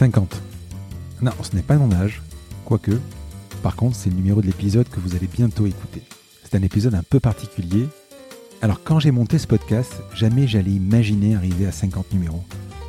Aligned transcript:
50. 0.00 0.40
Non, 1.20 1.32
ce 1.42 1.54
n'est 1.54 1.60
pas 1.60 1.76
mon 1.76 1.92
âge, 1.92 2.22
quoique. 2.64 2.98
Par 3.62 3.76
contre, 3.76 3.96
c'est 3.96 4.08
le 4.08 4.16
numéro 4.16 4.40
de 4.40 4.46
l'épisode 4.46 4.88
que 4.88 4.98
vous 4.98 5.14
allez 5.14 5.26
bientôt 5.26 5.66
écouter. 5.66 6.02
C'est 6.42 6.56
un 6.56 6.62
épisode 6.62 6.94
un 6.94 7.02
peu 7.02 7.20
particulier. 7.20 7.86
Alors 8.62 8.80
quand 8.82 8.98
j'ai 8.98 9.10
monté 9.10 9.36
ce 9.36 9.46
podcast, 9.46 9.92
jamais 10.14 10.46
j'allais 10.46 10.70
imaginer 10.70 11.36
arriver 11.36 11.66
à 11.66 11.72
50 11.72 12.14
numéros. 12.14 12.42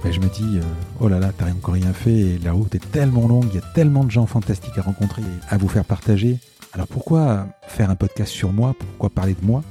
Ben, 0.06 0.14
je 0.14 0.22
me 0.22 0.28
dis, 0.28 0.60
euh, 0.60 0.62
oh 1.02 1.10
là 1.10 1.20
là, 1.20 1.34
t'as 1.38 1.52
encore 1.52 1.74
rien 1.74 1.92
fait 1.92 2.40
la 2.46 2.54
route 2.54 2.74
est 2.76 2.92
tellement 2.94 3.28
longue, 3.28 3.48
il 3.50 3.56
y 3.56 3.58
a 3.58 3.74
tellement 3.74 4.06
de 4.06 4.12
gens 4.12 4.26
fantastiques 4.26 4.78
à 4.78 4.82
rencontrer 4.82 5.22
et 5.22 5.54
à 5.54 5.58
vous 5.58 5.68
faire 5.68 5.84
partager. 5.84 6.40
Alors 6.72 6.88
pourquoi 6.88 7.48
faire 7.68 7.90
un 7.90 7.98
podcast 7.98 8.32
sur 8.32 8.54
moi? 8.54 8.74
Pourquoi 8.80 9.10
parler 9.10 9.34
de 9.34 9.46
moi? 9.46 9.66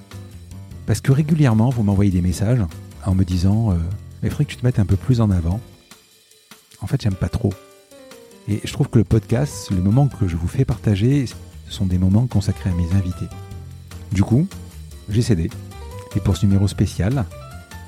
Parce 0.85 1.01
que 1.01 1.11
régulièrement, 1.11 1.71
vous 1.71 1.85
m'envoyez 1.85 2.11
des 2.11 2.21
messages 2.21 2.61
en 3.07 3.15
me 3.15 3.25
disant, 3.25 3.75
il 4.23 4.29
faudrait 4.29 4.45
que 4.45 4.51
tu 4.51 4.57
te 4.59 4.67
mettes 4.67 4.79
un 4.79 4.85
peu 4.85 4.97
plus 4.97 5.23
en 5.23 5.31
avant. 5.31 5.59
En 6.83 6.87
fait, 6.87 7.03
j'aime 7.03 7.15
pas 7.15 7.29
trop. 7.29 7.53
Et 8.49 8.61
je 8.65 8.73
trouve 8.73 8.89
que 8.89 8.99
le 8.99 9.05
podcast, 9.05 9.71
le 9.71 9.83
moment 9.83 10.09
que 10.09 10.27
je 10.27 10.37
vous 10.37 10.49
fais 10.49 10.65
partager, 10.65 11.27
ce 11.27 11.35
sont 11.69 11.87
des 11.87 11.99
moments 11.99 12.27
consacrés 12.27 12.71
à 12.71 12.75
mes 12.75 12.93
invités. 12.95 13.29
Du 14.13 14.23
coup, 14.23 14.47
j'ai 15.09 15.23
cédé. 15.23 15.51
Et 16.17 16.21
pour 16.21 16.37
ce 16.37 16.47
numéro 16.47 16.67
spécial, 16.67 17.25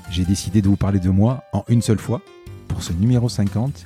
j'ai 0.09 0.23
décidé 0.23 0.61
de 0.61 0.69
vous 0.69 0.77
parler 0.77 0.99
de 0.99 1.09
moi 1.09 1.43
en 1.53 1.63
une 1.67 1.81
seule 1.81 1.99
fois, 1.99 2.21
pour 2.67 2.83
ce 2.83 2.93
numéro 2.93 3.27
50, 3.29 3.85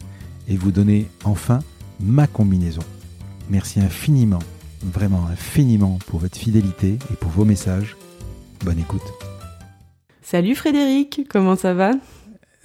et 0.50 0.58
vous 0.58 0.72
donner 0.72 1.10
enfin 1.24 1.60
ma 2.00 2.28
combinaison. 2.28 2.84
Merci 3.50 3.80
infiniment, 3.80 4.44
vraiment 4.84 5.26
infiniment 5.28 5.98
pour 6.08 6.20
votre 6.20 6.38
fidélité 6.38 7.00
et 7.12 7.16
pour 7.16 7.32
vos 7.32 7.46
messages. 7.46 7.96
Bonne 8.64 8.80
écoute. 8.80 9.02
Salut 10.22 10.56
Frédéric, 10.56 11.22
comment 11.30 11.56
ça 11.56 11.74
va? 11.74 11.94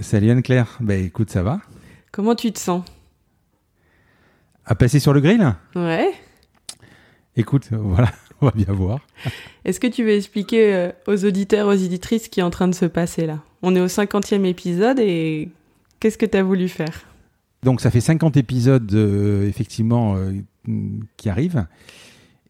Salut 0.01 0.31
Anne-Claire, 0.31 0.79
bah 0.81 0.97
écoute, 0.97 1.31
ça 1.31 1.43
va 1.43 1.61
Comment 2.13 2.35
tu 2.35 2.53
te 2.53 2.59
sens? 2.59 2.85
À 4.67 4.75
passer 4.75 5.01
sur 5.01 5.15
le 5.15 5.21
grill? 5.23 5.55
Ouais. 5.75 6.13
Écoute, 7.37 7.69
voilà, 7.73 8.13
on 8.43 8.47
va 8.47 8.53
bien 8.55 8.71
voir. 8.71 9.01
Est-ce 9.65 9.81
que 9.81 9.87
tu 9.87 10.05
veux 10.05 10.13
expliquer 10.13 10.75
euh, 10.75 10.93
aux 11.07 11.25
auditeurs, 11.25 11.69
aux 11.69 11.73
éditrices 11.73 12.25
ce 12.25 12.29
qui 12.29 12.41
est 12.41 12.43
en 12.43 12.51
train 12.51 12.69
de 12.69 12.75
se 12.75 12.85
passer 12.85 13.25
là? 13.25 13.39
On 13.63 13.75
est 13.75 13.81
au 13.81 13.87
50e 13.87 14.45
épisode 14.45 14.99
et 14.99 15.49
qu'est-ce 16.01 16.19
que 16.19 16.27
tu 16.27 16.37
as 16.37 16.43
voulu 16.43 16.69
faire? 16.69 17.07
Donc 17.63 17.81
ça 17.81 17.91
fait 17.91 18.03
50 18.03 18.37
épisodes 18.37 18.93
euh, 18.93 19.49
effectivement 19.49 20.17
euh, 20.17 20.33
qui 21.17 21.31
arrivent 21.31 21.65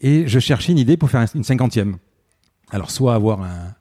et 0.00 0.26
je 0.26 0.40
cherchais 0.40 0.72
une 0.72 0.78
idée 0.78 0.96
pour 0.96 1.08
faire 1.08 1.24
une 1.36 1.44
cinquantième. 1.44 1.98
Alors 2.72 2.90
soit 2.90 3.14
avoir 3.14 3.42
un, 3.42 3.74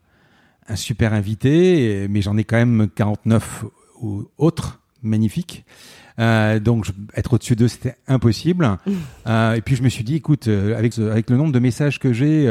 un 0.67 0.75
super 0.75 1.13
invité, 1.13 2.06
mais 2.08 2.22
j'en 2.22 2.38
ai 2.38 2.44
quand 2.44 2.58
même 2.58 2.88
49 2.94 3.66
autres 4.38 4.81
magnifiques. 5.03 5.66
Euh, 6.19 6.59
donc 6.59 6.88
être 7.16 7.33
au-dessus 7.33 7.55
d'eux, 7.55 7.67
c'était 7.67 7.95
impossible. 8.07 8.77
Euh, 9.27 9.53
et 9.53 9.61
puis 9.61 9.75
je 9.75 9.83
me 9.83 9.89
suis 9.89 10.03
dit, 10.03 10.16
écoute, 10.16 10.47
euh, 10.47 10.75
avec, 10.77 10.97
avec 10.97 11.30
le 11.30 11.38
nombre 11.38 11.52
de 11.52 11.59
messages 11.59 11.99
que 11.99 12.11
j'ai, 12.11 12.49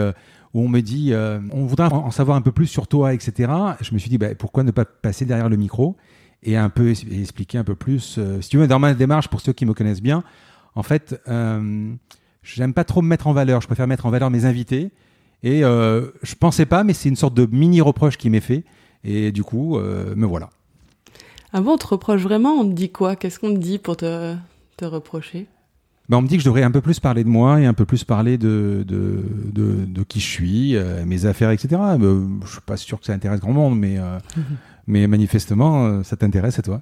où 0.54 0.62
on 0.62 0.68
me 0.68 0.80
dit, 0.80 1.12
on 1.52 1.66
voudrait 1.66 1.88
en 1.92 2.10
savoir 2.10 2.36
un 2.36 2.42
peu 2.42 2.52
plus 2.52 2.66
sur 2.66 2.86
toi, 2.86 3.12
etc. 3.12 3.52
Je 3.80 3.92
me 3.92 3.98
suis 3.98 4.08
dit, 4.08 4.18
bah, 4.18 4.34
pourquoi 4.36 4.62
ne 4.62 4.70
pas 4.70 4.84
passer 4.84 5.24
derrière 5.24 5.48
le 5.48 5.56
micro 5.56 5.96
et 6.42 6.56
un 6.56 6.70
peu 6.70 6.90
expliquer 6.90 7.58
un 7.58 7.64
peu 7.64 7.74
plus. 7.74 8.20
si 8.40 8.48
tu 8.48 8.56
veux, 8.56 8.66
dans 8.66 8.78
ma 8.78 8.94
démarche, 8.94 9.28
pour 9.28 9.40
ceux 9.40 9.52
qui 9.52 9.66
me 9.66 9.74
connaissent 9.74 10.02
bien, 10.02 10.22
en 10.74 10.82
fait, 10.82 11.20
j'aime 12.42 12.74
pas 12.74 12.84
trop 12.84 13.02
me 13.02 13.08
mettre 13.08 13.26
en 13.26 13.32
valeur. 13.32 13.60
Je 13.60 13.66
préfère 13.66 13.86
mettre 13.86 14.06
en 14.06 14.10
valeur 14.10 14.30
mes 14.30 14.44
invités. 14.44 14.92
Et 15.42 15.60
je 15.60 16.34
pensais 16.38 16.66
pas, 16.66 16.84
mais 16.84 16.94
c'est 16.94 17.08
une 17.08 17.16
sorte 17.16 17.34
de 17.34 17.46
mini 17.46 17.80
reproche 17.80 18.16
qui 18.16 18.30
m'est 18.30 18.40
fait. 18.40 18.64
Et 19.02 19.32
du 19.32 19.42
coup, 19.42 19.78
me 19.78 20.26
voilà. 20.26 20.50
Ah 21.52 21.60
bon, 21.60 21.72
on 21.72 21.78
te 21.78 21.86
reproche 21.86 22.22
vraiment 22.22 22.52
On 22.52 22.68
te 22.68 22.74
dit 22.74 22.90
quoi? 22.90 23.16
Qu'est-ce 23.16 23.40
qu'on 23.40 23.52
te 23.52 23.58
dit 23.58 23.78
pour 23.78 23.96
te, 23.96 24.34
te 24.76 24.84
reprocher? 24.84 25.46
Ben, 26.10 26.16
on 26.16 26.22
me 26.22 26.26
dit 26.26 26.36
que 26.36 26.42
je 26.42 26.46
devrais 26.46 26.64
un 26.64 26.72
peu 26.72 26.80
plus 26.80 26.98
parler 26.98 27.22
de 27.22 27.28
moi 27.28 27.60
et 27.60 27.66
un 27.66 27.72
peu 27.72 27.84
plus 27.84 28.02
parler 28.02 28.36
de, 28.36 28.84
de, 28.84 29.22
de, 29.52 29.84
de 29.86 30.02
qui 30.02 30.18
je 30.18 30.26
suis, 30.26 30.76
euh, 30.76 31.04
mes 31.06 31.24
affaires, 31.24 31.52
etc. 31.52 31.68
Ben, 31.70 32.40
je 32.44 32.50
suis 32.50 32.60
pas 32.62 32.76
sûr 32.76 32.98
que 32.98 33.06
ça 33.06 33.12
intéresse 33.12 33.38
grand 33.38 33.52
monde, 33.52 33.78
mais, 33.78 33.96
euh, 33.96 34.18
mais 34.88 35.06
manifestement, 35.06 35.86
euh, 35.86 36.02
ça 36.02 36.16
t'intéresse 36.16 36.58
à 36.58 36.62
toi. 36.62 36.80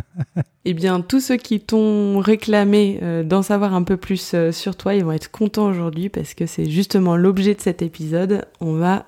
eh 0.66 0.74
bien, 0.74 1.00
tous 1.00 1.20
ceux 1.20 1.38
qui 1.38 1.60
t'ont 1.60 2.18
réclamé 2.18 3.00
d'en 3.24 3.40
savoir 3.40 3.72
un 3.72 3.84
peu 3.84 3.96
plus 3.96 4.34
sur 4.52 4.76
toi, 4.76 4.94
ils 4.94 5.02
vont 5.02 5.12
être 5.12 5.30
contents 5.30 5.66
aujourd'hui 5.66 6.10
parce 6.10 6.34
que 6.34 6.44
c'est 6.44 6.68
justement 6.68 7.16
l'objet 7.16 7.54
de 7.54 7.62
cet 7.62 7.80
épisode. 7.80 8.44
On 8.60 8.74
va 8.74 9.06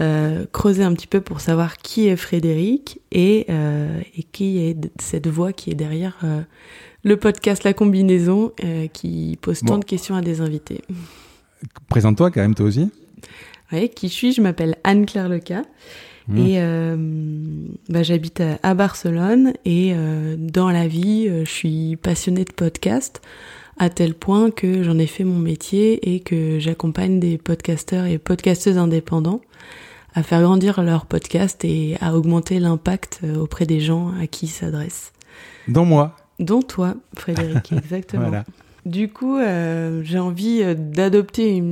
euh, 0.00 0.46
creuser 0.52 0.82
un 0.82 0.94
petit 0.94 1.06
peu 1.06 1.20
pour 1.20 1.40
savoir 1.40 1.76
qui 1.76 2.08
est 2.08 2.16
Frédéric 2.16 3.00
et, 3.12 3.44
euh, 3.50 4.00
et 4.16 4.22
qui 4.22 4.58
est 4.58 4.76
cette 4.98 5.28
voix 5.28 5.52
qui 5.52 5.70
est 5.70 5.74
derrière 5.74 6.16
euh, 6.24 6.40
le 7.04 7.18
podcast 7.18 7.62
La 7.62 7.74
Combinaison 7.74 8.52
qui 8.92 9.38
pose 9.42 9.60
tant 9.60 9.78
de 9.78 9.84
questions 9.84 10.14
à 10.14 10.22
des 10.22 10.40
invités. 10.40 10.80
Présente-toi 11.88 12.30
quand 12.30 12.40
même 12.40 12.54
toi 12.54 12.66
aussi. 12.66 12.90
Oui, 13.70 13.90
qui 13.90 14.08
je 14.08 14.12
suis 14.12 14.32
Je 14.32 14.40
m'appelle 14.40 14.76
Anne-Claire 14.82 15.28
Leca. 15.28 15.62
Mmh. 16.28 16.38
Et 16.38 16.60
bah, 17.88 18.02
j'habite 18.02 18.42
à, 18.62 18.74
Barcelone 18.74 19.52
et 19.64 19.94
dans 20.38 20.70
la 20.70 20.86
vie, 20.86 21.28
je 21.44 21.50
suis 21.50 21.96
passionnée 21.96 22.44
de 22.44 22.52
podcast 22.52 23.20
à 23.78 23.90
tel 23.90 24.14
point 24.14 24.50
que 24.50 24.82
j'en 24.82 24.98
ai 24.98 25.06
fait 25.06 25.24
mon 25.24 25.38
métier 25.38 26.14
et 26.14 26.20
que 26.20 26.58
j'accompagne 26.60 27.18
des 27.18 27.38
podcasteurs 27.38 28.06
et 28.06 28.18
podcasteuses 28.18 28.78
indépendants 28.78 29.40
à 30.14 30.22
faire 30.22 30.42
grandir 30.42 30.82
leur 30.82 31.06
podcast 31.06 31.64
et 31.64 31.96
à 32.00 32.14
augmenter 32.14 32.58
l'impact 32.58 33.20
euh, 33.24 33.36
auprès 33.36 33.66
des 33.66 33.80
gens 33.80 34.12
à 34.20 34.26
qui 34.26 34.46
ils 34.46 34.50
s'adressent. 34.50 35.12
Dont 35.68 35.84
moi. 35.84 36.16
Dont 36.38 36.62
toi, 36.62 36.94
Frédéric, 37.16 37.72
exactement. 37.76 38.30
Du 38.84 39.08
coup, 39.08 39.38
euh, 39.38 40.02
j'ai 40.04 40.18
envie 40.18 40.60
euh, 40.62 40.74
d'adopter 40.74 41.62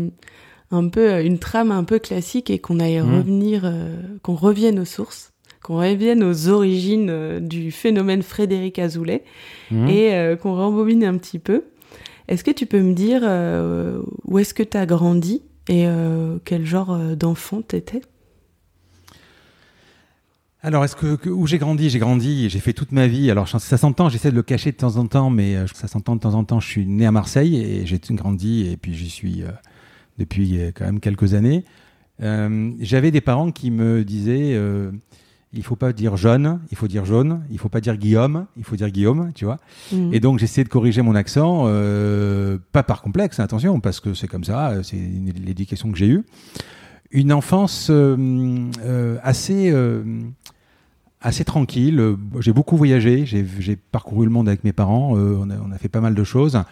un 0.70 0.88
peu 0.88 1.22
une 1.22 1.38
trame 1.38 1.72
un 1.72 1.84
peu 1.84 1.98
classique 1.98 2.50
et 2.50 2.58
qu'on 2.58 2.80
aille 2.80 3.00
mmh. 3.00 3.16
revenir, 3.16 3.74
qu'on 4.22 4.36
revienne 4.36 4.78
aux 4.78 4.84
sources, 4.84 5.32
qu'on 5.62 5.78
revienne 5.78 6.22
aux 6.22 6.48
origines 6.48 7.40
du 7.40 7.72
phénomène 7.72 8.22
Frédéric 8.22 8.78
Azoulay 8.78 9.24
mmh. 9.72 9.88
et 9.88 10.36
qu'on 10.40 10.54
rembobine 10.54 11.02
un 11.02 11.18
petit 11.18 11.40
peu. 11.40 11.64
Est-ce 12.28 12.44
que 12.44 12.52
tu 12.52 12.66
peux 12.66 12.80
me 12.80 12.94
dire 12.94 13.22
où 14.26 14.38
est-ce 14.38 14.54
que 14.54 14.62
tu 14.62 14.76
as 14.76 14.86
grandi 14.86 15.42
et 15.68 15.86
quel 16.44 16.64
genre 16.64 16.96
d'enfant 17.16 17.62
t'étais? 17.62 18.02
Alors, 20.62 20.84
est-ce 20.84 20.94
que, 20.94 21.30
où 21.30 21.46
j'ai 21.46 21.56
grandi? 21.56 21.88
J'ai 21.88 21.98
grandi, 21.98 22.50
j'ai 22.50 22.58
fait 22.58 22.74
toute 22.74 22.92
ma 22.92 23.06
vie. 23.06 23.30
Alors, 23.30 23.48
ça 23.48 23.78
s'entend, 23.78 24.10
j'essaie 24.10 24.30
de 24.30 24.36
le 24.36 24.42
cacher 24.42 24.72
de 24.72 24.76
temps 24.76 24.96
en 24.96 25.06
temps, 25.06 25.30
mais 25.30 25.56
euh, 25.56 25.66
ça 25.72 25.88
s'entend 25.88 26.16
de 26.16 26.20
temps 26.20 26.34
en 26.34 26.44
temps. 26.44 26.60
Je 26.60 26.66
suis 26.66 26.86
né 26.86 27.06
à 27.06 27.12
Marseille 27.12 27.56
et 27.56 27.86
j'ai 27.86 27.98
grandi, 28.10 28.68
et 28.70 28.76
puis 28.76 28.94
j'y 28.94 29.08
suis 29.08 29.42
euh, 29.42 29.48
depuis 30.18 30.60
euh, 30.60 30.70
quand 30.74 30.84
même 30.84 31.00
quelques 31.00 31.34
années. 31.34 31.64
J'avais 32.80 33.10
des 33.10 33.22
parents 33.22 33.50
qui 33.50 33.70
me 33.70 34.04
disaient 34.04 34.54
il 35.54 35.62
faut 35.62 35.76
pas 35.76 35.94
dire 35.94 36.18
jeune, 36.18 36.60
il 36.70 36.76
faut 36.76 36.86
dire 36.86 37.06
jaune, 37.06 37.40
il 37.50 37.58
faut 37.58 37.70
pas 37.70 37.80
dire 37.80 37.96
Guillaume, 37.96 38.44
il 38.58 38.64
faut 38.64 38.76
dire 38.76 38.90
Guillaume, 38.90 39.32
tu 39.34 39.46
vois. 39.46 39.56
Mmh. 39.90 40.12
Et 40.12 40.20
donc, 40.20 40.38
j'essaie 40.38 40.62
de 40.62 40.68
corriger 40.68 41.00
mon 41.00 41.14
accent, 41.14 41.64
pas 42.72 42.82
par 42.82 43.00
complexe, 43.00 43.40
attention, 43.40 43.80
parce 43.80 44.00
que 44.00 44.12
c'est 44.12 44.28
comme 44.28 44.44
ça, 44.44 44.82
c'est 44.82 44.98
l'éducation 44.98 45.90
que 45.90 45.96
j'ai 45.96 46.08
eue 46.08 46.24
une 47.10 47.32
enfance 47.32 47.90
assez 49.22 49.72
assez 51.20 51.44
tranquille. 51.44 52.16
J'ai 52.40 52.52
beaucoup 52.52 52.76
voyagé, 52.76 53.26
j'ai 53.26 53.76
parcouru 53.76 54.24
le 54.24 54.30
monde 54.30 54.48
avec 54.48 54.64
mes 54.64 54.72
parents, 54.72 55.16
euh, 55.16 55.36
on, 55.38 55.50
a, 55.50 55.56
on, 55.56 55.70
a, 55.70 55.78
fait 55.78 55.88
pas 55.88 56.00
mal 56.00 56.14
de 56.14 56.24
choses. 56.24 56.62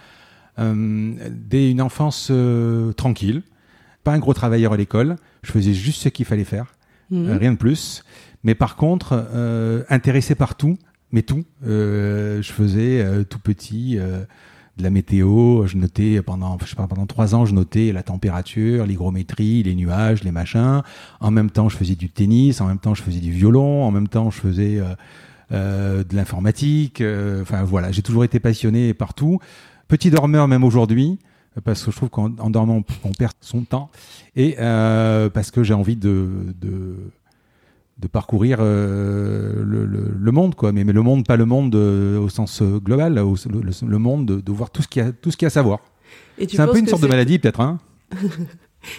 Euh, 0.58 1.14
dès 1.30 1.70
une 1.70 1.80
enfance 1.80 2.28
euh, 2.30 2.92
tranquille, 2.92 3.42
pas 4.04 4.12
un 4.12 4.18
gros 4.18 4.34
travailleur 4.34 4.72
à 4.72 4.76
l'école, 4.76 5.16
je 5.42 5.52
faisais 5.52 5.74
juste 5.74 6.02
ce 6.02 6.08
qu'il 6.08 6.24
fallait 6.24 6.44
faire, 6.44 6.74
mhm. 7.10 7.36
rien 7.36 7.52
de 7.52 7.58
plus. 7.58 8.02
Mais 8.44 8.54
par 8.54 8.76
contre, 8.76 9.26
intéressé 9.88 10.34
par 10.34 10.54
tout, 10.54 10.78
mais 11.10 11.22
tout. 11.22 11.44
je 11.62 12.40
faisais 12.52 13.24
tout 13.24 13.40
petit 13.40 13.98
de 14.78 14.82
la 14.82 14.90
météo. 14.90 15.66
Je 15.66 15.76
notais 15.76 16.22
pendant, 16.22 16.56
je 16.60 16.70
sais 16.70 16.76
pas, 16.76 16.86
pendant 16.86 17.06
trois 17.06 17.34
ans, 17.34 17.44
je 17.44 17.52
notais 17.52 17.92
la 17.92 18.02
température, 18.02 18.86
l'hygrométrie, 18.86 19.62
les 19.62 19.74
nuages, 19.74 20.24
les 20.24 20.30
machins. 20.30 20.82
En 21.20 21.30
même 21.30 21.50
temps, 21.50 21.68
je 21.68 21.76
faisais 21.76 21.96
du 21.96 22.08
tennis. 22.08 22.60
En 22.60 22.66
même 22.66 22.78
temps, 22.78 22.94
je 22.94 23.02
faisais 23.02 23.20
du 23.20 23.32
violon. 23.32 23.84
En 23.84 23.90
même 23.90 24.08
temps, 24.08 24.30
je 24.30 24.40
faisais 24.40 24.78
euh, 24.78 24.94
euh, 25.52 26.04
de 26.04 26.16
l'informatique. 26.16 27.00
Euh, 27.00 27.42
enfin 27.42 27.64
voilà, 27.64 27.92
j'ai 27.92 28.02
toujours 28.02 28.24
été 28.24 28.40
passionné 28.40 28.94
partout. 28.94 29.40
Petit 29.88 30.10
dormeur 30.10 30.48
même 30.48 30.64
aujourd'hui 30.64 31.18
parce 31.64 31.82
que 31.82 31.90
je 31.90 31.96
trouve 31.96 32.10
qu'en 32.10 32.28
dormant 32.28 32.84
on 33.02 33.12
perd 33.12 33.32
son 33.40 33.62
temps 33.62 33.90
et 34.36 34.54
parce 34.58 35.50
que 35.50 35.64
j'ai 35.64 35.74
envie 35.74 35.96
de, 35.96 36.54
de 36.60 36.94
de 37.98 38.06
parcourir 38.06 38.58
euh, 38.60 39.62
le, 39.64 39.84
le, 39.86 40.32
monde, 40.32 40.54
quoi. 40.54 40.72
Mais, 40.72 40.84
mais, 40.84 40.92
le 40.92 41.02
monde, 41.02 41.26
pas 41.26 41.36
le 41.36 41.46
monde 41.46 41.74
euh, 41.74 42.18
au 42.18 42.28
sens 42.28 42.62
euh, 42.62 42.78
global, 42.78 43.14
le, 43.14 43.98
monde 43.98 44.26
de, 44.26 44.52
voir 44.52 44.70
tout 44.70 44.82
ce 44.82 44.88
qu'il 44.88 45.02
y 45.02 45.04
a, 45.04 45.12
tout 45.12 45.30
ce 45.30 45.36
qu'il 45.36 45.46
y 45.46 45.46
a 45.46 45.48
à 45.48 45.50
savoir. 45.50 45.80
C'est 46.38 46.60
un 46.60 46.68
peu 46.68 46.78
une 46.78 46.86
sorte 46.86 47.02
de 47.02 47.08
maladie, 47.08 47.38
peut-être, 47.38 47.60
hein 47.60 47.78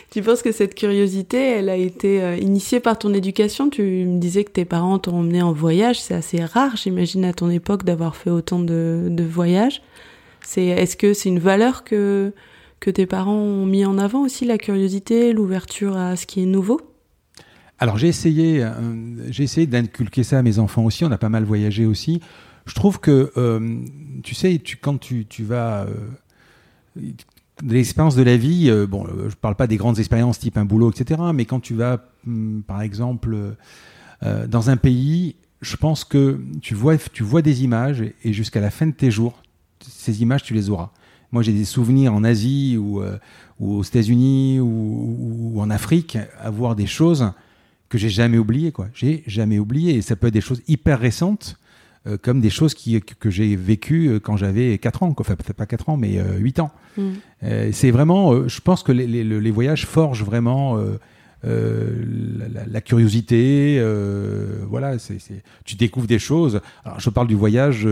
Tu 0.10 0.22
penses 0.22 0.42
que 0.42 0.52
cette 0.52 0.76
curiosité, 0.76 1.38
elle 1.38 1.70
a 1.70 1.76
été 1.76 2.22
euh, 2.22 2.36
initiée 2.36 2.80
par 2.80 3.00
ton 3.00 3.14
éducation? 3.14 3.70
Tu 3.70 3.82
me 4.06 4.20
disais 4.20 4.44
que 4.44 4.52
tes 4.52 4.66
parents 4.66 5.00
t'ont 5.00 5.16
emmené 5.16 5.42
en 5.42 5.54
voyage. 5.54 6.00
C'est 6.02 6.14
assez 6.14 6.44
rare, 6.44 6.76
j'imagine, 6.76 7.26
à 7.26 7.34
ton 7.34 7.50
époque 7.50 7.86
d'avoir 7.86 8.16
fait 8.16 8.30
autant 8.30 8.60
de, 8.60 9.08
de 9.10 9.24
voyages. 9.24 9.82
C'est, 10.42 10.66
est-ce 10.66 10.98
que 10.98 11.14
c'est 11.14 11.30
une 11.30 11.40
valeur 11.40 11.84
que, 11.84 12.34
que 12.80 12.92
tes 12.92 13.06
parents 13.06 13.34
ont 13.34 13.66
mis 13.66 13.86
en 13.86 13.98
avant 13.98 14.24
aussi, 14.24 14.46
la 14.46 14.58
curiosité, 14.58 15.34
l'ouverture 15.34 15.96
à 15.96 16.16
ce 16.16 16.26
qui 16.26 16.44
est 16.44 16.46
nouveau? 16.46 16.82
Alors 17.80 17.98
j'ai 17.98 18.08
essayé, 18.08 18.64
euh, 18.64 18.72
j'ai 19.32 19.44
essayé 19.44 19.68
d'inculquer 19.68 20.24
ça 20.24 20.40
à 20.40 20.42
mes 20.42 20.60
enfants 20.60 20.84
aussi. 20.84 21.06
On 21.06 21.12
a 21.12 21.18
pas 21.18 21.30
mal 21.30 21.44
voyagé 21.44 21.86
aussi. 21.86 22.22
Je 22.66 22.76
trouve 22.76 23.00
que, 23.00 23.32
euh, 23.38 23.80
tu 24.24 24.36
sais, 24.36 24.62
quand 24.82 25.00
tu, 25.00 25.26
tu 25.26 25.44
vas 25.44 25.88
l'expérience 27.64 28.16
de 28.16 28.24
la 28.24 28.38
vie, 28.38 28.70
euh, 28.70 28.88
bon, 28.88 29.06
euh, 29.06 29.30
je 29.30 29.36
parle 29.36 29.56
pas 29.56 29.68
des 29.68 29.78
grandes 29.78 30.00
expériences 30.00 30.40
type 30.40 30.58
un 30.58 30.66
boulot, 30.66 30.92
etc., 30.92 31.22
mais 31.34 31.46
quand 31.46 31.60
tu 31.60 31.74
vas, 31.74 32.06
hmm, 32.26 32.62
par 32.62 32.82
exemple, 32.82 33.36
euh, 34.24 34.48
dans 34.48 34.70
un 34.70 34.78
pays, 34.78 35.36
je 35.62 35.76
pense 35.76 36.04
que 36.04 36.40
tu 36.62 36.74
vois, 36.74 36.98
tu 36.98 37.24
vois 37.24 37.42
des 37.42 37.64
images 37.64 38.04
et 38.24 38.34
jusqu'à 38.34 38.62
la 38.62 38.72
fin 38.72 38.88
de 38.88 38.92
tes 38.92 39.12
jours, 39.12 39.42
ces 39.82 40.22
images, 40.22 40.44
tu 40.44 40.54
les 40.54 40.70
auras. 40.70 40.92
Moi, 41.32 41.44
j'ai 41.44 41.54
des 41.54 41.66
souvenirs 41.66 42.14
en 42.14 42.24
Asie 42.24 42.76
ou, 42.78 43.04
ou 43.60 43.76
aux 43.76 43.84
États-Unis 43.84 44.60
ou, 44.60 45.54
ou, 45.54 45.62
en 45.62 45.70
Afrique 45.70 46.18
à 46.40 46.50
voir 46.50 46.76
des 46.76 46.88
choses 46.88 47.32
que 47.90 47.98
j'ai 47.98 48.10
jamais 48.10 48.38
oubliées, 48.38 48.72
quoi. 48.72 48.88
J'ai 48.94 49.24
jamais 49.28 49.60
oublié. 49.60 49.96
Et 49.96 50.02
ça 50.02 50.16
peut 50.16 50.28
être 50.28 50.34
des 50.34 50.42
choses 50.42 50.62
hyper 50.68 51.00
récentes 51.00 51.58
euh, 52.08 52.18
comme 52.22 52.40
des 52.40 52.50
choses 52.50 52.74
qui, 52.74 53.02
que 53.02 53.30
j'ai 53.30 53.58
vécues 53.58 54.08
euh, 54.08 54.20
quand 54.22 54.38
j'avais 54.38 54.78
4 54.78 55.04
ans, 55.04 55.14
enfin 55.18 55.36
peut-être 55.36 55.58
pas 55.58 55.66
4 55.66 55.90
ans, 55.90 55.98
mais 55.98 56.22
8 56.40 56.60
euh, 56.60 56.62
ans. 56.62 56.72
Mm. 56.98 57.72
c'est 57.74 57.92
vraiment, 57.92 58.48
je 58.48 58.62
pense 58.62 58.84
que 58.84 58.94
les, 58.94 59.06
les, 59.06 59.24
les 59.24 59.52
voyages 59.52 59.86
forgent 59.86 60.24
vraiment 60.24 60.78
la, 61.44 62.66
la, 62.68 62.82
curiosité, 62.82 63.82
voilà, 64.68 64.98
c'est, 64.98 65.20
tu 65.66 65.76
découvres 65.76 66.08
des 66.08 66.20
choses. 66.20 66.62
Alors 66.84 67.00
je 67.00 67.10
parle 67.10 67.28
du 67.28 67.36
voyage 67.36 67.88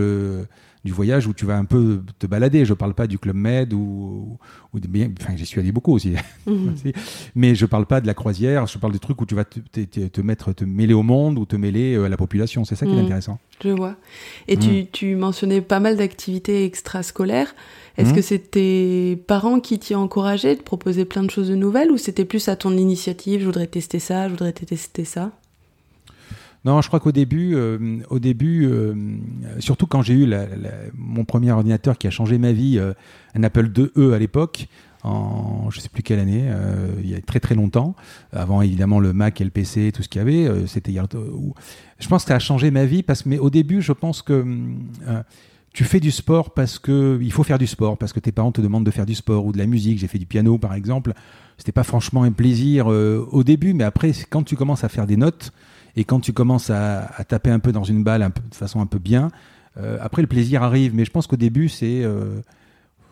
du 0.84 0.92
voyage 0.92 1.26
où 1.26 1.34
tu 1.34 1.44
vas 1.44 1.56
un 1.56 1.64
peu 1.64 2.02
te 2.18 2.26
balader. 2.26 2.64
Je 2.64 2.74
parle 2.74 2.94
pas 2.94 3.06
du 3.06 3.18
Club 3.18 3.36
Med 3.36 3.72
ou, 3.72 4.38
enfin, 4.74 5.36
j'y 5.36 5.46
suis 5.46 5.60
allé 5.60 5.72
beaucoup 5.72 5.92
aussi. 5.92 6.14
Mhm. 6.46 6.74
Mais 7.34 7.54
je 7.54 7.66
parle 7.66 7.86
pas 7.86 8.00
de 8.00 8.06
la 8.06 8.14
croisière. 8.14 8.66
Je 8.66 8.78
parle 8.78 8.92
des 8.92 8.98
trucs 8.98 9.20
où 9.20 9.26
tu 9.26 9.34
vas 9.34 9.44
te, 9.44 9.58
te, 9.58 10.20
mettre, 10.20 10.52
te 10.52 10.64
mêler 10.64 10.94
au 10.94 11.02
monde 11.02 11.38
ou 11.38 11.46
te 11.46 11.56
mêler 11.56 11.94
euh, 11.94 12.04
à 12.04 12.08
la 12.08 12.16
population. 12.16 12.64
C'est 12.64 12.76
ça 12.76 12.86
qui 12.86 12.92
est 12.92 12.96
mhm. 12.96 13.04
intéressant. 13.04 13.38
Je 13.62 13.70
vois. 13.70 13.96
Et 14.46 14.56
tu, 14.56 14.68
mhm. 14.68 14.86
tu, 14.92 15.16
mentionnais 15.16 15.60
pas 15.60 15.80
mal 15.80 15.96
d'activités 15.96 16.64
extrascolaires. 16.64 17.54
Est-ce 17.96 18.14
que 18.14 18.22
c'est 18.22 18.52
tes 18.52 19.16
parents 19.26 19.58
qui 19.58 19.80
t'y 19.80 19.96
encouragé 19.96 20.54
de 20.54 20.62
proposer 20.62 21.04
plein 21.04 21.24
de 21.24 21.30
choses 21.30 21.48
de 21.48 21.56
nouvelles 21.56 21.90
ou 21.90 21.98
c'était 21.98 22.24
plus 22.24 22.48
à 22.48 22.54
ton 22.54 22.76
initiative, 22.76 23.40
je 23.40 23.46
voudrais 23.46 23.66
tester 23.66 23.98
ça, 23.98 24.28
je 24.28 24.34
voudrais 24.34 24.52
tester 24.52 25.04
ça 25.04 25.32
non, 26.64 26.82
je 26.82 26.88
crois 26.88 27.00
qu'au 27.00 27.12
début, 27.12 27.54
euh, 27.54 27.98
au 28.10 28.18
début, 28.18 28.66
euh, 28.66 28.94
surtout 29.58 29.86
quand 29.86 30.02
j'ai 30.02 30.14
eu 30.14 30.28
mon 30.94 31.24
premier 31.24 31.52
ordinateur 31.52 31.96
qui 31.98 32.06
a 32.06 32.10
changé 32.10 32.38
ma 32.38 32.52
vie, 32.52 32.78
euh, 32.78 32.94
un 33.34 33.42
Apple 33.44 33.70
IIe 33.76 34.12
à 34.12 34.18
l'époque, 34.18 34.66
en 35.04 35.70
je 35.70 35.78
sais 35.78 35.88
plus 35.88 36.02
quelle 36.02 36.18
année, 36.18 36.50
il 37.00 37.08
y 37.08 37.14
a 37.14 37.20
très 37.20 37.38
très 37.38 37.54
longtemps, 37.54 37.94
avant 38.32 38.62
évidemment 38.62 38.98
le 38.98 39.12
Mac 39.12 39.40
et 39.40 39.44
le 39.44 39.50
PC, 39.50 39.92
tout 39.92 40.02
ce 40.02 40.08
qu'il 40.08 40.18
y 40.18 40.22
avait, 40.22 40.66
c'était 40.66 40.92
je 40.92 42.08
pense 42.08 42.24
que 42.24 42.28
ça 42.28 42.34
a 42.34 42.38
changé 42.40 42.72
ma 42.72 42.84
vie 42.84 43.04
parce 43.04 43.24
mais 43.24 43.38
au 43.38 43.48
début, 43.48 43.80
je 43.80 43.92
pense 43.92 44.22
que 44.22 44.44
tu 45.72 45.84
fais 45.84 46.00
du 46.00 46.10
sport 46.10 46.52
parce 46.52 46.80
que 46.80 47.16
il 47.22 47.30
faut 47.30 47.44
faire 47.44 47.58
du 47.58 47.68
sport 47.68 47.96
parce 47.96 48.12
que 48.12 48.18
tes 48.18 48.32
parents 48.32 48.50
te 48.50 48.60
demandent 48.60 48.84
de 48.84 48.90
faire 48.90 49.06
du 49.06 49.14
sport 49.14 49.46
ou 49.46 49.52
de 49.52 49.58
la 49.58 49.66
musique. 49.66 50.00
J'ai 50.00 50.08
fait 50.08 50.18
du 50.18 50.26
piano 50.26 50.58
par 50.58 50.74
exemple. 50.74 51.12
C'était 51.58 51.72
pas 51.72 51.84
franchement 51.84 52.24
un 52.24 52.32
plaisir 52.32 52.88
au 52.88 53.44
début, 53.44 53.74
mais 53.74 53.84
après 53.84 54.10
quand 54.28 54.42
tu 54.42 54.56
commences 54.56 54.82
à 54.82 54.88
faire 54.88 55.06
des 55.06 55.16
notes, 55.16 55.52
et 55.96 56.04
quand 56.04 56.20
tu 56.20 56.32
commences 56.32 56.70
à, 56.70 57.08
taper 57.26 57.50
un 57.50 57.58
peu 57.58 57.72
dans 57.72 57.84
une 57.84 58.02
balle 58.02 58.30
de 58.50 58.54
façon 58.54 58.80
un 58.80 58.86
peu 58.86 58.98
bien, 58.98 59.30
euh, 59.78 59.98
après 60.00 60.22
le 60.22 60.28
plaisir 60.28 60.62
arrive. 60.62 60.94
Mais 60.94 61.04
je 61.04 61.10
pense 61.10 61.26
qu'au 61.26 61.36
début, 61.36 61.68
c'est. 61.68 62.02
Euh, 62.04 62.40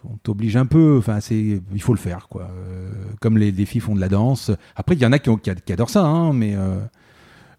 on 0.08 0.16
t'oblige 0.18 0.56
un 0.56 0.66
peu, 0.66 0.98
enfin, 0.98 1.18
il 1.30 1.82
faut 1.82 1.92
le 1.92 1.98
faire, 1.98 2.28
quoi. 2.28 2.42
Euh, 2.42 2.90
comme 3.20 3.38
les, 3.38 3.52
filles 3.66 3.80
font 3.80 3.96
de 3.96 4.00
la 4.00 4.08
danse. 4.08 4.52
Après, 4.76 4.94
il 4.94 5.02
y 5.02 5.06
en 5.06 5.10
a 5.10 5.18
qui, 5.18 5.30
qui, 5.40 5.72
adorent 5.72 5.90
ça, 5.90 6.04
hein, 6.04 6.32
mais 6.32 6.54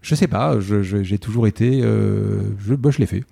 je 0.01 0.15
sais 0.15 0.27
pas, 0.27 0.57
j'ai 0.61 1.19
toujours 1.19 1.45
été. 1.47 1.81
je, 1.81 2.73
bah, 2.75 2.89
je 2.89 2.99
l'ai 2.99 3.05
fait. 3.05 3.25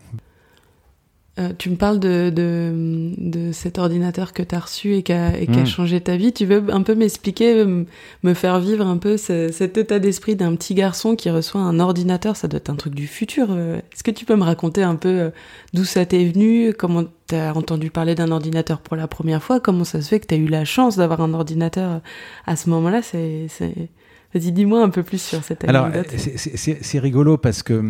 Euh, 1.37 1.51
tu 1.57 1.69
me 1.69 1.75
parles 1.75 1.99
de, 1.99 2.31
de, 2.33 3.11
de, 3.17 3.51
cet 3.51 3.77
ordinateur 3.77 4.31
que 4.31 4.41
tu 4.41 4.55
as 4.55 4.59
reçu 4.59 4.95
et 4.95 5.03
qui 5.03 5.11
a, 5.11 5.31
hmm. 5.31 5.65
changé 5.65 5.99
ta 5.99 6.15
vie. 6.15 6.31
Tu 6.31 6.45
veux 6.45 6.63
un 6.69 6.81
peu 6.81 6.95
m'expliquer, 6.95 7.65
me 7.65 8.33
faire 8.33 8.59
vivre 8.61 8.87
un 8.87 8.97
peu 8.97 9.17
cet 9.17 9.77
état 9.77 9.99
d'esprit 9.99 10.37
d'un 10.37 10.55
petit 10.55 10.75
garçon 10.75 11.17
qui 11.17 11.29
reçoit 11.29 11.59
un 11.59 11.81
ordinateur? 11.81 12.37
Ça 12.37 12.47
doit 12.47 12.57
être 12.57 12.69
un 12.69 12.75
truc 12.75 12.95
du 12.95 13.07
futur. 13.07 13.47
Euh. 13.49 13.79
Est-ce 13.93 14.03
que 14.03 14.11
tu 14.11 14.23
peux 14.23 14.37
me 14.37 14.43
raconter 14.43 14.81
un 14.83 14.95
peu 14.95 15.09
euh, 15.09 15.29
d'où 15.73 15.83
ça 15.83 16.05
t'est 16.05 16.23
venu? 16.23 16.73
Comment 16.73 17.03
tu 17.27 17.35
as 17.35 17.53
entendu 17.53 17.91
parler 17.91 18.15
d'un 18.15 18.31
ordinateur 18.31 18.79
pour 18.79 18.95
la 18.95 19.09
première 19.09 19.43
fois? 19.43 19.59
Comment 19.59 19.83
ça 19.83 20.01
se 20.01 20.07
fait 20.07 20.21
que 20.21 20.27
tu 20.27 20.35
as 20.35 20.37
eu 20.37 20.47
la 20.47 20.63
chance 20.63 20.95
d'avoir 20.95 21.19
un 21.19 21.33
ordinateur 21.33 21.99
à 22.47 22.55
ce 22.55 22.69
moment-là? 22.69 23.01
C'est 23.01 23.49
Vas-y, 24.35 24.51
dis-moi 24.51 24.83
un 24.83 24.89
peu 24.89 25.01
plus 25.01 25.21
sur 25.21 25.41
cette 25.45 25.63
anecdote. 25.63 26.07
Alors, 26.11 26.19
c'est 26.57 26.99
rigolo 26.99 27.37
parce 27.37 27.63
que, 27.63 27.81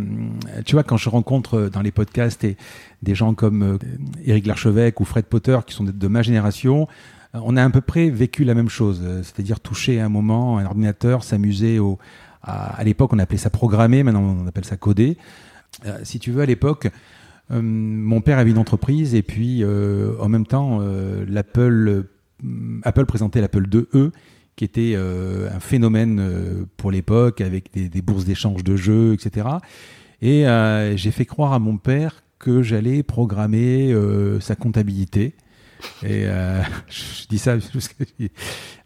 tu 0.64 0.76
vois, 0.76 0.84
quand 0.84 0.96
je 0.96 1.10
rencontre 1.10 1.56
euh, 1.56 1.70
dans 1.72 1.82
les 1.82 1.92
podcasts 1.92 2.44
et 2.44 2.56
des 3.02 3.16
gens 3.16 3.34
comme 3.34 3.64
euh, 3.64 3.78
Éric 4.24 4.46
Larchevêque 4.46 5.00
ou 5.00 5.06
Fred 5.06 5.26
Potter, 5.26 5.58
qui 5.66 5.74
sont 5.74 5.84
de, 5.84 6.08
ma 6.08 6.22
génération, 6.22 6.88
euh, 7.34 7.40
on 7.44 7.58
a 7.58 7.64
à 7.64 7.70
peu 7.72 7.82
près 7.82 8.12
vécu 8.12 8.44
la 8.44 8.54
même 8.54 8.70
chose, 8.70 9.02
c'est-à-dire 9.24 9.60
toucher 9.60 10.00
un 10.00 10.10
moment 10.10 10.60
un 10.60 10.66
ordinateur, 10.66 11.24
s'amuser 11.24 11.80
au. 11.80 11.98
À, 12.44 12.84
l'époque, 12.84 13.12
on 13.12 13.18
appelait 13.18 13.40
ça 13.40 13.50
programmer, 13.50 14.04
maintenant 14.04 14.38
on 14.44 14.46
appelle 14.46 14.66
ça 14.66 14.78
coder. 14.78 15.18
si 16.04 16.20
tu 16.20 16.30
veux, 16.30 16.44
à 16.44 16.46
l'époque, 16.46 16.90
mon 17.50 18.22
père 18.22 18.38
avait 18.38 18.52
une 18.52 18.60
entreprise 18.60 19.16
et 19.16 19.24
puis 19.24 19.66
en 19.66 20.30
même 20.30 20.46
temps, 20.46 20.80
l'Apple, 21.28 22.04
Apple 22.84 23.06
présentait 23.08 23.42
l'Apple 23.42 23.68
2E 23.68 24.12
qui 24.56 24.64
était 24.64 24.94
euh, 24.96 25.50
un 25.54 25.60
phénomène 25.60 26.20
euh, 26.20 26.66
pour 26.78 26.92
l'époque, 26.92 27.42
avec 27.42 27.74
des, 27.74 27.90
des 27.90 28.02
bourses 28.02 28.26
d'échange 28.26 28.64
de 28.64 28.76
jeux, 28.76 29.14
etc. 29.14 29.48
Et 30.22 30.48
euh, 30.48 30.96
j'ai 30.96 31.12
fait 31.12 31.26
croire 31.26 31.54
à 31.54 31.60
mon 31.60 31.78
père 31.78 32.24
que 32.40 32.62
j'allais 32.62 33.04
programmer 33.04 33.96
sa 34.40 34.56
comptabilité. 34.56 35.34
Et 36.04 36.26
je 36.90 37.28
dis 37.28 37.38
ça 37.38 37.56
parce 37.74 37.88
que... 37.88 38.04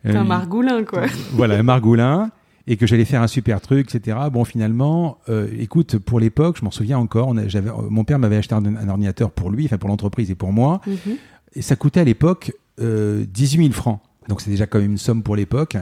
un 0.06 0.24
margoulin, 0.24 0.84
quoi. 0.84 1.04
Voilà, 1.34 1.58
un 1.58 1.64
margoulin 1.64 2.32
et 2.68 2.78
que 2.78 2.86
j'allais 2.86 3.06
faire 3.06 3.24
un 3.24 3.28
super 3.28 3.60
truc, 3.60 3.94
etc. 3.94 4.18
Bon, 4.32 4.46
finalement, 4.46 5.18
écoute, 5.58 5.98
pour 5.98 6.20
l'époque, 6.20 6.58
je 6.60 6.64
m'en 6.64 6.72
souviens 6.72 7.00
encore, 7.00 7.34
j'avais, 7.48 7.72
mon 7.90 8.04
père 8.04 8.20
m'avait 8.20 8.38
acheté 8.38 8.54
un, 8.54 8.88
ordinateur 8.88 9.32
pour 9.32 9.50
lui, 9.50 9.66
enfin 9.66 9.78
pour 9.78 9.90
l'entreprise 9.90 10.30
et 10.30 10.36
pour 10.36 10.54
moi, 10.54 10.80
mhm. 10.86 11.18
et 11.56 11.62
ça 11.62 11.76
coûtait 11.76 12.00
à 12.00 12.06
l'époque 12.06 12.54
euh, 12.82 13.26
18 13.28 13.64
000 13.64 13.74
francs. 13.74 14.00
Donc 14.28 14.42
c'est 14.42 14.52
déjà 14.52 14.68
quand 14.68 14.80
même 14.80 14.92
une 14.92 14.98
somme 14.98 15.24
pour 15.24 15.36
l'époque. 15.36 15.78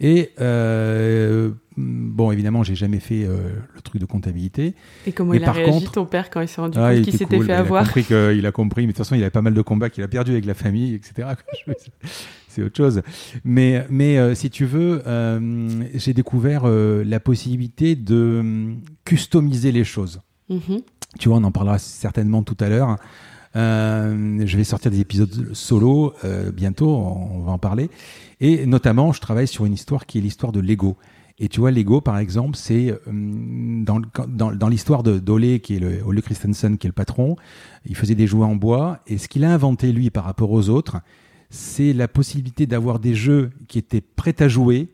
Et 0.00 0.30
euh, 0.40 1.50
bon, 1.76 2.32
évidemment, 2.32 2.64
j'ai 2.64 2.74
jamais 2.74 2.98
fait 2.98 3.24
euh, 3.24 3.50
le 3.74 3.80
truc 3.80 4.00
de 4.00 4.06
comptabilité. 4.06 4.74
Et 5.06 5.12
comment 5.12 5.34
il 5.34 5.44
a 5.44 5.52
réagi 5.52 5.86
ton 5.86 6.04
père 6.04 6.30
quand 6.30 6.40
il 6.40 6.48
s'est 6.48 6.60
rendu 6.60 6.78
ah, 6.80 6.92
compte 6.92 7.04
qu'il 7.04 7.16
s'était 7.16 7.40
fait 7.40 7.52
avoir 7.52 7.82
Il 7.82 7.84
a 7.84 7.86
compris 7.86 8.04
qu'il 8.04 8.46
a 8.46 8.52
compris, 8.52 8.82
mais 8.82 8.88
de 8.88 8.92
toute 8.92 8.98
façon, 8.98 9.14
il 9.14 9.22
avait 9.22 9.30
pas 9.30 9.42
mal 9.42 9.54
de 9.54 9.62
combats 9.62 9.90
qu'il 9.90 10.02
a 10.02 10.08
perdu 10.08 10.32
avec 10.32 10.44
la 10.46 10.54
famille, 10.54 10.94
etc. 10.94 11.28
C'est 12.48 12.62
autre 12.62 12.76
chose. 12.76 13.02
Mais, 13.44 13.84
mais 13.90 14.18
euh, 14.18 14.34
si 14.34 14.50
tu 14.50 14.64
veux, 14.64 15.02
j'ai 15.94 16.12
découvert 16.12 16.66
la 16.66 17.20
possibilité 17.20 17.94
de 17.94 18.74
customiser 19.04 19.72
les 19.72 19.84
choses. 19.84 20.20
Mm-hmm. 20.50 20.82
Tu 21.18 21.28
vois, 21.28 21.38
on 21.38 21.44
en 21.44 21.52
parlera 21.52 21.78
certainement 21.78 22.42
tout 22.42 22.56
à 22.60 22.68
l'heure. 22.68 22.96
Euh, 23.56 24.42
je 24.44 24.56
vais 24.56 24.64
sortir 24.64 24.90
des 24.90 25.00
épisodes 25.00 25.50
solo 25.52 26.12
euh, 26.24 26.50
bientôt, 26.50 26.88
on, 26.88 27.40
va 27.40 27.52
en 27.52 27.58
parler. 27.58 27.90
Et 28.40 28.66
notamment, 28.66 29.12
je 29.12 29.20
travaille 29.20 29.46
sur 29.46 29.64
une 29.64 29.74
histoire 29.74 30.06
qui 30.06 30.18
est 30.18 30.20
l'histoire 30.20 30.52
de 30.52 30.60
Lego. 30.60 30.96
Et 31.38 31.48
tu 31.48 31.60
vois, 31.60 31.70
Lego, 31.70 32.00
par 32.00 32.18
exemple, 32.18 32.56
c'est 32.56 32.90
euh, 32.90 32.98
dans, 33.06 34.00
dans, 34.28 34.52
dans 34.52 34.68
l'histoire 34.68 35.02
de 35.02 35.18
d'Ole, 35.18 35.60
qui 35.60 35.76
est 35.76 35.80
le 35.80 36.02
Ole 36.04 36.22
Christensen, 36.22 36.78
qui 36.78 36.86
est 36.86 36.88
le 36.88 36.94
patron. 36.94 37.36
Il 37.86 37.96
faisait 37.96 38.14
des 38.14 38.26
jouets 38.26 38.46
en 38.46 38.56
bois, 38.56 39.00
et 39.06 39.18
ce 39.18 39.28
qu'il 39.28 39.44
a 39.44 39.52
inventé 39.52 39.92
lui 39.92 40.10
par 40.10 40.24
rapport 40.24 40.50
aux 40.50 40.68
autres, 40.68 40.98
c'est 41.50 41.92
la 41.92 42.08
possibilité 42.08 42.66
d'avoir 42.66 42.98
des 42.98 43.14
jeux 43.14 43.50
qui 43.68 43.78
étaient 43.78 44.00
prêts 44.00 44.34
à 44.40 44.48
jouer, 44.48 44.88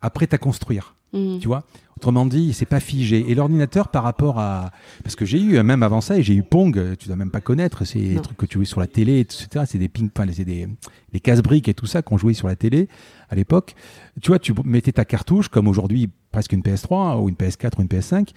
après 0.00 0.28
à 0.32 0.38
construire. 0.38 0.94
Mmh. 1.12 1.38
Tu 1.38 1.48
vois? 1.48 1.64
Autrement 1.98 2.26
dit, 2.26 2.52
c'est 2.52 2.64
pas 2.64 2.78
figé. 2.78 3.28
Et 3.28 3.34
l'ordinateur, 3.34 3.88
par 3.88 4.04
rapport 4.04 4.38
à, 4.38 4.70
parce 5.02 5.16
que 5.16 5.24
j'ai 5.24 5.40
eu 5.40 5.60
même 5.64 5.82
avant 5.82 6.00
ça, 6.00 6.16
et 6.16 6.22
j'ai 6.22 6.34
eu 6.34 6.44
Pong, 6.44 6.96
tu 6.96 7.08
dois 7.08 7.16
même 7.16 7.32
pas 7.32 7.40
connaître, 7.40 7.84
c'est 7.84 7.98
des 7.98 8.20
trucs 8.20 8.36
que 8.36 8.46
tu 8.46 8.54
jouais 8.54 8.66
sur 8.66 8.78
la 8.78 8.86
télé, 8.86 9.18
etc. 9.18 9.64
C'est 9.66 9.78
des 9.78 9.88
ping, 9.88 10.08
enfin, 10.16 10.30
c'est 10.32 10.44
des, 10.44 10.68
des 11.12 11.18
casse-briques 11.18 11.66
et 11.66 11.74
tout 11.74 11.86
ça 11.86 12.02
qu'on 12.02 12.16
jouait 12.16 12.34
sur 12.34 12.46
la 12.46 12.54
télé 12.54 12.88
à 13.30 13.34
l'époque. 13.34 13.74
Tu 14.22 14.28
vois, 14.28 14.38
tu 14.38 14.54
mettais 14.64 14.92
ta 14.92 15.04
cartouche, 15.04 15.48
comme 15.48 15.66
aujourd'hui 15.66 16.08
presque 16.30 16.52
une 16.52 16.60
PS3 16.60 17.20
ou 17.20 17.28
une 17.28 17.34
PS4 17.34 17.72
ou 17.78 17.82
une 17.82 17.88
PS5. 17.88 18.28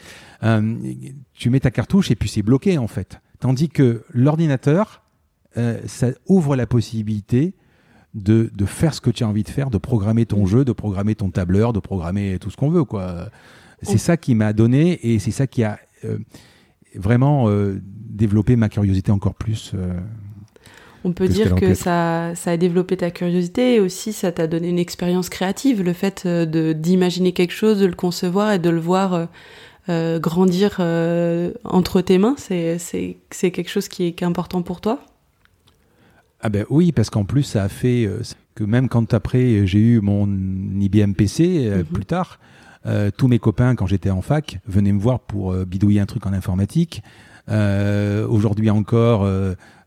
Euh, 0.42 0.76
tu 1.36 1.52
mets 1.52 1.60
ta 1.60 1.70
cartouche 1.70 2.10
et 2.10 2.16
puis 2.16 2.30
c'est 2.30 2.42
bloqué 2.42 2.80
en 2.80 2.88
fait. 2.88 3.22
Tandis 3.40 3.70
que 3.70 4.06
l'ordinateur, 4.10 5.04
euh, 5.58 5.80
ça 5.86 6.08
ouvre 6.26 6.56
la 6.56 6.66
possibilité 6.66 7.54
de, 8.14 8.52
de, 8.54 8.66
faire 8.66 8.94
ce 8.94 9.02
que 9.02 9.10
tu 9.10 9.24
as 9.24 9.28
envie 9.28 9.44
de 9.44 9.50
faire, 9.50 9.70
de 9.70 9.78
programmer 9.78 10.26
ton 10.26 10.46
jeu, 10.46 10.66
de 10.66 10.74
programmer 10.74 11.16
ton 11.16 11.30
tableur, 11.30 11.74
de 11.74 11.80
programmer 11.80 12.38
tout 12.40 12.50
ce 12.50 12.58
qu'on 12.58 12.70
veut. 12.70 12.84
quoi. 12.84 13.30
C'est 13.82 13.98
ça 13.98 14.18
qui 14.18 14.36
m'a 14.36 14.54
donné 14.54 15.00
et 15.04 15.20
c'est 15.20 15.32
ça 15.32 15.48
qui 15.48 15.64
a 15.64 15.80
euh, 16.06 16.18
vraiment 16.96 17.50
euh, 17.50 17.80
développé 17.84 18.56
ma 18.56 18.70
curiosité 18.70 19.12
encore 19.12 19.34
plus. 19.34 19.72
Euh, 19.74 19.94
On 21.04 21.14
peut 21.14 21.28
dire 21.28 21.56
que 21.56 21.74
ça, 21.74 22.34
ça 22.36 22.52
a 22.52 22.58
développé 22.58 22.98
ta 22.98 23.12
curiosité 23.12 23.76
et 23.76 23.80
aussi 23.80 24.14
ça 24.14 24.32
t'a 24.32 24.48
donné 24.48 24.70
une 24.70 24.80
expérience 24.80 25.30
créative, 25.30 25.82
le 25.82 25.94
fait 25.94 26.28
d'imaginer 26.28 27.32
quelque 27.32 27.54
chose, 27.54 27.80
de 27.80 27.88
le 27.88 27.96
concevoir 27.96 28.52
et 28.52 28.60
de 28.60 28.70
le 28.70 28.80
voir 28.80 29.28
grandir 30.20 30.80
entre 31.64 32.02
tes 32.02 32.18
mains, 32.18 32.36
c'est 32.38 33.18
quelque 33.52 33.70
chose 33.70 33.88
qui 33.88 34.06
est, 34.06 34.24
important 34.24 34.62
pour 34.62 34.80
toi 34.80 35.00
ah 36.42 36.50
ben 36.50 36.66
oui, 36.70 36.92
parce 36.92 37.10
qu'en 37.10 37.26
plus 37.26 37.44
ça 37.44 37.64
a 37.64 37.70
fait 37.70 38.10
que 38.56 38.64
même 38.64 38.90
quand 38.90 39.14
après 39.14 39.66
j'ai 39.68 39.80
eu 39.80 40.02
mon 40.02 40.28
IBM 40.80 41.14
PC 41.14 41.70
mhm. 41.70 41.84
plus 41.86 42.06
tard, 42.06 42.40
euh, 42.86 43.12
tous 43.16 43.28
mes 43.28 43.40
copains, 43.40 43.76
quand 43.76 43.86
j'étais 43.86 44.10
en 44.10 44.22
fac, 44.22 44.60
venaient 44.66 44.92
me 44.92 45.00
voir 45.00 45.20
pour 45.20 45.54
euh, 45.54 45.66
bidouiller 45.66 46.00
un 46.00 46.06
truc 46.06 46.26
en 46.26 46.34
informatique. 46.34 47.04
Euh, 47.50 48.28
aujourd'hui 48.28 48.70
encore, 48.70 49.28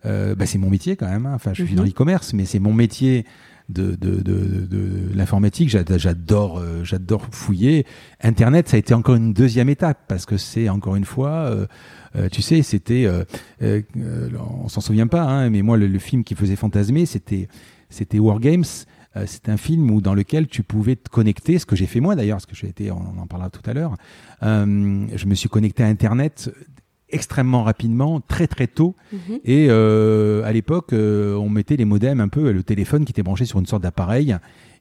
bah, 0.05 0.47
c'est 0.47 0.59
mon 0.59 0.71
métier 0.71 0.97
quand 0.97 1.09
même. 1.09 1.27
Hein. 1.27 1.33
Enfin, 1.35 1.53
je 1.55 1.65
suis 1.65 1.75
dans 1.75 1.83
mhm. 1.83 1.89
l'e-commerce, 1.89 2.33
mais 2.35 2.45
c'est 2.45 2.59
mon 2.59 2.73
métier 2.73 3.25
de, 3.69 3.95
de, 3.95 4.21
de, 4.21 4.67
de 4.67 5.15
l'informatique. 5.15 5.71
J'adore, 5.71 6.63
j'adore 6.83 7.27
fouiller. 7.31 7.87
Internet, 8.23 8.69
ça 8.69 8.77
a 8.77 8.79
été 8.79 8.95
encore 8.95 9.15
une 9.15 9.33
deuxième 9.33 9.69
étape 9.69 9.99
parce 10.07 10.27
que 10.27 10.37
c'est 10.37 10.69
encore 10.69 10.97
une 10.97 11.07
fois, 11.07 11.51
tu 12.31 12.43
sais, 12.43 12.63
c'était, 12.63 13.09
on 13.61 14.69
s'en 14.69 14.81
souvient 14.81 15.07
pas, 15.07 15.23
hein, 15.23 15.51
mais 15.51 15.63
moi, 15.63 15.77
le, 15.77 15.87
le, 15.87 15.99
film 15.99 16.25
qui 16.25 16.35
faisait 16.35 16.57
fantasmer, 16.57 17.07
c'était, 17.07 17.49
c'était 17.91 18.19
Wargames. 18.19 18.65
Euh, 19.17 19.25
c'est 19.27 19.49
un 19.49 19.57
film 19.57 19.91
où, 19.91 20.01
dans 20.01 20.15
lequel 20.15 20.47
tu 20.47 20.63
pouvais 20.63 20.97
te 20.97 21.09
connecter, 21.09 21.59
ce 21.59 21.67
que 21.67 21.77
j'ai 21.77 21.87
fait 21.87 22.01
moi 22.01 22.17
d'ailleurs, 22.17 22.37
parce 22.37 22.47
que 22.47 22.57
j'ai 22.57 22.69
été, 22.69 22.91
on 22.91 23.19
en 23.19 23.27
parlera 23.27 23.51
tout 23.51 23.63
à 23.69 23.73
l'heure, 23.73 23.95
euh, 24.43 25.07
je 25.15 25.27
me 25.27 25.35
suis 25.35 25.49
connecté 25.49 25.83
à 25.83 25.87
Internet 25.87 26.51
extrêmement 27.11 27.63
rapidement, 27.63 28.21
très 28.21 28.49
très 28.49 28.67
tôt. 28.67 28.97
Mhm. 29.13 29.39
Et 29.45 29.67
euh, 29.71 30.43
à 30.45 30.53
l'époque, 30.53 30.93
on 30.93 31.49
mettait 31.49 31.77
les 31.77 31.85
modems 31.85 32.21
un 32.21 32.29
peu, 32.29 32.51
le 32.51 32.63
téléphone 32.63 33.05
qui 33.05 33.13
était 33.13 33.23
branché 33.23 33.45
sur 33.45 33.61
une 33.61 33.67
sorte 33.67 33.83
d'appareil 33.83 34.37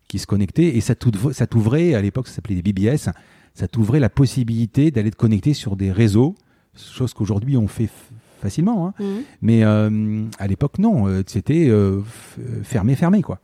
qui 0.08 0.20
se 0.20 0.26
connectait, 0.26 0.76
et 0.76 0.82
ça 0.82 0.96
t'ouvrait, 0.96 1.94
à 1.94 2.02
l'époque 2.02 2.28
ça 2.28 2.36
s'appelait 2.36 2.60
des 2.60 2.74
BBS, 2.74 3.10
ça 3.54 3.68
t'ouvrait 3.68 4.00
la 4.00 4.10
possibilité 4.10 4.92
d'aller 4.92 5.12
te 5.12 5.16
connecter 5.16 5.54
sur 5.54 5.76
des 5.76 5.92
réseaux, 5.92 6.36
chose 6.78 7.14
qu'aujourd'hui 7.14 7.58
on 7.58 7.68
fait 7.68 7.90
facilement. 8.42 8.88
Hein. 8.88 8.94
Mhm. 9.00 9.24
Mais 9.42 9.64
à 9.64 10.48
l'époque, 10.48 10.80
non, 10.80 11.06
c'était 11.28 11.72
fermé, 12.64 12.96
fermé, 12.96 13.22
quoi. 13.22 13.40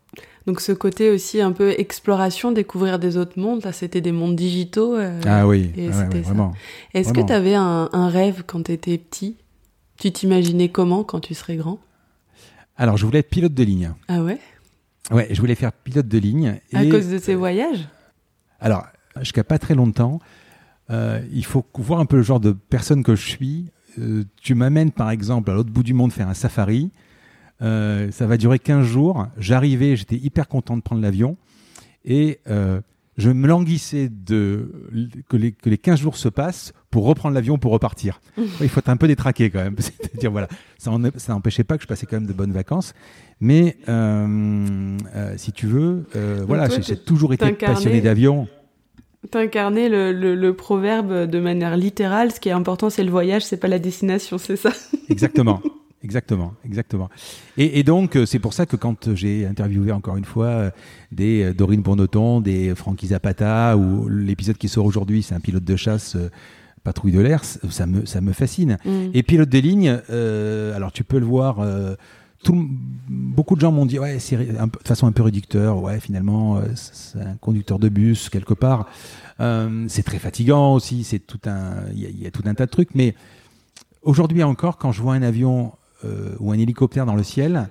Donc 0.50 0.62
ce 0.62 0.72
côté 0.72 1.12
aussi 1.12 1.42
un 1.42 1.52
peu 1.52 1.76
exploration, 1.78 2.52
découvrir 2.52 2.98
des 2.98 3.18
autres 3.18 3.40
mondes, 3.40 3.64
là 3.64 3.72
c'était 3.72 4.02
des 4.02 4.12
mondes 4.12 4.36
digitaux. 4.36 4.96
Euh, 4.96 5.22
ah 5.28 5.48
oui, 5.48 5.72
vraiment. 6.24 6.54
Est-ce 6.96 7.14
que 7.14 7.22
tu 7.22 7.32
avais 7.32 7.54
un, 7.54 8.10
rêve 8.10 8.44
quand 8.48 8.64
tu 8.64 8.72
étais 8.72 8.98
petit? 8.98 9.38
Tu 10.00 10.12
t'imaginais 10.12 10.70
comment 10.70 11.04
quand 11.04 11.20
tu 11.20 11.36
serais 11.36 11.56
grand? 11.56 11.78
Alors 12.78 12.98
je 12.98 13.06
voulais 13.06 13.20
être 13.20 13.30
pilote 13.30 13.54
de 13.54 13.64
ligne. 13.64 13.94
Ah 14.08 14.24
ouais? 14.24 14.40
Ouais, 15.12 15.28
je 15.30 15.40
voulais 15.40 15.54
faire 15.54 15.72
pilote 15.72 16.08
de 16.08 16.18
ligne. 16.18 16.60
À 16.74 16.84
cause 16.86 17.10
de 17.10 17.20
tes 17.20 17.36
voyages? 17.36 17.88
Alors, 18.60 18.88
jusqu'à 19.18 19.44
pas 19.44 19.60
très 19.60 19.76
longtemps, 19.76 20.20
euh, 20.90 21.22
il 21.32 21.46
faut 21.46 21.66
voir 21.76 22.00
un 22.00 22.06
peu 22.06 22.18
le 22.18 22.24
genre 22.24 22.40
de 22.40 22.52
personne 22.52 23.04
que 23.04 23.16
je 23.16 23.28
suis. 23.28 23.72
Euh, 24.00 24.24
tu 24.42 24.56
m'amènes 24.56 24.92
par 24.92 25.10
exemple 25.10 25.52
à 25.52 25.54
l'autre 25.54 25.72
bout 25.72 25.84
du 25.84 25.94
monde 25.94 26.12
faire 26.12 26.28
un 26.28 26.34
safari. 26.34 26.92
Euh, 27.62 28.12
ça 28.12 28.26
va 28.26 28.38
durer 28.38 28.60
15 28.60 28.86
jours. 28.86 29.28
J'arrivais, 29.38 29.96
j'étais 29.96 30.16
hyper 30.16 30.48
content 30.48 30.78
de 30.78 30.82
prendre 30.82 31.02
l'avion. 31.02 31.38
Et 32.06 32.40
euh, 32.50 32.80
je 33.18 33.30
me 33.30 33.48
languissais 33.48 34.10
de, 34.10 34.72
que, 35.28 35.36
les, 35.36 35.52
que 35.52 35.70
les 35.70 35.78
15 35.78 36.00
jours 36.00 36.18
se 36.18 36.30
passent 36.30 36.74
pour 36.90 37.06
reprendre 37.06 37.36
l'avion 37.36 37.58
pour 37.58 37.72
repartir. 37.72 38.22
Il 38.62 38.70
faut 38.70 38.80
être 38.80 38.90
un 38.90 38.98
peu 38.98 39.08
détraqué 39.08 39.50
quand 39.50 39.60
même. 39.60 39.76
C'est-à-dire, 39.80 40.32
voilà, 40.32 40.48
ça 40.78 40.92
n'empêchait 41.30 41.66
pas 41.66 41.76
que 41.78 41.84
je 41.84 41.88
passais 41.88 42.06
quand 42.06 42.16
même 42.16 42.28
de 42.28 42.34
bonnes 42.34 42.54
vacances. 42.54 42.94
Mais 43.42 43.78
euh, 43.90 44.98
si 45.38 45.52
tu 45.52 45.68
veux, 45.68 46.06
voilà, 46.48 46.70
j'ai 46.70 46.98
toujours 46.98 47.34
été 47.34 47.52
passionné 47.52 48.02
d'avion. 48.02 48.48
T'incarnais 49.32 49.90
le, 49.90 50.14
le, 50.14 50.34
le, 50.34 50.54
proverbe 50.54 51.26
de 51.26 51.40
manière 51.40 51.76
littérale. 51.76 52.32
Ce 52.32 52.40
qui 52.40 52.50
est 52.50 52.54
important, 52.54 52.90
c'est 52.90 53.04
le 53.04 53.12
voyage, 53.12 53.44
c'est 53.46 53.58
pas 53.58 53.68
la 53.68 53.80
destination, 53.80 54.38
c'est 54.38 54.56
ça 54.56 54.72
Exactement. 55.10 55.62
Exactement, 56.02 56.54
exactement. 56.66 57.10
Et, 57.58 57.84
donc, 57.84 58.16
euh, 58.16 58.26
c'est 58.26 58.40
pour 58.40 58.54
ça 58.54 58.66
que 58.66 58.78
quand 58.78 59.14
j'ai 59.16 59.46
interviewé 59.46 59.92
encore 59.92 60.16
une 60.16 60.24
fois 60.24 60.46
euh, 60.46 60.72
des 61.12 61.44
euh, 61.44 61.54
Dorine 61.54 61.82
Bournoton, 61.82 62.40
des 62.40 62.74
Frankie 62.74 63.08
Zapata, 63.08 63.76
ou 63.76 64.08
l'épisode 64.08 64.58
qui 64.58 64.70
sort 64.70 64.86
aujourd'hui, 64.86 65.24
c'est 65.24 65.36
un 65.36 65.42
pilote 65.42 65.66
de 65.66 65.76
chasse 65.76 66.16
patrouille 66.86 67.12
de 67.12 67.20
l'air, 67.20 67.44
ça 67.44 67.86
me, 67.86 68.06
ça 68.06 68.22
me 68.22 68.32
fascine. 68.32 68.78
Mm. 68.86 69.10
Et 69.14 69.24
pilote 69.24 69.50
de 69.50 69.60
ligne, 69.60 70.00
alors 70.76 70.94
tu 70.94 71.04
peux 71.04 71.20
le 71.20 71.26
voir. 71.26 71.58
Tout, 72.44 72.70
beaucoup 73.08 73.56
de 73.56 73.62
gens 73.62 73.72
m'ont 73.72 73.86
dit 73.86 74.00
ouais 74.00 74.20
c'est 74.20 74.38
de 74.38 74.56
façon 74.86 75.08
un 75.08 75.12
peu 75.12 75.24
réducteur 75.24 75.82
ouais 75.82 76.00
finalement 76.00 76.62
c'est 76.76 77.20
un 77.20 77.36
conducteur 77.36 77.80
de 77.80 77.90
bus 77.90 78.30
quelque 78.30 78.54
part 78.54 78.88
c'est 79.88 80.04
très 80.04 80.20
fatigant 80.20 80.74
aussi 80.74 81.04
c'est 81.04 81.20
tout 81.20 81.40
un 81.46 81.76
il 81.94 82.22
y, 82.22 82.28
a 82.28 82.32
tout 82.32 82.44
un 82.46 82.54
tas 82.54 82.66
de 82.66 82.72
trucs 82.72 82.96
mais 82.96 83.14
aujourd'hui 84.04 84.44
encore 84.44 84.78
quand 84.78 84.92
je 84.92 85.02
vois 85.02 85.16
un 85.16 85.22
avion 85.22 85.74
euh, 86.06 86.34
ou 86.40 86.54
un 86.54 86.58
hélicoptère 86.58 87.06
dans 87.06 87.16
le 87.16 87.24
ciel, 87.24 87.68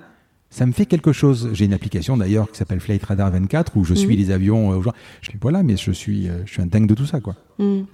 ça 0.51 0.67
me 0.67 0.73
fait 0.73 0.85
quelque 0.85 1.13
chose. 1.13 1.49
J'ai 1.55 1.65
une 1.65 1.73
application 1.73 2.19
d'ailleurs 2.19 2.51
qui 2.51 2.59
s'appelle 2.59 2.81
Flight 2.81 3.03
Radar 3.03 3.31
24 3.31 3.75
où 3.77 3.85
je 3.85 3.95
suis 3.95 4.09
mhm. 4.09 4.17
les 4.17 4.31
avions. 4.31 4.73
Euh, 4.79 4.91
je 5.23 5.31
dis 5.31 5.39
voilà, 5.41 5.63
mais 5.63 5.79
je 5.79 5.91
suis, 5.93 6.29
euh, 6.29 6.43
je 6.45 6.53
suis 6.53 6.63
un 6.63 6.67
dingue 6.67 6.87
de 6.87 6.95
tout 6.95 7.07
ça, 7.07 7.21
quoi. 7.21 7.37
Mhm. 7.59 7.87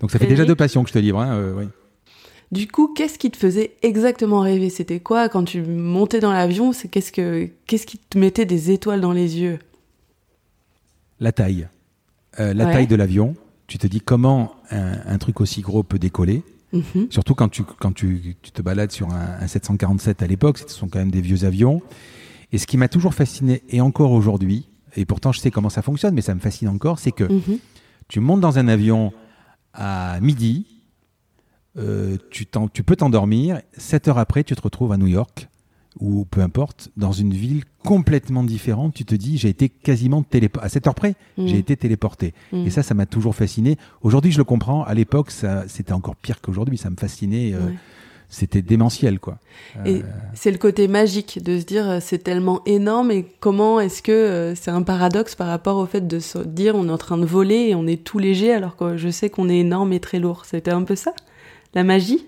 Donc 0.00 0.12
ça 0.12 0.20
fait 0.20 0.28
déjà 0.28 0.44
deux 0.44 0.54
passions 0.54 0.84
que 0.84 0.88
je 0.88 0.94
te 0.94 1.00
livre. 1.00 1.20
Hein, 1.20 1.52
oui. 1.56 1.64
Du 2.52 2.66
coup, 2.66 2.88
qu'est-ce 2.88 3.18
qui 3.18 3.30
te 3.30 3.36
faisait 3.36 3.76
exactement 3.82 4.40
rêver? 4.40 4.70
C'était 4.70 5.00
quoi? 5.00 5.28
Quand 5.28 5.44
tu 5.44 5.62
montais 5.62 6.18
dans 6.20 6.32
l'avion 6.32 6.72
C'est 6.72 6.88
qu'est-ce 6.88 7.12
que 7.12 7.48
qu'est-ce 7.66 7.86
qui 7.86 7.98
te 7.98 8.18
mettait 8.18 8.44
des 8.44 8.70
étoiles 8.72 9.00
dans 9.00 9.12
les 9.12 9.38
yeux? 9.38 9.58
La 11.20 11.32
taille, 11.32 11.68
la 12.38 12.64
taille 12.66 12.86
de 12.86 12.96
l'avion. 12.96 13.36
Tu 13.66 13.78
te 13.78 13.86
dis 13.86 14.00
comment 14.00 14.56
un, 14.70 15.18
truc 15.18 15.40
aussi 15.40 15.60
gros 15.60 15.84
peut 15.84 15.98
décoller. 15.98 16.42
Mhm. 16.72 17.08
Surtout 17.10 17.34
quand, 17.34 17.48
tu, 17.48 17.62
quand 17.62 17.92
tu, 17.92 18.36
tu, 18.42 18.50
te 18.50 18.62
balades 18.62 18.90
sur 18.90 19.12
un, 19.12 19.46
747 19.46 20.22
à 20.22 20.26
l'époque, 20.26 20.58
ce 20.58 20.68
sont 20.68 20.88
quand 20.88 20.98
même 20.98 21.10
des 21.10 21.20
vieux 21.20 21.44
avions. 21.44 21.82
Et 22.52 22.58
ce 22.58 22.66
qui 22.66 22.76
m'a 22.76 22.88
toujours 22.88 23.14
fasciné, 23.14 23.62
et 23.68 23.80
encore 23.80 24.12
aujourd'hui, 24.12 24.68
et 24.96 25.04
pourtant 25.04 25.30
je 25.30 25.40
sais 25.40 25.50
comment 25.50 25.70
ça 25.70 25.82
fonctionne, 25.82 26.14
mais 26.14 26.22
ça 26.22 26.34
me 26.34 26.40
fascine 26.40 26.68
encore, 26.68 26.98
c'est 26.98 27.12
que 27.12 27.24
mhm. 27.24 27.58
tu 28.08 28.20
montes 28.20 28.40
dans 28.40 28.58
un 28.58 28.66
avion 28.66 29.12
à 29.72 30.18
midi, 30.20 30.66
euh, 31.78 32.16
tu, 32.30 32.46
tu 32.72 32.82
peux 32.82 32.96
t'endormir, 32.96 33.60
7 33.76 34.08
heures 34.08 34.18
après, 34.18 34.44
tu 34.44 34.54
te 34.54 34.62
retrouves 34.62 34.92
à 34.92 34.96
New 34.96 35.06
York 35.06 35.48
ou 35.98 36.24
peu 36.24 36.40
importe, 36.40 36.90
dans 36.96 37.12
une 37.12 37.32
ville 37.32 37.64
complètement 37.84 38.44
différente, 38.44 38.94
tu 38.94 39.04
te 39.04 39.14
dis, 39.14 39.38
j'ai 39.38 39.48
été 39.48 39.68
quasiment 39.68 40.22
téléporté. 40.22 40.66
À 40.66 40.68
cette 40.68 40.86
heure 40.86 40.94
près, 40.94 41.14
mm. 41.36 41.46
j'ai 41.46 41.58
été 41.58 41.76
téléporté. 41.76 42.32
Mm. 42.52 42.66
Et 42.66 42.70
ça, 42.70 42.82
ça 42.82 42.94
m'a 42.94 43.06
toujours 43.06 43.34
fasciné. 43.34 43.76
Aujourd'hui, 44.02 44.30
je 44.30 44.38
le 44.38 44.44
comprends. 44.44 44.84
À 44.84 44.94
l'époque, 44.94 45.32
c'était 45.66 45.92
encore 45.92 46.16
pire 46.16 46.40
qu'aujourd'hui. 46.40 46.78
Ça 46.78 46.90
me 46.90 46.96
fascinait. 46.96 47.52
Euh, 47.54 47.70
c'était 48.28 48.62
démentiel, 48.62 49.18
quoi. 49.18 49.38
Et 49.84 49.96
euh, 49.96 50.02
c'est 50.34 50.52
le 50.52 50.58
côté 50.58 50.86
magique 50.86 51.42
de 51.42 51.58
se 51.58 51.64
dire, 51.64 51.90
euh, 51.90 51.98
c'est 52.00 52.18
tellement 52.18 52.62
énorme. 52.64 53.10
Et 53.10 53.26
comment 53.40 53.80
est-ce 53.80 54.02
que 54.02 54.54
c'est 54.54 54.70
un 54.70 54.82
paradoxe 54.82 55.34
par 55.34 55.48
rapport 55.48 55.78
au 55.78 55.86
fait 55.86 56.06
de 56.06 56.20
se 56.20 56.38
dire, 56.38 56.76
on 56.76 56.86
est 56.88 56.92
en 56.92 56.98
train 56.98 57.18
de 57.18 57.26
voler 57.26 57.70
et 57.70 57.74
on 57.74 57.88
est 57.88 58.04
tout 58.04 58.20
léger 58.20 58.52
alors 58.52 58.76
que 58.76 58.96
je 58.96 59.08
sais 59.08 59.30
qu'on 59.30 59.48
est 59.48 59.58
énorme 59.58 59.92
et 59.92 59.98
très 59.98 60.20
lourd. 60.20 60.44
C'était 60.44 60.70
un 60.70 60.84
peu 60.84 60.94
ça, 60.94 61.12
la 61.74 61.84
magie 61.84 62.24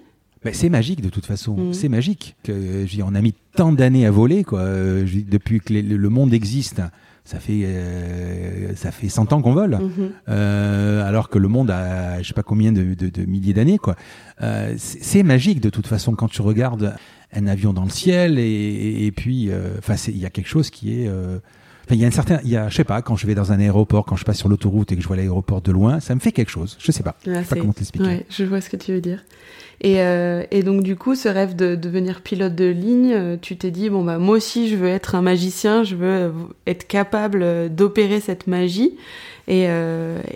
c'est 0.53 0.69
magique 0.69 1.01
de 1.01 1.09
toute 1.09 1.27
façon, 1.27 1.57
mm. 1.57 1.73
c'est 1.73 1.89
magique. 1.89 2.35
Que, 2.43 2.85
on 3.03 3.15
a 3.15 3.21
mis 3.21 3.35
tant 3.55 3.73
d'années 3.73 4.07
à 4.07 4.11
voler, 4.11 4.43
quoi. 4.43 4.65
depuis 4.65 5.61
que 5.61 5.73
le 5.73 6.09
monde 6.09 6.35
existe, 6.35 6.83
ça 7.25 7.39
fait 7.39 7.63
euh, 7.65 8.75
ça 8.75 8.91
fait 8.91 9.09
100 9.09 9.33
ans 9.33 9.43
qu'on 9.43 9.53
vole, 9.53 9.77
mm-hmm. 9.77 10.11
euh, 10.29 11.09
alors 11.09 11.29
que 11.29 11.39
le 11.39 11.47
monde 11.47 11.71
a 11.71 12.21
je 12.21 12.27
sais 12.27 12.35
pas 12.35 12.43
combien 12.43 12.73
de, 12.73 12.97
milliers 13.27 13.55
d'années, 13.55 13.79
quoi. 13.79 13.95
Euh, 14.43 14.75
c'est 14.77 15.23
magique 15.23 15.61
de 15.61 15.71
toute 15.71 15.87
façon 15.87 16.15
quand 16.15 16.29
tu 16.29 16.43
regardes 16.43 16.97
un 17.33 17.47
avion 17.47 17.73
dans 17.73 17.85
le 17.85 17.91
ciel 17.91 18.39
et, 18.39 19.13
puis, 19.17 19.51
enfin, 19.79 19.95
il 20.09 20.19
y 20.19 20.27
a 20.27 20.31
quelque 20.31 20.49
chose 20.49 20.69
qui 20.69 20.93
est 20.93 21.11
il 21.95 22.01
y 22.01 22.05
a 22.05 22.09
un 22.09 22.13
certain, 22.13 22.41
il 22.45 22.51
y 22.51 22.57
a, 22.57 22.69
je 22.69 22.75
sais 22.75 22.85
pas, 22.85 23.03
quand 23.03 23.17
je 23.17 23.27
vais 23.27 23.35
dans 23.35 23.53
un 23.53 23.61
aéroport, 23.61 24.05
quand 24.05 24.17
je 24.17 24.25
passe 24.25 24.39
sur 24.39 24.49
l'autoroute 24.49 24.93
et 24.93 24.97
que 24.97 25.03
je 25.03 25.07
vois 25.07 25.17
l'aéroport 25.17 25.61
de 25.61 25.73
loin, 25.73 26.01
ça 26.01 26.15
me 26.15 26.21
fait 26.21 26.33
quelque 26.33 26.51
chose. 26.51 26.77
Je 26.79 26.93
sais 26.93 27.03
pas. 27.03 27.17
je 27.25 27.33
sais 27.33 27.43
pas 27.43 27.57
comment 27.57 27.73
t'expliquer. 27.73 28.07
Ouais, 28.07 28.27
je 28.29 28.45
vois 28.45 28.61
ce 28.61 28.71
que 28.71 28.77
tu 28.77 28.93
veux 28.93 29.01
dire. 29.01 29.25
Et, 29.81 30.01
euh, 30.01 30.45
et, 30.51 30.63
donc 30.63 30.83
du 30.83 30.95
coup, 30.97 31.15
ce 31.17 31.29
rêve 31.29 31.57
de, 31.57 31.75
devenir 31.75 32.21
pilote 32.21 32.55
de 32.55 32.67
ligne, 32.67 33.13
euh, 33.13 33.37
tu 33.41 33.57
t'es 33.57 33.73
dit 33.73 33.91
bon 33.91 34.05
bah 34.05 34.19
moi 34.19 34.37
aussi 34.37 34.69
je 34.69 34.77
veux 34.77 34.87
être 34.87 35.17
un 35.17 35.23
magicien, 35.23 35.83
je 35.83 35.97
veux 35.97 36.07
euh, 36.07 36.31
être 36.69 36.87
capable 36.87 37.75
d'opérer 37.75 38.21
cette 38.21 38.47
magie. 38.47 38.97
Et, 39.49 39.67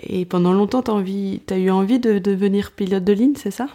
et 0.03 0.25
pendant 0.25 0.51
longtemps, 0.51 0.81
t'as 0.81 0.91
envie, 0.91 1.39
as 1.49 1.57
eu 1.57 1.69
envie 1.69 1.97
de, 1.97 2.19
devenir 2.19 2.71
pilote 2.71 3.05
de 3.05 3.13
ligne, 3.13 3.33
c'est 3.37 3.51
ça? 3.51 3.69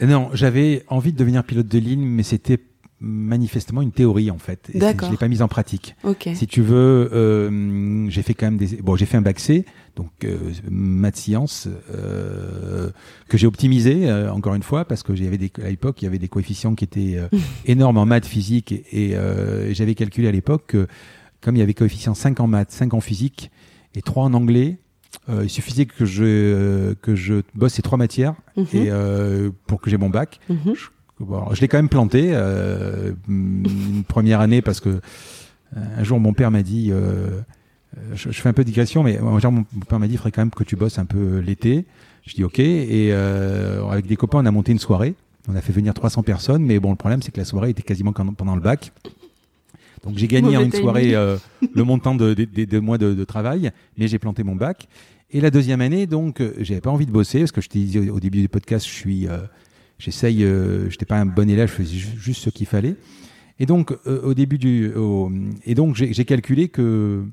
Non, 0.00 0.30
j'avais 0.32 0.84
envie 0.86 1.12
de 1.12 1.18
devenir 1.18 1.42
pilote 1.42 1.66
de 1.66 1.78
ligne, 1.78 2.04
mais 2.04 2.22
c'était 2.22 2.56
manifestement 3.00 3.82
une 3.82 3.92
théorie 3.92 4.30
en 4.30 4.38
fait. 4.38 4.70
Et 4.74 4.78
D'accord. 4.78 5.08
je 5.08 5.12
l'ai 5.12 5.18
pas 5.18 5.28
mise 5.28 5.42
en 5.42 5.48
pratique. 5.48 5.96
Ok. 6.04 6.28
Si 6.34 6.46
tu 6.46 6.60
veux, 6.62 7.08
euh, 7.12 8.06
j'ai 8.10 8.22
fait 8.22 8.34
quand 8.34 8.46
même 8.46 8.56
des. 8.58 8.76
Bon, 8.82 8.94
j'ai 8.96 9.06
fait 9.06 9.16
un 9.16 9.22
bac 9.22 9.40
C, 9.40 9.64
donc 9.96 10.10
euh, 10.24 10.36
maths 10.70 11.16
sciences, 11.16 11.68
euh, 11.92 12.90
que 13.28 13.38
j'ai 13.38 13.46
optimisé 13.46 14.08
euh, 14.10 14.32
encore 14.32 14.54
une 14.54 14.62
fois 14.62 14.84
parce 14.84 15.02
que 15.02 15.14
j'avais 15.14 15.38
des 15.38 15.50
à 15.64 15.68
l'époque 15.68 16.02
il 16.02 16.04
y 16.04 16.08
avait 16.08 16.18
des 16.18 16.28
coefficients 16.28 16.74
qui 16.74 16.84
étaient 16.84 17.16
euh, 17.16 17.28
énormes 17.66 17.96
en 17.98 18.06
maths, 18.06 18.26
physique 18.26 18.72
et, 18.72 19.10
et, 19.10 19.16
euh, 19.16 19.72
j'avais 19.72 19.94
calculé 19.94 20.28
à 20.28 20.32
l'époque 20.32 20.64
que 20.68 20.86
comme 21.40 21.56
il 21.56 21.60
y 21.60 21.62
avait 21.62 21.74
coefficient 21.74 22.14
5 22.14 22.38
en 22.40 22.46
maths, 22.46 22.70
5 22.70 22.92
en 22.94 23.00
physique 23.00 23.50
et 23.94 24.02
3 24.02 24.24
en 24.24 24.34
anglais. 24.34 24.78
euh, 25.28 25.40
il 25.44 25.48
suffisait 25.50 25.86
que 25.86 26.04
je 26.04 26.24
euh, 26.24 26.94
que 27.00 27.14
je 27.14 27.42
bosse 27.54 27.74
ces 27.74 27.82
trois 27.82 27.98
matières 27.98 28.34
Mhm. 28.56 28.66
et 28.74 28.90
euh, 28.90 29.50
pour 29.66 29.80
que 29.80 29.88
j'ai 29.90 29.96
mon 29.96 30.10
bac. 30.10 30.38
Mhm. 30.48 30.74
Bon, 31.20 31.52
je 31.52 31.60
l'ai 31.60 31.68
quand 31.68 31.78
même 31.78 31.88
planté 31.90 32.30
euh, 32.32 33.12
une 33.28 34.04
première 34.08 34.40
année 34.40 34.62
parce 34.62 34.80
que 34.80 34.88
euh, 34.88 34.98
un 35.98 36.02
jour 36.02 36.18
mon 36.18 36.32
père 36.32 36.50
m'a 36.50 36.62
dit, 36.62 36.88
euh, 36.90 36.96
euh, 36.96 38.00
je, 38.14 38.30
je 38.30 38.40
fais 38.40 38.48
un 38.48 38.52
peu 38.54 38.62
de 38.64 38.68
digression, 38.68 39.02
mais 39.02 39.18
un 39.18 39.38
jour, 39.38 39.52
mon 39.52 39.64
père 39.86 39.98
m'a 40.00 40.06
dit, 40.08 40.14
il 40.14 40.16
faudrait 40.16 40.32
quand 40.32 40.40
même 40.40 40.50
que 40.50 40.64
tu 40.64 40.76
bosses 40.76 40.98
un 40.98 41.04
peu 41.04 41.38
l'été. 41.38 41.84
Je 42.26 42.34
dis 42.34 42.44
ok, 42.44 42.58
et 42.58 43.10
euh, 43.12 43.84
avec 43.88 44.06
des 44.06 44.16
copains 44.16 44.38
on 44.38 44.46
a 44.46 44.50
monté 44.50 44.72
une 44.72 44.78
soirée. 44.78 45.14
On 45.48 45.54
a 45.56 45.60
fait 45.60 45.72
venir 45.72 45.94
300 45.94 46.22
personnes, 46.22 46.62
mais 46.64 46.78
bon 46.78 46.90
le 46.90 46.96
problème 46.96 47.22
c'est 47.22 47.32
que 47.32 47.38
la 47.40 47.44
soirée 47.46 47.70
était 47.70 47.82
quasiment 47.82 48.12
pendant 48.12 48.54
le 48.54 48.60
bac. 48.60 48.92
Donc 50.04 50.16
j'ai 50.16 50.26
gagné 50.28 50.56
en 50.56 50.62
une 50.62 50.72
soirée 50.72 51.14
euh, 51.14 51.36
le 51.74 51.84
montant 51.84 52.14
de, 52.14 52.32
de- 52.34 52.44
de- 52.46 52.64
de 52.64 52.78
mois 52.78 52.96
de, 52.98 53.12
de 53.14 53.24
travail, 53.24 53.70
mais 53.98 54.08
j'ai 54.08 54.18
planté 54.18 54.42
mon 54.42 54.54
bac. 54.56 54.86
Et 55.32 55.40
la 55.40 55.50
deuxième 55.50 55.80
année, 55.80 56.06
donc, 56.06 56.40
euh, 56.40 56.54
j'avais 56.58 56.80
pas 56.80 56.90
envie 56.90 57.06
de 57.06 57.12
bosser 57.12 57.40
parce 57.40 57.52
que 57.52 57.60
je 57.60 57.68
te 57.68 57.78
disais 57.78 58.10
au 58.10 58.18
début 58.18 58.40
du 58.40 58.48
podcast, 58.48 58.84
je 58.86 58.90
suis, 58.92 59.28
euh, 59.28 59.38
j'essaye, 60.00 60.42
euh, 60.44 60.90
j'étais 60.90 61.06
pas 61.06 61.18
un 61.18 61.26
bon 61.26 61.48
élève, 61.48 61.68
je 61.68 61.74
faisais 61.74 61.96
ju- 61.96 62.18
juste 62.18 62.42
ce 62.42 62.50
qu'il 62.50 62.66
fallait. 62.66 62.96
Et 63.60 63.66
donc, 63.66 63.92
euh, 64.06 64.22
au 64.22 64.34
début 64.34 64.58
du, 64.58 64.92
au- 64.94 65.30
et 65.64 65.74
donc 65.74 65.94
j'ai 65.94 66.24
calculé 66.24 66.68
que 66.68 67.24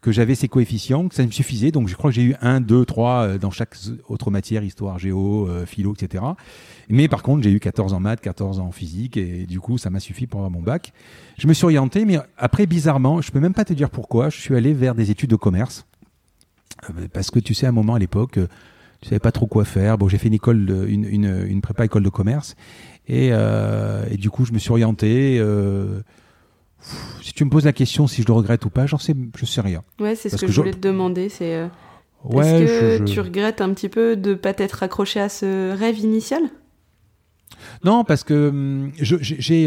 que 0.00 0.10
j'avais 0.10 0.34
ces 0.34 0.48
coefficients, 0.48 1.06
que 1.06 1.14
ça 1.14 1.24
me 1.24 1.30
suffisait. 1.30 1.70
Donc, 1.70 1.86
je 1.86 1.94
crois 1.94 2.10
que 2.10 2.16
j'ai 2.16 2.24
eu 2.24 2.34
1, 2.40 2.60
2, 2.60 2.84
3 2.84 3.38
dans 3.38 3.52
chaque 3.52 3.76
autre 4.08 4.32
matière, 4.32 4.64
histoire, 4.64 4.98
géo, 4.98 5.46
euh, 5.48 5.64
philo, 5.64 5.94
etc. 5.94 6.24
Mais 6.88 7.06
par 7.06 7.22
contre, 7.22 7.44
j'ai 7.44 7.52
eu 7.52 7.60
14 7.60 7.92
en 7.92 8.00
maths, 8.00 8.20
14 8.20 8.58
en 8.58 8.72
physique, 8.72 9.16
et 9.16 9.46
du 9.46 9.60
coup, 9.60 9.78
ça 9.78 9.90
m'a 9.90 10.00
suffi 10.00 10.26
pour 10.26 10.40
avoir 10.40 10.50
mon 10.50 10.60
bac. 10.60 10.92
Je 11.38 11.46
me 11.46 11.52
suis 11.54 11.62
orienté, 11.66 12.04
mais 12.04 12.18
après, 12.36 12.66
bizarrement, 12.66 13.20
je 13.22 13.30
peux 13.30 13.38
même 13.38 13.54
pas 13.54 13.64
te 13.64 13.74
dire 13.74 13.90
pourquoi, 13.90 14.28
je 14.28 14.40
suis 14.40 14.56
allé 14.56 14.72
vers 14.72 14.96
des 14.96 15.12
études 15.12 15.30
de 15.30 15.36
commerce. 15.36 15.86
Euh, 16.90 17.06
Parce 17.12 17.30
que 17.30 17.38
tu 17.38 17.54
sais, 17.54 17.66
à 17.66 17.68
un 17.68 17.72
moment, 17.72 17.94
à 17.94 18.00
l'époque, 18.00 18.40
tu 19.02 19.08
savais 19.10 19.18
pas 19.18 19.32
trop 19.32 19.46
quoi 19.46 19.64
faire. 19.66 19.98
Bon, 19.98 20.08
j'ai 20.08 20.16
fait 20.16 20.28
une 20.28 20.34
école, 20.34 20.64
de- 20.64 20.86
une, 20.86 21.04
une, 21.04 21.44
une 21.46 21.60
prépa 21.60 21.84
école 21.84 22.02
de 22.04 22.08
commerce. 22.08 22.54
Et, 23.08 23.28
euh, 23.32 24.04
et 24.10 24.16
du 24.16 24.30
coup, 24.30 24.44
je 24.46 24.52
me 24.52 24.58
suis 24.58 24.70
orienté. 24.70 25.36
euh, 25.40 26.00
pff, 26.80 27.16
si 27.22 27.32
tu 27.34 27.44
me 27.44 27.50
poses 27.50 27.64
la 27.66 27.72
question 27.72 28.06
si 28.06 28.22
je 28.22 28.26
le 28.28 28.32
regrette 28.32 28.64
ou 28.64 28.70
pas, 28.70 28.86
j'en 28.86 28.98
sais, 28.98 29.14
je 29.36 29.44
sais 29.44 29.60
rien. 29.60 29.82
Ouais, 30.00 30.14
c'est 30.14 30.28
ce 30.30 30.36
que, 30.36 30.40
que 30.42 30.46
je 30.46 30.52
je- 30.52 30.60
voulais 30.60 30.72
te 30.72 30.78
demander. 30.78 31.28
C'est 31.28 31.54
euh, 31.56 31.66
Ouais, 32.24 32.46
est-ce 32.62 32.62
que 32.98 32.98
je- 33.04 33.06
je- 33.08 33.12
tu 33.12 33.20
regrettes 33.20 33.60
un 33.60 33.74
petit 33.74 33.88
peu 33.88 34.14
de 34.16 34.34
pas 34.34 34.54
t'être 34.54 34.82
accroché 34.84 35.18
à 35.20 35.28
ce 35.28 35.76
rêve 35.76 35.98
initial? 35.98 36.42
Non, 37.84 38.04
parce 38.04 38.22
que 38.24 38.48
hum, 38.50 38.92
je- 39.00 39.16
j'ai, 39.20 39.66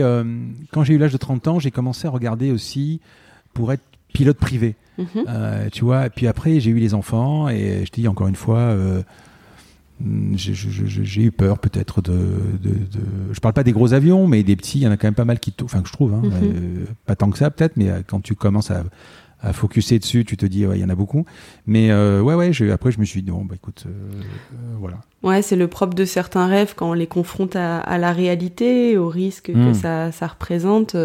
quand 0.71 0.83
j'ai 0.83 0.93
eu 0.93 0.97
l'âge 0.97 1.11
de 1.13 1.17
30 1.17 1.47
ans, 1.47 1.59
j'ai 1.59 1.71
commencé 1.71 2.07
à 2.07 2.09
regarder 2.11 2.51
aussi 2.51 3.01
pour 3.53 3.71
être 3.73 3.83
pilote 4.13 4.37
privé. 4.37 4.75
Mhm. 4.97 5.07
Euh, 5.27 5.69
tu 5.71 5.83
vois, 5.83 6.05
et 6.05 6.09
puis 6.09 6.27
après, 6.27 6.59
j'ai 6.61 6.71
eu 6.71 6.79
les 6.79 6.93
enfants, 6.93 7.49
et 7.49 7.83
je 7.85 7.91
te 7.91 7.99
dis 7.99 8.07
encore 8.07 8.27
une 8.27 8.35
fois, 8.37 8.59
euh, 8.59 9.01
j'ai, 10.35 10.53
je- 10.53 10.85
j'ai 11.03 11.21
eu 11.23 11.31
peur 11.31 11.59
peut-être 11.59 12.01
de, 12.01 12.11
de, 12.11 12.69
de- 12.69 13.33
Je 13.33 13.39
parle 13.39 13.53
pas 13.53 13.63
des 13.63 13.71
gros 13.71 13.93
avions, 13.93 14.27
mais 14.27 14.43
des 14.43 14.55
petits, 14.55 14.79
il 14.79 14.83
y 14.83 14.87
en 14.87 14.91
a 14.91 14.97
quand 14.97 15.07
même 15.07 15.13
pas 15.15 15.25
mal 15.25 15.39
qui. 15.39 15.53
Enfin, 15.63 15.81
que 15.81 15.87
je 15.87 15.93
trouve, 15.93 16.13
hein, 16.13 16.21
Mhm. 16.23 16.31
euh, 16.43 16.85
pas 17.05 17.15
tant 17.15 17.29
que 17.29 17.37
ça 17.37 17.49
peut-être, 17.49 17.77
mais 17.77 17.89
euh, 17.89 18.01
quand 18.05 18.21
tu 18.21 18.35
commences 18.35 18.71
à 18.71 18.83
à 19.41 19.53
focuser 19.53 19.99
dessus, 19.99 20.25
tu 20.25 20.37
te 20.37 20.45
dis, 20.45 20.65
ouais, 20.65 20.79
il 20.79 20.81
y 20.81 20.83
en 20.85 20.89
a 20.89 20.95
beaucoup. 20.95 21.23
Mais 21.67 21.91
euh, 21.91 22.19
ouais, 22.21 22.33
ouais, 22.33 22.51
je- 22.51 22.65
après, 22.71 22.91
je 22.91 22.99
me 22.99 23.05
suis 23.05 23.21
dit, 23.21 23.29
bon, 23.29 23.45
bah 23.45 23.53
écoute, 23.55 23.83
euh, 23.85 23.91
voilà. 24.79 24.97
Ouais, 25.21 25.43
c'est 25.43 25.55
le 25.57 25.67
propre 25.67 25.93
de 25.93 26.03
certains 26.05 26.47
rêves 26.47 26.73
quand 26.75 26.89
on 26.89 26.93
les 26.93 27.05
confronte 27.05 27.55
à, 27.55 27.77
à 27.79 27.97
la 27.99 28.11
réalité, 28.11 28.97
au 28.97 29.07
risque 29.07 29.47
que 29.53 29.69
Mm. 29.69 29.73
ça, 29.75 30.11
ça 30.11 30.27
représente. 30.27 30.95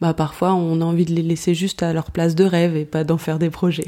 bah 0.00 0.14
parfois, 0.14 0.54
on 0.54 0.80
a 0.80 0.84
envie 0.84 1.04
de 1.04 1.12
les 1.12 1.22
laisser 1.22 1.54
juste 1.54 1.82
à 1.82 1.92
leur 1.92 2.10
place 2.10 2.34
de 2.36 2.44
rêve 2.44 2.76
et 2.76 2.84
pas 2.84 3.02
d'en 3.04 3.18
faire 3.18 3.38
des 3.40 3.50
projets. 3.50 3.86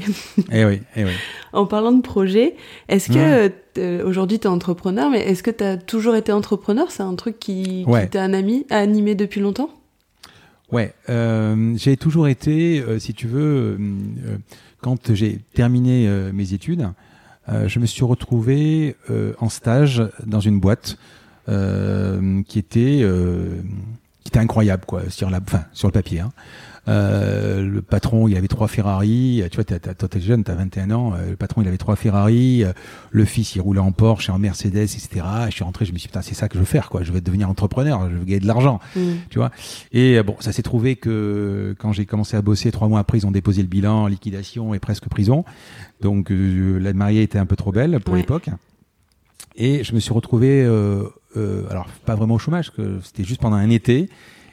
Eh 0.51 0.63
oui, 0.65 0.81
eh 0.95 1.03
oui. 1.05 1.11
en 1.53 1.65
parlant 1.65 1.91
de 1.93 2.01
projets, 2.01 2.55
est-ce 2.89 3.07
que 3.09 3.17
euh, 3.17 3.49
aujourd'hui 3.79 4.39
tu 4.39 4.45
es 4.45 4.49
entrepreneur, 4.49 5.09
mais 5.09 5.19
est-ce 5.21 5.43
que 5.43 5.51
tu 5.51 5.63
as 5.63 5.77
toujours 5.77 6.15
été 6.15 6.31
entrepreneur? 6.31 6.91
C'est 6.91 7.03
un 7.03 7.15
truc 7.15 7.39
qui, 7.39 7.83
Ouais. 7.87 8.03
qui 8.03 8.09
t'a 8.11 8.23
animé 8.23 9.15
depuis 9.15 9.41
longtemps? 9.41 9.69
Ouais, 10.71 10.93
euh, 11.09 11.73
j'ai 11.77 11.97
toujours 11.97 12.27
été, 12.29 12.79
euh, 12.79 12.97
si 12.97 13.13
tu 13.13 13.27
veux, 13.27 13.41
euh, 13.41 13.77
euh, 14.25 14.37
quand 14.81 15.13
j'ai 15.13 15.39
terminé 15.53 16.07
euh, 16.07 16.31
mes 16.33 16.53
études, 16.53 16.87
euh, 17.49 17.67
je 17.67 17.79
me 17.79 17.85
suis 17.85 18.05
retrouvé 18.05 18.95
euh, 19.09 19.33
en 19.39 19.49
stage 19.49 20.01
dans 20.25 20.39
une 20.39 20.59
boîte 20.59 20.97
euh, 21.49 22.41
qui 22.47 22.57
était 22.59 22.99
euh, 23.01 23.61
qui 24.23 24.29
était 24.29 24.39
incroyable 24.39 24.83
quoi 24.85 25.09
sur 25.09 25.29
la, 25.29 25.39
enfin 25.45 25.63
sur 25.73 25.87
le 25.87 25.91
papier. 25.93 26.19
Hein. 26.21 26.31
Euh, 26.87 27.61
le 27.63 27.81
patron, 27.83 28.27
il 28.27 28.35
avait 28.35 28.47
trois 28.47 28.67
Ferrari. 28.67 29.43
Tu 29.51 29.55
vois, 29.61 29.63
toi, 29.63 30.07
t'es 30.09 30.19
jeune, 30.19 30.43
t'as 30.43 30.55
21 30.55 30.89
ans. 30.91 31.13
euh, 31.13 31.29
le 31.31 31.35
patron, 31.35 31.61
il 31.61 31.67
avait 31.67 31.77
trois 31.77 31.95
Ferrari. 31.95 32.63
euh, 32.63 32.73
le 33.11 33.23
fils, 33.25 33.53
il 33.55 33.61
roulait 33.61 33.79
en 33.79 33.91
Porsche 33.91 34.29
et 34.29 34.31
en 34.31 34.39
Mercedes, 34.39 34.77
etc. 34.77 35.09
Et 35.47 35.51
je 35.51 35.55
suis 35.55 35.63
rentré, 35.63 35.85
je 35.85 35.91
me 35.93 35.97
suis 35.99 36.07
dit, 36.07 36.09
putain, 36.09 36.23
c'est 36.23 36.33
ça 36.33 36.47
que 36.49 36.55
je 36.55 36.59
veux 36.59 36.65
faire, 36.65 36.89
quoi. 36.89 37.03
Je 37.03 37.11
veux 37.11 37.21
devenir 37.21 37.49
entrepreneur, 37.51 38.09
je 38.09 38.15
veux 38.15 38.25
gagner 38.25 38.39
de 38.39 38.47
l'argent 38.47 38.79
Mm. 38.95 38.99
tu 39.29 39.37
vois. 39.37 39.51
Et 39.91 40.17
euh, 40.17 40.23
bon, 40.23 40.35
ça 40.39 40.51
s'est 40.51 40.63
trouvé 40.63 40.95
que 40.95 41.75
quand 41.77 41.91
j'ai 41.93 42.05
commencé 42.07 42.35
à 42.35 42.41
bosser, 42.41 42.71
trois 42.71 42.87
mois 42.87 42.99
après, 42.99 43.19
ils 43.19 43.27
ont 43.27 43.31
déposé 43.31 43.61
le 43.61 43.67
bilan, 43.67 44.07
liquidation 44.07 44.73
et 44.73 44.79
presque 44.79 45.07
prison. 45.07 45.45
Donc 46.01 46.31
euh, 46.31 46.79
la 46.79 46.93
mariée 46.93 47.21
était 47.21 47.37
un 47.37 47.45
peu 47.45 47.55
trop 47.55 47.71
belle 47.71 47.99
pour 47.99 48.13
Ouais. 48.15 48.21
l'époque. 48.21 48.49
Et 49.55 49.83
je 49.83 49.93
me 49.93 49.99
suis 49.99 50.13
retrouvé, 50.13 50.63
euh, 50.63 51.03
euh, 51.37 51.63
alors 51.69 51.87
pas 52.05 52.15
vraiment 52.15 52.35
au 52.35 52.39
chômage, 52.39 52.71
que 52.71 52.99
c'était 53.03 53.23
juste 53.23 53.41
pendant 53.41 53.57
un 53.57 53.69
été. 53.69 54.09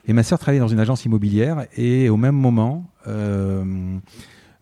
Et 0.07 0.13
ma 0.13 0.23
sœur 0.23 0.39
travaillait 0.39 0.61
dans 0.61 0.69
une 0.69 0.81
agence 0.81 1.05
immobilière 1.05 1.67
et 1.77 2.09
au 2.09 2.17
même 2.17 2.35
moment, 2.35 2.91
euh, 3.07 3.63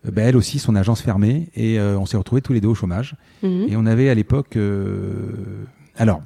ben, 0.03 0.27
elle 0.27 0.35
aussi, 0.37 0.59
son 0.59 0.75
agence 0.75 1.01
fermée 1.01 1.49
et 1.55 1.79
euh, 1.79 1.97
on 1.97 2.05
s'est 2.05 2.17
retrouvés 2.17 2.41
tous 2.41 2.53
les 2.53 2.61
deux 2.61 2.67
au 2.67 2.75
chômage. 2.75 3.15
Mhm. 3.43 3.65
Et 3.69 3.75
on 3.77 3.85
avait 3.85 4.09
à 4.09 4.13
l'époque. 4.15 4.55
euh, 4.57 5.65
alors, 5.95 6.21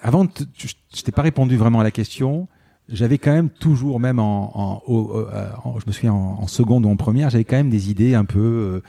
avant, 0.00 0.26
je 0.56 1.02
t'ai 1.02 1.12
pas 1.12 1.22
répondu 1.22 1.56
vraiment 1.56 1.80
à 1.80 1.84
la 1.84 1.90
question. 1.90 2.48
J'avais 2.88 3.18
quand 3.18 3.32
même 3.32 3.48
toujours, 3.48 4.00
même 4.00 4.18
en, 4.18 4.50
en, 4.58 4.82
euh, 4.88 5.24
en- 5.64 5.78
je 5.78 5.86
me 5.86 5.92
souviens 5.92 6.12
en, 6.12 6.38
en 6.42 6.46
seconde 6.48 6.84
ou 6.84 6.90
en 6.90 6.96
première, 6.96 7.30
j'avais 7.30 7.44
quand 7.44 7.56
même 7.56 7.70
des 7.70 7.90
idées 7.90 8.14
un 8.14 8.24
peu 8.24 8.40
euh, 8.40 8.82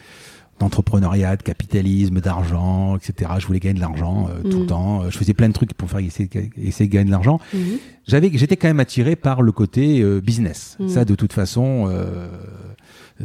d'entrepreneuriat, 0.60 1.36
de 1.36 1.44
capitalisme, 1.44 2.20
d'argent, 2.22 2.96
etc. 2.98 3.32
Je 3.40 3.48
voulais 3.48 3.60
gagner 3.60 3.76
de 3.76 3.80
l'argent 3.82 4.28
euh, 4.30 4.42
tout 4.44 4.58
Mhm. 4.58 4.60
le 4.62 4.66
temps. 4.68 5.02
Euh, 5.04 5.10
Je 5.10 5.18
faisais 5.18 5.34
plein 5.34 5.48
de 5.50 5.54
trucs 5.54 5.74
pour 5.74 5.90
faire 5.90 6.00
essayer, 6.00 6.30
essayer 6.58 6.88
de 6.88 6.94
gagner 6.94 7.06
de 7.08 7.12
l'argent. 7.12 7.40
Mhm. 7.54 7.60
J'avais, 8.08 8.32
j'étais 8.34 8.56
quand 8.58 8.68
même 8.68 8.80
attiré 8.80 9.16
par 9.16 9.42
le 9.42 9.52
côté 9.52 10.02
euh, 10.02 10.22
business. 10.22 10.78
Mhm. 10.80 10.90
Ça, 10.90 11.06
de 11.06 11.16
toute 11.16 11.34
façon, 11.34 11.88
euh, 11.90 12.28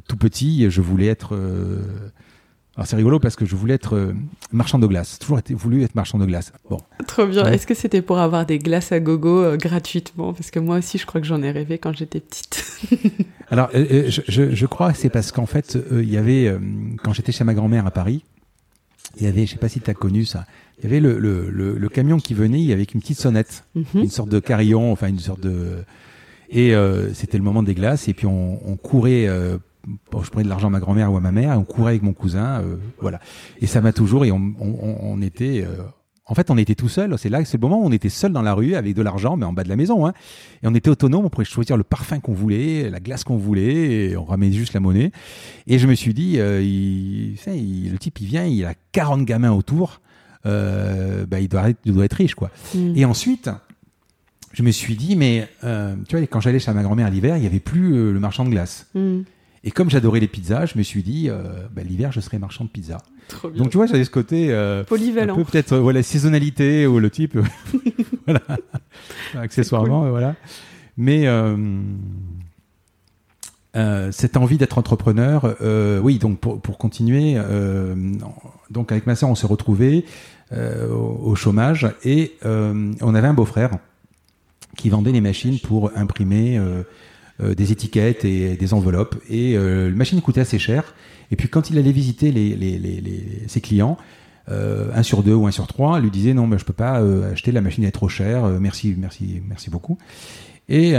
tout 0.07 0.17
petit, 0.17 0.71
je 0.71 0.81
voulais 0.81 1.07
être. 1.07 1.37
Alors 2.79 2.87
c'est 2.87 2.95
rigolo 2.95 3.19
parce 3.19 3.35
que 3.35 3.45
je 3.45 3.57
voulais 3.57 3.75
être 3.75 3.97
euh, 3.97 4.15
marchand 4.53 4.79
de 4.79 4.87
glace. 4.87 5.19
Toujours 5.19 5.41
été, 5.41 5.53
voulu 5.53 5.83
être 5.83 5.97
marchand 5.97 6.17
de 6.17 6.25
glace. 6.27 6.53
Bon, 6.71 6.79
Trop 7.09 7.27
bien. 7.27 7.43
Ouais. 7.43 7.57
Est-ce 7.57 7.67
que 7.67 7.75
c'était 7.75 8.03
pour 8.03 8.19
avoir 8.21 8.47
des 8.47 8.61
glaces 8.61 8.93
à 8.93 9.01
gogo 9.01 9.43
euh, 9.43 9.57
gratuitement? 9.57 10.33
Parce 10.33 10.53
que 10.53 10.61
moi 10.61 10.79
aussi, 10.79 10.97
je 10.97 11.05
crois 11.05 11.21
que 11.21 11.27
j'en 11.27 11.43
ai 11.43 11.51
rêvé 11.51 11.79
quand 11.79 11.93
j'étais 11.93 12.21
petite. 12.21 12.65
alors 13.51 13.69
euh, 13.75 13.85
euh, 13.91 14.05
je, 14.11 14.21
je, 14.29 14.55
je 14.55 14.67
crois 14.67 14.93
que 14.93 14.99
c'est 14.99 15.11
parce 15.11 15.33
qu'en 15.33 15.47
fait, 15.47 15.75
euh, 15.75 16.05
il 16.05 16.09
y 16.09 16.17
avait 16.17 16.47
euh, 16.47 16.61
quand 17.03 17.13
j'étais 17.13 17.33
chez 17.33 17.43
ma 17.43 17.53
grand-mère 17.53 17.85
à 17.85 17.91
Paris, 17.91 18.23
il 19.17 19.25
y 19.25 19.27
avait, 19.27 19.45
je 19.45 19.51
sais 19.55 19.59
pas 19.59 19.69
si 19.69 19.81
tu 19.81 19.91
as 19.91 19.95
connu 19.95 20.25
ça, 20.25 20.47
il 20.79 20.85
y 20.85 20.87
avait 20.87 21.01
le, 21.01 21.19
le, 21.19 21.51
le, 21.51 21.77
le 21.77 21.89
camion 21.89 22.19
qui 22.19 22.33
venait 22.33 22.73
avec 22.73 22.95
une 22.95 23.01
petite 23.01 23.19
sonnette. 23.19 23.65
Mhm. 23.75 23.85
une 23.95 24.11
sorte 24.11 24.29
de 24.29 24.39
carillon, 24.39 24.93
enfin 24.93 25.09
une 25.09 25.19
sorte 25.19 25.41
de. 25.41 25.79
Et 26.49 26.77
euh, 26.77 27.13
c'était 27.13 27.39
le 27.39 27.45
moment 27.45 27.65
des 27.65 27.75
glaces, 27.75 28.07
et 28.07 28.15
puis 28.15 28.27
on, 28.27 28.61
on 28.71 28.77
courait. 28.77 29.27
Bon, 30.11 30.23
je 30.23 30.31
prenais 30.31 30.45
de 30.45 30.49
l'argent 30.49 30.69
à 30.69 30.71
ma 30.71 30.81
grand-mère 30.81 31.13
ou 31.13 31.17
à 31.17 31.21
ma 31.21 31.33
mère, 31.33 31.53
et 31.53 31.57
on 31.57 31.65
courait 31.65 31.91
avec 31.93 32.03
mon 32.03 32.13
cousin, 32.13 32.61
euh, 32.61 32.77
voilà. 33.01 33.21
Et 33.61 33.67
ça 33.67 33.81
m'a 33.81 33.93
toujours, 33.93 34.25
et 34.25 34.33
on, 34.33 34.53
on, 34.61 34.69
on- 34.69 34.97
on 35.03 35.23
était. 35.23 35.65
euh, 35.67 35.83
en 36.31 36.35
fait, 36.35 36.51
on 36.51 36.59
était 36.59 36.75
tout 36.75 36.91
seul. 36.91 37.17
C'est 37.19 37.31
là, 37.31 37.43
c'est 37.47 37.57
le 37.57 37.63
moment 37.63 37.81
où 37.83 37.87
on 37.87 37.91
était 37.93 38.11
seul 38.11 38.33
dans 38.33 38.43
la 38.43 38.53
rue 38.53 38.75
avec 38.75 38.95
de 38.95 39.01
l'argent, 39.01 39.39
mais 39.39 39.47
en 39.47 39.55
bas 39.55 39.65
de 39.65 39.71
la 39.71 39.77
maison. 39.77 40.07
Hein. 40.07 40.13
Et 40.63 40.67
on 40.69 40.75
était 40.75 40.91
autonome. 40.91 41.25
On 41.25 41.31
pouvait 41.31 41.47
choisir 41.47 41.79
le 41.79 41.85
parfum 41.85 42.21
qu'on 42.21 42.35
voulait, 42.35 42.91
la 42.91 43.01
glace 43.01 43.25
qu'on 43.25 43.39
voulait, 43.39 44.11
et 44.11 44.17
on 44.19 44.25
ramenait 44.27 44.53
juste 44.53 44.75
la 44.75 44.81
monnaie. 44.81 45.11
Et 45.67 45.79
je 45.79 45.87
me 45.87 45.95
suis 45.95 46.13
dit, 46.13 46.39
euh, 46.39 46.61
il, 46.63 47.37
tu 47.39 47.43
sais, 47.45 47.59
il- 47.59 47.91
le 47.93 47.99
type, 47.99 48.21
il 48.21 48.27
vient, 48.27 48.45
il 48.45 48.63
a 48.67 48.75
40 48.93 49.25
gamins 49.25 49.53
autour. 49.53 50.03
Bah, 50.45 51.41
il 51.41 51.49
doit, 51.49 51.71
être- 51.71 51.81
il 51.85 51.93
doit 51.95 52.05
être 52.05 52.13
riche, 52.15 52.35
quoi. 52.35 52.51
Mhm. 52.75 52.93
Et 52.97 53.05
ensuite, 53.05 53.51
je 54.53 54.63
me 54.63 54.71
suis 54.71 54.97
dit, 54.97 55.15
mais 55.17 55.49
euh, 55.65 55.95
tu 56.09 56.17
vois, 56.17 56.27
quand 56.27 56.41
j'allais 56.41 56.59
chez 56.59 56.73
ma 56.73 56.83
grand-mère 56.83 57.11
l'hiver, 57.11 57.37
il 57.37 57.41
n'y 57.41 57.47
avait 57.47 57.61
plus 57.61 57.95
euh, 57.95 58.13
le 58.13 58.21
marchand 58.21 58.45
de 58.45 58.51
glace. 58.51 58.87
Mhm. 58.95 59.25
Et 59.65 59.71
comme 59.71 59.91
j'adorais 59.91 60.21
les 60.21 60.29
pizzas, 60.29 60.67
je 60.67 60.79
me 60.79 60.83
suis 60.83 61.03
dit, 61.03 61.29
bah, 61.75 61.83
l'hiver, 61.83 62.13
je 62.13 62.21
serai 62.21 62.39
marchand 62.39 62.65
de 62.65 62.71
pizza. 62.71 62.99
Donc 63.57 63.71
tu 63.71 63.77
vois, 63.77 63.87
j'avais 63.87 64.05
ce 64.05 64.11
côté 64.11 64.55
polyvalent, 64.87 65.37
peut-être 65.45 65.77
voilà 65.77 66.03
saisonnalité 66.03 66.87
ou 66.87 66.99
le 66.99 67.11
type, 67.11 67.37
voilà, 68.27 68.41
accessoirement, 69.35 70.09
voilà. 70.09 70.35
Mais 70.97 71.27
euh, 73.77 74.11
cette 74.13 74.37
envie 74.37 74.57
d'être 74.57 74.79
entrepreneur, 74.79 75.57
euh, 75.61 76.01
oui, 76.01 76.19
donc 76.19 76.41
pour, 76.41 76.61
pour 76.61 76.79
continuer, 76.79 77.35
euh, 77.37 77.95
donc 78.71 78.93
avec 78.93 79.07
ma 79.07 79.15
sœur, 79.15 79.29
on 79.29 79.35
s'est 79.35 79.47
retrouvés 79.47 80.05
euh, 80.53 80.89
au, 80.91 81.35
chômage 81.35 81.87
et 82.05 82.33
euh, 82.45 82.93
on 83.03 83.15
avait 83.15 83.29
un 83.29 83.35
beau-frère 83.35 83.79
qui 84.77 84.89
vendait 84.89 85.13
des 85.13 85.21
machines 85.21 85.59
pour 85.61 85.93
imprimer 85.97 86.59
des 87.41 87.73
étiquettes 87.73 88.25
et 88.25 88.57
des 88.57 88.75
enveloppes. 88.75 89.17
Et 89.31 89.55
la 89.57 89.91
machine 89.91 90.21
coûtait 90.21 90.41
assez 90.41 90.59
cher. 90.59 90.95
Et 91.31 91.37
puis 91.37 91.49
quand 91.49 91.71
il 91.71 91.79
allait 91.79 91.93
visiter 91.93 92.33
les, 92.33 92.57
les, 92.57 92.79
les, 92.79 93.01
les 93.01 93.45
ses 93.47 93.61
clients, 93.61 93.97
un 94.49 95.03
sur 95.03 95.23
deux 95.23 95.35
ou 95.35 95.47
un 95.47 95.51
sur 95.51 95.67
trois 95.67 96.01
lui 96.01 96.11
disait 96.11 96.35
non, 96.35 96.47
mais 96.47 96.59
je 96.59 96.65
peux 96.65 96.73
pas 96.73 97.01
acheter 97.31 97.53
la 97.53 97.61
machine, 97.61 97.85
elle 97.85 97.89
est 97.89 97.93
trop 97.93 98.09
chère. 98.09 98.47
merci, 98.61 98.95
merci, 98.99 99.41
merci 99.47 99.71
beaucoup. 99.71 99.99
Et 100.69 100.97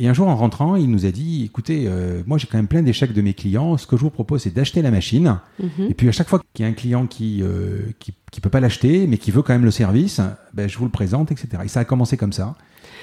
et 0.00 0.06
un 0.08 0.14
jour, 0.14 0.28
en 0.28 0.36
rentrant, 0.36 0.76
il 0.76 0.90
nous 0.90 1.06
a 1.06 1.10
dit 1.10 1.44
écoutez, 1.44 1.84
euh, 1.86 2.22
moi 2.26 2.38
j'ai 2.38 2.46
quand 2.46 2.56
même 2.56 2.68
plein 2.68 2.82
d'échecs 2.82 3.12
de 3.12 3.20
mes 3.20 3.34
clients. 3.34 3.76
Ce 3.76 3.86
que 3.86 3.96
je 3.96 4.02
vous 4.02 4.10
propose, 4.10 4.42
c'est 4.42 4.54
d'acheter 4.54 4.80
la 4.80 4.92
machine. 4.92 5.40
Mhm. 5.60 5.90
Et 5.90 5.94
puis 5.94 6.08
à 6.08 6.12
chaque 6.12 6.28
fois 6.28 6.40
qu'il 6.54 6.64
y 6.64 6.68
a 6.68 6.70
un 6.70 6.74
client 6.74 7.06
qui 7.06 7.42
euh, 7.42 7.80
qui, 7.98 8.12
peut 8.40 8.50
pas 8.50 8.60
l'acheter, 8.60 9.08
mais 9.08 9.18
qui 9.18 9.32
veut 9.32 9.42
quand 9.42 9.52
même 9.52 9.64
le 9.64 9.72
service, 9.72 10.20
ben, 10.54 10.68
je 10.68 10.78
vous 10.78 10.84
le 10.84 10.90
présente, 10.90 11.32
etc. 11.32 11.48
Et 11.64 11.68
ça 11.68 11.80
a 11.80 11.84
commencé 11.84 12.16
comme 12.16 12.32
ça. 12.32 12.54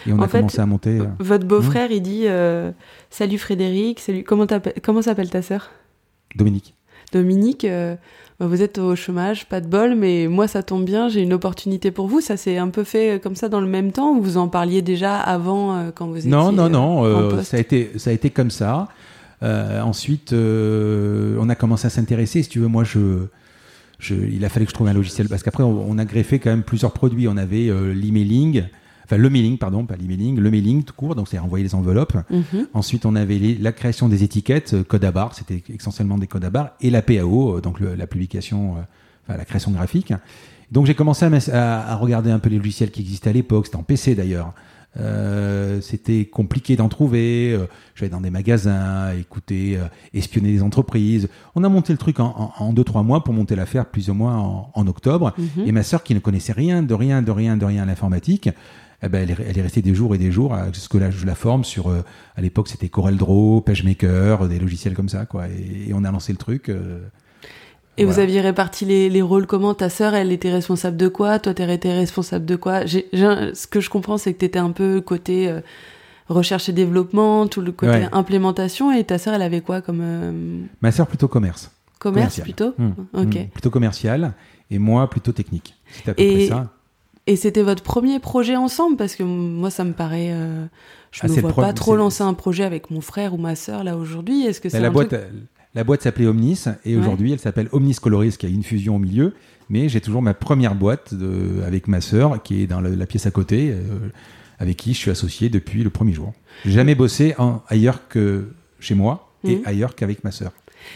Et 0.08 0.14
on 0.14 0.22
a 0.22 0.28
commencé 0.28 0.60
à 0.60 0.66
monter. 0.66 1.00
Euh, 1.00 1.06
votre 1.20 1.46
beau-frère, 1.46 1.92
il 1.92 2.02
dit 2.02 2.26
Salut 3.10 3.38
Frédéric, 3.38 4.00
salut. 4.00 4.24
Comment, 4.24 4.48
comment 4.84 5.02
s'appelle 5.02 5.30
ta 5.30 5.42
sœur? 5.42 5.72
Dominique. 6.36 6.76
Dominique, 7.12 7.66
bah, 8.40 8.48
vous 8.48 8.62
êtes 8.62 8.80
au 8.80 8.96
chômage, 8.98 9.46
pas 9.46 9.62
de 9.62 9.68
bol, 9.68 9.96
mais 9.96 10.28
moi 10.28 10.48
ça 10.48 10.62
tombe 10.62 10.84
bien, 10.84 11.08
j'ai 11.08 11.22
une 11.22 11.32
opportunité 11.32 11.92
pour 11.92 12.08
vous. 12.08 12.20
Ça 12.20 12.36
s'est 12.36 12.58
un 12.58 12.68
peu 12.68 12.84
fait 12.84 13.22
comme 13.24 13.36
ça 13.36 13.48
dans 13.48 13.62
le 13.62 13.68
même 13.68 13.94
temps 13.94 14.12
ou 14.12 14.22
vous 14.22 14.38
en 14.38 14.50
parliez 14.50 14.82
déjà 14.82 15.18
avant 15.18 15.76
euh, 15.76 15.92
quand 15.96 16.08
vous 16.08 16.18
étiez 16.18 16.30
Non, 16.30 16.52
non, 16.52 16.70
non, 16.70 17.06
euh, 17.06 17.42
ça 17.44 17.56
a 17.56 17.60
été 17.62 17.92
ça 17.96 18.10
a 18.10 18.14
été 18.14 18.30
comme 18.30 18.52
ça. 18.52 18.90
Euh, 19.42 19.82
ensuite, 19.82 20.34
on 20.34 21.50
a 21.50 21.56
commencé 21.56 21.88
à 21.88 21.90
s'intéresser. 21.90 22.44
Si 22.44 22.50
tu 22.50 22.60
veux, 22.60 22.68
moi 22.68 22.84
je, 22.84 23.28
je, 24.00 24.16
il 24.16 24.44
a 24.44 24.50
fallu 24.50 24.66
que 24.66 24.72
je 24.72 24.76
trouve 24.76 24.88
un 24.88 24.94
logiciel 24.94 25.30
parce 25.30 25.42
qu'après 25.42 25.64
on, 25.64 25.98
a 25.98 26.06
greffé 26.06 26.40
quand 26.40 26.50
même 26.50 26.64
plusieurs 26.64 26.92
produits. 26.92 27.30
On 27.30 27.38
avait 27.38 27.72
l'emailing 27.94 28.64
enfin 29.06 29.18
le 29.18 29.30
mailing, 29.30 29.58
pardon, 29.58 29.86
pas 29.86 29.96
l'emailing, 29.96 30.40
le 30.40 30.52
mailing 30.52 30.84
tout 30.84 30.94
court, 30.94 31.16
donc 31.16 31.28
c'est 31.28 31.38
renvoyer 31.38 31.64
les 31.64 31.76
enveloppes. 31.76 32.18
Mhm. 32.30 32.68
Ensuite, 32.74 33.06
on 33.06 33.16
avait 33.16 33.40
la 33.60 33.72
création 33.72 34.10
des 34.10 34.24
étiquettes, 34.24 34.74
euh, 34.74 34.84
code 34.84 35.06
à 35.06 35.12
barre, 35.12 35.34
c'était 35.34 35.64
essentiellement 35.74 36.18
des 36.18 36.28
codes 36.28 36.46
à 36.46 36.50
barre, 36.50 36.72
et 36.82 36.90
la 36.90 37.02
PAO, 37.02 37.58
euh, 37.58 37.62
donc 37.62 37.80
la 37.80 38.08
publication, 38.08 38.78
euh, 38.78 38.82
enfin 39.28 39.38
la 39.38 39.46
création 39.46 39.72
graphique. 39.72 40.14
Donc 40.72 40.88
j'ai 40.88 40.96
commencé 40.96 41.26
à, 41.26 41.92
à, 41.92 41.96
regarder 41.96 42.32
un 42.32 42.40
peu 42.40 42.50
les 42.50 42.58
logiciels 42.58 42.90
qui 42.92 43.02
existaient 43.02 43.30
à 43.30 43.34
l'époque, 43.34 43.68
c'était 43.68 43.78
en 43.78 43.84
PC 43.84 44.16
d'ailleurs. 44.16 44.54
Euh, 44.98 45.82
c'était 45.82 46.24
compliqué 46.24 46.78
d'en 46.78 46.88
trouver. 46.88 47.60
J'allais 47.96 48.10
dans 48.10 48.22
des 48.22 48.30
magasins, 48.30 49.12
écouter, 49.12 49.78
espionner 50.14 50.54
des 50.54 50.64
entreprises. 50.64 51.28
On 51.54 51.64
a 51.66 51.70
monté 51.70 51.92
le 51.92 52.00
truc 52.00 52.20
en, 52.20 52.54
en, 52.58 52.74
deux 52.74 52.86
trois 52.86 53.04
mois 53.04 53.24
pour 53.24 53.34
monter 53.34 53.56
l'affaire 53.56 53.86
plus 53.86 54.10
ou 54.10 54.14
moins 54.14 54.38
en, 54.38 54.72
en 54.74 54.88
octobre. 54.88 55.34
Mhm. 55.38 55.68
Et 55.68 55.72
ma 55.72 55.84
sœur 55.84 56.02
qui 56.02 56.16
ne 56.16 56.20
connaissait 56.20 56.54
rien, 56.54 56.82
de 56.82 56.94
rien, 56.94 57.22
de 57.22 57.32
rien, 57.32 57.58
de 57.58 57.66
rien 57.66 57.84
à 57.84 57.86
l'informatique, 57.86 58.50
eh 59.04 59.10
ben, 59.10 59.30
elle, 59.30 59.58
est, 59.58 59.62
restée 59.62 59.82
des 59.82 59.94
jours 59.94 60.16
et 60.16 60.18
des 60.18 60.32
jours 60.32 60.56
jusque 60.74 60.96
là 60.96 61.12
je 61.12 61.26
la 61.26 61.36
forme 61.36 61.64
sur 61.64 61.90
euh, 61.90 62.02
à 62.36 62.42
l'époque 62.42 62.68
c'était 62.68 62.90
CorelDRAW, 62.90 63.62
PageMaker, 63.62 64.48
des 64.48 64.60
logiciels 64.60 64.94
comme 64.94 65.10
ça 65.10 65.26
quoi 65.26 65.48
et, 65.48 65.92
on 65.94 66.04
a 66.04 66.12
lancé 66.12 66.32
le 66.32 66.38
truc. 66.38 66.70
Euh, 66.70 67.00
et 67.98 68.04
vous 68.04 68.20
aviez 68.20 68.42
réparti 68.42 68.84
les, 68.84 69.10
les, 69.10 69.22
rôles 69.22 69.48
comment? 69.48 69.74
Ta 69.74 69.90
sœur, 69.90 70.16
elle 70.16 70.34
était 70.34 70.52
responsable 70.52 70.98
de 70.98 71.08
quoi? 71.08 71.40
Toi, 71.40 71.54
été 71.54 71.94
responsable 71.94 72.46
de 72.46 72.58
quoi? 72.58 72.86
Ce 72.86 73.68
que 73.68 73.80
je 73.80 73.90
comprends, 73.90 74.18
c'est 74.18 74.34
que 74.34 74.40
tu 74.40 74.46
étais 74.46 74.60
un 74.60 74.72
peu 74.72 75.00
côté 75.00 75.48
euh, 75.48 75.62
recherche 76.28 76.68
et 76.68 76.74
développement, 76.74 77.48
tout 77.48 77.62
le 77.62 77.72
côté 77.72 78.06
implémentation, 78.12 78.92
et 78.92 79.06
ta 79.06 79.18
sœur, 79.18 79.34
elle 79.34 79.42
avait 79.42 79.62
quoi 79.62 79.80
comme 79.82 80.68
Ma 80.82 80.92
sœur 80.92 81.08
plutôt 81.08 81.30
commerce. 81.30 81.72
Commerce 82.00 82.42
plutôt? 82.42 82.74
Mmh. 82.78 82.90
Ok. 83.14 83.36
Mmh. 83.36 83.48
Plutôt 83.54 83.70
commercial 83.70 84.34
et 84.70 84.80
moi 84.80 85.10
plutôt 85.10 85.32
technique. 85.32 85.76
C'était 85.92 86.12
à 86.12 86.14
peu 86.14 86.24
près 86.24 86.48
ça. 86.48 86.68
Et 87.28 87.36
c'était 87.36 87.64
votre 87.64 87.82
premier 87.82 88.20
projet 88.20 88.56
ensemble? 88.56 88.98
Parce 88.98 89.16
que 89.16 89.24
moi 89.24 89.70
ça 89.72 89.84
me 89.84 89.94
paraît, 89.94 90.32
euh, 90.32 90.66
je 91.12 91.22
ah, 91.24 91.28
me 91.28 91.42
vois 91.42 91.54
pas 91.54 91.74
trop 91.74 91.96
lancer 91.96 92.24
un 92.24 92.34
projet 92.34 92.64
avec 92.64 92.92
mon 92.92 93.02
frère 93.02 93.34
ou 93.34 93.38
ma 93.38 93.56
sœur 93.56 93.84
là 93.84 93.98
aujourd'hui. 93.98 94.46
Est-ce 94.46 94.62
que 94.62 94.70
c'est 94.70 94.80
la, 94.80 94.92
boîte, 94.92 95.16
la 95.74 95.84
boîte 95.84 96.04
s'appelait 96.04 96.28
Omnis 96.28 96.66
et 96.86 96.96
aujourd'hui 96.96 97.32
elle 97.34 97.40
s'appelle 97.40 97.68
Omnis 97.72 97.96
Coloris 97.96 98.38
qui 98.38 98.46
a 98.46 98.50
une 98.50 98.64
fusion 98.64 98.98
au 98.98 99.00
milieu. 99.00 99.34
Mais 99.70 99.90
j'ai 99.90 100.02
toujours 100.02 100.22
ma 100.22 100.36
première 100.36 100.76
boîte 100.76 101.16
de, 101.16 101.64
avec 101.66 101.88
ma 101.88 102.00
sœur 102.00 102.44
qui 102.44 102.62
est 102.62 102.68
dans 102.68 102.82
la, 102.82 103.06
pièce 103.08 103.26
à 103.26 103.32
côté, 103.32 103.72
euh, 103.72 104.10
avec 104.60 104.78
qui 104.78 104.94
je 104.94 105.00
suis 105.00 105.10
associé 105.10 105.50
depuis 105.50 105.84
le 105.84 105.90
premier 105.90 106.14
jour. 106.14 106.34
J'ai 106.66 106.74
jamais 106.74 106.94
bossé 106.94 107.34
en, 107.40 107.64
ailleurs 107.68 108.08
que 108.08 108.50
chez 108.80 108.94
moi 108.94 109.32
et 109.44 109.56
mmh. 109.56 109.62
ailleurs 109.66 109.96
qu'avec 109.96 110.24
ma 110.24 110.30
sœur. 110.30 110.52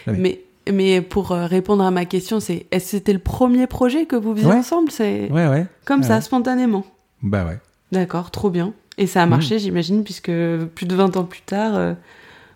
Mais 0.05 0.43
mais 0.71 1.01
pour 1.01 1.31
euh, 1.31 1.45
répondre 1.45 1.83
à 1.83 1.91
ma 1.91 2.05
question, 2.05 2.39
c'est 2.39 2.65
est-ce 2.71 2.85
que 2.85 2.89
c'était 2.91 3.13
le 3.13 3.19
premier 3.19 3.67
projet 3.67 4.05
que 4.05 4.15
vous 4.15 4.35
faisiez 4.35 4.51
ensemble? 4.51 4.91
C'est 4.91 5.31
ouais, 5.31 5.47
ouais. 5.47 5.67
comme 5.85 6.03
ça, 6.03 6.21
spontanément. 6.21 6.85
Bah 7.21 7.45
ouais. 7.45 7.59
D'accord, 7.91 8.31
trop 8.31 8.49
bien. 8.49 8.73
Et 8.97 9.07
ça 9.07 9.23
a 9.23 9.25
mm. 9.25 9.29
marché, 9.29 9.59
j'imagine, 9.59 10.03
puisque 10.03 10.31
plus 10.75 10.85
de 10.85 10.95
20 10.95 11.17
ans 11.17 11.23
plus 11.23 11.41
tard, 11.41 11.75
euh, 11.75 11.93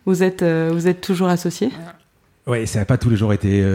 vous 0.05 0.23
êtes 0.23 0.43
euh, 0.43 0.69
vous 0.71 0.87
êtes 0.87 1.01
toujours 1.01 1.27
associé. 1.27 1.69
Oui, 2.45 2.67
ça 2.67 2.79
n'a 2.79 2.85
pas 2.85 2.97
tous 2.97 3.09
les 3.09 3.15
jours 3.15 3.31
été. 3.31 3.65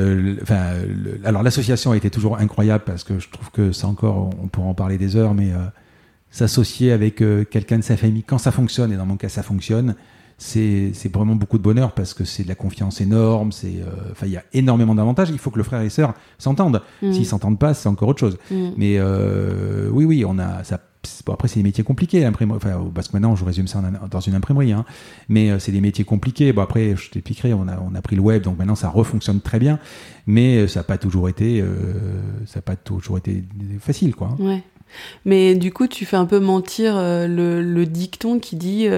Alors 1.25 1.43
l'association 1.43 1.93
a 1.93 1.97
été 1.97 2.11
toujours 2.11 2.37
incroyable 2.37 2.85
parce 2.85 3.03
que 3.03 3.19
je 3.19 3.31
trouve 3.31 3.51
que 3.51 3.73
ça 3.73 3.87
encore, 3.87 4.29
on 4.43 4.49
pourra 4.49 4.69
en 4.69 4.75
parler 4.75 4.99
des 4.99 5.17
heures, 5.17 5.33
mais 5.33 5.53
s'associer 6.31 6.93
avec 6.93 7.23
quelqu'un 7.49 7.79
de 7.79 7.83
sa 7.83 7.97
famille 7.97 8.25
quand 8.25 8.37
ça 8.37 8.51
fonctionne, 8.51 8.93
et 8.93 8.97
dans 8.97 9.07
mon 9.07 9.17
cas 9.17 9.31
ça 9.31 9.43
fonctionne, 9.43 9.95
c'est 10.39 11.13
vraiment 11.13 11.35
beaucoup 11.35 11.59
de 11.59 11.63
bonheur 11.65 11.93
parce 11.93 12.15
que 12.15 12.25
c'est 12.25 12.45
de 12.45 12.49
la 12.49 12.55
confiance 12.55 13.01
énorme. 13.01 13.51
C'est, 13.51 13.67
euh, 13.83 14.13
enfin, 14.13 14.27
il 14.27 14.33
y 14.33 14.37
a 14.37 14.45
énormément 14.53 14.95
d'avantages. 14.95 15.31
Il 15.31 15.39
faut 15.39 15.51
que 15.51 15.59
le 15.59 15.65
frère 15.65 15.81
et 15.81 15.91
sœur 15.91 16.15
s'entendent. 16.39 16.81
Mm. 17.03 17.13
S'ils 17.13 17.27
s'entendent 17.27 17.59
pas, 17.59 17.75
c'est 17.75 17.89
encore 17.89 18.09
autre 18.09 18.21
chose. 18.21 18.39
Mm. 18.51 18.69
Mais 18.77 18.97
euh, 18.99 19.91
oui, 19.91 20.05
oui, 20.05 20.25
on 20.25 20.39
a 20.39 20.63
ça. 20.63 20.81
Bon, 21.25 21.33
après, 21.33 21.49
c'est 21.49 21.61
des 21.61 21.65
métiers 21.65 21.85
compliqués, 21.85 22.27
enfin, 22.27 22.91
parce 22.93 23.09
que 23.09 23.13
maintenant, 23.15 23.35
je 23.35 23.45
résume 23.45 23.67
ça 23.69 23.81
dans 24.11 24.21
une 24.21 24.35
imprimerie, 24.35 24.73
hein. 24.73 24.85
mais 25.29 25.49
euh, 25.49 25.59
c'est 25.59 25.71
des 25.73 25.81
métiers 25.81 26.05
compliqués. 26.05 26.53
Bon, 26.53 26.61
après, 26.61 26.97
je 26.97 27.11
t'expliquerai, 27.11 27.55
on 27.55 27.69
a, 27.69 27.79
on 27.81 27.95
a 27.95 28.03
pris 28.03 28.17
le 28.17 28.21
web, 28.21 28.43
donc 28.43 28.59
maintenant, 28.59 28.75
ça 28.75 28.89
refonctionne 28.89 29.41
très 29.41 29.59
bien, 29.59 29.79
mais 30.27 30.67
ça 30.67 30.81
n'a 30.81 30.85
pas 30.85 30.99
toujours 30.99 31.29
été, 31.29 31.65
ça 32.47 32.61
pas 32.61 32.77
toujours 32.77 33.17
été 33.17 33.45
facile, 33.79 34.15
quoi. 34.17 34.37
Ouais. 34.41 34.63
Mais 35.25 35.55
du 35.55 35.73
coup, 35.73 35.87
tu 35.87 36.05
fais 36.05 36.17
un 36.17 36.27
peu 36.27 36.41
mentir 36.41 36.97
le, 36.97 37.63
le, 37.63 37.87
dicton 37.87 38.41
qui 38.41 38.57
dit 38.57 38.89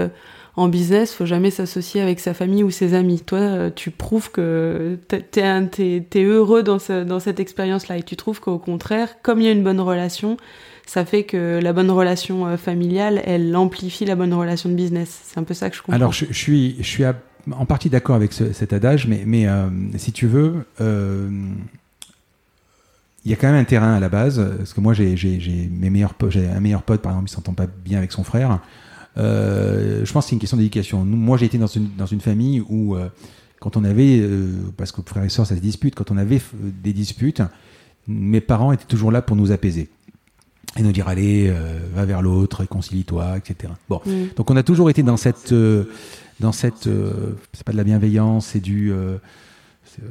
en 0.56 0.68
business, 0.68 1.14
faut 1.14 1.26
jamais 1.26 1.50
s'associer 1.50 2.00
avec 2.00 2.20
sa 2.20 2.34
famille 2.34 2.62
ou 2.62 2.70
ses 2.70 2.94
amis. 2.94 3.20
Toi, 3.20 3.38
euh, 3.38 3.70
tu 3.74 3.90
prouves 3.90 4.30
que 4.30 4.98
tu 5.08 5.40
es, 5.40 6.22
heureux 6.22 6.62
dans, 6.62 6.78
cette 6.78 7.40
expérience-là 7.40 7.98
et 7.98 8.02
tu 8.02 8.16
trouves 8.16 8.40
qu'au 8.40 8.58
contraire, 8.58 9.16
comme 9.22 9.40
il 9.40 9.46
y 9.46 9.48
a 9.48 9.52
une 9.52 9.62
bonne 9.62 9.80
relation, 9.80 10.36
ça 10.86 11.04
fait 11.04 11.22
que 11.22 11.60
la 11.62 11.72
bonne 11.72 11.90
relation 11.90 12.46
euh, 12.46 12.56
familiale, 12.56 13.22
elle 13.24 13.54
amplifie 13.54 14.04
la 14.04 14.16
bonne 14.16 14.34
relation 14.34 14.68
de 14.68 14.74
business. 14.74 15.20
C'est 15.24 15.38
un 15.38 15.44
peu 15.44 15.54
ça 15.54 15.70
que 15.70 15.76
je 15.76 15.82
comprends. 15.82 15.94
Alors, 15.94 16.12
je, 16.12 16.26
suis, 16.32 16.76
en 17.52 17.66
partie 17.66 17.88
d'accord 17.88 18.16
avec 18.16 18.32
cet 18.32 18.72
adage, 18.72 19.06
mais, 19.06 19.46
euh, 19.46 19.68
si 19.96 20.10
tu 20.12 20.26
veux, 20.26 20.66
il 23.24 23.30
y 23.30 23.34
a 23.34 23.36
quand 23.36 23.48
même 23.48 23.60
un 23.60 23.64
terrain 23.64 23.94
à 23.94 24.00
la 24.00 24.08
base, 24.08 24.44
parce 24.58 24.74
que 24.74 24.80
moi, 24.80 24.94
j'ai 24.94 25.14
un 25.14 25.90
meilleur 25.90 26.82
pote, 26.82 27.02
par 27.02 27.12
exemple, 27.12 27.30
il 27.30 27.32
s'entend 27.32 27.54
pas 27.54 27.66
bien 27.66 27.98
avec 27.98 28.10
son 28.10 28.24
frère. 28.24 28.58
Euh, 29.16 30.04
je 30.04 30.12
pense 30.12 30.24
que 30.24 30.30
c'est 30.30 30.36
une 30.36 30.40
question 30.40 30.56
d'éducation. 30.56 31.04
Moi, 31.04 31.36
j'ai 31.36 31.46
été 31.46 31.58
dans 31.58 31.66
une, 31.66 31.88
dans 31.96 32.06
une 32.06 32.20
famille 32.20 32.62
où, 32.68 32.94
euh, 32.94 33.08
quand 33.60 33.76
on 33.76 33.84
avait, 33.84 34.20
euh, 34.20 34.48
parce 34.76 34.92
que 34.92 35.02
frères 35.04 35.24
et 35.24 35.28
sœurs, 35.28 35.46
ça 35.46 35.56
se 35.56 35.60
dispute, 35.60 35.94
quand 35.94 36.10
on 36.10 36.16
avait 36.16 36.40
des 36.82 36.92
disputes, 36.92 37.42
mes 38.06 38.40
parents 38.40 38.72
étaient 38.72 38.84
toujours 38.84 39.12
là 39.12 39.22
pour 39.22 39.36
nous 39.36 39.52
apaiser 39.52 39.88
et 40.76 40.82
nous 40.82 40.92
dire 40.92 41.08
allez, 41.08 41.52
va 41.94 42.04
vers 42.04 42.22
l'autre, 42.22 42.58
réconcilie-toi, 42.58 43.38
etc. 43.38 43.72
Bon, 43.88 44.00
mm. 44.06 44.34
donc 44.36 44.50
on 44.50 44.56
a 44.56 44.62
toujours 44.62 44.88
été 44.88 45.02
dans 45.02 45.16
cette, 45.16 45.52
dans 46.38 46.52
cette, 46.52 46.88
c'est 47.52 47.64
pas 47.64 47.72
de 47.72 47.76
la 47.76 47.84
bienveillance, 47.84 48.46
c'est 48.46 48.60
du 48.60 48.92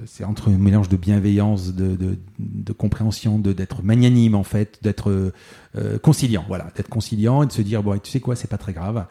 c'est 0.05 0.23
entre 0.23 0.49
un 0.49 0.57
mélange 0.57 0.89
de 0.89 0.97
bienveillance, 0.97 1.73
de, 1.73 1.95
de, 1.95 2.17
de 2.39 2.73
compréhension, 2.73 3.39
d'être 3.39 3.83
magnanime 3.83 4.35
en 4.35 4.43
fait, 4.43 4.79
d'être 4.81 5.31
euh, 5.75 5.99
conciliant, 5.99 6.43
voilà, 6.47 6.67
d'être 6.75 6.89
conciliant 6.89 7.43
et 7.43 7.47
de 7.47 7.51
se 7.51 7.61
dire 7.61 7.83
bon, 7.83 7.97
tu 7.99 8.09
sais 8.09 8.19
quoi, 8.19 8.35
c'est 8.35 8.49
pas 8.49 8.57
très 8.57 8.73
grave. 8.73 9.05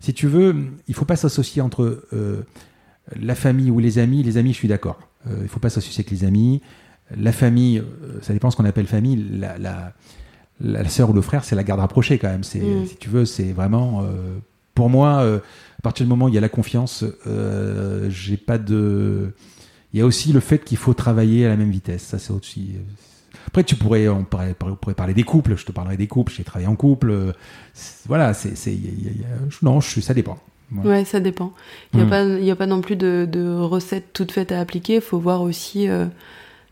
Si 0.00 0.14
tu 0.14 0.26
veux, 0.26 0.54
il 0.88 0.94
faut 0.94 1.04
pas 1.04 1.16
s'associer 1.16 1.62
entre 1.62 2.06
euh, 2.12 2.42
la 3.18 3.34
famille 3.34 3.70
ou 3.70 3.78
les 3.78 3.98
amis. 3.98 4.22
Les 4.22 4.36
amis, 4.36 4.52
je 4.52 4.58
suis 4.58 4.68
d'accord. 4.68 4.98
Euh, 5.26 5.38
il 5.42 5.48
faut 5.48 5.60
pas 5.60 5.70
s'associer 5.70 6.02
avec 6.02 6.10
les 6.10 6.26
amis. 6.26 6.60
La 7.16 7.32
famille, 7.32 7.82
ça 8.20 8.32
dépend 8.32 8.50
ce 8.50 8.56
qu'on 8.56 8.64
appelle 8.64 8.86
famille. 8.86 9.24
La, 9.38 9.58
la, 9.58 9.94
la 10.60 10.88
sœur 10.88 11.10
ou 11.10 11.12
le 11.12 11.22
frère, 11.22 11.44
c'est 11.44 11.54
la 11.54 11.62
garde 11.62 11.80
rapprochée 11.80 12.18
quand 12.18 12.28
même. 12.28 12.42
C'est, 12.42 12.60
mm. 12.60 12.86
si 12.86 12.96
tu 12.96 13.08
veux, 13.08 13.24
c'est 13.24 13.52
vraiment 13.52 14.04
pour 14.74 14.90
moi, 14.90 15.20
à 15.22 15.82
partir 15.82 16.04
du 16.04 16.10
moment 16.10 16.24
où 16.26 16.28
il 16.28 16.34
y 16.34 16.38
a 16.38 16.40
la 16.40 16.48
confiance, 16.48 17.04
j'ai 18.08 18.36
pas 18.36 18.58
de. 18.58 19.32
Il 19.92 20.00
y 20.00 20.02
a 20.02 20.06
aussi 20.06 20.32
le 20.32 20.40
fait 20.40 20.64
qu'il 20.64 20.78
faut 20.78 20.94
travailler 20.94 21.46
à 21.46 21.50
la 21.50 21.56
même 21.56 21.70
vitesse. 21.70 22.02
Ça, 22.02 22.18
c'est 22.18 22.32
aussi. 22.32 22.72
Après, 23.46 23.64
tu 23.64 23.76
pourrais, 23.76 24.08
on 24.08 24.24
pourrait, 24.24 24.54
parler 24.94 25.14
des 25.14 25.22
couples. 25.22 25.56
Je 25.56 25.64
te 25.64 25.72
parlerai 25.72 25.96
des 25.96 26.08
couples. 26.08 26.32
J'ai 26.32 26.44
travaillé 26.44 26.68
en 26.68 26.76
couple. 26.76 27.32
Voilà, 28.06 28.34
c'est, 28.34 28.78
non, 29.62 29.80
je, 29.80 30.00
ça 30.00 30.12
dépend. 30.12 30.38
Ouais. 30.72 31.04
ça 31.04 31.20
dépend. 31.20 31.52
Il 31.92 31.98
n'y 31.98 32.02
a, 32.02 32.06
mm. 32.06 32.10
pas, 32.10 32.24
y 32.24 32.50
a 32.50 32.56
pas 32.56 32.66
non 32.66 32.80
plus 32.80 32.96
de, 32.96 33.26
de 33.30 33.56
recettes 33.56 34.12
toutes 34.12 34.32
faites 34.32 34.52
à 34.52 34.60
appliquer. 34.60 34.96
Il 34.96 35.00
faut 35.00 35.18
voir 35.18 35.42
aussi 35.42 35.88
euh, 35.88 36.06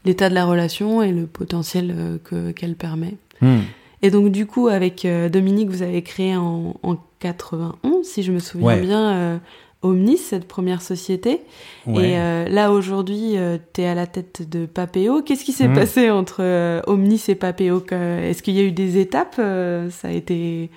l'état 0.04 0.28
de 0.28 0.34
la 0.34 0.44
relation 0.44 1.02
et 1.02 1.12
le 1.12 1.26
potentiel 1.26 1.94
euh, 1.96 2.18
que, 2.22 2.50
qu'elle 2.50 2.74
permet. 2.74 3.14
Mm. 3.40 3.60
Et 4.02 4.10
donc, 4.10 4.30
du 4.30 4.46
coup, 4.46 4.68
avec 4.68 5.04
euh, 5.04 5.28
Dominique, 5.28 5.70
vous 5.70 5.82
avez 5.82 6.02
créé 6.02 6.36
en, 6.36 6.74
en 6.82 6.96
91, 7.20 8.04
si 8.04 8.22
je 8.22 8.32
me 8.32 8.38
souviens 8.38 8.76
bien, 8.76 9.40
Omnis, 9.84 10.18
cette 10.18 10.48
première 10.48 10.82
société. 10.82 11.40
Et 11.86 12.16
là, 12.16 12.72
aujourd'hui, 12.72 13.36
tu 13.72 13.80
es 13.82 13.86
à 13.86 13.94
la 13.94 14.06
tête 14.06 14.48
de 14.48 14.66
Papéo. 14.66 15.22
Qu'est-ce 15.22 15.44
qui 15.44 15.52
s'est 15.52 15.68
mm. 15.68 15.74
passé 15.74 16.10
entre 16.10 16.82
Omnis 16.86 17.24
et 17.28 17.34
Papéo? 17.34 17.84
Est-ce 17.90 18.42
qu'il 18.42 18.54
y 18.54 18.60
a 18.60 18.64
eu 18.64 18.72
des 18.72 18.98
étapes 18.98 19.36
Ça 19.36 20.08
a 20.08 20.10
été 20.10 20.70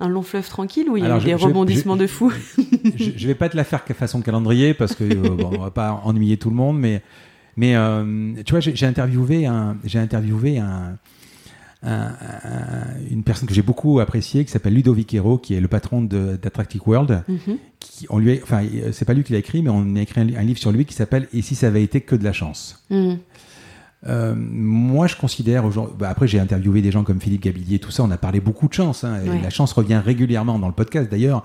un 0.00 0.08
long 0.08 0.22
fleuve 0.22 0.48
tranquille 0.48 0.88
où 0.88 0.96
il 0.96 1.04
y 1.04 1.06
a 1.06 1.18
eu 1.18 1.20
des 1.20 1.34
rebondissements 1.34 1.96
de 1.96 2.06
fou? 2.06 2.32
je, 2.96 3.10
je 3.16 3.26
vais 3.26 3.34
pas 3.34 3.48
te 3.48 3.56
la 3.56 3.64
faire 3.64 3.84
façon 3.94 4.22
calendrier 4.22 4.74
parce 4.74 4.94
que 4.94 5.04
euh, 5.04 5.30
bon, 5.36 5.50
on 5.52 5.60
va 5.60 5.70
pas 5.70 6.00
ennuyer 6.04 6.38
tout 6.38 6.50
le 6.50 6.56
monde, 6.56 6.78
mais 6.78 7.02
mais 7.56 7.76
euh, 7.76 8.32
tu 8.44 8.52
vois, 8.52 8.60
j'ai 8.60 8.86
interviewé 8.86 9.46
un 9.46 9.76
j'ai 9.84 9.98
interviewé 9.98 10.58
un, 10.58 10.96
une 11.82 13.22
personne 13.24 13.48
que 13.48 13.54
j'ai 13.54 13.62
beaucoup 13.62 14.00
appréciée 14.00 14.44
qui 14.44 14.50
s'appelle 14.50 14.74
Ludovic 14.74 15.14
Hero, 15.14 15.38
qui 15.38 15.54
est 15.54 15.60
le 15.60 15.68
patron 15.68 16.02
d'Attractive 16.02 16.82
World. 16.86 17.22
Qui, 17.78 18.06
on 18.10 18.18
lui, 18.18 18.40
enfin, 18.42 18.62
c'est 18.92 19.04
pas 19.04 19.14
lui 19.14 19.24
qui 19.24 19.32
l'a 19.32 19.38
écrit, 19.38 19.62
mais 19.62 19.70
on 19.70 19.96
a 19.96 20.00
écrit 20.00 20.20
un, 20.20 20.42
livre 20.42 20.58
sur 20.58 20.72
lui 20.72 20.84
qui 20.84 20.94
s'appelle 20.94 21.28
Et 21.32 21.40
si 21.42 21.54
ça 21.54 21.68
avait 21.68 21.82
été 21.82 22.00
que 22.00 22.14
de 22.14 22.24
la 22.24 22.32
chance. 22.32 22.84
Mm. 22.90 23.14
Euh, 24.06 24.34
moi, 24.36 25.06
je 25.06 25.16
considère 25.16 25.64
aujourd'hui. 25.64 25.94
Bah, 25.98 26.08
après, 26.08 26.26
j'ai 26.26 26.40
interviewé 26.40 26.82
des 26.82 26.90
gens 26.90 27.04
comme 27.04 27.20
Philippe 27.20 27.42
Gabillier, 27.42 27.78
tout 27.78 27.90
ça. 27.90 28.02
On 28.02 28.10
a 28.10 28.16
parlé 28.16 28.40
beaucoup 28.40 28.68
de 28.68 28.72
chance. 28.72 29.04
Hein, 29.04 29.20
et 29.24 29.42
La 29.42 29.50
chance 29.50 29.72
revient 29.72 30.00
régulièrement 30.04 30.58
dans 30.58 30.68
le 30.68 30.74
podcast, 30.74 31.10
d'ailleurs. 31.10 31.44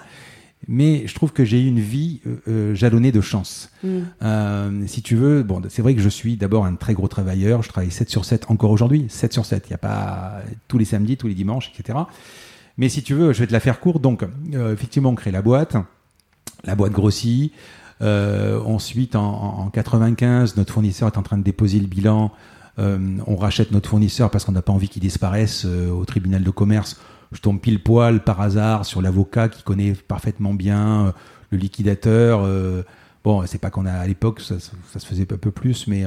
Mais 0.68 1.06
je 1.08 1.14
trouve 1.14 1.32
que 1.32 1.46
j'ai 1.46 1.62
eu 1.62 1.68
une 1.68 1.80
vie 1.80 2.22
euh, 2.26 2.36
euh 2.48 2.76
jalonnée 2.76 3.12
de 3.12 3.22
chance. 3.22 3.70
Mm. 3.84 4.00
Euh, 4.24 4.84
si 4.88 5.02
tu 5.02 5.16
veux, 5.16 5.44
bon, 5.44 5.62
c'est 5.70 5.82
vrai 5.82 5.94
que 5.94 6.02
je 6.02 6.10
suis 6.10 6.38
d'abord 6.38 6.66
un 6.66 6.76
très 6.76 6.94
gros 6.94 7.08
travailleur. 7.08 7.62
Je 7.62 7.70
travaille 7.70 7.92
7 7.92 8.10
sur 8.10 8.26
7 8.26 8.46
encore 8.50 8.72
aujourd'hui. 8.72 9.06
7 9.10 9.34
sur 9.34 9.46
7. 9.46 9.66
Il 9.68 9.72
n'y 9.72 9.76
a 9.76 9.80
pas 9.80 10.40
tous 10.68 10.78
les 10.78 10.86
samedis, 10.86 11.18
tous 11.18 11.28
les 11.28 11.36
dimanches, 11.36 11.72
etc. 11.78 12.00
Mais 12.78 12.90
si 12.90 13.04
tu 13.04 13.14
veux, 13.14 13.32
je 13.32 13.40
vais 13.40 13.48
te 13.48 13.54
la 13.54 13.60
faire 13.60 13.80
courte. 13.80 14.02
Donc, 14.02 14.26
euh, 14.54 14.74
effectivement, 14.74 15.10
on 15.10 15.16
crée 15.16 15.32
la 15.32 15.42
boîte. 15.42 15.78
La 16.64 16.76
boîte 16.76 16.94
grossit. 16.94 17.54
Ensuite, 18.02 19.16
en, 19.16 19.60
en, 19.60 19.70
95, 19.70 20.58
notre 20.58 20.74
fournisseur 20.74 21.08
est 21.08 21.18
en 21.18 21.24
train 21.24 21.38
de 21.38 21.44
déposer 21.44 21.80
le 21.80 21.88
bilan. 21.88 22.32
On 22.78 23.36
rachète 23.38 23.72
notre 23.72 23.90
fournisseur 23.90 24.30
parce 24.30 24.44
qu'on 24.44 24.52
n'a 24.52 24.62
pas 24.62 24.74
envie 24.74 24.90
qu'il 24.90 25.02
disparaisse 25.02 25.66
au 25.66 26.04
tribunal 26.06 26.44
de 26.44 26.50
commerce. 26.50 27.00
Je 27.32 27.42
tombe 27.42 27.60
pile 27.60 27.82
poil 27.82 28.24
par 28.24 28.42
hasard 28.42 28.86
sur 28.86 29.02
l'avocat 29.02 29.50
qui 29.50 29.64
connaît 29.64 29.94
parfaitement 29.94 30.54
bien 30.54 31.08
euh, 31.08 31.12
le 31.52 31.58
liquidateur. 31.58 32.42
Euh, 32.44 32.84
bon, 33.24 33.46
c'est 33.46 33.60
pas 33.60 33.70
qu'on 33.70 33.86
a 33.86 33.94
à 33.94 34.08
l'époque, 34.08 34.42
ça, 34.42 34.56
ça, 34.60 35.00
se 35.00 35.06
faisait 35.06 35.32
un 35.32 35.38
peu 35.38 35.52
plus, 35.52 35.88
mais 35.88 36.06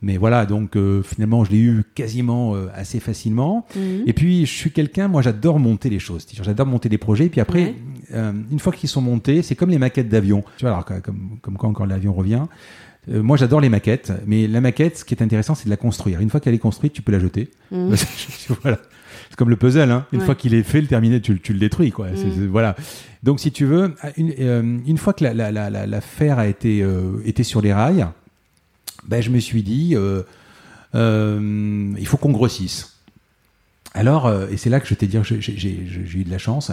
mais 0.00 0.16
voilà, 0.16 0.46
donc 0.46 0.76
euh, 0.76 1.02
finalement, 1.02 1.44
je 1.44 1.50
l'ai 1.50 1.58
eu 1.58 1.82
quasiment 1.94 2.54
euh, 2.54 2.68
assez 2.72 3.00
facilement. 3.00 3.66
Mhm. 3.74 4.04
Et 4.06 4.12
puis, 4.12 4.46
je 4.46 4.52
suis 4.52 4.70
quelqu'un, 4.70 5.08
moi, 5.08 5.22
j'adore 5.22 5.58
monter 5.58 5.90
les 5.90 5.98
choses. 5.98 6.26
J'adore 6.32 6.66
monter 6.66 6.88
des 6.88 6.98
projets. 6.98 7.26
Et 7.26 7.28
puis 7.28 7.40
après, 7.40 7.74
euh, 8.14 8.32
une 8.50 8.58
fois 8.60 8.72
qu'ils 8.72 8.88
sont 8.88 9.00
montés, 9.00 9.42
c'est 9.42 9.56
comme 9.56 9.70
les 9.70 9.78
maquettes 9.78 10.08
d'avion. 10.08 10.44
Tu 10.56 10.64
vois, 10.64 10.70
alors 10.70 10.84
comme, 10.84 11.38
comme 11.42 11.56
quand, 11.56 11.72
quand 11.72 11.84
l'avion 11.84 12.12
revient. 12.12 12.44
moi, 13.08 13.36
j'adore 13.36 13.60
les 13.60 13.70
maquettes, 13.70 14.12
mais 14.24 14.46
la 14.46 14.60
maquette, 14.60 14.98
ce 14.98 15.04
qui 15.04 15.14
est 15.14 15.22
intéressant, 15.22 15.56
c'est 15.56 15.64
de 15.64 15.70
la 15.70 15.76
construire. 15.76 16.20
Une 16.20 16.30
fois 16.30 16.38
qu'elle 16.38 16.54
est 16.54 16.58
construite, 16.58 16.92
tu 16.92 17.02
peux 17.02 17.12
la 17.12 17.18
jeter. 17.18 17.50
Mhm. 17.72 17.94
voilà. 18.62 18.78
C'est 19.30 19.36
comme 19.36 19.50
le 19.50 19.56
puzzle. 19.56 19.90
Hein. 19.90 20.06
Une 20.12 20.20
fois 20.20 20.34
qu'il 20.34 20.54
est 20.54 20.62
fait, 20.62 20.80
le 20.80 20.86
terminé, 20.86 21.20
tu, 21.20 21.38
tu 21.40 21.52
le 21.52 21.58
détruis. 21.58 21.90
Quoi. 21.90 22.08
Mhm. 22.08 22.48
voilà. 22.48 22.76
Donc, 23.22 23.40
si 23.40 23.52
tu 23.52 23.64
veux, 23.64 23.94
une, 24.16 24.82
une 24.86 24.98
fois 24.98 25.12
que 25.12 25.24
l'affaire 25.24 25.52
la, 25.52 25.70
la, 25.70 25.86
la, 25.86 26.40
a 26.40 26.46
été, 26.46 26.84
été 27.24 27.42
sur 27.42 27.60
les 27.60 27.72
rails, 27.72 28.06
ben, 29.08 29.22
je 29.22 29.30
me 29.30 29.38
suis 29.40 29.62
dit, 29.62 29.94
euh, 29.94 30.22
euh, 30.94 31.94
il 31.98 32.06
faut 32.06 32.16
qu'on 32.16 32.30
grossisse. 32.30 32.98
Alors, 33.94 34.26
euh, 34.26 34.48
et 34.50 34.56
c'est 34.56 34.70
là 34.70 34.80
que 34.80 34.86
je 34.86 34.94
t'ai 34.94 35.06
dit, 35.06 35.18
j'ai 35.22 36.18
eu 36.18 36.24
de 36.24 36.30
la 36.30 36.38
chance. 36.38 36.72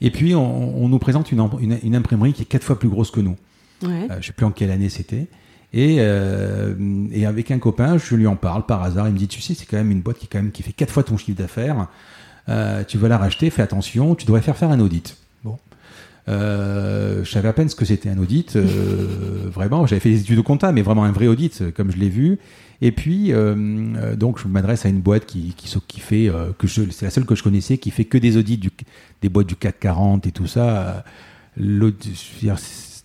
Et 0.00 0.10
puis, 0.10 0.34
on, 0.34 0.88
nous 0.88 0.98
présente 0.98 1.32
une, 1.32 1.48
une, 1.82 1.96
imprimerie 1.96 2.32
qui 2.32 2.42
est 2.42 2.46
quatre 2.46 2.64
fois 2.64 2.78
plus 2.78 2.88
grosse 2.88 3.10
que 3.10 3.20
nous. 3.20 3.36
Ouais. 3.82 4.08
je 4.20 4.26
sais 4.26 4.32
plus 4.32 4.46
en 4.46 4.50
quelle 4.50 4.70
année 4.70 4.88
c'était. 4.88 5.26
Et, 5.76 5.96
et, 5.96 7.26
avec 7.26 7.50
un 7.50 7.58
copain, 7.58 7.98
je 7.98 8.14
lui 8.14 8.28
en 8.28 8.36
parle 8.36 8.64
par 8.64 8.84
hasard. 8.84 9.08
Il 9.08 9.14
me 9.14 9.18
dit, 9.18 9.26
tu 9.26 9.40
sais, 9.40 9.54
c'est 9.54 9.66
quand 9.66 9.76
même 9.76 9.90
une 9.90 10.02
boîte 10.02 10.18
qui, 10.18 10.28
quand 10.28 10.38
même, 10.38 10.52
qui 10.52 10.62
fait 10.62 10.72
quatre 10.72 10.92
fois 10.92 11.02
ton 11.02 11.16
chiffre 11.16 11.36
d'affaires. 11.36 11.88
tu 12.86 12.96
vas 12.96 13.08
la 13.08 13.18
racheter, 13.18 13.50
fais 13.50 13.62
attention, 13.62 14.14
tu 14.14 14.24
devrais 14.24 14.40
faire 14.40 14.56
faire 14.56 14.70
un 14.70 14.78
audit. 14.78 15.16
Euh, 16.28 17.22
je 17.22 17.30
savais 17.30 17.48
à 17.48 17.52
peine 17.52 17.68
ce 17.68 17.74
que 17.74 17.84
c'était 17.84 18.08
un 18.08 18.18
audit. 18.18 18.56
Euh, 18.56 18.66
vraiment, 19.52 19.86
j'avais 19.86 20.00
fait 20.00 20.10
des 20.10 20.20
études 20.20 20.36
de 20.36 20.42
compta, 20.42 20.72
mais 20.72 20.82
vraiment 20.82 21.04
un 21.04 21.12
vrai 21.12 21.26
audit, 21.26 21.72
comme 21.74 21.90
je 21.90 21.96
l'ai 21.96 22.08
vu. 22.08 22.38
Et 22.80 22.92
puis, 22.92 23.32
euh, 23.32 23.54
euh 23.96 24.16
donc, 24.16 24.38
je 24.38 24.48
m'adresse 24.48 24.84
à 24.86 24.88
une 24.88 25.00
boîte 25.00 25.26
qui, 25.26 25.54
qui, 25.56 25.72
qui 25.86 26.00
fait, 26.00 26.28
euh, 26.28 26.50
que 26.58 26.66
je, 26.66 26.82
c'est 26.90 27.06
la 27.06 27.10
seule 27.10 27.26
que 27.26 27.34
je 27.34 27.42
connaissais, 27.42 27.78
qui 27.78 27.90
fait 27.90 28.04
que 28.04 28.18
des 28.18 28.36
audits 28.36 28.58
du, 28.58 28.70
des 29.22 29.28
boîtes 29.28 29.46
du 29.46 29.56
CAC 29.56 29.80
40 29.80 30.26
et 30.26 30.32
tout 30.32 30.46
ça. 30.46 31.04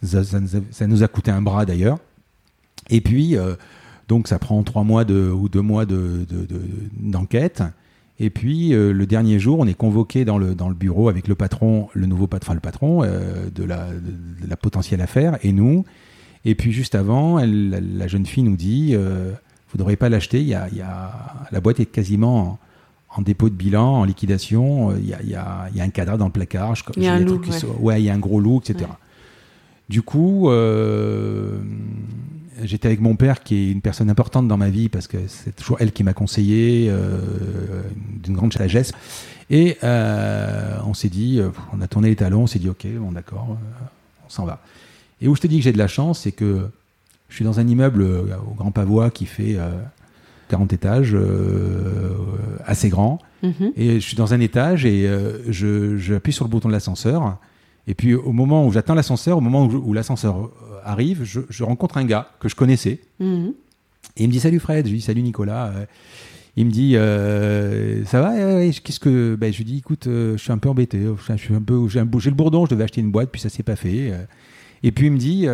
Ça, 0.02 0.24
ça, 0.24 0.40
ça, 0.72 0.88
nous 0.88 1.04
a 1.04 1.08
coûté 1.10 1.30
un 1.30 1.42
bras 1.42 1.66
d'ailleurs. 1.66 1.98
Et 2.90 3.02
puis, 3.02 3.36
donc, 4.08 4.28
ça 4.28 4.40
prend 4.40 4.64
trois 4.64 4.84
mois 4.84 5.06
de, 5.06 5.30
ou 5.30 5.50
deux 5.50 5.62
mois 5.62 5.86
de, 5.86 6.26
de, 6.30 6.48
d'enquête. 7.00 7.64
Et 8.20 8.30
puis 8.30 8.74
euh, 8.74 8.92
le 8.92 9.06
dernier 9.06 9.40
jour, 9.40 9.60
on 9.60 9.68
est 9.68 9.74
convoqué 9.74 10.26
dans 10.26 10.38
le, 10.38 10.54
dans 10.54 10.68
le 10.68 10.76
bureau 10.76 11.08
avec 11.08 11.28
le 11.28 11.36
patron, 11.36 11.88
le 11.94 12.06
nouveau 12.06 12.28
patron, 12.28 12.54
le 12.54 12.60
patron 12.60 13.04
euh, 13.04 13.50
de, 13.54 13.64
la, 13.64 13.88
de, 13.88 14.48
la 14.48 14.58
potentielle 14.58 15.02
affaire 15.02 15.38
et 15.42 15.54
nous. 15.54 15.86
Et 16.44 16.56
puis 16.56 16.72
juste 16.72 16.96
avant, 16.96 17.40
elle, 17.40 17.98
la, 17.98 18.08
jeune 18.08 18.26
fille 18.26 18.44
nous 18.44 18.58
dit 18.58 18.92
euh, 18.94 19.32
Vous 19.70 19.78
ne 19.78 19.80
devrez 19.80 19.96
pas 19.96 20.10
l'acheter, 20.10 20.44
y 20.44 20.54
a, 20.54 20.68
y 20.70 20.82
a, 20.82 21.48
la 21.52 21.62
boîte 21.62 21.80
est 21.80 21.86
quasiment 21.86 22.60
en, 23.16 23.22
dépôt 23.22 23.50
de 23.50 23.56
bilan, 23.56 24.02
en 24.02 24.04
liquidation, 24.04 24.96
il 24.98 25.08
y 25.08 25.14
a, 25.14 25.22
il 25.22 25.30
y 25.30 25.36
a, 25.36 25.68
il 25.72 25.78
y 25.78 25.82
a 25.82 25.84
un 25.84 25.90
cadre 25.90 26.18
dans 26.18 26.26
le 26.26 26.32
placard. 26.32 26.74
il 26.98 27.04
y 27.04 27.08
a 27.08 27.14
un 27.14 27.20
loup, 27.20 27.42
ouais. 27.80 28.02
il 28.02 28.06
y 28.06 28.10
a 28.10 28.14
un 28.14 28.20
gros 28.20 28.42
loup, 28.42 28.60
etc. 28.60 28.90
Du 29.88 30.02
coup, 30.02 30.50
j'étais 32.64 32.88
avec 32.88 33.02
mon 33.02 33.16
père, 33.16 33.44
qui 33.44 33.56
est 33.56 33.72
une 33.72 33.82
personne 33.82 34.10
importante 34.10 34.48
dans 34.48 34.58
ma 34.58 34.70
vie, 34.70 34.90
parce 34.90 35.08
que 35.08 35.18
c'est 35.28 35.56
toujours 35.56 35.78
elle 35.80 35.92
qui 35.92 36.04
m'a 36.04 36.14
conseillé, 36.14 36.88
euh, 36.90 37.20
d'une 38.24 38.36
grande 38.36 38.54
sagesse. 38.54 38.92
Et 39.50 39.78
euh, 39.84 40.78
on 40.86 40.94
s'est 40.94 41.10
dit, 41.10 41.40
euh, 41.40 41.50
on 41.74 41.82
a 41.82 41.88
tourné 41.88 42.10
les 42.10 42.16
talons, 42.16 42.44
on 42.44 42.48
s'est 42.48 42.60
dit, 42.60 42.70
ok, 42.70 42.86
bon 42.98 43.12
d'accord, 43.12 43.58
on 44.26 44.30
s'en 44.30 44.46
va. 44.46 44.62
Et 45.22 45.28
où 45.28 45.36
je 45.36 45.42
te 45.42 45.48
dis 45.48 45.58
que 45.58 45.64
j'ai 45.64 45.72
de 45.72 45.78
la 45.78 45.88
chance, 45.88 46.22
c'est 46.22 46.32
que 46.32 46.70
je 47.30 47.36
suis 47.36 47.46
dans 47.46 47.60
un 47.60 47.68
immeuble 47.68 48.04
au 48.04 48.54
Grand 48.56 48.72
Pavois 48.72 49.12
qui 49.12 49.26
fait 49.26 49.58
40 50.48 50.74
étages, 50.74 51.16
assez 52.66 52.90
grand. 52.90 53.20
Mm-hmm. 53.44 53.74
Et 53.76 54.00
je 54.00 54.06
suis 54.06 54.16
dans 54.16 54.34
un 54.34 54.40
étage 54.40 54.86
et 54.86 55.08
je 55.48 55.98
j'appuie 55.98 56.34
sur 56.34 56.46
le 56.46 56.50
bouton 56.50 56.70
de 56.70 56.74
l'ascenseur. 56.74 57.38
Et 57.86 57.94
puis 57.94 58.14
au 58.14 58.32
moment 58.32 58.66
où 58.66 58.72
j'attends 58.72 58.96
l'ascenseur, 58.96 59.38
au 59.38 59.42
moment 59.42 59.66
où, 59.66 59.94
l'ascenseur 59.94 60.50
arrive, 60.84 61.24
je, 61.24 61.64
rencontre 61.64 61.98
un 61.98 62.06
gars 62.06 62.30
que 62.40 62.50
je 62.50 62.56
connaissais. 62.56 63.00
Mhm. 63.20 63.54
Et 64.18 64.24
il 64.24 64.28
me 64.28 64.32
dit 64.32 64.40
Salut 64.40 64.60
Fred. 64.60 64.86
Je 64.86 64.92
lui 64.92 65.00
dis 65.00 65.06
Salut 65.06 65.22
Nicolas. 65.22 65.68
Euh, 65.68 65.86
il 66.58 66.66
me 66.66 66.72
dit 66.72 66.96
euh, 66.96 68.04
Ça 68.06 68.22
va? 68.22 68.34
Qu'est-ce 68.84 69.00
que. 69.00 69.36
Ben, 69.36 69.52
je 69.52 69.58
lui 69.60 69.66
dis 69.66 69.78
Écoute, 69.78 70.08
euh, 70.08 70.34
je 70.38 70.44
suis 70.44 70.52
un 70.52 70.58
peu 70.58 70.70
embêté. 70.70 71.00
Je 71.28 71.36
suis 71.36 71.54
un 71.54 71.62
peu, 71.62 71.88
j'ai, 71.88 72.00
le 72.00 72.36
bourdon. 72.36 72.66
Je 72.66 72.72
devais 72.72 72.84
acheter 72.84 73.02
une 73.02 73.12
boîte, 73.12 73.30
puis 73.32 73.42
ça 73.42 73.50
s'est 73.50 73.64
pas 73.64 73.76
fait. 73.76 74.14
Et 74.84 74.92
puis 74.92 75.08
il 75.08 75.12
me 75.12 75.18
dit 75.18 75.48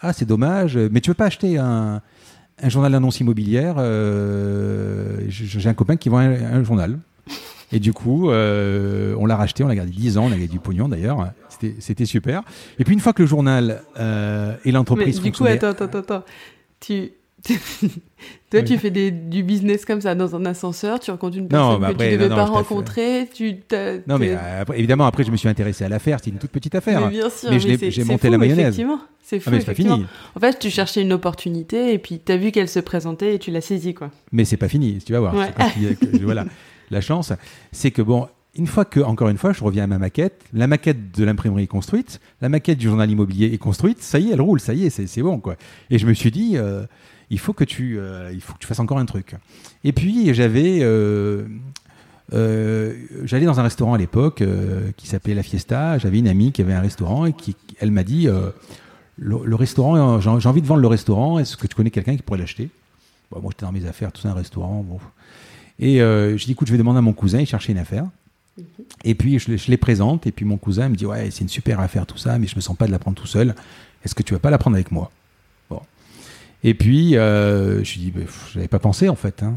Ah, 0.00 0.12
c'est 0.12 0.26
dommage, 0.26 0.76
mais 0.76 1.00
tu 1.00 1.10
veux 1.10 1.14
pas 1.14 1.26
acheter 1.26 1.58
un, 1.58 2.00
un 2.62 2.68
journal 2.68 2.92
d'annonce 2.92 3.20
immobilière? 3.20 3.76
J'ai 5.28 5.68
un 5.68 5.74
copain 5.74 5.96
qui 5.96 6.08
vend 6.08 6.18
un, 6.18 6.62
journal. 6.62 6.98
Et 7.72 7.80
du 7.80 7.92
coup, 7.92 8.30
on 8.30 9.26
l'a 9.26 9.36
racheté, 9.36 9.64
on 9.64 9.68
l'a 9.68 9.74
gardé 9.74 9.90
10 9.90 10.18
ans, 10.18 10.24
on 10.24 10.28
a 10.28 10.36
gagné 10.36 10.48
du 10.48 10.58
pognon 10.58 10.88
d'ailleurs. 10.88 11.32
C'était 11.78 12.04
super. 12.04 12.42
Et 12.78 12.84
puis 12.84 12.94
une 12.94 13.00
fois 13.00 13.12
que 13.12 13.22
le 13.22 13.28
journal 13.28 13.82
euh, 13.98 14.54
et 14.64 14.72
l'entreprise 14.72 15.20
Du 15.20 15.32
coup, 15.32 15.44
attends, 15.44 15.68
attends, 15.68 15.98
attends. 15.98 16.24
Tu, 16.80 17.12
toi, 18.50 18.62
tu 18.62 18.76
fais 18.76 18.90
des, 18.90 19.10
du 19.10 19.42
business 19.42 19.84
comme 19.84 20.00
ça 20.00 20.14
dans 20.14 20.36
un 20.36 20.44
ascenseur, 20.44 21.00
tu 21.00 21.10
rencontres 21.10 21.38
une 21.38 21.48
personne 21.48 21.80
que 21.80 21.92
tu 21.92 22.04
ne 22.04 22.10
devais 22.16 22.28
pas 22.28 22.44
rencontrer. 22.44 23.28
Tu 23.32 23.56
non, 24.06 24.18
mais 24.18 24.34
après, 24.34 24.78
évidemment, 24.78 25.06
après, 25.06 25.24
je 25.24 25.30
me 25.30 25.36
suis 25.36 25.48
intéressé 25.48 25.84
à 25.84 25.88
l'affaire. 25.88 26.18
C'est 26.22 26.30
une 26.30 26.38
toute 26.38 26.50
petite 26.50 26.74
affaire. 26.74 27.00
Mais 27.00 27.10
bien 27.10 27.30
sûr, 27.30 27.50
mais, 27.50 27.58
j'ai 27.58 28.04
monté 28.04 28.28
la 28.30 28.38
mayonnaise. 28.38 28.66
Effectivement. 28.66 29.00
C'est 29.22 29.42
ah, 29.44 29.50
fou. 29.50 29.64
pas 29.64 29.74
fini. 29.74 30.06
En 30.36 30.40
fait, 30.40 30.58
tu 30.60 30.70
cherchais 30.70 31.02
une 31.02 31.12
opportunité 31.12 31.92
et 31.92 31.98
puis 31.98 32.20
tu 32.24 32.30
as 32.30 32.36
vu 32.36 32.52
qu'elle 32.52 32.68
se 32.68 32.78
présentait 32.78 33.34
et 33.34 33.38
tu 33.40 33.50
l'as 33.50 33.60
saisie, 33.60 33.92
quoi. 33.92 34.12
Mais 34.30 34.44
c'est 34.44 34.56
pas 34.56 34.68
fini, 34.68 34.98
tu 35.04 35.12
vas 35.12 35.18
voir. 35.18 35.34
voilà. 36.22 36.44
La 36.90 37.00
chance, 37.00 37.32
c'est 37.72 37.90
que 37.90 38.02
bon, 38.02 38.28
une 38.56 38.66
fois 38.66 38.84
que, 38.84 39.00
encore 39.00 39.28
une 39.28 39.36
fois, 39.36 39.52
je 39.52 39.62
reviens 39.62 39.84
à 39.84 39.86
ma 39.86 39.98
maquette, 39.98 40.42
la 40.52 40.66
maquette 40.66 41.16
de 41.16 41.24
l'imprimerie 41.24 41.64
est 41.64 41.68
construite, 41.68 42.20
la 42.40 42.48
maquette 42.48 42.78
du 42.78 42.86
journal 42.86 43.10
immobilier 43.10 43.52
est 43.52 43.58
construite, 43.58 44.02
ça 44.02 44.18
y 44.18 44.30
est, 44.30 44.32
elle 44.32 44.40
roule, 44.40 44.60
ça 44.60 44.72
y 44.72 44.86
est, 44.86 44.90
c'est 44.90 45.22
bon, 45.22 45.38
quoi. 45.38 45.56
Et 45.90 45.98
je 45.98 46.06
me 46.06 46.14
suis 46.14 46.30
dit, 46.30 46.52
euh, 46.56 46.84
il, 47.30 47.38
faut 47.38 47.52
que 47.52 47.64
tu, 47.64 47.98
euh, 47.98 48.30
il 48.32 48.40
faut 48.40 48.54
que 48.54 48.58
tu 48.58 48.66
fasses 48.66 48.80
encore 48.80 48.98
un 48.98 49.04
truc. 49.04 49.34
Et 49.84 49.92
puis, 49.92 50.32
j'avais. 50.34 50.78
Euh, 50.82 51.46
j'allais 53.24 53.46
dans 53.46 53.60
un 53.60 53.62
restaurant 53.62 53.94
à 53.94 53.98
l'époque 53.98 54.42
qui 54.96 55.06
s'appelait 55.06 55.34
La 55.34 55.42
Fiesta. 55.42 55.98
J'avais 55.98 56.18
une 56.18 56.28
amie 56.28 56.50
qui 56.50 56.62
avait 56.62 56.72
un 56.72 56.80
restaurant 56.80 57.26
et 57.26 57.32
qui, 57.32 57.54
elle 57.78 57.92
m'a 57.92 58.02
dit 58.02 58.26
le, 59.18 59.54
restaurant, 59.54 60.18
j'ai 60.18 60.48
envie 60.48 60.62
de 60.62 60.66
vendre 60.66 60.80
le 60.80 60.88
restaurant. 60.88 61.38
Est-ce 61.38 61.56
que 61.56 61.66
tu 61.66 61.76
connais 61.76 61.90
quelqu'un 61.90 62.16
qui 62.16 62.22
pourrait 62.22 62.40
l'acheter? 62.40 62.70
Moi, 63.30 63.42
j'étais 63.50 63.66
dans 63.66 63.72
mes 63.72 63.86
affaires, 63.86 64.10
tout 64.12 64.22
ça, 64.22 64.30
un 64.30 64.34
restaurant. 64.34 64.82
Bon. 64.82 64.98
Et 65.78 65.98
je 65.98 66.44
dis 66.44 66.52
écoute, 66.52 66.68
je 66.68 66.72
vais 66.72 66.78
demander 66.78 66.98
à 66.98 67.02
mon 67.02 67.12
cousin, 67.12 67.40
il 67.40 67.46
cherchait 67.46 67.72
une 67.72 67.78
affaire. 67.78 68.06
Et 69.04 69.14
puis 69.14 69.38
je, 69.38 69.70
les 69.70 69.76
présente, 69.76 70.26
et 70.26 70.32
puis 70.32 70.44
mon 70.44 70.56
cousin 70.56 70.88
me 70.88 70.96
dit 70.96 71.06
Ouais, 71.06 71.30
c'est 71.30 71.42
une 71.42 71.48
super 71.48 71.80
affaire 71.80 72.06
tout 72.06 72.18
ça, 72.18 72.38
mais 72.38 72.46
je 72.46 72.56
me 72.56 72.60
sens 72.60 72.76
pas 72.76 72.86
de 72.86 72.92
la 72.92 72.98
prendre 72.98 73.16
tout 73.16 73.26
seul. 73.26 73.54
Est-ce 74.04 74.14
que 74.14 74.22
tu 74.22 74.32
vas 74.32 74.40
pas 74.40 74.50
la 74.50 74.58
prendre 74.58 74.76
avec 74.76 74.90
moi? 74.90 75.10
Bon. 75.68 75.80
Et 76.64 76.74
puis 76.74 77.16
euh, 77.16 77.84
je 77.84 77.94
lui 77.94 78.00
dis 78.00 78.10
bah, 78.10 78.22
Je 78.50 78.58
n'avais 78.58 78.68
pas 78.68 78.78
pensé 78.78 79.08
en 79.08 79.16
fait. 79.16 79.42
Hein. 79.42 79.54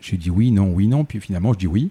Je 0.00 0.10
lui 0.10 0.18
dis 0.18 0.30
oui, 0.30 0.50
non, 0.50 0.72
oui, 0.72 0.88
non. 0.88 1.04
Puis 1.04 1.20
finalement, 1.20 1.52
je 1.52 1.58
dis 1.58 1.66
oui. 1.66 1.90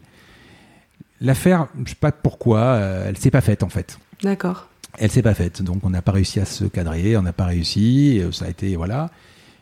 L'affaire, 1.22 1.68
je 1.86 1.90
sais 1.90 1.96
pas 1.96 2.12
pourquoi, 2.12 2.60
euh, 2.60 3.06
elle 3.08 3.18
s'est 3.18 3.32
pas 3.32 3.42
faite 3.42 3.64
en 3.64 3.70
fait. 3.70 4.00
D'accord. 4.22 4.68
Elle 4.98 5.12
s'est 5.12 5.22
pas 5.22 5.34
faite. 5.34 5.62
Donc 5.62 5.84
on 5.84 5.90
n'a 5.90 6.02
pas 6.02 6.12
réussi 6.12 6.40
à 6.40 6.46
se 6.46 6.66
cadrer, 6.66 7.16
on 7.16 7.22
n'a 7.22 7.34
pas 7.34 7.46
réussi. 7.46 8.22
Ça 8.32 8.46
a 8.46 8.50
été. 8.50 8.76
Voilà. 8.76 9.10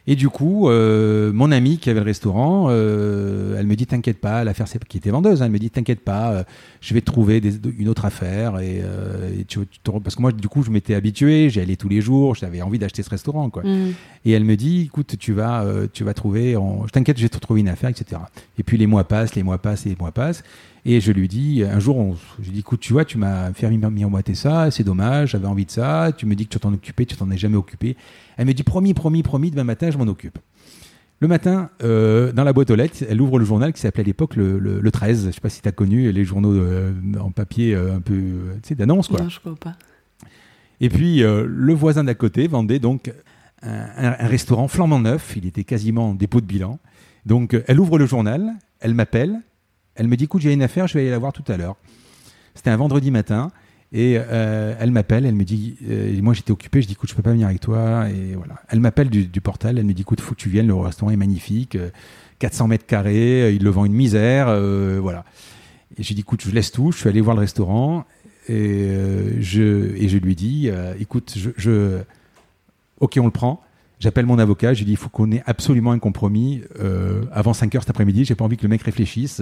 Et 0.09 0.15
du 0.15 0.29
coup, 0.29 0.69
euh, 0.69 1.33
mon 1.33 1.51
amie 1.51 1.79
qui 1.79 1.89
avait 1.89 1.99
le 1.99 2.05
restaurant, 2.05 2.67
euh, 2.69 3.57
elle 3.59 3.67
me 3.67 3.75
dit 3.75 3.85
T'inquiète 3.85 4.21
pas, 4.21 4.45
l'affaire, 4.45 4.65
qui 4.87 4.97
était 4.97 5.09
vendeuse, 5.09 5.41
hein, 5.41 5.45
elle 5.45 5.51
me 5.51 5.59
dit 5.59 5.69
T'inquiète 5.69 5.99
pas, 5.99 6.31
euh, 6.31 6.43
je 6.79 6.93
vais 6.93 7.01
te 7.01 7.05
trouver 7.05 7.41
une 7.77 7.89
autre 7.89 8.05
affaire. 8.05 8.57
Et, 8.59 8.81
tu, 9.47 9.59
parce 9.83 10.15
que 10.15 10.21
moi, 10.21 10.31
du 10.31 10.47
coup, 10.47 10.63
je 10.63 10.71
m'étais 10.71 10.95
habitué, 10.95 11.49
j'y 11.49 11.59
allais 11.59 11.75
tous 11.75 11.89
les 11.89 11.99
jours, 11.99 12.35
j'avais 12.35 12.61
envie 12.61 12.79
d'acheter 12.79 13.03
ce 13.03 13.09
restaurant. 13.09 13.49
Quoi. 13.49 13.63
Mm. 13.63 13.93
Et 14.23 14.31
elle 14.31 14.45
me 14.45 14.55
dit 14.55 14.83
Écoute, 14.83 15.17
tu 15.19 15.33
vas, 15.33 15.65
tu 15.91 16.05
vas 16.05 16.13
trouver, 16.13 16.53
je 16.53 16.91
t'inquiète, 16.91 17.17
je 17.17 17.23
vais 17.23 17.29
te 17.29 17.37
trouver 17.37 17.59
une 17.59 17.69
affaire, 17.69 17.89
etc. 17.89 18.21
Et 18.57 18.63
puis 18.63 18.77
les 18.77 18.87
mois 18.87 19.03
passent, 19.03 19.35
les 19.35 19.43
mois 19.43 19.57
passent, 19.57 19.83
les 19.83 19.97
mois 19.99 20.13
passent. 20.13 20.41
Et 20.89 21.01
je 21.01 21.11
lui 21.11 21.27
dis, 21.27 21.63
un 21.69 21.79
jour, 21.79 21.97
on, 21.97 22.15
je 22.39 22.45
lui 22.45 22.51
dis, 22.51 22.59
écoute, 22.59 22.79
tu 22.79 22.93
vois, 22.93 23.03
tu 23.03 23.17
m'as 23.17 23.51
fait 23.51 23.69
miroiter 23.69 24.35
ça, 24.35 24.71
c'est 24.71 24.85
dommage, 24.85 25.31
j'avais 25.31 25.45
envie 25.45 25.65
de 25.65 25.71
ça, 25.71 26.13
tu 26.15 26.25
me 26.25 26.33
dis 26.33 26.45
que 26.45 26.53
tu 26.53 26.59
t'en 26.59 26.73
occupais, 26.73 27.05
tu 27.05 27.17
t'en 27.17 27.29
es 27.29 27.37
jamais 27.37 27.57
occupé. 27.57 27.97
Elle 28.37 28.47
me 28.47 28.53
dit, 28.53 28.63
promis, 28.63 28.93
promis, 28.93 29.21
promis, 29.21 29.51
demain 29.51 29.65
matin, 29.65 29.91
je 29.91 29.97
m'en 29.97 30.05
occupe. 30.05 30.39
Le 31.19 31.27
matin, 31.27 31.71
euh, 31.83 32.31
dans 32.31 32.45
la 32.45 32.53
boîte 32.53 32.71
aux 32.71 32.75
lettres, 32.75 33.03
elle 33.09 33.19
ouvre 33.19 33.37
le 33.37 33.43
journal 33.43 33.73
qui 33.73 33.81
s'appelait 33.81 34.03
à 34.03 34.05
l'époque 34.05 34.37
le, 34.37 34.59
le, 34.59 34.91
13. 34.91 35.23
Je 35.23 35.27
ne 35.27 35.31
sais 35.33 35.41
pas 35.41 35.49
si 35.49 35.61
tu 35.61 35.67
as 35.67 35.73
connu 35.73 36.09
les 36.09 36.23
journaux 36.23 36.53
euh, 36.53 36.93
en 37.19 37.31
papier 37.31 37.75
euh, 37.75 37.97
un 37.97 37.99
peu, 37.99 38.15
tu 38.63 38.69
sais, 38.69 38.75
d'annonce, 38.75 39.09
quoi. 39.09 39.19
Non, 39.19 39.27
je 39.27 39.35
ne 39.35 39.39
crois 39.41 39.55
pas. 39.55 39.75
Et 40.79 40.87
puis, 40.87 41.19
le 41.19 41.73
voisin 41.73 42.05
d'à 42.05 42.13
côté 42.13 42.47
vendait 42.47 42.79
donc 42.79 43.11
un, 43.61 43.87
un, 43.97 44.27
restaurant 44.27 44.69
flambant 44.69 44.99
neuf. 44.99 45.33
Il 45.35 45.45
était 45.47 45.65
quasiment 45.65 46.11
en 46.11 46.13
dépôt 46.13 46.39
de 46.39 46.45
bilan. 46.45 46.79
Donc, 47.25 47.61
elle 47.67 47.79
ouvre 47.79 47.97
le 47.97 48.05
journal, 48.05 48.53
elle 48.79 48.93
m'appelle, 48.93 49.41
elle 49.97 50.07
me 50.07 50.15
dit, 50.15 50.25
écoute, 50.25 50.41
j'ai 50.41 50.53
une 50.53 50.63
affaire, 50.63 50.87
je 50.87 50.93
vais 50.93 51.01
aller 51.01 51.09
la 51.09 51.19
voir 51.19 51.33
tout 51.33 51.43
à 51.47 51.57
l'heure. 51.57 51.75
C'était 52.55 52.69
un 52.69 52.77
vendredi 52.77 53.11
matin. 53.11 53.51
Et 53.93 54.17
euh, 54.17 54.75
elle 54.79 54.91
m'appelle, 54.91 55.25
elle 55.25 55.35
me 55.35 55.45
dit, 55.45 55.77
euh, 55.89 56.21
moi 56.21 56.33
j'étais 56.33 56.51
occupé, 56.51 56.81
je 56.81 56.87
dis, 56.87 56.93
écoute, 56.93 57.09
je 57.09 57.15
peux 57.15 57.21
pas 57.21 57.31
venir 57.31 57.47
avec 57.47 57.61
toi. 57.61 58.09
Et 58.09 58.35
voilà. 58.35 58.55
Elle 58.69 58.79
m'appelle 58.79 59.09
du, 59.09 59.41
portal, 59.41 59.77
elle 59.77 59.85
me 59.85 59.93
dit, 59.93 60.01
écoute, 60.01 60.19
faut 60.19 60.35
que 60.35 60.39
tu 60.39 60.49
viennes, 60.49 60.67
le 60.67 60.75
restaurant 60.75 61.11
est 61.11 61.17
magnifique, 61.17 61.77
400 62.39 62.65
euh, 62.65 62.67
mètres 62.67 62.85
carrés, 62.85 63.53
il 63.53 63.63
le 63.63 63.69
vend 63.69 63.85
une 63.85 63.93
misère, 63.93 64.47
voilà. 65.01 65.23
Et 65.97 66.03
j'ai 66.03 66.13
dit, 66.13 66.21
écoute, 66.21 66.41
je 66.45 66.51
laisse 66.51 66.71
tout, 66.71 66.91
je 66.91 66.97
suis 66.97 67.09
allé 67.09 67.21
voir 67.21 67.35
le 67.35 67.41
restaurant 67.41 68.05
et, 68.49 68.89
je, 69.39 70.17
lui 70.17 70.35
dis, 70.35 70.69
écoute, 70.99 71.37
je, 71.55 72.01
ok, 72.99 73.17
on 73.21 73.25
le 73.25 73.31
prend. 73.31 73.63
J'appelle 73.99 74.25
mon 74.25 74.37
avocat, 74.37 74.73
je 74.73 74.79
lui 74.79 74.85
dis, 74.85 74.91
il 74.91 74.97
faut 74.97 75.09
qu'on 75.09 75.31
ait 75.31 75.43
absolument 75.45 75.91
un 75.91 75.99
compromis 75.99 76.61
avant 77.31 77.53
5 77.53 77.73
heures 77.75 77.81
cet 77.81 77.89
après-midi. 77.89 78.25
J'ai 78.25 78.35
pas 78.35 78.45
envie 78.45 78.57
que 78.57 78.63
le 78.63 78.69
mec 78.69 78.83
réfléchisse 78.83 79.41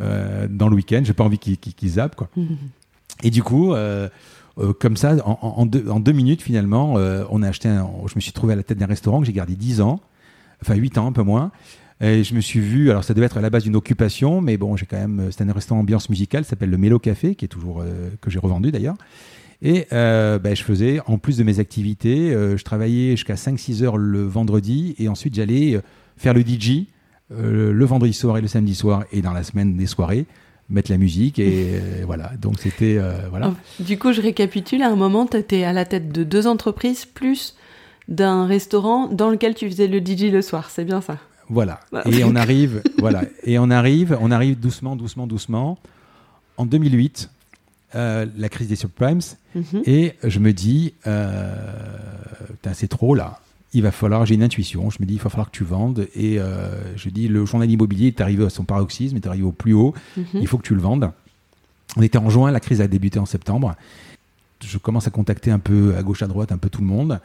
dans 0.00 0.68
le 0.68 0.74
week-end, 0.74 1.02
j'ai 1.04 1.12
pas 1.12 1.24
envie 1.24 1.38
qu'il 1.38 1.88
zappe, 1.88 2.16
quoi. 2.16 2.28
Et 3.22 3.30
du 3.30 3.42
coup, 3.42 3.74
euh, 3.74 4.08
euh, 4.58 4.72
comme 4.72 4.96
ça, 4.96 5.16
en, 5.24 5.66
deux, 5.66 6.12
minutes, 6.12 6.42
finalement, 6.42 6.96
euh, 6.96 7.24
on 7.30 7.42
a 7.42 7.48
acheté 7.48 7.68
je 8.06 8.12
me 8.14 8.20
suis 8.20 8.32
trouvé 8.32 8.54
à 8.54 8.56
la 8.56 8.62
tête 8.62 8.78
d'un 8.78 8.86
restaurant 8.86 9.20
que 9.20 9.26
j'ai 9.26 9.32
gardé 9.32 9.56
10 9.56 9.80
ans, 9.80 10.00
enfin 10.62 10.74
8 10.74 10.98
ans, 10.98 11.06
un 11.06 11.12
peu 11.12 11.22
moins. 11.22 11.50
Et 12.02 12.24
je 12.24 12.34
me 12.34 12.40
suis 12.40 12.60
vu, 12.60 12.90
alors 12.90 13.04
ça 13.04 13.12
devait 13.12 13.26
être 13.26 13.36
à 13.36 13.42
la 13.42 13.50
base 13.50 13.64
d'une 13.64 13.76
occupation, 13.76 14.40
mais 14.40 14.56
bon, 14.56 14.74
j'ai 14.74 14.86
quand 14.86 14.96
même, 14.96 15.28
c'était 15.30 15.44
un 15.44 15.52
restaurant 15.52 15.80
ambiance 15.80 16.08
musicale, 16.08 16.46
s'appelle 16.46 16.70
le 16.70 16.78
Mélo 16.78 16.98
Café, 16.98 17.34
qui 17.34 17.44
est 17.44 17.48
toujours, 17.48 17.84
que 18.22 18.30
j'ai 18.30 18.38
revendu 18.38 18.72
d'ailleurs. 18.72 18.96
Et 19.62 19.86
ben, 19.90 20.54
je 20.54 20.62
faisais, 20.62 21.00
en 21.06 21.18
plus 21.18 21.36
de 21.36 21.44
mes 21.44 21.58
activités, 21.58 22.30
je 22.32 22.62
travaillais 22.64 23.10
jusqu'à 23.10 23.34
5-6 23.34 23.82
heures 23.82 23.98
le 23.98 24.22
vendredi, 24.22 24.94
et 24.98 25.08
ensuite 25.08 25.34
j'allais 25.34 25.80
faire 26.16 26.32
le 26.32 26.40
DJ 26.40 26.86
le 27.28 27.84
vendredi 27.84 28.14
soir 28.14 28.38
et 28.38 28.40
le 28.40 28.48
samedi 28.48 28.74
soir, 28.74 29.04
et 29.12 29.20
dans 29.20 29.32
la 29.32 29.42
semaine 29.42 29.76
des 29.76 29.86
soirées 29.86 30.26
mettre 30.70 30.90
la 30.90 30.98
musique 30.98 31.38
et 31.38 31.68
euh, 31.74 32.02
voilà. 32.06 32.30
Donc 32.40 32.58
c'était 32.58 32.96
euh, 32.98 33.28
voilà. 33.28 33.52
Oh, 33.52 33.82
du 33.82 33.98
coup, 33.98 34.12
je 34.12 34.22
récapitule. 34.22 34.82
À 34.82 34.88
un 34.88 34.96
moment, 34.96 35.26
tu 35.26 35.36
étais 35.36 35.64
à 35.64 35.72
la 35.72 35.84
tête 35.84 36.10
de 36.12 36.24
deux 36.24 36.46
entreprises 36.46 37.04
plus 37.04 37.56
d'un 38.08 38.46
restaurant 38.46 39.08
dans 39.08 39.30
lequel 39.30 39.54
tu 39.54 39.68
faisais 39.68 39.86
le 39.86 39.98
DJ 39.98 40.32
le 40.32 40.42
soir. 40.42 40.70
C'est 40.70 40.84
bien 40.84 41.00
ça? 41.00 41.18
Voilà. 41.48 41.80
Bah, 41.92 42.02
et 42.06 42.24
on 42.24 42.36
arrive, 42.36 42.82
voilà. 42.98 43.22
Et 43.42 43.58
on 43.58 43.70
arrive, 43.70 44.16
on 44.20 44.30
arrive 44.30 44.58
doucement, 44.58 44.96
doucement, 44.96 45.26
doucement. 45.26 45.78
En 46.56 46.66
2008, 46.66 47.30
euh, 47.94 48.26
la 48.36 48.48
crise 48.48 48.68
des 48.68 48.76
subprimes, 48.76 49.20
mhm. 49.54 49.82
et 49.86 50.14
je 50.24 50.38
me 50.38 50.52
dis, 50.52 50.94
c'est 52.72 52.88
trop 52.88 53.14
là 53.14 53.40
il 53.72 53.82
va 53.82 53.92
falloir, 53.92 54.26
j'ai 54.26 54.34
une 54.34 54.42
intuition, 54.42 54.90
je 54.90 54.98
me 55.00 55.06
dis, 55.06 55.14
il 55.14 55.20
va 55.20 55.30
falloir 55.30 55.50
que 55.50 55.56
tu 55.56 55.64
vendes. 55.64 56.08
Et 56.14 56.40
euh, 56.40 56.96
je 56.96 57.08
dis, 57.08 57.28
le 57.28 57.44
journal 57.46 57.70
immobilier 57.70 58.08
est 58.08 58.20
arrivé 58.20 58.44
à 58.44 58.50
son 58.50 58.64
paroxysme, 58.64 59.16
est 59.16 59.26
arrivé 59.26 59.44
au 59.44 59.52
plus 59.52 59.74
haut, 59.74 59.94
mhm. 60.16 60.24
il 60.34 60.46
faut 60.46 60.58
que 60.58 60.66
tu 60.66 60.74
le 60.74 60.80
vendes. 60.80 61.10
On 61.96 62.02
était 62.02 62.18
en 62.18 62.30
juin, 62.30 62.50
la 62.50 62.60
crise 62.60 62.80
a 62.80 62.88
débuté 62.88 63.18
en 63.18 63.26
septembre. 63.26 63.74
Je 64.64 64.78
commence 64.78 65.06
à 65.06 65.10
contacter 65.10 65.50
un 65.50 65.58
peu 65.58 65.94
à 65.96 66.02
gauche, 66.02 66.22
à 66.22 66.26
droite, 66.26 66.52
un 66.52 66.58
peu 66.58 66.68
tout 66.68 66.80
le 66.80 66.86
monde. 66.86 67.20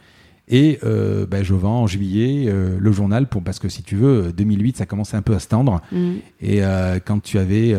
Et 0.48 0.80
euh, 0.84 1.26
ben, 1.26 1.44
je 1.44 1.56
vends 1.56 1.82
en 1.82 1.88
juillet 1.88 2.46
euh, 2.48 2.78
le 2.80 2.92
journal 2.92 3.28
pour, 3.28 3.44
parce 3.44 3.58
que 3.58 3.68
si 3.68 3.82
tu 3.82 3.96
veux, 3.96 4.32
2008, 4.32 4.78
ça 4.78 4.86
commençait 4.86 5.18
un 5.18 5.24
peu 5.24 5.34
à 5.34 5.40
se 5.40 5.48
tendre. 5.48 5.82
Mhm. 5.92 6.20
Et 6.42 6.62
quand 7.06 7.22
tu 7.22 7.40
avais 7.40 7.76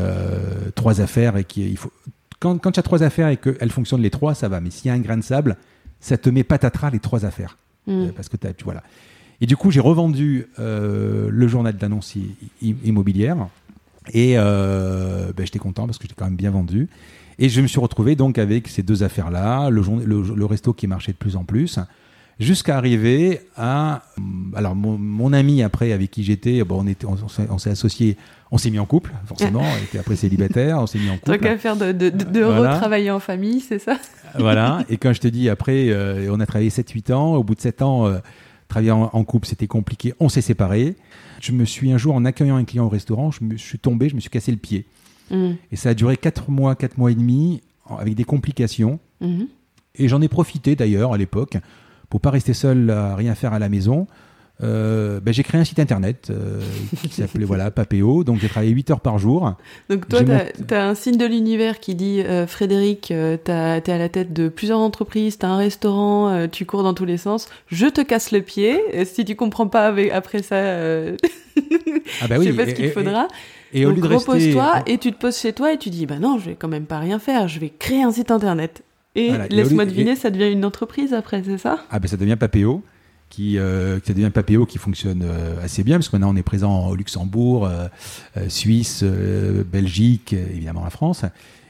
trois 0.74 1.00
affaires 1.00 1.36
et 1.36 1.44
qu'il 1.44 1.76
faut. 1.76 1.92
Quand, 2.40 2.58
quand 2.58 2.72
tu 2.72 2.80
as 2.80 2.82
trois 2.82 3.02
affaires 3.02 3.28
et 3.28 3.36
qu'elles 3.36 3.70
fonctionnent 3.70 4.02
les 4.02 4.10
trois, 4.10 4.34
ça 4.34 4.48
va. 4.48 4.60
Mais 4.60 4.70
s'il 4.70 4.88
y 4.88 4.90
a 4.90 4.94
un 4.94 5.00
grain 5.00 5.16
de 5.16 5.22
sable, 5.22 5.56
ça 6.00 6.16
te 6.18 6.28
met 6.28 6.44
patatras 6.44 6.90
les 6.90 6.98
trois 6.98 7.24
affaires. 7.24 7.56
Mm. 7.86 7.92
Euh, 7.92 8.12
parce 8.14 8.28
que 8.28 8.36
tu 8.36 8.64
voilà. 8.64 8.82
Et 9.40 9.46
du 9.46 9.56
coup, 9.56 9.70
j'ai 9.70 9.80
revendu 9.80 10.46
euh, 10.58 11.28
le 11.30 11.48
journal 11.48 11.76
d'annonce 11.76 12.14
immobilière 12.62 13.48
et 14.12 14.34
euh, 14.36 15.32
ben, 15.36 15.44
j'étais 15.44 15.58
content 15.58 15.86
parce 15.86 15.98
que 15.98 16.04
j'étais 16.04 16.14
quand 16.16 16.24
même 16.24 16.36
bien 16.36 16.50
vendu. 16.50 16.88
Et 17.38 17.50
je 17.50 17.60
me 17.60 17.66
suis 17.66 17.80
retrouvé 17.80 18.16
donc 18.16 18.38
avec 18.38 18.66
ces 18.68 18.82
deux 18.82 19.02
affaires-là, 19.02 19.68
le, 19.68 19.82
le, 19.82 20.44
resto 20.46 20.72
qui 20.72 20.86
marchait 20.86 21.12
de 21.12 21.18
plus 21.18 21.36
en 21.36 21.44
plus, 21.44 21.78
jusqu'à 22.38 22.76
arriver 22.76 23.40
à. 23.56 24.02
Alors, 24.54 24.74
mon, 24.74 25.32
ami 25.32 25.62
après 25.62 25.92
avec 25.92 26.10
qui 26.10 26.24
j'étais, 26.24 26.62
bon, 26.64 26.82
on, 26.82 26.86
était, 26.86 27.06
on, 27.06 27.58
s'est 27.58 27.70
associé, 27.70 28.16
on 28.50 28.58
s'est 28.58 28.70
mis 28.70 28.78
en 28.78 28.86
couple, 28.86 29.12
forcément, 29.26 29.62
on 29.80 29.84
était 29.84 29.98
après 29.98 30.16
célibataire, 30.16 30.78
on 30.78 30.86
s'est 30.86 30.98
mis 30.98 31.10
en 31.10 31.16
couple. 31.16 31.32
Donc, 31.32 31.46
à 31.46 31.58
faire 31.58 31.76
de, 31.76 31.92
de, 31.92 32.10
de 32.10 32.44
retravailler 32.44 33.10
en 33.10 33.20
famille, 33.20 33.60
c'est 33.60 33.78
ça? 33.78 33.98
Voilà. 34.38 34.84
Et 34.88 34.96
quand 34.96 35.12
je 35.12 35.20
te 35.20 35.28
dis, 35.28 35.48
après, 35.48 35.88
euh, 35.88 36.28
on 36.30 36.40
a 36.40 36.46
travaillé 36.46 36.70
7-8 36.70 37.12
ans. 37.12 37.34
Au 37.34 37.42
bout 37.42 37.54
de 37.54 37.60
7 37.60 37.82
ans, 37.82 38.06
euh, 38.06 38.18
travailler 38.68 38.90
en, 38.90 39.24
couple, 39.24 39.46
c'était 39.46 39.66
compliqué. 39.66 40.14
On 40.20 40.28
s'est 40.28 40.40
séparés. 40.40 40.96
Je 41.40 41.52
me 41.52 41.64
suis 41.64 41.92
un 41.92 41.98
jour, 41.98 42.14
en 42.14 42.24
accueillant 42.24 42.56
un 42.56 42.64
client 42.64 42.86
au 42.86 42.88
restaurant, 42.88 43.30
je 43.30 43.44
me 43.44 43.56
suis 43.56 43.78
tombé, 43.78 44.08
je 44.08 44.14
me 44.14 44.20
suis 44.20 44.30
cassé 44.30 44.50
le 44.50 44.58
pied. 44.58 44.86
Mm. 45.30 45.52
Et 45.70 45.76
ça 45.76 45.90
a 45.90 45.94
duré 45.94 46.16
4 46.16 46.50
mois, 46.50 46.74
4 46.74 46.98
mois 46.98 47.10
et 47.10 47.14
demi, 47.14 47.62
avec 47.88 48.14
des 48.14 48.24
complications. 48.24 48.98
Mm-hmm. 49.22 49.46
Et 49.96 50.08
j'en 50.08 50.20
ai 50.20 50.28
profité 50.28 50.76
d'ailleurs 50.76 51.12
à 51.12 51.18
l'époque, 51.18 51.56
pour 52.08 52.20
pas 52.20 52.30
rester 52.30 52.54
seul 52.54 52.90
à 52.90 53.16
rien 53.16 53.34
faire 53.34 53.52
à 53.52 53.58
la 53.58 53.68
maison. 53.68 54.06
Euh, 54.62 55.20
ben, 55.20 55.34
j'ai 55.34 55.42
créé 55.42 55.60
un 55.60 55.64
site 55.64 55.78
internet 55.78 56.28
euh, 56.30 56.60
qui 57.02 57.08
s'appelait 57.10 57.44
voilà 57.44 57.70
Papéo. 57.70 58.24
Donc 58.24 58.38
j'ai 58.40 58.48
travaillé 58.48 58.72
8 58.72 58.90
heures 58.90 59.00
par 59.00 59.18
jour. 59.18 59.54
Donc 59.90 60.08
toi, 60.08 60.20
tu 60.22 60.74
as, 60.74 60.86
un 60.86 60.94
signe 60.94 61.18
de 61.18 61.26
l'univers 61.26 61.78
qui 61.78 61.94
dit 61.94 62.22
euh, 62.22 62.46
Frédéric, 62.46 63.02
tu 63.08 63.12
es 63.12 63.50
à 63.50 63.98
la 63.98 64.08
tête 64.08 64.32
de 64.32 64.48
plusieurs 64.48 64.78
entreprises, 64.78 65.38
tu 65.38 65.46
as 65.46 65.50
un 65.50 65.58
restaurant, 65.58 66.46
tu 66.48 66.64
cours 66.64 66.82
dans 66.82 66.94
tous 66.94 67.04
les 67.04 67.18
sens. 67.18 67.48
Je 67.68 67.86
te 67.86 68.00
casse 68.00 68.30
le 68.32 68.40
pied. 68.40 68.80
Si 69.04 69.24
tu 69.24 69.36
comprends 69.36 69.68
pas 69.68 69.86
avec, 69.86 70.10
après 70.10 70.42
ça, 70.42 70.56
ah 72.22 72.28
bah 72.28 72.36
oui, 72.38 72.46
je 72.46 72.50
sais 72.50 72.56
pas 72.56 72.66
ce 72.66 72.74
qu'il 72.74 72.90
faudra. 72.90 73.28
Et, 73.72 73.84
Donc 73.84 74.02
repose-toi 74.02 74.82
et 74.86 74.96
tu 74.96 75.12
te 75.12 75.18
poses 75.18 75.38
chez 75.38 75.52
toi 75.52 75.72
et 75.72 75.76
tu 75.76 75.90
dis 75.90 76.06
bah 76.06 76.18
non, 76.18 76.38
je 76.38 76.50
vais 76.50 76.54
quand 76.54 76.68
même 76.68 76.86
pas 76.86 76.98
rien 76.98 77.18
faire. 77.18 77.46
Je 77.48 77.58
vais 77.60 77.72
créer 77.78 78.02
un 78.02 78.12
site 78.12 78.30
internet. 78.30 78.82
Et 79.16 79.32
laisse-moi 79.50 79.86
deviner, 79.86 80.14
ça 80.14 80.30
devient 80.30 80.52
une 80.52 80.64
entreprise 80.64 81.14
après, 81.14 81.42
c'est 81.42 81.58
ça? 81.58 81.78
Ah 81.90 81.98
ben 81.98 82.06
ça 82.06 82.16
devient 82.16 82.36
Papéo. 82.38 82.82
qui, 83.30 83.58
euh, 83.58 83.98
qui 83.98 84.12
devient 84.12 84.30
Papéo 84.30 84.66
qui 84.66 84.78
fonctionne 84.78 85.24
euh, 85.24 85.64
assez 85.64 85.82
bien, 85.82 85.96
parce 85.96 86.08
que 86.08 86.16
maintenant 86.16 86.32
on 86.32 86.36
est 86.36 86.42
présent 86.42 86.88
au 86.88 86.94
Luxembourg, 86.94 87.66
euh, 87.66 87.88
Suisse, 88.48 89.02
Belgique, 89.02 90.34
évidemment 90.34 90.84
la 90.84 90.90
France. 90.90 91.24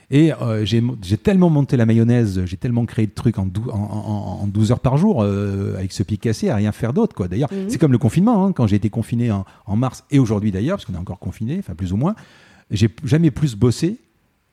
Et 0.09 0.31
j'ai 0.63 1.17
tellement 1.17 1.49
monté 1.49 1.75
la 1.75 1.85
mayonnaise, 1.85 2.43
j'ai 2.45 2.55
tellement 2.55 2.85
créé 2.85 3.07
de 3.07 3.11
trucs 3.11 3.39
en, 3.39 3.49
en, 3.69 4.39
en, 4.41 4.47
12 4.47 4.71
heures 4.71 4.79
par 4.79 4.97
jour 4.97 5.23
avec 5.23 5.91
ce 5.91 6.03
pic 6.03 6.21
cassé 6.21 6.49
à 6.49 6.55
rien 6.55 6.71
faire 6.71 6.93
d'autre. 6.93 7.13
quoi. 7.13 7.27
D'ailleurs, 7.27 7.51
mhm. 7.51 7.69
c'est 7.69 7.77
comme 7.77 7.91
le 7.91 7.97
confinement, 7.97 8.45
hein, 8.45 8.51
quand 8.53 8.67
j'ai 8.67 8.77
été 8.77 8.89
confiné 8.89 9.31
en, 9.31 9.75
mars 9.75 10.05
et 10.11 10.19
aujourd'hui 10.19 10.51
d'ailleurs, 10.51 10.77
parce 10.77 10.85
qu'on 10.85 10.93
est 10.93 10.97
encore 10.97 11.19
confiné, 11.19 11.57
enfin 11.59 11.75
plus 11.75 11.91
ou 11.91 11.97
moins, 11.97 12.15
j'ai 12.71 12.89
jamais 13.03 13.31
plus 13.31 13.55
bossé 13.55 13.97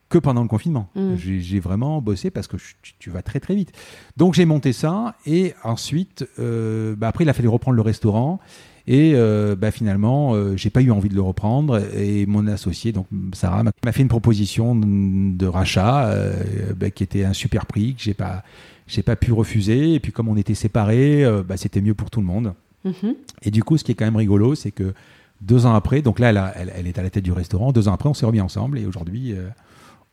que 0.09 0.17
pendant 0.17 0.41
le 0.41 0.47
confinement. 0.47 0.89
Mm. 0.95 1.15
J'ai 1.17 1.59
vraiment 1.59 2.01
bossé 2.01 2.29
parce 2.29 2.47
que 2.47 2.57
tu, 2.99 3.09
vas 3.09 3.21
très 3.21 3.39
très 3.39 3.55
vite. 3.55 3.71
Donc 4.17 4.33
j'ai 4.33 4.45
monté 4.45 4.73
ça 4.73 5.15
et 5.25 5.53
ensuite, 5.63 6.27
euh, 6.39 6.95
bah, 6.95 7.07
après 7.07 7.23
il 7.23 7.29
a 7.29 7.33
fallu 7.33 7.47
reprendre 7.47 7.75
le 7.75 7.81
restaurant 7.81 8.39
et 8.87 9.13
euh, 9.15 9.55
bah, 9.55 9.71
finalement 9.71 10.35
euh, 10.35 10.55
j'ai 10.55 10.69
pas 10.69 10.81
eu 10.81 10.91
envie 10.91 11.09
de 11.09 11.15
le 11.15 11.21
reprendre 11.21 11.81
et 11.95 12.27
mon 12.27 12.45
associé 12.45 12.91
donc 12.91 13.07
Sarah 13.33 13.63
m'a 13.63 13.91
fait 13.91 14.03
une 14.03 14.07
proposition 14.07 14.75
de 14.75 15.45
rachat 15.47 16.15
bah, 16.75 16.91
qui 16.91 17.03
était 17.03 17.25
un 17.25 17.33
super 17.33 17.65
prix 17.65 17.95
que 17.95 18.03
j'ai 18.03 18.13
pas 18.13 18.43
j'ai 18.85 19.01
pas 19.01 19.15
pu 19.15 19.31
refuser 19.31 19.95
et 19.95 19.99
puis 19.99 20.11
comme 20.11 20.27
on 20.27 20.37
était 20.37 20.53
séparés, 20.53 21.25
c'était 21.55 21.81
mieux 21.81 21.95
pour 21.95 22.11
tout 22.11 22.19
le 22.19 22.27
monde. 22.27 22.53
Mm-hmm. 22.85 23.15
Et 23.41 23.49
du 23.49 23.63
coup, 23.63 23.79
ce 23.79 23.83
qui 23.83 23.93
est 23.93 23.95
quand 23.95 24.05
même 24.05 24.15
rigolo, 24.15 24.53
c'est 24.53 24.69
que 24.69 24.93
deux 25.41 25.65
ans 25.65 25.73
après, 25.73 26.03
donc 26.03 26.19
là, 26.19 26.29
elle, 26.55 26.71
elle, 26.75 26.85
est 26.85 26.99
à 26.99 27.01
la 27.01 27.09
tête 27.09 27.23
du 27.23 27.31
restaurant. 27.31 27.71
Deux 27.71 27.87
ans 27.87 27.93
après, 27.93 28.07
on 28.07 28.13
s'est 28.13 28.27
remis 28.27 28.41
ensemble 28.41 28.77
et 28.77 28.85
aujourd'hui, 28.85 29.33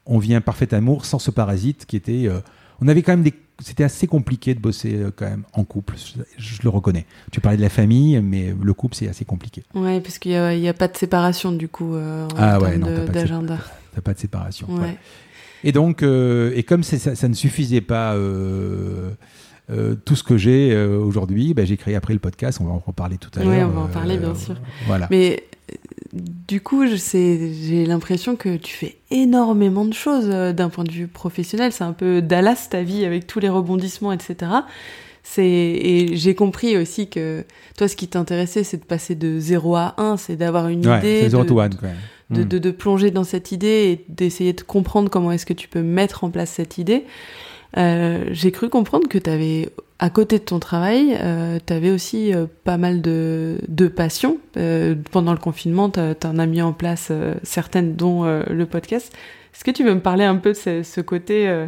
on 0.06 0.18
vit 0.18 0.34
un 0.34 0.40
parfait 0.40 0.72
amour 0.74 1.04
sans 1.04 1.18
ce 1.18 1.30
parasite 1.30 1.86
qui 1.86 1.96
était. 1.96 2.26
Euh, 2.26 2.40
on 2.80 2.88
avait 2.88 3.02
quand 3.02 3.12
même 3.12 3.22
des. 3.22 3.34
C'était 3.60 3.84
assez 3.84 4.08
compliqué 4.08 4.54
de 4.54 4.60
bosser 4.60 4.96
euh, 4.96 5.10
quand 5.14 5.28
même 5.28 5.44
en 5.52 5.62
couple, 5.62 5.94
je, 6.36 6.62
le 6.64 6.68
reconnais. 6.68 7.06
Tu 7.30 7.40
parlais 7.40 7.56
de 7.56 7.62
la 7.62 7.68
famille, 7.68 8.20
mais 8.20 8.52
le 8.60 8.74
couple 8.74 8.96
c'est 8.96 9.08
assez 9.08 9.24
compliqué. 9.24 9.62
Ouais, 9.74 10.00
parce 10.00 10.18
qu'il 10.18 10.32
n'y 10.32 10.68
a, 10.68 10.74
pas 10.74 10.88
de 10.88 10.96
séparation 10.96 11.52
du 11.52 11.68
coup 11.68 11.94
euh, 11.94 12.26
en 12.26 12.28
ah, 12.36 12.58
ouais, 12.58 12.78
d'agenda. 13.12 13.58
T'as 13.94 14.00
pas 14.00 14.14
de 14.14 14.18
séparation. 14.18 14.66
Et 15.62 15.70
donc, 15.70 16.02
et 16.02 16.62
comme 16.64 16.82
ça, 16.82 17.14
ça, 17.14 17.28
ne 17.28 17.34
suffisait 17.34 17.82
pas. 17.82 18.16
tout 18.16 20.16
ce 20.16 20.24
que 20.24 20.36
j'ai 20.36 20.76
aujourd'hui, 20.84 21.54
ben, 21.54 21.64
j'ai 21.64 21.76
créé 21.76 21.94
après 21.94 22.14
le 22.14 22.20
podcast. 22.20 22.58
On 22.60 22.64
va 22.64 22.72
en 22.72 22.82
reparler 22.84 23.18
tout 23.18 23.30
à 23.38 23.44
l'heure. 23.44 23.52
Oui, 23.52 23.62
on 23.62 23.68
va 23.68 23.80
en 23.82 23.88
parler, 23.88 24.16
bien 24.16 24.34
sûr. 24.34 24.56
Voilà. 24.86 25.06
Mais 25.10 25.44
du 26.12 26.60
coup, 26.60 26.84
j'ai 26.86 27.86
l'impression 27.86 28.36
que 28.36 28.56
tu 28.56 28.74
fais 28.74 28.98
énormément 29.10 29.84
de 29.84 29.94
choses 29.94 30.28
euh, 30.28 30.52
d'un 30.52 30.68
point 30.68 30.84
de 30.84 30.92
vue 30.92 31.08
professionnel. 31.08 31.72
C'est 31.72 31.84
un 31.84 31.92
peu 31.92 32.20
Dallas 32.20 32.68
ta 32.70 32.82
vie 32.82 33.04
avec 33.04 33.26
tous 33.26 33.40
les 33.40 33.48
rebondissements, 33.48 34.12
etc. 34.12 34.50
Et 35.38 36.10
j'ai 36.14 36.34
compris 36.34 36.76
aussi 36.76 37.08
que 37.08 37.44
toi, 37.78 37.88
ce 37.88 37.96
qui 37.96 38.08
t'intéressait, 38.08 38.64
c'est 38.64 38.78
de 38.78 38.84
passer 38.84 39.14
de 39.14 39.38
0 39.38 39.76
à 39.76 39.94
1, 39.96 40.16
c'est 40.16 40.36
d'avoir 40.36 40.68
une 40.68 40.80
idée. 40.80 41.22
De, 42.30 42.44
de, 42.44 42.58
de, 42.58 42.70
plonger 42.70 43.10
dans 43.10 43.24
cette 43.24 43.52
idée 43.52 43.90
et 43.92 44.04
d'essayer 44.08 44.54
de 44.54 44.62
comprendre 44.62 45.10
comment 45.10 45.32
est-ce 45.32 45.44
que 45.44 45.52
tu 45.52 45.68
peux 45.68 45.82
mettre 45.82 46.24
en 46.24 46.30
place 46.30 46.50
cette 46.50 46.78
idée. 46.78 47.04
Euh, 47.76 48.24
j'ai 48.30 48.52
cru 48.52 48.68
comprendre 48.68 49.08
que 49.08 49.18
tu 49.18 49.30
avais, 49.30 49.70
à 49.98 50.10
côté 50.10 50.38
de 50.38 50.44
ton 50.44 50.58
travail, 50.58 51.16
euh, 51.20 51.58
tu 51.64 51.72
avais 51.72 51.90
aussi 51.90 52.34
euh, 52.34 52.46
pas 52.64 52.76
mal 52.76 53.00
de, 53.00 53.58
de 53.68 53.88
passions. 53.88 54.38
Euh, 54.56 54.94
pendant 55.10 55.32
le 55.32 55.38
confinement, 55.38 55.90
tu 55.90 56.00
en 56.00 56.38
as 56.38 56.46
mis 56.46 56.62
en 56.62 56.72
place 56.72 57.08
euh, 57.10 57.34
certaines, 57.42 57.94
dont 57.94 58.24
le 58.24 58.66
podcast. 58.66 59.12
Est-ce 59.54 59.64
que 59.64 59.70
tu 59.70 59.84
veux 59.84 59.94
me 59.94 60.00
parler 60.00 60.24
un 60.24 60.36
peu 60.36 60.50
de 60.50 60.56
ce, 60.56 60.82
ce 60.82 61.00
côté 61.00 61.66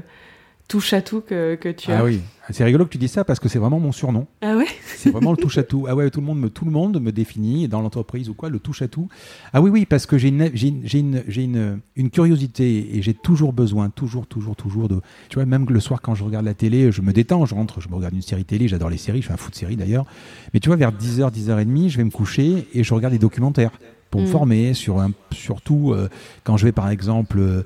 touche 0.69 0.93
à 0.93 1.03
tout 1.03 1.21
que, 1.21 1.55
que 1.57 1.69
tu 1.69 1.91
ah 1.91 1.97
as 1.97 1.99
Ah 2.01 2.05
oui, 2.05 2.21
c'est 2.51 2.65
rigolo 2.65 2.85
que 2.85 2.91
tu 2.91 2.99
dis 2.99 3.09
ça 3.09 3.25
parce 3.25 3.41
que 3.41 3.49
c'est 3.49 3.59
vraiment 3.59 3.81
mon 3.81 3.93
surnom. 3.93 4.27
Ah 4.43 4.57
ouais? 4.57 4.67
C'est 4.97 5.11
vraiment 5.11 5.31
le 5.33 5.37
touche 5.37 5.59
à 5.59 5.62
tout. 5.62 5.87
Ah 5.89 5.95
ouais, 5.95 6.11
tout 6.11 6.21
le 6.21 6.27
monde 6.27 6.41
me, 6.41 6.51
tout 6.51 6.65
le 6.65 6.71
monde 6.71 7.01
me 7.01 7.12
définit 7.12 7.69
dans 7.69 7.81
l'entreprise 7.81 8.29
ou 8.29 8.35
quoi, 8.35 8.49
le 8.49 8.59
touche 8.59 8.83
à 8.83 8.89
tout. 8.89 9.09
Ah 9.53 9.61
oui, 9.61 9.71
oui, 9.71 9.87
parce 9.87 10.07
que 10.07 10.19
j'ai 10.19 10.29
une, 10.29 10.51
j'ai 10.55 10.69
une, 10.99 11.23
j'ai 11.27 11.45
une, 11.45 11.81
une, 11.97 12.11
curiosité 12.11 12.97
et 12.97 13.03
j'ai 13.03 13.15
toujours 13.15 13.53
besoin, 13.53 13.91
toujours, 13.91 14.27
toujours, 14.27 14.57
toujours 14.57 14.89
de. 14.89 15.01
Tu 15.29 15.37
vois, 15.37 15.47
même 15.47 15.67
le 15.69 15.81
soir 15.81 16.01
quand 16.01 16.15
je 16.15 16.25
regarde 16.25 16.45
la 16.45 16.55
télé, 16.55 16.93
je 16.93 17.03
me 17.03 17.12
détends, 17.12 17.47
je 17.47 17.55
rentre, 17.55 17.81
je 17.81 17.89
me 17.89 17.95
regarde 17.95 18.15
une 18.15 18.23
série 18.23 18.45
télé, 18.45 18.69
j'adore 18.69 18.91
les 18.91 18.99
séries, 18.99 19.23
je 19.23 19.29
fais 19.29 19.35
un 19.35 19.39
foot 19.39 19.53
de 19.53 19.59
série 19.59 19.77
d'ailleurs. 19.77 20.07
Mais 20.53 20.61
tu 20.61 20.69
vois, 20.69 20.77
vers 20.77 20.93
10h, 20.93 21.33
10h30, 21.33 21.89
je 21.89 21.97
vais 21.99 22.05
me 22.05 22.11
coucher 22.11 22.69
et 22.73 22.85
je 22.85 22.95
regarde 22.95 23.12
des 23.12 23.19
documentaires 23.19 23.73
pour 24.15 24.21
me 24.21 24.29
mm. 24.29 24.31
former 24.31 24.75
sur 24.75 25.01
un, 25.01 25.11
surtout 25.33 25.91
euh, 25.91 26.09
quand 26.45 26.57
je 26.57 26.67
vais 26.67 26.71
par 26.71 26.89
exemple 26.89 27.41
euh, 27.41 27.65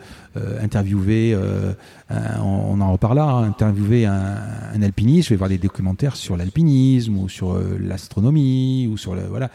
interviewer, 0.62 1.34
euh, 1.34 1.74
on, 2.40 2.80
en 2.80 2.90
reparle 2.90 3.16
là, 3.16 3.24
hein, 3.24 3.42
interviewer 3.42 4.06
un, 4.06 4.38
un, 4.72 4.80
alpiniste, 4.80 5.28
je 5.28 5.34
vais 5.34 5.36
voir 5.36 5.50
des 5.50 5.58
documentaires 5.58 6.16
sur 6.16 6.38
l'alpinisme 6.38 7.18
ou 7.18 7.28
sur 7.28 7.60
l'astronomie 7.78 8.88
ou 8.90 8.96
sur 8.96 9.14
le 9.14 9.26
voilà. 9.26 9.50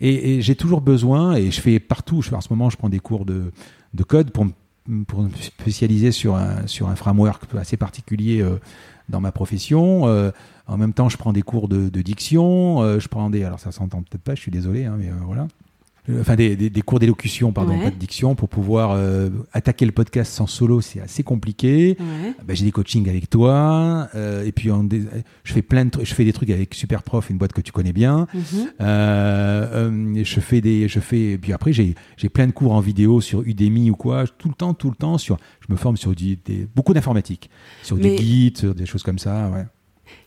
Et, 0.00 0.40
j'ai 0.40 0.54
toujours 0.54 0.82
besoin 0.82 1.34
et 1.34 1.50
je 1.50 1.60
fais 1.60 1.80
partout. 1.80 2.22
Je 2.22 2.28
fais, 2.28 2.36
en 2.36 2.40
ce 2.40 2.52
moment, 2.52 2.70
je 2.70 2.76
prends 2.76 2.90
des 2.90 3.00
cours 3.00 3.24
de, 3.24 3.50
de 3.94 4.02
code 4.04 4.30
pour 4.30 4.46
pour 5.08 5.22
me 5.22 5.30
spécialiser 5.40 6.12
sur 6.12 6.36
un, 6.36 6.64
sur 6.68 6.86
un 6.86 6.94
framework 6.94 7.42
assez 7.56 7.76
particulier 7.76 8.46
dans 9.08 9.20
ma 9.20 9.32
profession. 9.32 10.04
en 10.04 10.76
même 10.76 10.92
temps, 10.92 11.08
je 11.08 11.16
prends 11.16 11.32
des 11.32 11.42
cours 11.42 11.66
de, 11.66 11.88
de 11.88 12.02
diction. 12.02 13.00
je 13.00 13.08
prends 13.08 13.30
des. 13.30 13.42
Alors, 13.42 13.58
ça 13.58 13.72
s'entend 13.72 14.02
peut-être 14.02 14.22
pas, 14.22 14.36
je 14.36 14.42
suis 14.42 14.52
désolé, 14.52 14.84
hein, 14.84 14.94
mais 14.96 15.10
voilà. 15.24 15.48
Euh, 16.08 16.20
enfin 16.20 16.36
des, 16.36 16.56
des, 16.56 16.70
des 16.70 16.82
cours 16.82 16.98
d'élocution, 16.98 17.52
pardon, 17.52 17.78
pas 17.78 17.90
de 17.90 17.96
diction, 17.96 18.34
pour 18.34 18.48
pouvoir 18.48 18.92
euh, 18.92 19.30
attaquer 19.52 19.86
le 19.86 19.92
podcast 19.92 20.32
sans 20.32 20.46
solo, 20.46 20.80
c'est 20.80 21.00
assez 21.00 21.22
compliqué. 21.22 21.96
Ouais. 21.98 22.34
Bah, 22.46 22.54
j'ai 22.54 22.64
des 22.64 22.72
coachings 22.72 23.08
avec 23.08 23.28
toi, 23.28 24.08
euh, 24.14 24.44
et 24.44 24.52
puis 24.52 24.70
on, 24.70 24.88
je 25.44 25.52
fais 25.52 25.62
plein 25.62 25.84
de, 25.86 25.90
je 26.02 26.14
fais 26.14 26.24
des 26.24 26.32
trucs 26.32 26.50
avec 26.50 26.74
Superprof, 26.74 27.30
une 27.30 27.38
boîte 27.38 27.52
que 27.52 27.60
tu 27.60 27.72
connais 27.72 27.92
bien. 27.92 28.26
Mm 28.32 28.40
-hmm. 28.80 30.24
je 30.24 30.40
fais 30.40 30.60
des, 30.60 30.88
je 30.88 31.00
fais, 31.00 31.32
et 31.32 31.38
puis 31.38 31.52
après 31.52 31.72
j'ai 31.72 31.94
j'ai 32.16 32.28
plein 32.28 32.46
de 32.46 32.52
cours 32.52 32.72
en 32.72 32.80
vidéo 32.80 33.20
sur 33.20 33.42
Udemy 33.42 33.90
ou 33.90 33.96
quoi, 33.96 34.24
tout 34.40 34.48
le 34.48 34.54
temps, 34.54 34.74
tout 34.74 34.90
le 34.90 34.96
temps 34.96 35.18
sur, 35.18 35.36
je 35.60 35.72
me 35.72 35.76
forme 35.76 35.96
sur 35.96 36.14
des, 36.14 36.68
beaucoup 36.76 36.94
d'informatique, 36.94 37.50
sur 37.82 37.96
des 37.96 38.14
guides, 38.16 38.58
sur 38.58 38.74
des 38.74 38.86
choses 38.86 39.02
comme 39.02 39.18
ça, 39.18 39.50
ouais. 39.52 39.66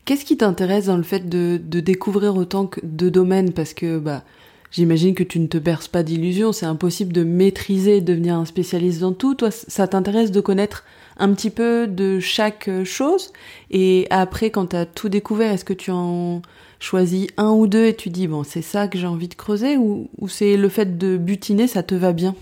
Qu'est-ce 0.06 0.26
qui 0.26 0.36
t'intéresse 0.36 0.86
dans 0.88 0.98
le 0.98 1.04
fait 1.04 1.30
de, 1.30 1.60
de 1.74 1.80
découvrir 1.80 2.36
autant 2.36 2.66
que 2.68 2.82
de 2.84 3.10
domaines? 3.10 3.52
Parce 3.54 3.74
que 3.74 4.00
bah 4.00 4.24
J'imagine 4.72 5.16
que 5.16 5.24
tu 5.24 5.40
ne 5.40 5.48
te 5.48 5.58
berces 5.58 5.88
pas 5.88 6.04
d'illusions, 6.04 6.52
c'est 6.52 6.68
impossible 6.68 7.12
de 7.12 7.24
maîtriser, 7.24 8.02
de 8.02 8.06
devenir 8.06 8.36
un 8.36 8.46
spécialiste 8.46 9.00
dans 9.00 9.14
tout. 9.14 9.34
Toi, 9.34 9.50
ça 9.52 9.88
t'intéresse 9.88 10.32
de 10.32 10.42
connaître 10.42 10.84
un 11.18 11.34
petit 11.34 11.50
peu 11.50 11.88
de 11.88 12.20
chaque 12.20 12.70
chose. 12.84 13.32
Et 13.72 14.06
après, 14.12 14.52
quand 14.52 14.68
tu 14.68 14.76
as 14.76 14.86
tout 14.86 15.10
découvert, 15.10 15.52
est-ce 15.52 15.66
que 15.66 15.74
tu 15.74 15.90
en 15.90 16.44
choisis 16.80 17.28
un 17.38 17.50
ou 17.50 17.68
deux 17.68 17.88
et 17.88 17.96
tu 17.96 18.10
dis, 18.10 18.28
bon, 18.28 18.44
c'est 18.44 18.62
ça 18.62 18.88
que 18.88 18.98
j'ai 18.98 19.08
envie 19.08 19.28
de 19.28 19.34
creuser 19.34 19.76
ou, 19.78 20.10
c'est 20.28 20.56
le 20.56 20.70
fait 20.70 20.98
de 20.98 21.18
butiner, 21.18 21.68
ça 21.68 21.82
te 21.82 21.96
va 21.96 22.14
bien? 22.14 22.36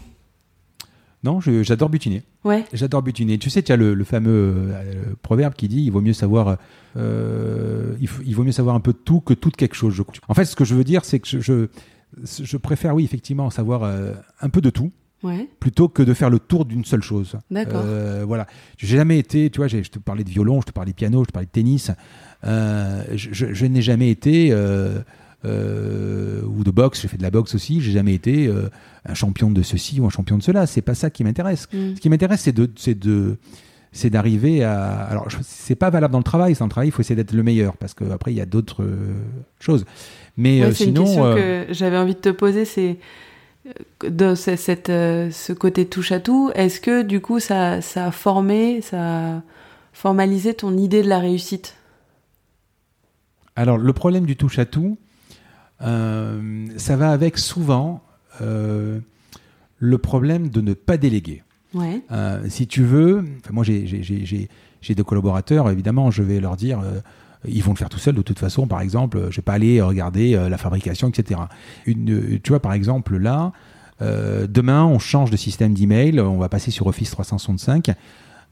Non, 1.24 1.40
j'adore 1.42 1.90
butiner. 1.90 2.24
Ouais. 2.44 2.64
J'adore 2.74 3.02
butiner. 3.02 3.38
Tu 3.38 3.50
sais, 3.50 3.64
tu 3.64 3.72
as 3.72 3.76
le, 3.76 4.04
fameux 4.04 4.54
euh, 4.72 5.14
proverbe 5.24 5.56
qui 5.56 5.68
dit, 5.68 5.84
il 5.84 5.92
vaut 5.92 6.02
mieux 6.02 6.14
savoir... 6.14 6.58
Euh, 6.96 7.96
il, 8.00 8.36
vaut 8.36 8.44
mieux 8.44 8.52
savoir 8.52 8.76
un 8.76 8.80
peu 8.80 8.94
de 8.94 8.98
tout 8.98 9.20
que 9.20 9.34
tout 9.34 9.50
quelque 9.50 9.76
chose. 9.76 9.94
Je... 9.94 10.04
En 10.28 10.34
fait, 10.34 10.46
ce 10.46 10.56
que 10.56 10.66
je 10.66 10.76
veux 10.76 10.84
dire, 10.84 11.06
c'est 11.06 11.20
que 11.20 11.28
je 11.28 11.40
je 11.40 11.68
préfère, 12.58 12.96
oui, 12.96 13.04
effectivement, 13.04 13.50
savoir 13.50 13.84
euh, 13.84 14.14
un 14.42 14.50
peu 14.50 14.62
de 14.62 14.70
tout. 14.70 14.92
Plutôt 15.60 15.90
que 15.90 16.04
de 16.04 16.14
faire 16.14 16.30
le 16.30 16.40
tour 16.40 16.64
d'une 16.64 16.86
seule 16.86 17.02
chose. 17.02 17.36
D'accord. 17.52 17.82
Euh, 17.84 18.24
voilà. 18.26 18.48
J'ai 18.78 18.96
jamais 18.96 19.20
été, 19.20 19.50
tu 19.50 19.58
vois, 19.58 19.68
je 19.68 19.80
te 19.80 20.00
parlais 20.00 20.24
de 20.24 20.30
violon, 20.30 20.62
je 20.62 20.68
te 20.68 20.72
parlais 20.72 20.92
de 20.92 20.96
piano, 20.96 21.22
je 21.24 21.28
te 21.28 21.34
parlais 21.34 21.48
de 21.48 21.52
tennis. 21.52 21.92
Euh, 22.46 23.04
je, 23.14 23.66
n'ai 23.66 23.82
jamais 23.82 24.10
été, 24.10 24.54
ou 24.54 24.56
de 25.44 26.72
boxe, 26.72 27.02
j'ai 27.02 27.10
fait 27.10 27.18
de 27.18 27.24
la 27.24 27.32
boxe 27.32 27.56
aussi, 27.56 27.82
j'ai 27.82 27.92
jamais 27.92 28.14
été 28.14 28.50
un 29.06 29.14
champion 29.16 29.52
de 29.52 29.62
ceci 29.64 30.00
ou 30.00 30.06
un 30.06 30.10
champion 30.10 30.38
de 30.38 30.44
cela. 30.44 30.66
C'est 30.66 30.82
pas 30.82 30.96
ça 30.96 31.10
qui 31.10 31.26
m'intéresse. 31.26 31.68
Mm. 31.74 31.96
Ce 31.96 32.00
qui 32.00 32.10
m'intéresse, 32.10 32.42
c'est 32.42 32.56
de, 32.56 32.72
c'est 32.78 32.98
de, 32.98 33.38
c'est 33.92 34.10
d'arriver 34.10 34.64
à. 34.64 34.92
Alors, 34.92 35.28
c'est 35.42 35.76
pas 35.76 35.90
valable 35.90 36.14
dans 36.14 36.20
le 36.20 36.24
travail. 36.24 36.54
Dans 36.54 36.66
le 36.66 36.72
travail, 36.72 36.88
il 36.88 36.92
faut 36.92 37.02
essayer 37.02 37.18
d'être 37.18 37.34
le 37.34 37.44
meilleur 37.44 37.76
parce 37.76 37.94
qu'après, 37.94 38.32
il 38.32 38.38
y 38.38 38.42
a 38.42 38.46
d'autres 38.46 38.88
choses. 39.60 39.84
Mais 40.38 40.62
euh, 40.62 40.72
sinon, 40.72 41.02
une 41.02 41.08
question 41.08 41.26
euh, 41.26 41.66
que 41.66 41.74
j'avais 41.74 41.98
envie 41.98 42.14
de 42.14 42.20
te 42.20 42.30
poser, 42.30 42.64
c'est 42.64 42.98
euh, 43.66 44.10
dans 44.10 44.36
cette, 44.36 44.88
ce 44.88 45.54
côté 45.54 45.88
touche 45.88 46.12
à 46.12 46.20
tout. 46.20 46.52
Est-ce 46.54 46.80
que 46.80 47.02
du 47.02 47.20
coup, 47.20 47.40
ça, 47.40 47.82
ça 47.82 48.06
a 48.06 48.12
formé, 48.12 48.82
ça 48.82 49.36
a 49.38 49.42
formalisé 49.94 50.54
ton 50.54 50.78
idée 50.78 51.02
de 51.02 51.10
la 51.10 51.20
réussite? 51.20 51.76
Alors, 53.56 53.80
le 53.80 53.94
problème 53.94 54.28
du 54.28 54.36
touche 54.36 54.60
à 54.60 54.66
tout, 54.66 54.98
ça 55.80 56.96
va 56.96 57.12
avec 57.12 57.40
souvent 57.40 58.04
le 58.40 59.98
problème 59.98 60.50
de 60.50 60.62
ne 60.62 60.74
pas 60.74 60.98
déléguer. 60.98 61.44
Ouais. 61.74 62.02
si 62.50 62.68
tu 62.68 62.84
veux, 62.84 63.26
moi 63.50 63.64
j'ai 63.64 64.48
des 64.90 65.04
collaborateurs, 65.04 65.70
évidemment, 65.72 66.12
je 66.12 66.22
vais 66.22 66.40
leur 66.40 66.56
dire 66.56 66.82
ils 67.48 67.64
vont 67.64 67.72
le 67.72 67.78
faire 67.78 67.90
tout 67.90 68.00
seuls 68.00 68.16
de 68.16 68.22
toute 68.22 68.40
façon. 68.40 68.68
Par 68.68 68.82
exemple, 68.82 69.28
je 69.30 69.38
vais 69.38 69.42
pas 69.42 69.54
aller 69.54 69.82
regarder 69.82 70.36
euh, 70.36 70.50
la 70.50 70.58
fabrication, 70.58 71.10
etc. 71.10 71.42
Une, 71.86 72.12
euh, 72.12 72.40
tu 72.42 72.50
vois, 72.50 72.62
par 72.62 72.74
exemple, 72.74 73.18
là, 73.18 73.52
euh, 74.02 74.48
demain, 74.48 74.86
on 74.86 75.00
change 75.00 75.32
de 75.32 75.38
système 75.38 75.74
d'email, 75.74 76.20
on 76.20 76.38
va 76.38 76.50
passer 76.50 76.72
sur 76.72 76.88
Office 76.88 77.12
365. 77.12 77.92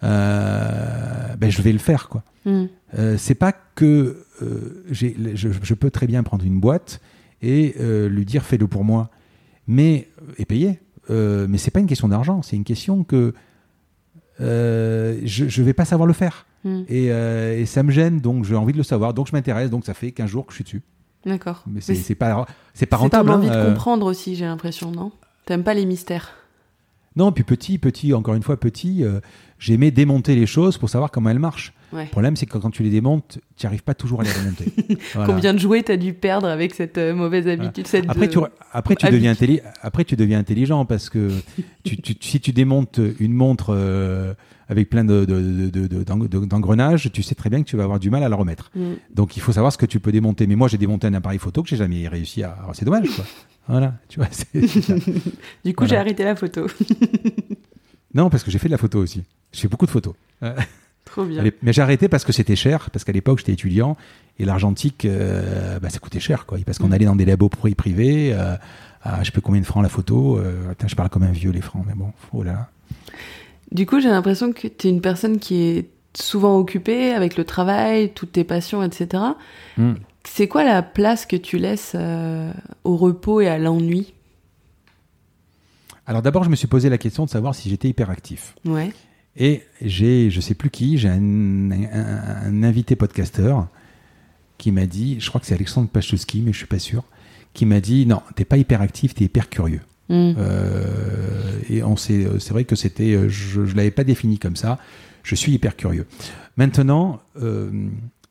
ben, 0.01 1.49
je 1.49 1.61
vais 1.61 1.71
le 1.71 1.79
faire, 1.79 2.09
quoi. 2.09 2.23
Mm. 2.45 2.65
c'est 3.17 3.33
pas 3.33 3.51
que 3.51 4.23
je, 4.91 5.07
je, 5.33 5.73
peux 5.73 5.89
très 5.89 6.05
bien 6.05 6.21
prendre 6.21 6.45
une 6.45 6.59
boîte 6.59 7.01
et 7.41 7.75
lui 7.79 8.23
dire 8.23 8.43
fais-le 8.43 8.67
pour 8.67 8.83
moi, 8.83 9.09
mais 9.67 10.09
et 10.37 10.45
payer. 10.45 10.79
mais 11.09 11.57
c'est 11.57 11.71
pas 11.71 11.79
une 11.79 11.87
question 11.87 12.07
d'argent, 12.07 12.43
c'est 12.43 12.55
une 12.55 12.63
question 12.63 13.03
que 13.03 13.33
je 14.39 14.41
ne 14.41 15.65
vais 15.65 15.73
pas 15.73 15.85
savoir 15.85 16.05
le 16.05 16.13
faire. 16.13 16.45
Mm. 16.65 16.81
Et, 16.89 17.05
et, 17.05 17.65
ça 17.65 17.83
me 17.83 17.91
gêne, 17.91 18.19
donc 18.19 18.43
j'ai 18.43 18.55
envie 18.55 18.73
de 18.73 18.77
le 18.77 18.83
savoir, 18.83 19.13
donc 19.13 19.27
je 19.27 19.31
m'intéresse, 19.31 19.69
donc 19.69 19.85
ça 19.85 19.93
fait 19.93 20.11
15 20.11 20.29
jours 20.29 20.45
que 20.45 20.51
je 20.51 20.55
suis 20.55 20.63
dessus. 20.65 20.81
D'accord. 21.25 21.63
Mais 21.67 21.81
c'est 21.81 22.15
pas, 22.15 22.45
c'est 22.73 22.85
pas 22.85 22.97
rentable. 22.97 23.29
T'as 23.29 23.35
envie 23.35 23.49
de 23.49 23.53
hein, 23.53 23.65
comprendre 23.65 24.05
aussi, 24.05 24.35
j'ai 24.35 24.45
l'impression, 24.45 24.91
non? 24.91 25.11
T'aimes 25.45 25.63
pas 25.63 25.73
les 25.73 25.85
mystères? 25.85 26.35
Non, 27.15 27.31
puis 27.31 27.43
petit, 27.43 27.77
petit, 27.77 28.13
encore 28.13 28.35
une 28.35 28.43
fois, 28.43 28.59
petit, 28.59 29.03
euh, 29.03 29.21
j'aimais 29.57 29.89
démonter 29.89 30.35
les 30.35 30.45
choses 30.45 30.77
pour 30.77 30.89
savoir 30.89 31.11
comment 31.11 31.29
elles 31.29 31.39
marchent. 31.39 31.73
Le 31.93 32.09
problème, 32.09 32.35
c'est 32.35 32.45
que 32.45 32.57
quand 32.57 32.71
tu 32.71 32.83
les 32.83 32.89
démontes, 32.89 33.39
tu 33.55 33.65
n'arrives 33.65 33.83
pas 33.83 33.93
toujours 33.93 34.19
à 34.19 34.25
les 34.25 34.31
remonter. 34.31 34.65
Combien 35.25 35.53
de 35.53 35.59
jouets 35.59 35.81
t'as 35.81 35.95
dû 35.95 36.13
perdre 36.13 36.47
avec 36.47 36.73
cette 36.73 36.97
euh, 36.97 37.15
mauvaise 37.15 37.47
habitude 37.47 37.87
cette 37.87 38.09
après, 38.09 38.27
tu, 38.27 38.37
après, 38.73 38.95
tu 38.97 39.05
deviens 39.05 39.33
après, 39.81 40.03
tu 40.03 40.17
deviens 40.17 40.39
intelligent 40.39 40.83
parce 40.83 41.09
que 41.09 41.29
tu, 41.85 41.97
si 42.19 42.41
tu 42.41 42.51
démontes 42.51 42.99
une 43.19 43.31
montre 43.31 43.67
euh, 43.69 44.33
avec 44.67 44.89
plein 44.89 45.03
d'engrenages, 45.03 47.03
de, 47.03 47.09
de, 47.09 47.13
tu 47.13 47.23
sais 47.23 47.35
très 47.35 47.49
bien 47.49 47.61
que 47.61 47.67
tu 47.67 47.77
vas 47.77 47.83
avoir 47.83 47.99
du 47.99 48.09
mal 48.09 48.23
à 48.23 48.29
la 48.29 48.35
remettre. 48.35 48.71
Mm. 48.75 48.93
Donc, 49.13 49.37
il 49.37 49.41
faut 49.41 49.51
savoir 49.51 49.71
ce 49.71 49.77
que 49.77 49.85
tu 49.85 49.99
peux 49.99 50.11
démonter. 50.11 50.47
Mais 50.47 50.55
moi, 50.55 50.67
j'ai 50.67 50.77
démonté 50.77 51.07
un 51.07 51.13
appareil 51.13 51.39
photo 51.39 51.63
que 51.63 51.69
j'ai 51.69 51.77
jamais 51.77 52.07
réussi 52.07 52.43
à. 52.43 52.57
C'est 52.73 52.85
dommage, 52.85 53.09
quoi. 53.15 53.25
Voilà, 53.67 53.95
tu 54.09 54.19
vois. 54.19 54.29
du 55.65 55.73
coup, 55.73 55.87
j'ai 55.87 55.97
arrêté 55.97 56.23
la 56.23 56.35
photo. 56.35 56.67
non, 58.13 58.29
parce 58.29 58.43
que 58.43 58.51
j'ai 58.51 58.59
fait 58.59 58.67
de 58.67 58.73
la 58.73 58.77
photo 58.77 58.99
aussi. 58.99 59.23
J'ai 59.51 59.61
fait 59.61 59.67
beaucoup 59.67 59.87
de 59.87 59.91
photos. 59.91 60.13
Trop 61.05 61.25
bien. 61.25 61.43
Mais 61.63 61.73
j'ai 61.73 61.81
arrêté 61.81 62.07
parce 62.07 62.25
que 62.25 62.31
c'était 62.31 62.55
cher, 62.55 62.91
parce 62.91 63.03
qu'à 63.03 63.11
l'époque, 63.11 63.39
j'étais 63.39 63.53
étudiant 63.53 63.97
et 64.37 64.45
l'argentique, 64.45 65.05
euh, 65.05 65.79
bah, 65.79 65.89
ça 65.89 65.97
coûtait 65.97 66.19
cher, 66.19 66.45
quoi. 66.45 66.59
Parce 66.63 66.77
qu'on 66.77 66.89
mm. 66.89 66.93
allait 66.93 67.05
dans 67.05 67.15
des 67.15 67.25
labos 67.25 67.49
privés, 67.49 68.33
euh, 68.33 68.55
à 69.01 69.21
je 69.21 69.25
sais 69.25 69.31
plus 69.31 69.41
combien 69.41 69.61
de 69.61 69.65
francs 69.65 69.81
la 69.81 69.89
photo. 69.89 70.37
Euh, 70.37 70.75
je 70.85 70.95
parle 70.95 71.09
comme 71.09 71.23
un 71.23 71.31
vieux, 71.31 71.51
les 71.51 71.61
francs, 71.61 71.83
mais 71.87 71.95
bon, 71.95 72.11
oh 72.33 72.43
là. 72.43 72.69
Du 73.75 73.85
coup, 73.85 73.99
j'ai 73.99 74.07
l'impression 74.07 74.53
que 74.53 74.69
tu 74.69 74.87
es 74.87 74.89
une 74.89 75.01
personne 75.01 75.37
qui 75.37 75.63
est 75.63 75.89
souvent 76.15 76.57
occupée 76.57 77.11
avec 77.11 77.35
le 77.35 77.43
travail, 77.43 78.13
toutes 78.13 78.31
tes 78.31 78.45
passions, 78.45 78.81
etc. 78.81 79.21
C'est 80.23 80.47
quoi 80.47 80.63
la 80.63 80.81
place 80.81 81.25
que 81.25 81.35
tu 81.35 81.57
laisses 81.57 81.91
euh, 81.93 82.53
au 82.85 82.95
repos 82.95 83.41
et 83.41 83.49
à 83.49 83.57
l'ennui? 83.57 84.13
Alors 86.07 86.21
d'abord, 86.21 86.45
je 86.45 86.49
me 86.49 86.55
suis 86.55 86.67
posé 86.67 86.87
la 86.87 86.97
question 86.97 87.25
de 87.25 87.29
savoir 87.29 87.53
si 87.53 87.69
j'étais 87.69 87.89
hyperactif. 87.89 88.55
Ouais. 88.63 88.93
Et 89.35 89.63
j'ai, 89.81 90.29
je 90.29 90.39
sais 90.39 90.55
plus 90.55 90.69
qui, 90.69 90.97
j'ai 90.97 91.09
un, 91.09 92.63
invité 92.63 92.95
podcasteur 92.95 93.67
qui 94.57 94.71
m'a 94.71 94.85
dit, 94.85 95.19
je 95.19 95.27
crois 95.27 95.41
que 95.41 95.47
c'est 95.47 95.53
Alexandre 95.53 95.89
Pachowski, 95.89 96.41
mais 96.41 96.53
je 96.53 96.59
suis 96.59 96.65
pas 96.65 96.79
sûr, 96.79 97.03
qui 97.53 97.65
m'a 97.65 97.81
dit 97.81 98.05
non, 98.05 98.21
t'es 98.37 98.45
pas 98.45 98.55
hyperactif, 98.55 99.15
t'es 99.15 99.25
hyper 99.25 99.49
curieux. 99.49 99.81
Hmm. 100.09 100.33
Euh, 100.37 101.59
et 101.69 101.83
on 101.83 101.97
sait, 101.97 102.27
c'est 102.39 102.51
vrai 102.51 102.65
que 102.65 102.75
c'était, 102.75 103.29
je, 103.29 103.61
ne 103.61 103.73
l'avais 103.73 103.91
pas 103.91 104.03
défini 104.03 104.37
comme 104.37 104.55
ça. 104.55 104.77
Je 105.23 105.35
suis 105.35 105.53
hyper 105.53 105.75
curieux. 105.75 106.05
Maintenant, 106.57 107.21
euh, 107.41 107.71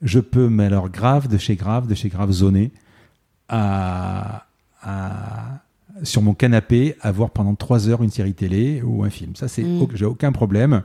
je 0.03 0.21
peux, 0.21 0.49
mais 0.49 0.67
alors 0.67 0.89
grave 0.89 1.29
de 1.29 1.39
chez 1.39 1.57
grave, 1.57 1.89
de 1.89 1.95
chez 1.95 2.09
grave 2.09 2.31
zoné, 2.31 2.71
à, 3.49 4.47
sur 6.03 6.23
mon 6.23 6.35
canapé, 6.35 6.97
à 7.01 7.11
voir 7.13 7.31
pendant 7.31 7.55
trois 7.55 7.89
heures 7.89 8.03
une 8.03 8.11
série 8.11 8.35
télé 8.35 8.83
ou 8.83 9.05
un 9.05 9.11
film. 9.11 9.35
Ça, 9.37 9.49
c'est 9.49 9.63
mm. 9.63 9.89
j'ai 9.95 10.05
aucun 10.05 10.33
problème. 10.33 10.83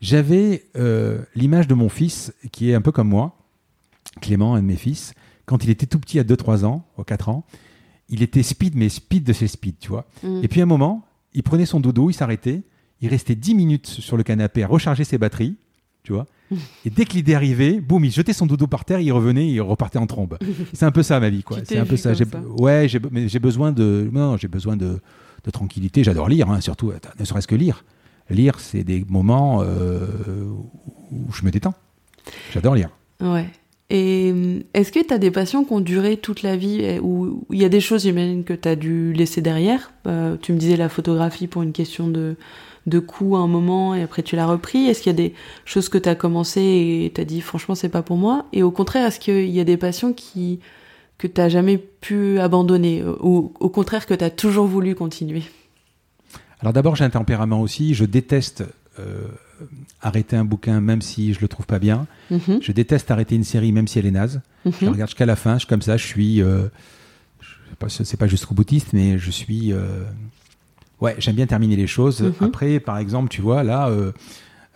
J'avais 0.00 0.64
euh, 0.76 1.20
l'image 1.34 1.68
de 1.68 1.74
mon 1.74 1.88
fils, 1.88 2.32
qui 2.52 2.70
est 2.70 2.74
un 2.74 2.80
peu 2.80 2.92
comme 2.92 3.08
moi, 3.08 3.36
Clément, 4.20 4.54
un 4.54 4.62
de 4.62 4.66
mes 4.66 4.76
fils, 4.76 5.14
quand 5.46 5.62
il 5.62 5.70
était 5.70 5.86
tout 5.86 5.98
petit 5.98 6.18
à 6.18 6.24
2-3 6.24 6.64
ans, 6.64 6.84
ou 6.98 7.02
4 7.02 7.28
ans, 7.28 7.44
il 8.10 8.22
était 8.22 8.42
speed, 8.42 8.76
mais 8.76 8.88
speed 8.88 9.24
de 9.24 9.32
chez 9.32 9.48
speed, 9.48 9.78
tu 9.78 9.88
vois. 9.88 10.06
Mm. 10.22 10.44
Et 10.44 10.48
puis 10.48 10.60
à 10.60 10.64
un 10.64 10.66
moment, 10.66 11.06
il 11.32 11.42
prenait 11.42 11.66
son 11.66 11.80
dodo, 11.80 12.10
il 12.10 12.14
s'arrêtait, 12.14 12.62
il 13.00 13.08
restait 13.08 13.34
10 13.34 13.54
minutes 13.54 13.86
sur 13.86 14.16
le 14.16 14.22
canapé 14.22 14.62
à 14.62 14.66
recharger 14.66 15.04
ses 15.04 15.16
batteries, 15.16 15.56
tu 16.02 16.12
vois. 16.12 16.26
Et 16.84 16.90
dès 16.90 17.04
qu'il 17.04 17.28
est 17.28 17.34
arrivé, 17.34 17.80
boum, 17.80 18.04
il 18.04 18.10
jetait 18.10 18.32
son 18.32 18.46
dodo 18.46 18.66
par 18.66 18.84
terre, 18.84 19.00
il 19.00 19.12
revenait, 19.12 19.48
il 19.48 19.60
repartait 19.60 19.98
en 19.98 20.06
trombe. 20.06 20.36
C'est 20.72 20.84
un 20.84 20.90
peu 20.90 21.02
ça 21.02 21.20
ma 21.20 21.30
vie, 21.30 21.42
quoi. 21.42 21.58
C'est 21.64 21.78
un 21.78 21.86
peu 21.86 21.96
ça. 21.96 22.12
Ouais, 22.58 22.88
j'ai 22.88 23.38
besoin 23.38 23.72
de, 23.72 24.10
non, 24.12 24.36
j'ai 24.36 24.48
besoin 24.48 24.76
de, 24.76 25.00
de 25.44 25.50
tranquillité. 25.50 26.04
J'adore 26.04 26.28
lire, 26.28 26.50
hein, 26.50 26.60
surtout, 26.60 26.92
ne 27.18 27.24
serait-ce 27.24 27.46
que 27.46 27.54
lire. 27.54 27.84
Lire, 28.28 28.60
c'est 28.60 28.84
des 28.84 29.04
moments 29.08 29.62
euh, 29.62 30.06
où 31.10 31.32
je 31.32 31.44
me 31.44 31.50
détends. 31.50 31.74
J'adore 32.52 32.76
lire. 32.76 32.90
Ouais. 33.20 33.46
Et 33.90 34.32
euh, 34.32 34.60
est-ce 34.72 34.92
que 34.92 35.04
tu 35.04 35.12
as 35.12 35.18
des 35.18 35.32
passions 35.32 35.64
qui 35.64 35.72
ont 35.72 35.80
duré 35.80 36.16
toute 36.16 36.42
la 36.42 36.56
vie 36.56 36.98
ou 37.02 37.44
il 37.50 37.60
y 37.60 37.64
a 37.64 37.68
des 37.68 37.80
choses, 37.80 38.02
j'imagine, 38.02 38.44
que 38.44 38.54
tu 38.54 38.68
as 38.68 38.76
dû 38.76 39.12
laisser 39.12 39.42
derrière? 39.42 39.92
Euh, 40.06 40.36
Tu 40.40 40.52
me 40.52 40.58
disais 40.58 40.76
la 40.76 40.88
photographie 40.88 41.48
pour 41.48 41.62
une 41.62 41.72
question 41.72 42.06
de, 42.06 42.36
de 42.86 42.98
coups 43.00 43.36
à 43.36 43.40
un 43.40 43.48
moment 43.48 43.94
et 43.94 44.02
après 44.02 44.22
tu 44.22 44.36
l'as 44.36 44.46
repris. 44.46 44.86
Est-ce 44.86 45.02
qu'il 45.02 45.10
y 45.10 45.14
a 45.14 45.28
des 45.28 45.34
choses 45.64 45.88
que 45.88 45.98
tu 45.98 46.08
as 46.08 46.14
commencé 46.14 46.60
et 46.60 47.12
tu 47.12 47.20
as 47.20 47.24
dit 47.24 47.40
franchement 47.40 47.74
c'est 47.74 47.88
pas 47.88 48.02
pour 48.02 48.16
moi? 48.16 48.46
Et 48.52 48.62
au 48.62 48.70
contraire, 48.70 49.06
est-ce 49.06 49.18
qu'il 49.18 49.50
y 49.50 49.60
a 49.60 49.64
des 49.64 49.76
passions 49.76 50.12
qui 50.12 50.60
que 51.18 51.26
tu 51.26 51.50
jamais 51.50 51.76
pu 51.76 52.38
abandonner? 52.38 53.02
Ou 53.20 53.52
au 53.58 53.68
contraire 53.68 54.06
que 54.06 54.14
tu 54.14 54.24
as 54.24 54.30
toujours 54.30 54.66
voulu 54.66 54.94
continuer? 54.94 55.42
Alors 56.60 56.72
d'abord, 56.72 56.94
j'ai 56.94 57.04
un 57.04 57.10
tempérament 57.10 57.60
aussi, 57.60 57.94
je 57.94 58.04
déteste 58.04 58.64
euh, 58.98 59.26
arrêter 60.00 60.36
un 60.36 60.44
bouquin 60.44 60.80
même 60.80 61.02
si 61.02 61.34
je 61.34 61.40
le 61.40 61.48
trouve 61.48 61.66
pas 61.66 61.78
bien. 61.78 62.06
Mhm. 62.30 62.60
Je 62.60 62.72
déteste 62.72 63.10
arrêter 63.10 63.34
une 63.34 63.44
série 63.44 63.72
même 63.72 63.88
si 63.88 63.98
elle 63.98 64.06
est 64.06 64.10
naze. 64.10 64.40
Mhm. 64.64 64.72
Je 64.80 64.86
regarde 64.86 65.10
jusqu'à 65.10 65.26
la 65.26 65.36
fin, 65.36 65.58
je 65.58 65.66
comme 65.66 65.82
ça, 65.82 65.96
je 65.96 66.06
suis 66.06 66.42
euh, 66.42 66.68
c'est 67.88 68.18
pas 68.18 68.26
jusqu'au 68.26 68.54
boutiste, 68.54 68.92
mais 68.92 69.18
je 69.18 69.30
suis 69.30 69.72
euh, 69.72 70.04
Ouais, 71.00 71.14
j'aime 71.18 71.34
bien 71.34 71.46
terminer 71.46 71.76
les 71.76 71.86
choses. 71.86 72.20
Mhm. 72.20 72.34
Après, 72.40 72.80
par 72.80 72.98
exemple, 72.98 73.28
tu 73.28 73.40
vois, 73.40 73.62
là, 73.62 73.88
euh, 73.88 74.12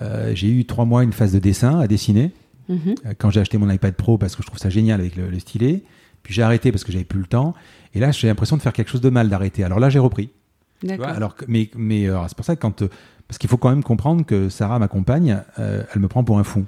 euh, 0.02 0.32
j'ai 0.34 0.48
eu 0.48 0.64
trois 0.64 0.84
mois 0.84 1.04
une 1.04 1.12
phase 1.12 1.32
de 1.32 1.38
dessin 1.38 1.78
à 1.80 1.86
dessiner. 1.86 2.32
Mhm. 2.68 2.94
Euh, 3.06 3.14
quand 3.18 3.30
j'ai 3.30 3.40
acheté 3.40 3.58
mon 3.58 3.70
iPad 3.70 3.94
Pro 3.94 4.16
parce 4.16 4.34
que 4.34 4.42
je 4.42 4.46
trouve 4.46 4.58
ça 4.58 4.70
génial 4.70 5.00
avec 5.00 5.16
le, 5.16 5.38
stylet. 5.38 5.82
Puis 6.22 6.32
j'ai 6.32 6.42
arrêté 6.42 6.72
parce 6.72 6.84
que 6.84 6.92
j'avais 6.92 7.04
plus 7.04 7.20
le 7.20 7.26
temps. 7.26 7.54
Et 7.94 8.00
là, 8.00 8.10
j'ai 8.10 8.26
l'impression 8.26 8.56
de 8.56 8.62
faire 8.62 8.72
quelque 8.72 8.90
chose 8.90 9.02
de 9.02 9.10
mal 9.10 9.28
d'arrêter. 9.28 9.64
Alors 9.64 9.78
là, 9.78 9.90
j'ai 9.90 9.98
repris. 9.98 10.30
D'accord. 10.82 11.08
Alors, 11.08 11.36
mais, 11.48 11.70
mais 11.76 12.08
c'est 12.28 12.36
pour 12.36 12.44
ça 12.44 12.56
que 12.56 12.60
quand 12.60 12.82
parce 13.28 13.38
qu'il 13.38 13.48
faut 13.48 13.56
quand 13.56 13.70
même 13.70 13.82
comprendre 13.82 14.24
que 14.24 14.48
Sarah, 14.48 14.78
ma 14.78 14.88
compagne, 14.88 15.40
elle 15.56 16.00
me 16.00 16.08
prend 16.08 16.24
pour 16.24 16.38
un 16.38 16.44
fou. 16.44 16.64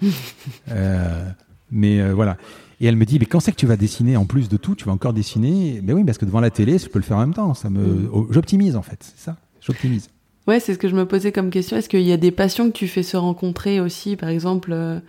mais 1.70 2.12
voilà. 2.12 2.36
Et 2.80 2.86
elle 2.86 2.96
me 2.96 3.04
dit, 3.04 3.18
mais 3.18 3.26
quand 3.26 3.40
c'est 3.40 3.52
que 3.52 3.56
tu 3.56 3.66
vas 3.66 3.76
dessiner 3.76 4.16
en 4.16 4.26
plus 4.26 4.48
de 4.48 4.56
tout, 4.56 4.74
tu 4.74 4.84
vas 4.84 4.92
encore 4.92 5.12
dessiner? 5.12 5.80
Mais 5.82 5.92
oui, 5.92 6.04
parce 6.04 6.18
que 6.18 6.26
devant 6.26 6.40
la 6.40 6.50
télé, 6.50 6.78
je 6.78 6.88
peux 6.88 6.98
le 6.98 7.04
faire 7.04 7.16
en 7.16 7.20
même 7.20 7.34
temps. 7.34 7.54
Ça 7.54 7.70
me, 7.70 7.80
mm. 7.80 8.10
oh, 8.12 8.26
j'optimise 8.30 8.76
en 8.76 8.82
fait, 8.82 8.98
c'est 9.00 9.18
ça. 9.18 9.36
J'optimise. 9.60 10.08
Ouais, 10.46 10.60
c'est 10.60 10.74
ce 10.74 10.78
que 10.78 10.88
je 10.88 10.94
me 10.94 11.06
posais 11.06 11.32
comme 11.32 11.50
question. 11.50 11.76
Est-ce 11.76 11.88
qu'il 11.88 12.02
y 12.02 12.12
a 12.12 12.16
des 12.16 12.30
passions 12.30 12.70
que 12.70 12.76
tu 12.76 12.86
fais 12.86 13.02
se 13.02 13.16
rencontrer 13.16 13.80
aussi? 13.80 14.14
Par 14.16 14.28
exemple, 14.28 14.72
euh, 14.72 15.00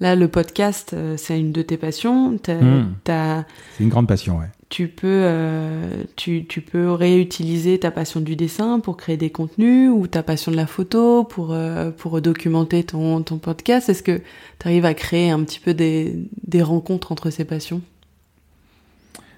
là, 0.00 0.16
le 0.16 0.28
podcast, 0.28 0.92
euh, 0.92 1.16
c'est 1.16 1.38
une 1.38 1.52
de 1.52 1.62
tes 1.62 1.76
passions. 1.76 2.32
Hmm. 2.32 2.94
C'est 3.06 3.44
une 3.84 3.88
grande 3.88 4.08
passion, 4.08 4.38
ouais. 4.38 4.50
Tu 4.68 4.88
peux, 4.88 5.06
euh, 5.06 6.02
tu, 6.16 6.44
tu, 6.44 6.60
peux 6.60 6.90
réutiliser 6.90 7.78
ta 7.78 7.92
passion 7.92 8.20
du 8.20 8.34
dessin 8.34 8.80
pour 8.80 8.96
créer 8.96 9.16
des 9.16 9.30
contenus 9.30 9.90
ou 9.94 10.08
ta 10.08 10.24
passion 10.24 10.50
de 10.50 10.56
la 10.56 10.66
photo 10.66 11.22
pour, 11.22 11.56
pour 11.98 12.20
documenter 12.20 12.82
ton, 12.82 13.22
ton 13.22 13.38
podcast. 13.38 13.88
Est-ce 13.88 14.02
que 14.02 14.18
tu 14.58 14.66
arrives 14.66 14.84
à 14.84 14.94
créer 14.94 15.30
un 15.30 15.44
petit 15.44 15.60
peu 15.60 15.72
des, 15.72 16.14
des 16.46 16.62
rencontres 16.62 17.12
entre 17.12 17.30
ces 17.30 17.44
passions? 17.44 17.80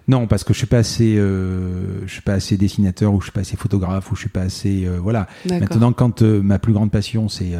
Non, 0.09 0.27
parce 0.27 0.43
que 0.43 0.55
je 0.55 0.59
suis 0.59 0.67
pas 0.67 0.79
assez, 0.79 1.17
euh, 1.19 2.07
je 2.07 2.13
suis 2.13 2.23
pas 2.23 2.33
assez 2.33 2.57
dessinateur 2.57 3.13
ou 3.13 3.21
je 3.21 3.27
suis 3.27 3.33
pas 3.33 3.43
assez 3.43 3.57
photographe 3.57 4.11
ou 4.11 4.17
je 4.17 4.23
suis 4.23 4.31
pas 4.31 4.41
assez, 4.41 4.87
euh, 4.87 4.99
voilà. 4.99 5.29
Maintenant, 5.49 5.93
quand 5.93 6.23
euh, 6.23 6.41
ma 6.41 6.59
plus 6.59 6.73
grande 6.73 6.91
passion, 6.91 7.29
c'est, 7.29 7.53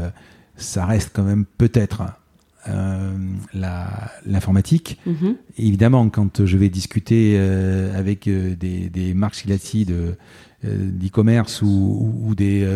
ça 0.57 0.87
reste 0.87 1.11
quand 1.13 1.25
même 1.25 1.45
peut-être 1.59 2.03
l'informatique. 3.55 4.99
Mhm. 5.07 5.37
Évidemment, 5.59 6.09
quand 6.09 6.45
je 6.45 6.57
vais 6.57 6.69
discuter 6.69 7.39
avec 7.95 8.29
des, 8.29 8.89
des 8.89 9.15
Marc 9.15 9.35
Silati 9.35 9.85
de 9.85 10.17
d'e-commerce 10.65 11.63
ou, 11.63 12.13
ou, 12.25 12.35
des 12.35 12.67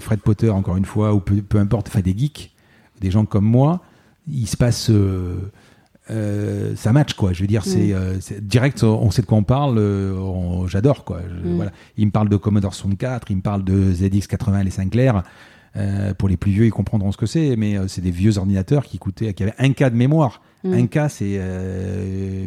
Fred 0.00 0.20
Potter, 0.20 0.48
encore 0.50 0.76
une 0.76 0.86
fois, 0.86 1.14
ou 1.14 1.20
peu, 1.20 1.36
peu 1.42 1.58
importe, 1.58 1.88
enfin 1.88 2.00
des 2.00 2.16
geeks, 2.16 2.54
des 3.00 3.10
gens 3.10 3.26
comme 3.26 3.44
moi, 3.44 3.82
il 4.26 4.46
se 4.46 4.56
passe 4.56 4.90
euh, 6.10 6.74
ça 6.76 6.92
match 6.92 7.14
quoi. 7.14 7.32
Je 7.32 7.42
veux 7.42 7.46
dire, 7.46 7.64
c'est 7.64 7.92
euh, 7.92 8.16
direct, 8.40 8.82
on 8.82 9.10
sait 9.10 9.22
de 9.22 9.26
quoi 9.26 9.38
on 9.38 9.44
parle. 9.44 9.78
Euh, 9.78 10.66
j'adore 10.66 11.04
quoi. 11.04 11.20
Mm. 11.20 11.56
voilà. 11.56 11.72
Il 11.96 12.06
me 12.06 12.10
parle 12.10 12.28
de 12.28 12.36
Commodore 12.36 12.74
64, 12.74 13.30
il 13.30 13.36
me 13.36 13.42
parle 13.42 13.64
de 13.64 13.92
ZX80 13.92 14.64
les 14.64 14.70
Sinclair. 14.70 15.22
Pour 16.18 16.28
les 16.28 16.36
plus 16.36 16.52
vieux, 16.52 16.66
ils 16.66 16.72
comprendront 16.72 17.12
ce 17.12 17.16
que 17.16 17.26
c'est, 17.26 17.56
mais 17.56 17.76
c'est 17.88 18.00
des 18.00 18.10
vieux 18.10 18.38
ordinateurs 18.38 18.84
qui 18.84 18.98
coûtaient, 18.98 19.34
qui 19.34 19.42
avaient 19.42 19.54
un 19.58 19.72
K 19.72 19.84
de 19.84 19.96
mémoire. 19.96 20.42
Mm. 20.64 20.72
Un 20.72 20.86
K, 20.86 21.10
c'est 21.10 21.40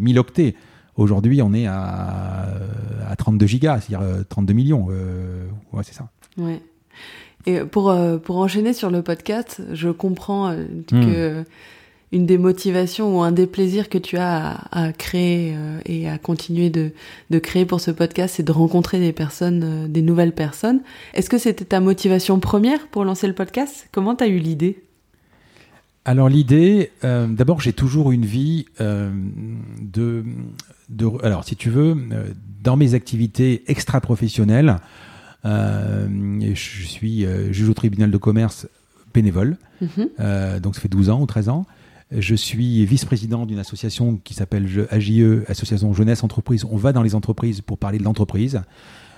1000 0.02 0.20
octets. 0.20 0.56
Aujourd'hui, 0.96 1.42
on 1.42 1.54
est 1.54 1.66
à, 1.66 2.50
à 3.08 3.16
32 3.16 3.46
gigas, 3.48 3.82
c'est-à-dire 3.82 4.26
32 4.30 4.54
millions. 4.54 4.88
ouais, 4.88 5.84
c'est 5.84 5.96
ça. 5.96 6.10
Ouais. 6.38 6.62
Et 7.46 7.60
pour, 7.62 7.96
pour 8.24 8.38
enchaîner 8.38 8.74
sur 8.74 8.92
le 8.92 9.02
podcast, 9.02 9.62
je 9.74 9.90
comprends 9.90 10.56
que 10.90 11.42
hmm 11.42 11.46
une 12.14 12.28
des 12.28 12.38
motivations 12.38 13.18
ou 13.18 13.24
un 13.24 13.32
des 13.32 13.48
plaisirs 13.48 13.90
que 13.90 13.98
tu 13.98 14.18
as 14.18 14.68
à, 14.72 14.94
créer 14.94 15.56
euh, 15.56 15.80
et 15.86 16.08
à 16.08 16.20
continuer 16.20 16.70
de, 16.70 16.92
de, 17.32 17.40
créer 17.40 17.66
pour 17.66 17.82
ce 17.82 17.90
podcast, 17.90 18.36
c'est 18.38 18.44
de 18.44 18.52
rencontrer 18.52 19.00
des 19.00 19.12
personnes, 19.12 19.64
euh, 19.64 19.88
des 19.88 20.04
nouvelles 20.04 20.32
personnes. 20.32 20.82
Est-ce 21.16 21.28
que 21.30 21.40
c'était 21.40 21.66
ta 21.66 21.80
motivation 21.80 22.40
première 22.40 22.88
pour 22.88 23.04
lancer 23.04 23.28
le 23.28 23.34
podcast? 23.34 23.90
Comment 23.92 24.16
tu 24.16 24.24
as 24.24 24.28
eu 24.28 24.38
l'idée? 24.38 24.84
Alors 26.06 26.30
l'idée, 26.30 26.92
euh, 27.04 27.26
d'abord 27.28 27.62
j'ai 27.62 27.74
toujours 27.74 28.12
une 28.12 28.26
vie 28.26 28.66
de, 28.80 30.24
de, 30.90 31.10
alors 31.24 31.46
si 31.46 31.56
tu 31.56 31.72
veux, 31.72 31.98
dans 32.62 32.78
mes 32.78 32.94
activités 32.94 33.64
extra-professionnelles, 33.68 34.78
je 35.46 36.54
suis 36.56 37.26
juge 37.52 37.70
au 37.70 37.74
tribunal 37.74 38.12
de 38.12 38.18
commerce 38.18 38.68
bénévole, 39.14 39.58
mhm. 39.82 40.60
donc 40.60 40.76
ça 40.76 40.82
fait 40.82 40.90
12 40.90 41.10
ans 41.10 41.22
ou 41.22 41.26
13 41.26 41.50
ans. 41.50 41.66
Je 42.16 42.36
suis 42.36 42.86
vice-président 42.86 43.48
d'une 43.48 43.58
association 43.58 44.18
qui 44.24 44.36
s'appelle 44.36 44.88
AJE, 44.92 45.44
Association 45.48 45.94
Jeunesse 45.94 46.24
Entreprise. 46.24 46.64
On 46.70 46.78
va 46.78 46.94
dans 46.94 47.02
les 47.02 47.16
entreprises 47.16 47.62
pour 47.62 47.80
parler 47.80 47.98
de 47.98 48.04
l'entreprise. 48.04 48.62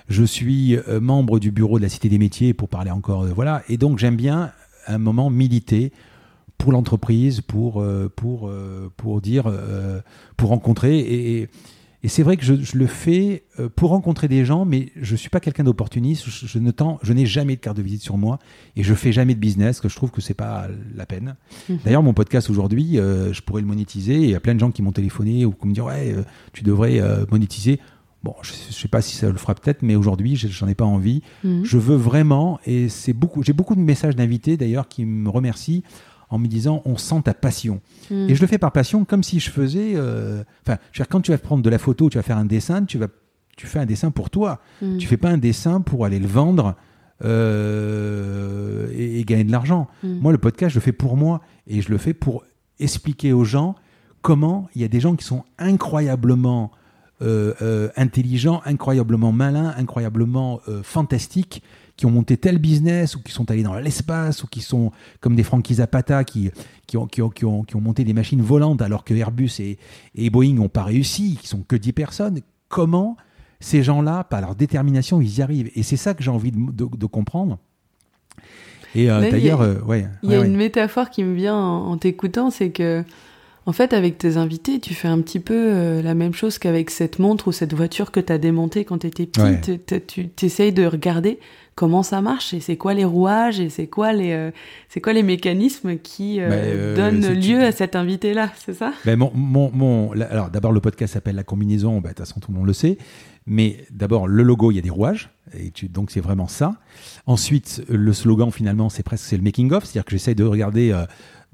Je 0.08 0.24
suis 0.24 0.78
euh, 0.78 1.02
membre 1.02 1.40
du 1.40 1.52
bureau 1.52 1.78
de 1.78 1.84
la 1.84 1.90
Cité 1.90 2.08
des 2.08 2.18
Métiers 2.18 2.54
pour 2.54 2.70
parler 2.70 2.92
encore, 2.92 3.24
euh, 3.24 3.34
voilà. 3.34 3.64
Et 3.68 3.76
donc 3.78 3.98
j'aime 4.00 4.16
bien 4.16 4.54
un 4.88 4.98
moment 4.98 5.30
militer 5.30 5.92
pour 6.58 6.72
l'entreprise, 6.72 7.42
pour, 7.42 7.82
euh, 7.82 8.10
pour, 8.16 8.50
pour 8.96 9.20
dire, 9.20 9.52
pour 10.38 10.50
rencontrer. 10.50 11.00
Et, 11.00 11.50
et 12.06 12.08
c'est 12.08 12.22
vrai 12.22 12.38
que 12.38 12.46
je, 12.46 12.78
le 12.78 12.86
fais 12.86 13.46
euh, 13.60 13.68
pour 13.68 13.90
rencontrer 13.90 14.28
des 14.28 14.46
gens, 14.46 14.64
mais 14.64 14.92
je 14.96 15.14
ne 15.14 15.18
suis 15.18 15.32
pas 15.32 15.40
quelqu'un 15.40 15.64
d'opportuniste. 15.64 16.28
Je, 16.28 16.60
ne 16.60 16.72
je 17.02 17.14
n'ai 17.14 17.26
jamais 17.26 17.56
de 17.56 17.62
carte 17.62 17.78
de 17.78 17.82
visite 17.82 18.04
sur 18.04 18.16
moi 18.16 18.38
et 18.76 18.84
je 18.84 18.94
fais 18.94 19.12
jamais 19.12 19.34
de 19.34 19.40
business, 19.40 19.82
que 19.82 19.90
je 19.90 19.96
trouve 19.96 20.12
que 20.12 20.22
c'est 20.22 20.36
pas 20.36 20.68
la 20.94 21.08
peine. 21.08 21.36
Mhm. 21.68 21.80
D'ailleurs, 21.84 22.04
mon 22.04 22.14
podcast 22.14 22.52
aujourd'hui, 22.52 23.00
euh, 23.00 23.34
je 23.34 23.42
pourrais 23.42 23.62
le 23.62 23.68
monétiser. 23.68 24.18
Il 24.18 24.30
y 24.30 24.36
a 24.36 24.40
plein 24.40 24.54
de 24.54 24.60
gens 24.60 24.70
qui 24.70 24.84
m'ont 24.84 24.92
téléphoné 24.92 25.46
ou 25.46 25.52
qui 25.52 25.68
me 25.68 25.74
disent 25.74 25.82
ouais, 25.82 26.14
euh, 26.14 26.22
tu 26.54 26.64
devrais 26.64 27.02
monétiser. 27.32 27.80
Bon, 28.22 28.36
je 28.44 28.52
ne 28.52 28.72
sais 28.72 28.88
pas 28.88 29.02
si 29.02 29.16
ça 29.16 29.28
le 29.28 29.38
fera 29.38 29.56
peut-être, 29.56 29.82
mais 29.82 29.96
aujourd'hui, 29.96 30.36
j'en 30.36 30.68
ai 30.68 30.76
pas 30.76 30.86
envie. 30.86 31.24
Mhm. 31.44 31.66
Je 31.66 31.80
veux 31.80 31.96
vraiment, 31.96 32.60
et 32.68 32.88
c'est 32.88 33.14
beaucoup. 33.14 33.42
J'ai 33.42 33.54
beaucoup 33.54 33.74
de 33.74 33.82
messages 33.82 34.16
d'invités 34.16 34.58
d'ailleurs 34.58 34.88
qui 34.88 35.06
me 35.06 35.28
remercient 35.28 35.82
en 36.36 36.38
me 36.38 36.48
disant 36.48 36.82
on 36.86 36.98
sent 36.98 37.22
ta 37.24 37.34
passion. 37.34 37.82
Hmm. 38.12 38.30
Et 38.30 38.36
je 38.36 38.42
le 38.42 38.48
fais 38.48 38.58
par 38.58 38.72
passion 38.72 39.06
comme 39.06 39.24
si 39.24 39.40
je 39.40 39.50
faisais. 39.50 39.94
Euh, 39.96 40.44
enfin, 40.66 40.78
quand 41.10 41.22
tu 41.22 41.32
vas 41.32 41.38
prendre 41.38 41.64
de 41.64 41.70
la 41.70 41.80
photo, 41.80 42.10
tu 42.10 42.18
vas 42.18 42.24
faire 42.24 42.38
un 42.38 42.46
dessin, 42.46 42.84
tu 42.84 42.98
vas, 42.98 43.08
tu 43.56 43.68
fais 43.68 43.80
un 43.80 43.86
dessin 43.86 44.12
pour 44.12 44.30
toi. 44.30 44.60
Hmm. 44.82 44.98
Tu 44.98 45.08
fais 45.08 45.18
pas 45.18 45.30
un 45.30 45.38
dessin 45.38 45.80
pour 45.80 46.06
aller 46.06 46.20
le 46.20 46.28
vendre 46.28 46.76
euh, 47.24 48.90
et, 48.94 49.24
gagner 49.24 49.46
de 49.46 49.52
l'argent. 49.52 49.88
Hmm. 50.04 50.20
Moi, 50.20 50.34
le 50.34 50.38
podcast, 50.38 50.74
je 50.74 50.80
le 50.80 50.84
fais 50.84 50.92
pour 50.92 51.16
moi 51.16 51.42
et 51.68 51.82
je 51.82 51.90
le 51.90 51.98
fais 51.98 52.14
pour 52.14 52.44
expliquer 52.80 53.32
aux 53.32 53.46
gens 53.46 53.76
comment 54.22 54.68
il 54.76 54.82
y 54.82 54.84
a 54.84 54.90
des 54.90 55.00
gens 55.00 55.16
qui 55.16 55.24
sont 55.24 55.46
incroyablement 55.58 56.72
euh, 57.22 57.90
intelligents, 57.96 58.62
incroyablement 58.66 59.32
malins, 59.32 59.74
incroyablement 59.78 60.60
fantastiques 60.84 61.64
qui 61.98 62.06
ont 62.06 62.12
monté 62.12 62.38
tel 62.38 62.58
business 62.58 63.16
ou 63.16 63.22
qui 63.22 63.32
sont 63.32 63.50
allés 63.50 63.64
dans 63.64 63.76
l'espace 63.76 64.44
ou 64.44 64.48
qui 64.48 64.62
sont 64.62 64.92
comme 65.22 65.36
des 65.36 65.44
Frankie 65.44 65.76
Zapata 65.76 66.24
qui, 66.24 66.52
qui, 66.88 66.98
ont, 66.98 67.08
qui, 67.08 67.22
ont, 67.22 67.30
qui, 67.30 67.46
ont, 67.46 67.64
qui 67.64 67.76
ont 67.76 67.82
monté 67.82 68.04
des 68.04 68.14
machines 68.14 68.42
volantes 68.42 68.82
alors 68.82 69.04
que 69.04 69.14
Airbus 69.14 69.52
et, 69.60 69.78
et 70.16 70.30
Boeing 70.30 70.54
n'ont 70.54 70.70
pas 70.70 70.84
réussi, 70.84 71.38
qui 71.42 71.48
sont 71.48 71.62
que 71.62 71.76
10 71.76 71.94
personnes. 71.94 72.40
Comment 72.68 73.16
ces 73.60 73.84
gens-là, 73.84 74.26
par 74.26 74.42
leur 74.42 74.56
détermination, 74.56 75.22
ils 75.22 75.38
y 75.38 75.42
arrivent? 75.42 75.72
Et 75.76 75.84
c'est 75.84 75.98
ça 75.98 76.14
que 76.14 76.24
j'ai 76.24 76.32
envie 76.32 76.52
de, 76.52 76.60
de, 76.72 77.06
comprendre. 77.06 77.58
Et 78.94 79.10
euh, 79.10 79.32
d'ailleurs, 79.32 79.62
euh, 79.62 79.80
ouais. 79.82 80.08
Il 80.24 80.32
y 80.32 80.36
a 80.36 80.44
une 80.44 80.58
métaphore 80.58 81.10
qui 81.10 81.24
me 81.24 81.34
vient 81.34 81.56
en 81.56 81.98
t'écoutant, 81.98 82.50
c'est 82.50 82.72
que 82.72 83.04
en 83.68 83.74
fait, 83.74 83.94
avec 83.94 84.20
tes 84.20 84.38
invités, 84.38 84.80
tu 84.80 84.94
fais 84.94 85.08
un 85.08 85.20
petit 85.22 85.40
peu 85.40 85.56
euh, 85.56 86.02
la 86.04 86.14
même 86.14 86.34
chose 86.34 86.60
qu'avec 86.60 86.92
cette 86.92 87.18
montre 87.18 87.48
ou 87.48 87.52
cette 87.52 87.74
voiture 87.74 88.12
que 88.12 88.20
tu 88.20 88.32
as 88.32 88.38
démontée 88.38 88.86
quand 88.86 89.00
tu 89.00 89.08
étais 89.08 89.26
petit. 89.26 89.80
Tu 90.36 90.46
essayes 90.46 90.72
de 90.72 90.86
regarder 90.86 91.40
comment 91.76 92.04
ça 92.04 92.22
marche 92.22 92.54
et 92.54 92.62
c'est 92.62 92.78
quoi 92.78 92.94
les 92.94 93.04
rouages 93.06 93.60
et 93.60 93.70
c'est 93.70 93.88
quoi 93.88 94.14
les 94.14 94.32
euh, 94.32 94.52
c'est 94.88 95.02
quoi 95.02 95.14
les 95.14 95.24
mécanismes 95.24 95.98
qui 95.98 96.38
euh, 96.40 96.96
bah, 96.96 97.12
donnent 97.12 97.34
lieu 97.34 97.62
à 97.64 97.72
cet 97.72 97.96
invité 97.96 98.34
là, 98.34 98.50
c'est 98.66 98.74
ça? 98.74 98.94
Ben 99.06 99.18
mon, 99.18 99.32
mon, 99.36 99.72
mon, 99.72 100.12
alors 100.14 100.50
d'abord 100.50 100.72
le 100.72 100.80
podcast 100.80 101.14
s'appelle 101.14 101.36
la 101.36 101.44
combinaison, 101.44 102.00
bah, 102.00 102.10
de 102.10 102.16
toute 102.16 102.26
façon 102.26 102.40
tout 102.40 102.52
le 102.52 102.58
monde 102.58 102.68
le 102.68 102.74
sait, 102.74 102.98
mais 103.46 103.86
d'abord 103.92 104.28
le 104.28 104.44
logo 104.44 104.72
il 104.72 104.76
y 104.76 104.80
a 104.80 104.82
des 104.82 104.90
rouages. 104.90 105.30
Et 105.54 105.70
tu, 105.72 105.90
donc 105.90 106.12
c'est 106.12 106.22
vraiment 106.22 106.48
ça. 106.48 106.76
Ensuite 107.26 107.84
le 107.90 108.14
slogan 108.14 108.52
finalement 108.52 108.90
c'est 108.90 109.04
presque 109.04 109.26
c'est 109.26 109.38
le 109.38 109.44
making 109.44 109.72
of, 109.74 109.84
c'est-à-dire 109.84 110.06
que 110.06 110.12
j'essaye 110.12 110.36
de 110.36 110.44
regarder 110.44 110.94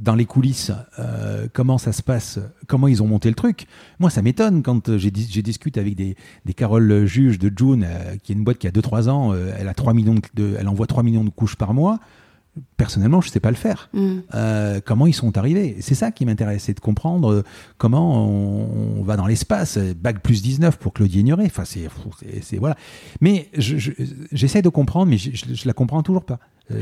dans 0.01 0.15
les 0.15 0.25
coulisses, 0.25 0.71
euh, 0.99 1.47
comment 1.53 1.77
ça 1.77 1.91
se 1.91 2.01
passe, 2.01 2.39
comment 2.67 2.87
ils 2.87 3.03
ont 3.03 3.07
monté 3.07 3.29
le 3.29 3.35
truc. 3.35 3.67
Moi, 3.99 4.09
ça 4.09 4.21
m'étonne 4.21 4.63
quand 4.63 4.97
j'ai 4.97 5.11
discuté 5.11 5.79
avec 5.79 5.95
des, 5.95 6.15
des 6.45 6.53
Carole 6.53 7.05
juges 7.05 7.37
de 7.37 7.51
June, 7.55 7.85
euh, 7.87 8.15
qui 8.21 8.31
est 8.31 8.35
une 8.35 8.43
boîte 8.43 8.57
qui 8.57 8.67
a 8.67 8.71
2-3 8.71 9.09
ans, 9.09 9.33
euh, 9.33 9.53
elle, 9.57 9.67
a 9.67 9.75
3 9.75 9.93
millions 9.93 10.15
de, 10.33 10.55
elle 10.59 10.67
envoie 10.67 10.87
3 10.87 11.03
millions 11.03 11.23
de 11.23 11.29
couches 11.29 11.55
par 11.55 11.73
mois. 11.73 11.99
Personnellement, 12.75 13.21
je 13.21 13.29
ne 13.29 13.31
sais 13.31 13.39
pas 13.39 13.51
le 13.51 13.55
faire. 13.55 13.89
Mm. 13.93 14.81
comment 14.83 15.07
ils 15.07 15.13
sont 15.13 15.37
arrivés? 15.37 15.77
C'est 15.79 15.95
ça 15.95 16.11
qui 16.11 16.25
m'intéresse, 16.25 16.63
c'est 16.63 16.73
de 16.73 16.81
comprendre 16.81 17.45
comment 17.77 18.27
on, 18.27 19.03
va 19.03 19.15
dans 19.15 19.25
l'espace. 19.25 19.77
Bac 19.77 20.21
plus 20.21 20.41
19 20.41 20.77
pour 20.77 20.91
Claudie 20.91 21.21
Ignoré. 21.21 21.45
Enfin, 21.45 21.63
c'est 21.63 22.57
voilà. 22.57 22.75
Mais 23.21 23.47
j'essaie 23.53 24.61
de 24.61 24.67
comprendre, 24.67 25.09
mais 25.09 25.17
je, 25.17 25.29
ne 25.29 25.55
la 25.63 25.71
comprends 25.71 26.03
toujours 26.03 26.25
pas. 26.25 26.39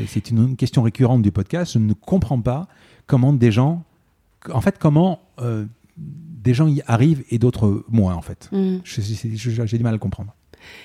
c'est 0.08 0.32
une 0.32 0.56
question 0.56 0.82
récurrente 0.82 1.22
du 1.22 1.32
podcast. 1.32 1.74
Je 1.74 1.80
ne 1.80 1.94
comprends 1.94 2.42
pas 2.42 2.68
comment 3.10 3.34
des 3.34 3.52
gens, 3.52 3.84
en 4.54 4.62
fait, 4.62 4.78
comment 4.80 5.20
euh, 5.42 5.66
des 5.98 6.54
gens 6.54 6.68
y 6.68 6.82
arrivent 6.88 7.26
et 7.30 7.40
d'autres 7.40 7.84
moins, 7.90 8.14
en 8.14 8.22
fait. 8.22 8.48
Mm. 8.54 8.78
J'ai 8.86 9.78
du 9.78 9.84
mal 9.84 9.90
à 9.90 9.96
le 9.96 10.00
comprendre. 10.00 10.34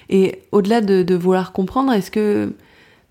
Et 0.09 0.43
au-delà 0.51 0.81
de, 0.81 1.15
vouloir 1.15 1.53
comprendre, 1.53 1.93
est-ce 1.93 2.11
que 2.11 2.55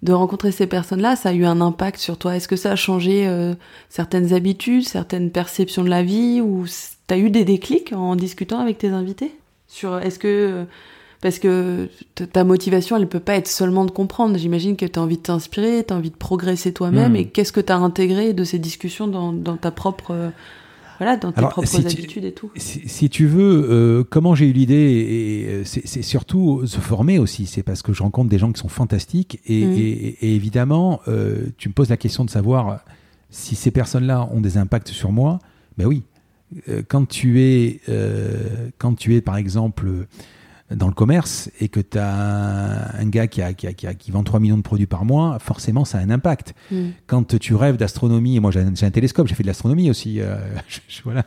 de 0.02 0.12
rencontrer 0.12 0.52
ces 0.52 0.68
personnes-là, 0.68 1.16
ça 1.16 1.30
a 1.30 1.34
eu 1.34 1.46
un 1.46 1.62
impact 1.62 2.00
sur 2.00 2.18
toi? 2.18 2.36
Est-ce 2.36 2.48
que 2.48 2.58
ça 2.58 2.72
a 2.72 2.76
changé 2.76 3.28
euh, 3.28 3.54
certaines 3.88 4.34
habitudes, 4.34 4.84
certaines 4.84 5.32
perceptions 5.32 5.84
de 5.84 5.90
la 5.90 6.04
vie? 6.04 6.42
Ou 6.42 6.66
tu 7.08 7.14
as 7.14 7.18
eu 7.18 7.30
des 7.30 7.46
déclics 7.46 7.94
en 7.94 8.16
discutant 8.16 8.60
avec 8.60 8.80
tes 8.80 8.90
invités? 8.90 9.32
Sur 9.68 10.00
est-ce 10.00 10.20
que 10.20 10.66
parce 11.24 11.40
que 11.40 11.88
ta 12.16 12.44
motivation, 12.44 12.98
elle 12.98 13.04
ne 13.04 13.08
peut 13.08 13.22
pas 13.22 13.38
être 13.38 13.48
seulement 13.48 13.86
de 13.86 13.92
comprendre. 13.92 14.38
J'imagine 14.38 14.76
que 14.76 14.86
tu 14.86 15.00
as 15.00 15.02
envie 15.02 15.16
de 15.16 15.22
t'inspirer, 15.22 15.86
tu 15.88 15.94
as 15.94 15.98
envie 15.98 16.10
de 16.10 16.18
progresser 16.18 16.74
toi-même. 16.74 17.14
Hmm. 17.14 17.16
Et 17.16 17.26
qu'est-ce 17.28 17.54
que 17.54 17.62
tu 17.62 17.72
as 17.72 17.78
intégré 17.78 18.34
de 18.34 18.44
ces 18.44 18.60
discussions 18.60 19.08
dans, 19.08 19.56
ta 19.56 19.72
propre. 19.72 20.12
Euh, 20.12 20.30
voilà, 21.00 21.16
dans 21.16 21.32
tes 21.32 21.42
propres 21.42 21.80
habitudes 21.80 22.26
et 22.26 22.34
tout? 22.34 22.52
Si, 22.58 23.10
tu 23.10 23.26
veux, 23.26 23.66
euh, 23.70 24.04
comment 24.04 24.36
j'ai 24.36 24.48
eu 24.48 24.52
l'idée, 24.52 24.76
et, 24.76 25.46
euh, 25.48 25.64
c'est 25.64 26.02
surtout 26.02 26.68
se 26.68 26.80
former 26.80 27.20
aussi. 27.20 27.46
C'est 27.46 27.64
parce 27.64 27.84
que 27.84 27.94
je 27.94 28.04
rencontre 28.04 28.30
des 28.30 28.38
gens 28.38 28.52
qui 28.52 28.60
sont 28.60 28.68
fantastiques. 28.68 29.40
Et, 29.46 29.64
hmm. 29.66 30.16
évidemment, 30.24 31.00
tu 31.58 31.70
me 31.70 31.74
poses 31.74 31.90
la 31.90 31.98
question 31.98 32.26
de 32.26 32.32
savoir 32.32 32.82
si 33.30 33.56
ces 33.56 33.72
personnes-là 33.72 34.28
ont 34.34 34.42
des 34.42 34.58
impacts 34.58 34.90
sur 34.90 35.14
moi. 35.14 35.40
Ben 35.78 35.86
oui. 35.86 36.04
quand 36.90 37.08
tu 37.08 37.42
es, 37.42 37.80
quand 38.78 38.96
tu 38.96 39.16
es 39.16 39.22
par 39.22 39.38
exemple 39.38 39.88
dans 40.76 40.88
le 40.88 40.94
commerce 40.94 41.50
et 41.60 41.68
que 41.68 41.80
tu 41.80 41.98
as 41.98 42.96
un 42.98 43.06
gars 43.06 43.28
qui, 43.28 43.42
a, 43.42 43.54
qui, 43.54 43.68
a, 43.68 43.94
qui, 43.94 44.12
vend 44.12 44.24
3 44.24 44.40
millions 44.40 44.58
de 44.58 44.62
produits 44.62 44.86
par 44.86 45.06
mois, 45.06 45.40
forcément 45.40 45.86
ça 45.86 46.00
a 46.00 46.02
un 46.02 46.10
impact. 46.10 46.54
Mm. 46.72 46.90
Quand 47.08 47.38
tu 47.40 47.56
rêves 47.56 47.78
d'astronomie, 47.78 48.36
et 48.36 48.40
moi 48.40 48.52
j'ai 48.52 48.62
un, 48.62 48.92
télescope, 48.92 49.28
j'ai 49.28 49.36
fait 49.36 49.44
de 49.44 49.48
l'astronomie 49.48 49.90
aussi, 49.90 50.20
euh, 50.20 50.38
voilà. 51.04 51.24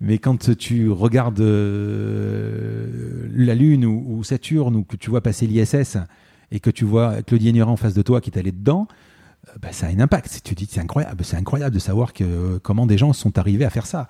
mais 0.00 0.18
quand 0.18 0.56
tu 0.56 0.90
regardes 0.90 1.40
euh, 1.40 3.28
la 3.34 3.54
Lune 3.54 3.84
ou, 3.84 4.22
Saturne 4.24 4.76
ou 4.76 4.84
que 4.84 4.96
tu 4.96 5.10
vois 5.10 5.20
passer 5.20 5.46
l'ISS 5.46 5.98
et 6.50 6.60
que 6.60 6.70
tu 6.70 6.84
vois 6.84 7.22
Claudie 7.22 7.48
Ignorant 7.48 7.72
en 7.72 7.76
face 7.76 7.94
de 7.94 8.02
toi 8.02 8.20
qui 8.20 8.30
est 8.30 8.38
allé 8.38 8.52
dedans, 8.52 8.86
euh, 9.48 9.52
bah, 9.60 9.68
ça 9.72 9.86
a 9.86 9.90
un 9.90 10.00
impact. 10.00 10.40
Tu 10.44 10.54
dis 10.54 10.68
c'est 10.70 10.80
incroyable, 10.80 11.24
c'est 11.24 11.36
incroyable 11.36 11.74
de 11.74 11.80
savoir 11.80 12.12
que, 12.12 12.58
comment 12.58 12.86
des 12.86 12.98
gens 12.98 13.12
sont 13.12 13.38
arrivés 13.38 13.64
à 13.64 13.70
faire 13.70 13.86
ça. 13.86 14.08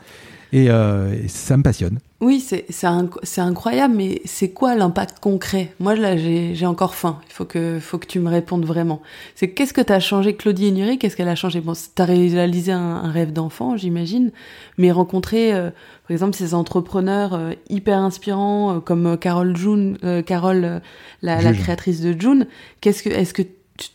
Et, 0.53 0.71
euh, 0.71 1.27
ça 1.29 1.57
me 1.57 1.63
passionne. 1.63 1.99
Oui, 2.21 2.41
c'est 2.41 3.39
incroyable, 3.39 3.95
mais 3.97 4.21
c'est 4.27 4.51
quoi 4.51 4.77
l'impact 4.77 5.19
concret? 5.19 5.73
Moi, 5.81 5.97
là, 5.97 6.17
j'ai 6.17 6.67
encore 6.67 6.95
faim. 6.95 7.19
Il 7.29 7.33
faut 7.33 7.45
que, 7.45 7.81
faut 7.81 7.99
que 7.99 8.07
tu 8.07 8.21
me 8.21 8.29
répondes 8.29 8.65
vraiment. 8.65 9.03
C'est 9.35 9.49
qu'est-ce 9.49 9.73
que 9.73 9.81
tu 9.81 9.93
as 9.93 9.99
changé, 9.99 10.37
Claudie 10.37 10.71
Nuri 10.71 10.99
Qu'est-ce 10.99 11.17
qu'elle 11.17 11.29
a 11.29 11.35
changé? 11.35 11.61
Bon, 11.61 11.73
tu 11.73 12.01
as 12.01 12.05
réalisé 12.05 12.71
un, 12.71 13.11
rêve 13.11 13.33
d'enfant, 13.33 13.77
j'imagine, 13.77 14.31
mais 14.79 14.93
rencontrer, 14.93 15.53
euh, 15.53 15.71
par 16.07 16.11
exemple, 16.13 16.37
ces 16.37 16.55
entrepreneurs 16.55 17.35
euh, 17.35 17.53
hyper 17.69 17.99
inspirants 17.99 18.81
comme 18.81 19.17
Carole 19.19 19.57
June, 19.57 19.99
Carole, 20.27 20.81
la, 21.23 21.43
la, 21.43 21.53
créatrice 21.55 22.01
de 22.03 22.15
June. 22.19 22.47
Qu'est-ce 22.81 23.03
que, 23.03 23.09
est-ce 23.09 23.35
que 23.35 23.43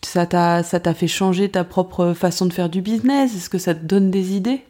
ça 0.01 0.25
t'a 0.25 0.93
fait 0.93 1.07
changer 1.07 1.49
ta 1.49 1.63
propre 1.63 2.13
façon 2.13 2.45
de 2.45 2.53
faire 2.53 2.69
du 2.69 2.81
business? 2.81 3.35
Est-ce 3.35 3.49
que 3.49 3.57
ça 3.57 3.73
te 3.73 3.85
donne 3.85 4.11
des 4.11 4.35
idées? 4.35 4.63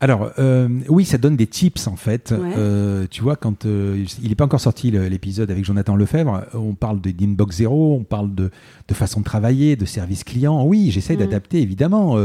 Alors, 0.00 0.30
euh, 0.38 0.68
oui, 0.88 1.04
ça 1.04 1.18
donne 1.18 1.36
des 1.36 1.48
tips 1.48 1.88
en 1.88 1.96
fait. 1.96 2.32
Euh, 2.32 3.06
tu 3.10 3.20
vois, 3.20 3.34
quand 3.34 3.66
euh, 3.66 4.04
il 4.22 4.28
n'est 4.28 4.36
pas 4.36 4.44
encore 4.44 4.60
sorti 4.60 4.92
l'épisode 4.92 5.50
avec 5.50 5.64
Jonathan 5.64 5.96
Lefebvre, 5.96 6.46
on 6.54 6.74
parle 6.74 7.00
d'inbox 7.00 7.56
zéro, 7.56 7.96
on 7.96 8.04
parle 8.04 8.32
de, 8.32 8.50
de, 8.86 8.94
façon 8.94 9.20
de 9.20 9.24
travailler, 9.24 9.74
de 9.74 9.84
service 9.84 10.22
client. 10.22 10.64
Oui, 10.64 10.90
j'essaie 10.92 11.14
mm. 11.14 11.18
d'adapter 11.18 11.60
évidemment. 11.60 12.16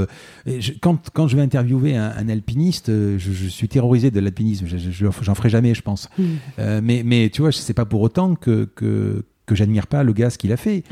quand, 0.81 1.09
quand 1.13 1.27
je 1.27 1.35
vais 1.35 1.41
interviewer 1.41 1.95
un, 1.95 2.29
alpiniste, 2.29 2.91
je, 3.17 3.47
suis 3.49 3.67
terrorisé 3.67 4.11
de 4.11 4.19
l'alpinisme. 4.19 4.67
J'en 4.67 5.35
ferai 5.35 5.49
jamais, 5.49 5.73
je 5.73 5.81
pense. 5.81 6.09
Mm. 6.19 6.23
mais, 6.83 7.01
mais 7.03 7.29
tu 7.31 7.41
vois, 7.41 7.51
c'est 7.51 7.73
pas 7.73 7.85
pour 7.85 8.01
autant 8.01 8.35
que, 8.35 8.69
que 8.75 9.25
que 9.45 9.55
j'admire 9.55 9.87
pas 9.87 10.03
le 10.03 10.13
gars 10.13 10.29
ce 10.29 10.37
qu'il 10.37 10.53
a 10.53 10.57
fait. 10.57 10.83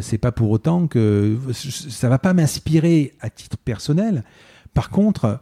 c'est 0.00 0.18
pas 0.18 0.32
pour 0.32 0.50
autant 0.50 0.86
que 0.86 1.36
ça 1.52 2.08
va 2.08 2.18
pas 2.18 2.32
m'inspirer 2.32 3.12
à 3.20 3.28
titre 3.28 3.58
personnel. 3.58 4.24
Par 4.72 4.90
contre, 4.90 5.40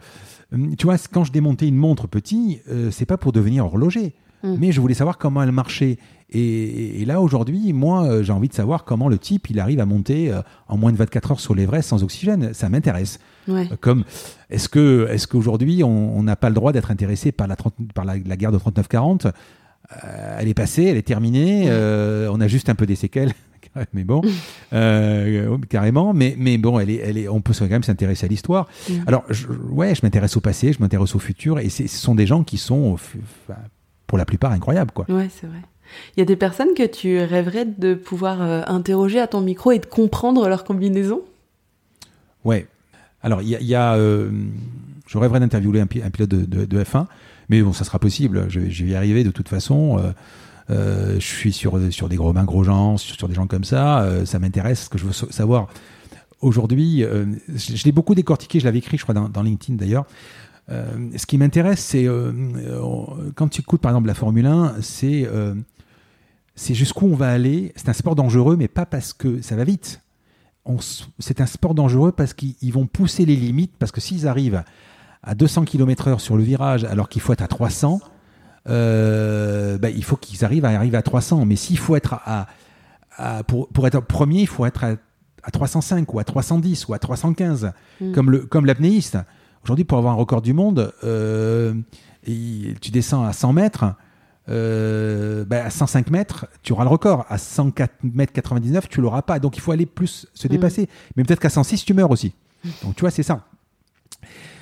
tu 0.50 0.86
vois, 0.86 0.96
quand 1.12 1.24
je 1.24 1.32
démontais 1.32 1.68
une 1.68 1.76
montre 1.76 2.06
petit, 2.06 2.60
euh, 2.70 2.90
c'est 2.90 3.06
pas 3.06 3.16
pour 3.16 3.32
devenir 3.32 3.66
horloger. 3.66 4.14
Hum. 4.44 4.56
Mais 4.58 4.72
je 4.72 4.80
voulais 4.80 4.94
savoir 4.94 5.18
comment 5.18 5.42
elle 5.42 5.52
marchait. 5.52 5.98
Et, 6.30 7.04
là, 7.06 7.20
aujourd'hui, 7.20 7.72
moi, 7.72 8.04
euh, 8.04 8.22
j'ai 8.22 8.32
envie 8.32 8.48
de 8.48 8.54
savoir 8.54 8.84
comment 8.84 9.08
le 9.08 9.18
type, 9.18 9.48
il 9.50 9.58
arrive 9.58 9.80
à 9.80 9.86
monter 9.86 10.30
euh, 10.30 10.42
en 10.68 10.76
moins 10.76 10.92
de 10.92 10.96
24 10.96 11.32
heures 11.32 11.40
sur 11.40 11.54
l'Everest 11.54 11.88
sans 11.88 12.02
oxygène. 12.04 12.52
Ça 12.52 12.68
m'intéresse. 12.68 13.18
comme, 13.80 14.04
est-ce 14.50 14.68
que, 14.68 15.08
est-ce 15.10 15.26
qu'aujourd'hui, 15.26 15.82
on 15.82 16.22
n'a 16.22 16.36
pas 16.36 16.50
le 16.50 16.54
droit 16.54 16.72
d'être 16.72 16.90
intéressé 16.90 17.32
par 17.32 17.46
la, 17.48 17.56
par 17.94 18.04
la, 18.04 18.18
guerre 18.18 18.52
de 18.52 18.58
39-40 18.58 19.32
Elle 20.38 20.48
est 20.48 20.54
passée, 20.54 20.84
elle 20.84 20.98
est 20.98 21.02
terminée. 21.02 21.70
on 21.70 22.40
a 22.40 22.46
juste 22.46 22.68
un 22.68 22.74
peu 22.74 22.84
des 22.84 22.96
séquelles. 22.96 23.32
mais 23.92 24.04
bon, 24.04 24.22
euh, 24.72 25.56
carrément. 25.68 26.12
Mais, 26.12 26.34
mais 26.38 26.58
bon, 26.58 26.78
elle 26.78 26.90
est, 26.90 26.96
elle 26.96 27.18
est, 27.18 27.28
on 27.28 27.40
peut 27.40 27.52
quand 27.58 27.68
même 27.68 27.82
s'intéresser 27.82 28.26
à 28.26 28.28
l'histoire. 28.28 28.68
Mm. 28.88 28.92
Alors, 29.06 29.24
je, 29.30 29.46
ouais, 29.48 29.94
je 29.94 30.00
m'intéresse 30.02 30.36
au 30.36 30.40
passé, 30.40 30.72
je 30.72 30.80
m'intéresse 30.80 31.14
au 31.14 31.18
futur, 31.18 31.58
et 31.58 31.68
ce 31.68 31.86
sont 31.88 32.14
des 32.14 32.26
gens 32.26 32.44
qui 32.44 32.58
sont, 32.58 32.96
pour 34.06 34.18
la 34.18 34.24
plupart, 34.24 34.52
incroyables, 34.52 34.92
quoi. 34.92 35.06
Ouais, 35.08 35.28
c'est 35.30 35.46
vrai. 35.46 35.60
Il 36.16 36.20
y 36.20 36.22
a 36.22 36.26
des 36.26 36.36
personnes 36.36 36.74
que 36.76 36.86
tu 36.86 37.18
rêverais 37.18 37.64
de 37.64 37.94
pouvoir 37.94 38.42
euh, 38.42 38.62
interroger 38.66 39.20
à 39.20 39.26
ton 39.26 39.40
micro 39.40 39.72
et 39.72 39.78
de 39.78 39.86
comprendre 39.86 40.46
leur 40.48 40.64
combinaison? 40.64 41.22
Ouais. 42.44 42.66
Alors, 43.22 43.42
il 43.42 43.48
y 43.48 43.74
a. 43.74 43.94
Euh, 43.94 44.30
je 45.06 45.16
rêverais 45.16 45.40
d'interviewer 45.40 45.80
un, 45.80 45.86
pilote 45.86 46.28
de, 46.28 46.84
F1, 46.84 47.06
mais 47.48 47.62
bon, 47.62 47.72
ça 47.72 47.84
sera 47.84 47.98
possible. 47.98 48.44
Je, 48.48 48.68
je 48.68 48.84
vais 48.84 48.90
y 48.90 48.94
arriver 48.94 49.24
de 49.24 49.30
toute 49.30 49.48
façon. 49.48 49.98
Euh, 50.70 51.14
je 51.14 51.26
suis 51.26 51.52
sur, 51.52 51.80
sur 51.92 52.08
des 52.08 52.16
gros 52.16 52.32
mains, 52.32 52.44
gros 52.44 52.64
gens, 52.64 52.96
sur, 52.96 53.28
des 53.28 53.34
gens 53.34 53.46
comme 53.46 53.64
ça. 53.64 54.02
Euh, 54.02 54.24
ça 54.24 54.38
m'intéresse. 54.38 54.84
Ce 54.84 54.88
que 54.88 54.98
je 54.98 55.06
veux 55.06 55.12
savoir 55.12 55.68
aujourd'hui, 56.40 57.02
euh, 57.04 57.26
je, 57.48 57.84
l'ai 57.84 57.92
beaucoup 57.92 58.14
décortiqué, 58.14 58.60
je 58.60 58.64
l'avais 58.64 58.78
écrit, 58.78 58.98
je 58.98 59.02
crois, 59.02 59.14
dans, 59.14 59.42
LinkedIn 59.42 59.76
d'ailleurs. 59.76 60.06
ce 60.68 61.26
qui 61.26 61.38
m'intéresse, 61.38 61.80
c'est 61.80 62.06
quand 63.34 63.48
tu 63.48 63.60
écoutes 63.60 63.80
par 63.80 63.92
exemple 63.92 64.08
la 64.08 64.14
Formule 64.14 64.46
1, 64.46 64.76
c'est 64.80 65.26
c'est 66.54 66.74
jusqu'où 66.74 67.06
on 67.06 67.14
va 67.14 67.30
aller. 67.30 67.72
C'est 67.76 67.88
un 67.88 67.92
sport 67.94 68.16
dangereux, 68.16 68.56
mais 68.56 68.68
pas 68.68 68.84
parce 68.84 69.12
que 69.12 69.40
ça 69.42 69.56
va 69.56 69.64
vite. 69.64 70.02
C'est 71.18 71.40
un 71.40 71.46
sport 71.46 71.74
dangereux 71.74 72.12
parce 72.12 72.34
qu'ils 72.34 72.72
vont 72.72 72.86
pousser 72.86 73.24
les 73.24 73.36
limites, 73.36 73.72
parce 73.78 73.90
que 73.90 74.02
s'ils 74.02 74.28
arrivent 74.28 74.62
à 75.22 75.34
200 75.34 75.64
km/h 75.64 76.18
sur 76.18 76.36
le 76.36 76.42
virage 76.42 76.84
alors 76.84 77.08
qu'il 77.08 77.22
faut 77.22 77.32
être 77.32 77.42
à 77.42 77.48
300, 77.48 78.00
euh, 78.68 79.78
bah, 79.78 79.90
il 79.90 80.04
faut 80.04 80.16
qu'ils 80.16 80.44
arrivent 80.44 80.64
à 80.64 80.70
arriver 80.70 80.96
à 80.96 81.02
300. 81.02 81.44
Mais 81.46 81.56
s'il 81.56 81.78
faut 81.78 81.96
être 81.96 82.20
à, 82.24 82.46
pour, 83.44 83.68
pour, 83.68 83.86
être 83.86 84.00
premier, 84.00 84.40
il 84.40 84.46
faut 84.46 84.66
être 84.66 84.84
à, 84.84 85.50
305 85.50 86.12
ou 86.12 86.18
à 86.18 86.24
310 86.24 86.88
ou 86.88 86.94
à 86.94 86.98
315, 86.98 87.72
mm. 88.00 88.12
comme 88.12 88.30
le 88.30 88.40
comme 88.40 88.66
l'apnéiste. 88.66 89.18
Aujourd'hui, 89.64 89.84
pour 89.84 89.98
avoir 89.98 90.14
un 90.14 90.16
record 90.16 90.42
du 90.42 90.52
monde, 90.52 90.92
euh, 91.04 91.74
tu 92.24 92.90
descends 92.90 93.24
à 93.24 93.32
100 93.32 93.52
mètres. 93.52 93.84
Euh, 94.50 95.44
bah, 95.44 95.66
à 95.66 95.70
105 95.70 96.10
mètres, 96.10 96.46
tu 96.62 96.72
auras 96.72 96.84
le 96.84 96.90
record. 96.90 97.26
À 97.28 97.38
104 97.38 97.92
mètres 98.02 98.32
99, 98.32 98.88
tu 98.88 99.00
l'auras 99.00 99.22
pas. 99.22 99.38
Donc 99.38 99.56
il 99.56 99.60
faut 99.60 99.72
aller 99.72 99.86
plus 99.86 100.26
se 100.32 100.46
mm. 100.46 100.50
dépasser. 100.50 100.88
Mais 101.16 101.24
peut-être 101.24 101.40
qu'à 101.40 101.50
106, 101.50 101.84
tu 101.84 101.94
meurs 101.94 102.10
aussi. 102.10 102.32
Donc 102.82 102.96
tu 102.96 103.00
vois, 103.02 103.10
c'est 103.10 103.22
ça. 103.22 103.44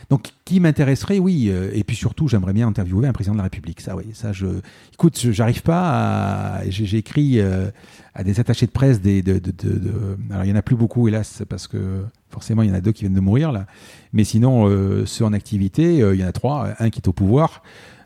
Donc, 0.08 0.28
qui 0.44 0.60
m'intéresserait, 0.60 1.18
oui. 1.18 1.48
Euh, 1.48 1.70
et 1.74 1.82
puis 1.82 1.96
surtout, 1.96 2.28
j'aimerais 2.28 2.52
bien 2.52 2.68
interviewer 2.68 3.08
un 3.08 3.12
président 3.12 3.34
de 3.34 3.38
la 3.38 3.44
République. 3.44 3.80
Ça, 3.80 3.96
oui. 3.96 4.04
Ça, 4.12 4.32
je. 4.32 4.46
Écoute, 4.92 5.18
j'arrive 5.32 5.62
pas 5.62 6.58
à. 6.58 6.70
J'ai 6.70 6.98
écrit 6.98 7.40
euh, 7.40 7.70
à 8.14 8.22
des 8.22 8.38
attachés 8.38 8.66
de 8.66 8.70
presse 8.70 9.00
des. 9.00 9.22
De, 9.22 9.38
de, 9.38 9.50
de, 9.50 10.16
Alors, 10.30 10.44
il 10.44 10.50
y 10.50 10.52
en 10.52 10.56
a 10.56 10.62
plus 10.62 10.76
beaucoup, 10.76 11.08
hélas, 11.08 11.42
parce 11.48 11.66
que 11.66 12.04
forcément, 12.30 12.62
il 12.62 12.68
y 12.68 12.72
en 12.72 12.74
a 12.74 12.80
deux 12.80 12.92
qui 12.92 13.02
viennent 13.02 13.14
de 13.14 13.20
mourir 13.20 13.50
là. 13.50 13.66
Mais 14.12 14.22
sinon, 14.22 14.68
euh, 14.68 15.06
ceux 15.06 15.24
en 15.24 15.32
activité, 15.32 15.96
il 15.96 16.20
y 16.20 16.24
en 16.24 16.28
a 16.28 16.32
trois. 16.32 16.74
Un 16.78 16.90
qui 16.90 17.00
est 17.00 17.08
au 17.08 17.12
pouvoir. 17.12 17.62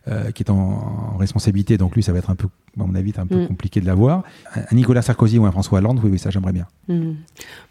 Euh, 0.08 0.30
qui 0.30 0.42
est 0.42 0.50
en, 0.50 1.18
responsabilité. 1.18 1.76
Donc 1.76 1.94
lui, 1.94 2.02
ça 2.02 2.10
va 2.12 2.20
être 2.20 2.30
un 2.30 2.34
peu, 2.34 2.48
à 2.80 2.84
mon 2.86 2.94
avis, 2.94 3.12
un 3.18 3.26
peu 3.26 3.42
mm. 3.42 3.48
compliqué 3.48 3.82
de 3.82 3.86
l'avoir. 3.86 4.22
Un 4.54 4.74
Nicolas 4.74 5.02
Sarkozy 5.02 5.38
ou 5.38 5.44
un 5.44 5.52
François 5.52 5.78
Hollande, 5.78 6.00
oui, 6.02 6.08
oui, 6.12 6.18
ça 6.18 6.30
j'aimerais 6.30 6.54
bien. 6.54 6.66
Mm. 6.88 7.12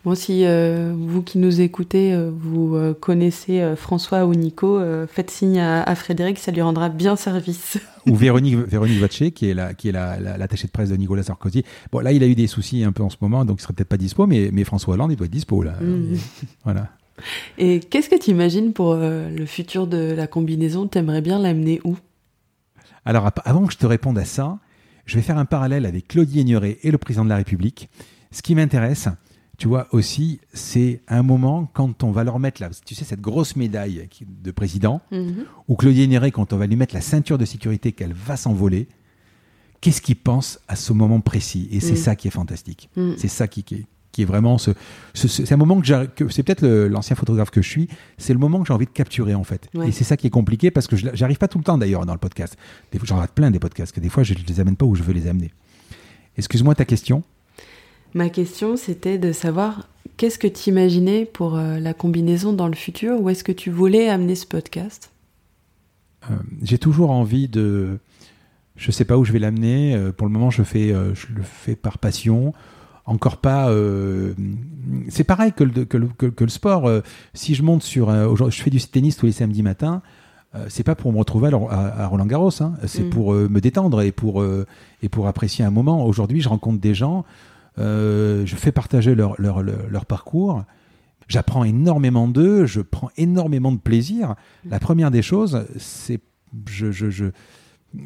Bon, 0.06 0.14
si 0.14 0.46
euh, 0.46 0.94
vous 0.96 1.24
qui 1.24 1.40
nous 1.40 1.60
écoutez, 1.60 2.14
euh, 2.14 2.30
vous 2.32 2.78
connaissez 3.02 3.74
François 3.76 4.28
ou 4.28 4.36
Nico, 4.36 4.80
faites 5.08 5.32
signe 5.32 5.60
à, 5.60 5.96
Frédéric, 5.96 6.38
ça 6.38 6.52
lui 6.52 6.62
rendra 6.62 6.90
bien 6.90 7.16
service. 7.16 7.80
ou 8.06 8.16
Véronique, 8.16 8.58
Véronique 8.58 9.00
Vacher, 9.00 9.32
qui 9.32 9.50
est 9.50 9.56
la, 9.56 9.74
qui 9.74 9.90
est 9.90 9.94
l'attachée 9.94 10.68
de 10.68 10.72
presse 10.72 10.90
de 10.90 10.96
Nicolas 10.98 11.24
Sarkozy. 11.24 11.64
Bon, 11.92 12.00
là, 12.00 12.12
il 12.12 12.22
a 12.22 12.28
eu 12.28 12.36
des 12.36 12.46
soucis 12.46 12.84
un 12.84 12.92
peu 12.92 13.02
en 13.02 13.10
ce 13.10 13.18
moment, 13.22 13.44
donc 13.44 13.58
il 13.60 13.64
serait 13.64 13.74
peut-être 13.74 13.90
pas 13.90 13.98
dispo, 13.98 14.28
mais, 14.28 14.52
mais 14.54 14.66
François 14.66 14.94
Hollande, 14.94 15.12
il 15.12 15.16
doit 15.16 15.26
être 15.26 15.34
dispo 15.34 15.64
là. 15.64 15.74
Mm. 15.82 16.16
voilà. 16.64 16.90
Et 17.58 17.80
qu'est-ce 17.80 18.08
que 18.08 18.20
tu 18.20 18.30
imagines 18.30 18.72
pour 18.72 18.96
le 18.96 19.46
futur 19.48 19.88
de 19.88 20.14
la 20.14 20.28
combinaison? 20.28 20.88
T'aimerais 20.88 21.22
bien 21.22 21.40
l'amener 21.40 21.82
où? 21.84 21.98
Alors, 23.10 23.32
avant 23.44 23.66
que 23.66 23.74
je 23.74 23.80
te 23.80 23.88
réponde 23.88 24.20
à 24.20 24.24
ça, 24.24 24.60
je 25.08 25.16
vais 25.16 25.24
faire 25.24 25.40
un 25.40 25.46
parallèle 25.46 25.88
avec 25.88 26.08
Claudie 26.08 26.42
Aigneret 26.42 26.78
et 26.84 26.92
le 26.92 27.00
président 27.00 27.24
de 27.24 27.30
la 27.30 27.38
République. 27.38 27.90
Ce 28.30 28.44
qui 28.44 28.54
m'intéresse, 28.54 29.08
tu 29.58 29.68
vois, 29.68 29.88
aussi, 29.94 30.40
c'est 30.54 31.02
un 31.08 31.24
moment 31.24 31.68
quand 31.74 32.04
on 32.04 32.12
va 32.12 32.24
leur 32.24 32.38
mettre, 32.38 32.62
là, 32.62 32.70
tu 32.86 32.94
sais, 32.94 33.06
cette 33.06 33.20
grosse 33.20 33.56
médaille 33.56 34.08
de 34.22 34.52
président, 34.52 35.02
mhm. 35.12 35.46
ou 35.68 35.76
Claudie 35.76 36.04
Aigneret, 36.04 36.30
quand 36.30 36.54
on 36.54 36.58
va 36.58 36.68
lui 36.68 36.76
mettre 36.76 36.94
la 36.94 37.02
ceinture 37.02 37.40
de 37.40 37.46
sécurité 37.46 37.94
qu'elle 37.94 38.14
va 38.14 38.38
s'envoler, 38.38 38.88
qu'est-ce 39.82 40.04
qu'il 40.04 40.18
pense 40.18 40.60
à 40.68 40.76
ce 40.76 40.94
moment 40.94 41.20
précis? 41.20 41.68
Et 41.72 41.80
c'est 41.80 41.94
mhm. 41.94 41.98
ça 41.98 42.16
qui 42.16 42.28
est 42.28 42.32
fantastique. 42.32 42.92
Mhm. 42.96 43.16
C'est 43.18 43.28
ça 43.28 43.48
qui, 43.48 43.64
qui, 43.64 43.88
qui 44.12 44.24
est 44.24 44.26
vraiment 44.26 44.58
ce, 44.58 44.72
c'est 45.14 45.52
un 45.52 45.58
moment 45.58 45.82
que, 45.82 46.30
c'est 46.30 46.44
peut-être 46.44 46.66
l'ancien 46.66 47.16
photographe 47.16 47.52
que 47.52 47.62
je 47.62 47.70
suis, 47.70 47.88
c'est 48.18 48.34
le 48.34 48.40
moment 48.40 48.62
que 48.62 48.68
j'ai 48.68 48.74
envie 48.74 48.86
de 48.86 48.92
capturer 48.92 49.36
en 49.36 49.44
fait. 49.44 49.70
Et 49.86 49.92
c'est 49.92 50.04
ça 50.04 50.18
qui 50.18 50.28
est 50.28 50.32
compliqué 50.32 50.72
parce 50.72 50.88
que 50.88 50.96
j'arrive 50.96 51.38
pas 51.38 51.48
tout 51.48 51.58
le 51.58 51.64
temps 51.64 51.78
d'ailleurs 51.78 52.06
dans 52.06 52.14
le 52.14 52.20
podcast. 52.20 52.58
J'en 53.04 53.18
rate 53.18 53.32
plein 53.32 53.52
des 53.52 53.60
podcasts 53.60 53.94
que 53.94 54.00
des 54.00 54.10
fois 54.10 54.24
je 54.24 54.34
ne 54.34 54.40
les 54.48 54.60
amène 54.60 54.76
pas 54.76 54.86
où 54.86 54.96
je 54.96 55.04
veux 55.04 55.14
les 55.14 55.28
amener. 55.28 55.52
Excuse-moi 56.38 56.76
ta 56.76 56.86
question? 56.86 57.24
Ma 58.14 58.30
question 58.30 58.78
c'était 58.78 59.18
de 59.18 59.32
savoir 59.32 59.88
qu'est-ce 60.18 60.40
que 60.40 60.48
tu 60.48 60.70
imaginais 60.70 61.26
pour 61.26 61.58
euh, 61.58 61.80
la 61.80 61.94
combinaison 61.94 62.54
dans 62.54 62.68
le 62.68 62.76
futur? 62.76 63.22
Où 63.22 63.30
est-ce 63.30 63.44
que 63.44 63.52
tu 63.52 63.70
voulais 63.70 64.10
amener 64.10 64.36
ce 64.36 64.48
podcast? 64.48 65.12
Euh, 66.30 66.36
J'ai 66.64 66.80
toujours 66.80 67.12
envie 67.12 67.48
de, 67.48 68.00
je 68.76 68.92
sais 68.92 69.06
pas 69.06 69.18
où 69.18 69.24
je 69.24 69.32
vais 69.32 69.40
l'amener. 69.40 69.96
Euh, 69.96 70.12
pour 70.12 70.26
le 70.26 70.34
moment 70.34 70.50
je 70.50 70.64
fais, 70.64 70.90
je 70.90 71.28
le 71.34 71.44
fais 71.44 71.76
par 71.76 72.00
passion 72.00 72.54
encore 73.10 73.38
pas. 73.38 73.70
Euh, 73.70 74.34
c'est 75.10 75.24
pareil 75.24 75.52
que 75.54 75.64
le, 75.64 75.86
que 75.86 75.98
le, 75.98 76.08
que, 76.08 76.44
le 76.44 76.50
sport. 76.50 76.88
Euh, 76.88 77.02
si 77.34 77.56
je 77.56 77.64
monte 77.64 77.84
sur. 77.84 78.12
je 78.12 78.62
fais 78.62 78.70
du 78.70 78.80
tennis 78.80 79.18
tous 79.18 79.26
les 79.26 79.32
samedis 79.32 79.64
matins. 79.64 80.02
Euh, 80.56 80.66
c'est 80.68 80.84
pas 80.84 80.96
pour 80.96 81.14
me 81.14 81.20
retrouver 81.20 81.50
à, 81.70 82.08
Roland 82.08 82.26
Garros. 82.26 82.62
Hein, 82.62 82.74
c'est 82.86 83.04
mm. 83.04 83.10
pour 83.10 83.34
me 83.34 83.60
détendre 83.60 84.02
et 84.02 84.12
pour, 84.12 84.44
et 85.02 85.10
pour 85.10 85.28
apprécier 85.28 85.66
un 85.66 85.72
moment. 85.72 86.06
Aujourd'hui, 86.06 86.42
je 86.42 86.50
rencontre 86.50 86.80
des 86.80 86.94
gens. 86.94 87.26
je 87.78 88.56
fais 88.56 88.72
partager 88.72 89.16
leur, 89.16 89.40
leur, 89.40 89.62
leur, 89.62 90.06
parcours. 90.06 90.64
J'apprends 91.28 91.64
énormément 91.64 92.28
d'eux. 92.28 92.66
Je 92.66 92.82
prends 92.82 93.10
énormément 93.18 93.72
de 93.72 93.78
plaisir. 93.78 94.36
Mm. 94.66 94.70
La 94.70 94.80
première 94.80 95.12
des 95.12 95.22
choses, 95.22 95.66
c'est. 95.78 96.22
Je, 96.68 96.92
je, 96.92 97.12
je, 97.12 97.26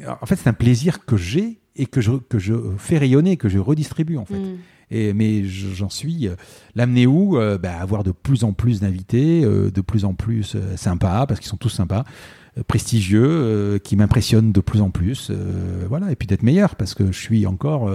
en 0.06 0.26
fait, 0.26 0.36
c'est 0.36 0.48
un 0.48 0.54
plaisir 0.54 1.06
que 1.06 1.16
j'ai 1.16 1.60
et 1.76 1.86
que 1.86 2.02
je, 2.02 2.12
que 2.12 2.38
je 2.38 2.54
fais 2.76 2.98
rayonner, 2.98 3.38
que 3.38 3.48
je 3.48 3.58
redistribue 3.58 4.18
en 4.18 4.26
fait. 4.26 4.40
Mais 5.14 5.44
j'en 5.44 5.90
suis 5.90 6.28
euh, 6.28 6.36
l'amener 6.74 7.06
où? 7.06 7.38
Euh, 7.38 7.58
bah, 7.58 7.76
Avoir 7.80 8.04
de 8.04 8.12
plus 8.12 8.44
en 8.44 8.52
plus 8.52 8.80
d'invités, 8.80 9.44
euh, 9.44 9.70
de 9.70 9.80
plus 9.80 10.04
en 10.04 10.14
plus 10.14 10.56
sympas, 10.76 11.26
parce 11.26 11.40
qu'ils 11.40 11.48
sont 11.48 11.56
tous 11.56 11.70
sympas, 11.70 12.04
prestigieux, 12.68 13.80
qui 13.82 13.96
m'impressionnent 13.96 14.52
de 14.52 14.60
plus 14.60 14.80
en 14.80 14.90
plus. 14.90 15.32
voilà, 15.88 16.12
et 16.12 16.16
puis 16.16 16.26
d'être 16.26 16.42
meilleur, 16.42 16.76
parce 16.76 16.94
que 16.94 17.06
je 17.06 17.18
suis 17.18 17.46
encore. 17.46 17.90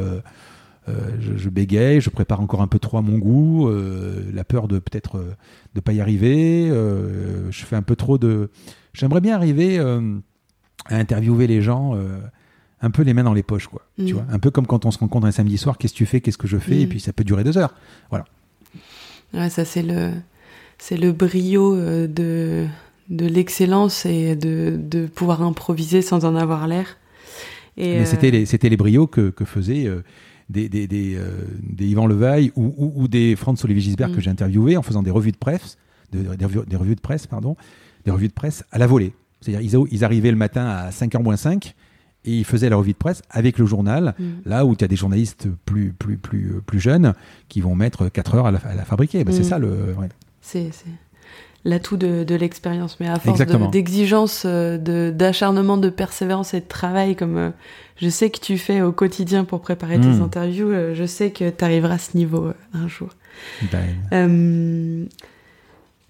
Je, 0.87 1.49
bégaye, 1.49 2.01
je 2.01 2.09
prépare 2.09 2.41
encore 2.41 2.61
un 2.61 2.67
peu 2.67 2.79
trop 2.79 2.97
à 2.97 3.01
mon 3.01 3.19
goût, 3.19 3.71
la 4.33 4.43
peur 4.43 4.67
de 4.67 4.79
peut-être 4.79 5.23
de 5.75 5.79
pas 5.79 5.93
y 5.93 6.01
arriver. 6.01 6.67
je 6.67 7.65
fais 7.65 7.75
un 7.77 7.81
peu 7.81 7.95
trop 7.95 8.17
de. 8.17 8.49
J'aimerais 8.93 9.21
bien 9.21 9.35
arriver 9.35 9.79
à 9.79 10.95
interviewer 10.95 11.47
les 11.47 11.61
gens 11.61 11.95
un 12.81 12.91
peu 12.91 13.03
les 13.03 13.13
mains 13.13 13.23
dans 13.23 13.33
les 13.33 13.43
poches, 13.43 13.67
quoi. 13.67 13.81
Tu 13.97 14.13
mm. 14.13 14.17
vois, 14.17 14.25
un 14.31 14.39
peu 14.39 14.51
comme 14.51 14.67
quand 14.67 14.85
on 14.85 14.91
se 14.91 14.99
rencontre 14.99 15.27
un 15.27 15.31
samedi 15.31 15.57
soir, 15.57 15.77
qu'est-ce 15.77 15.93
que 15.93 15.97
tu 15.97 16.05
fais, 16.05 16.21
qu'est-ce 16.21 16.37
que 16.37 16.47
je 16.47 16.57
fais, 16.57 16.81
et 16.81 16.85
mm. 16.85 16.89
puis 16.89 16.99
ça 16.99 17.13
peut 17.13 17.23
durer 17.23 17.43
deux 17.43 17.57
heures. 17.57 17.73
Voilà. 18.09 18.25
Ouais, 19.33 19.49
ça 19.49 19.65
c'est 19.65 19.83
le, 19.83 20.13
c'est 20.77 20.97
le 20.97 21.11
brio 21.11 21.75
euh, 21.75 22.07
de 22.07 22.67
de 23.09 23.25
l'excellence 23.25 24.05
et 24.05 24.35
de, 24.35 24.79
de, 24.79 25.07
pouvoir 25.07 25.41
improviser 25.41 26.03
sans 26.03 26.25
en 26.25 26.35
avoir 26.35 26.67
l'air. 26.67 26.97
Mais 27.75 28.05
c'était 28.05 28.29
les, 28.29 28.45
c'était 28.45 28.69
les 28.69 28.77
briots 28.77 29.07
que, 29.07 29.31
que 29.31 29.45
faisaient 29.45 29.89
des, 30.47 30.69
des, 30.69 30.85
des, 30.85 31.17
des, 31.63 31.87
Yvan 31.87 32.05
Levaille 32.05 32.51
ou, 32.55 32.71
ou, 32.77 33.07
des 33.07 33.35
Franz 33.35 33.63
Olivier 33.63 33.81
Gisbert 33.81 34.11
que 34.11 34.17
mm. 34.17 34.21
j'ai 34.21 34.29
interviewé 34.29 34.77
en 34.77 34.83
faisant 34.83 35.01
des 35.01 35.09
revues 35.09 35.31
de 35.31 35.37
presse, 35.37 35.79
de, 36.11 36.35
des, 36.35 36.75
revues 36.75 36.93
de 36.93 37.01
presse, 37.01 37.25
pardon, 37.25 37.55
des 38.05 38.11
revues 38.11 38.27
de 38.27 38.33
presse 38.33 38.63
à 38.71 38.77
la 38.77 38.85
volée. 38.85 39.13
C'est-à-dire 39.41 39.61
ils, 39.61 39.87
ils 39.91 40.03
arrivaient 40.03 40.29
le 40.29 40.37
matin 40.37 40.67
à 40.67 40.91
5h 40.91 41.23
moins 41.23 41.37
5 41.37 41.73
et 42.25 42.31
ils 42.31 42.45
faisaient 42.45 42.69
la 42.69 42.75
revue 42.75 42.93
de 42.93 42.97
presse 42.97 43.21
avec 43.29 43.57
le 43.57 43.65
journal, 43.65 44.13
mm. 44.19 44.25
là 44.45 44.65
où 44.65 44.75
tu 44.75 44.83
as 44.83 44.87
des 44.87 44.95
journalistes 44.95 45.47
plus, 45.65 45.93
plus, 45.97 46.17
plus, 46.17 46.61
plus 46.65 46.79
jeunes 46.79 47.13
qui 47.47 47.61
vont 47.61 47.75
mettre 47.75 48.09
4 48.09 48.35
heures 48.35 48.45
à 48.47 48.51
la, 48.51 48.59
fabriquer. 48.59 49.23
Ben, 49.23 49.33
c'est 49.33 49.41
mm. 49.41 49.43
ça 49.43 49.59
le. 49.59 49.95
C'est 50.41 50.71
l'atout 51.65 51.97
de, 51.97 52.23
de 52.23 52.35
l'expérience, 52.35 52.99
mais 52.99 53.07
à 53.07 53.19
force 53.19 53.41
d'exigence, 53.71 54.45
de, 54.45 55.13
d'acharnement, 55.15 55.77
de, 55.77 55.89
persévérance 55.89 56.53
et 56.53 56.61
de 56.61 56.67
travail, 56.67 57.15
comme 57.15 57.37
euh, 57.37 57.49
je 57.97 58.09
sais 58.09 58.29
que 58.29 58.39
tu 58.39 58.57
fais 58.57 58.81
au 58.81 58.91
quotidien 58.91 59.43
pour 59.43 59.61
préparer 59.61 59.99
tes 59.99 60.07
mm. 60.07 60.21
interviews, 60.21 60.69
euh, 60.69 60.95
je 60.95 61.05
sais 61.05 61.31
que 61.31 61.49
tu 61.49 61.63
arriveras 61.63 61.95
à 61.95 61.97
ce 61.97 62.15
niveau 62.15 62.45
euh, 62.45 62.53
un 62.73 62.87
jour. 62.87 63.09
Ben. 63.71 65.07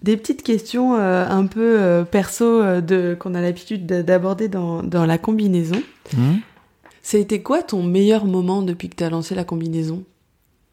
Des 0.02 0.16
petites 0.16 0.42
questions 0.42 0.94
euh, 0.94 1.26
un 1.28 1.46
peu 1.46 1.78
euh, 1.78 2.04
perso 2.04 2.44
euh, 2.44 2.80
de, 2.80 3.14
qu'on 3.18 3.34
a 3.34 3.40
l'habitude 3.42 3.84
d'aborder 3.86 4.48
dans, 4.48 4.82
dans, 4.82 5.04
la 5.04 5.18
combinaison. 5.18 5.82
Mmh. 6.16 6.36
Ça 7.02 7.18
a 7.18 7.20
été 7.20 7.42
quoi 7.42 7.62
ton 7.62 7.82
meilleur 7.82 8.24
moment 8.24 8.62
depuis 8.62 8.88
que 8.88 8.96
tu 8.96 9.04
as 9.04 9.10
lancé 9.10 9.34
la 9.34 9.44
combinaison? 9.44 10.04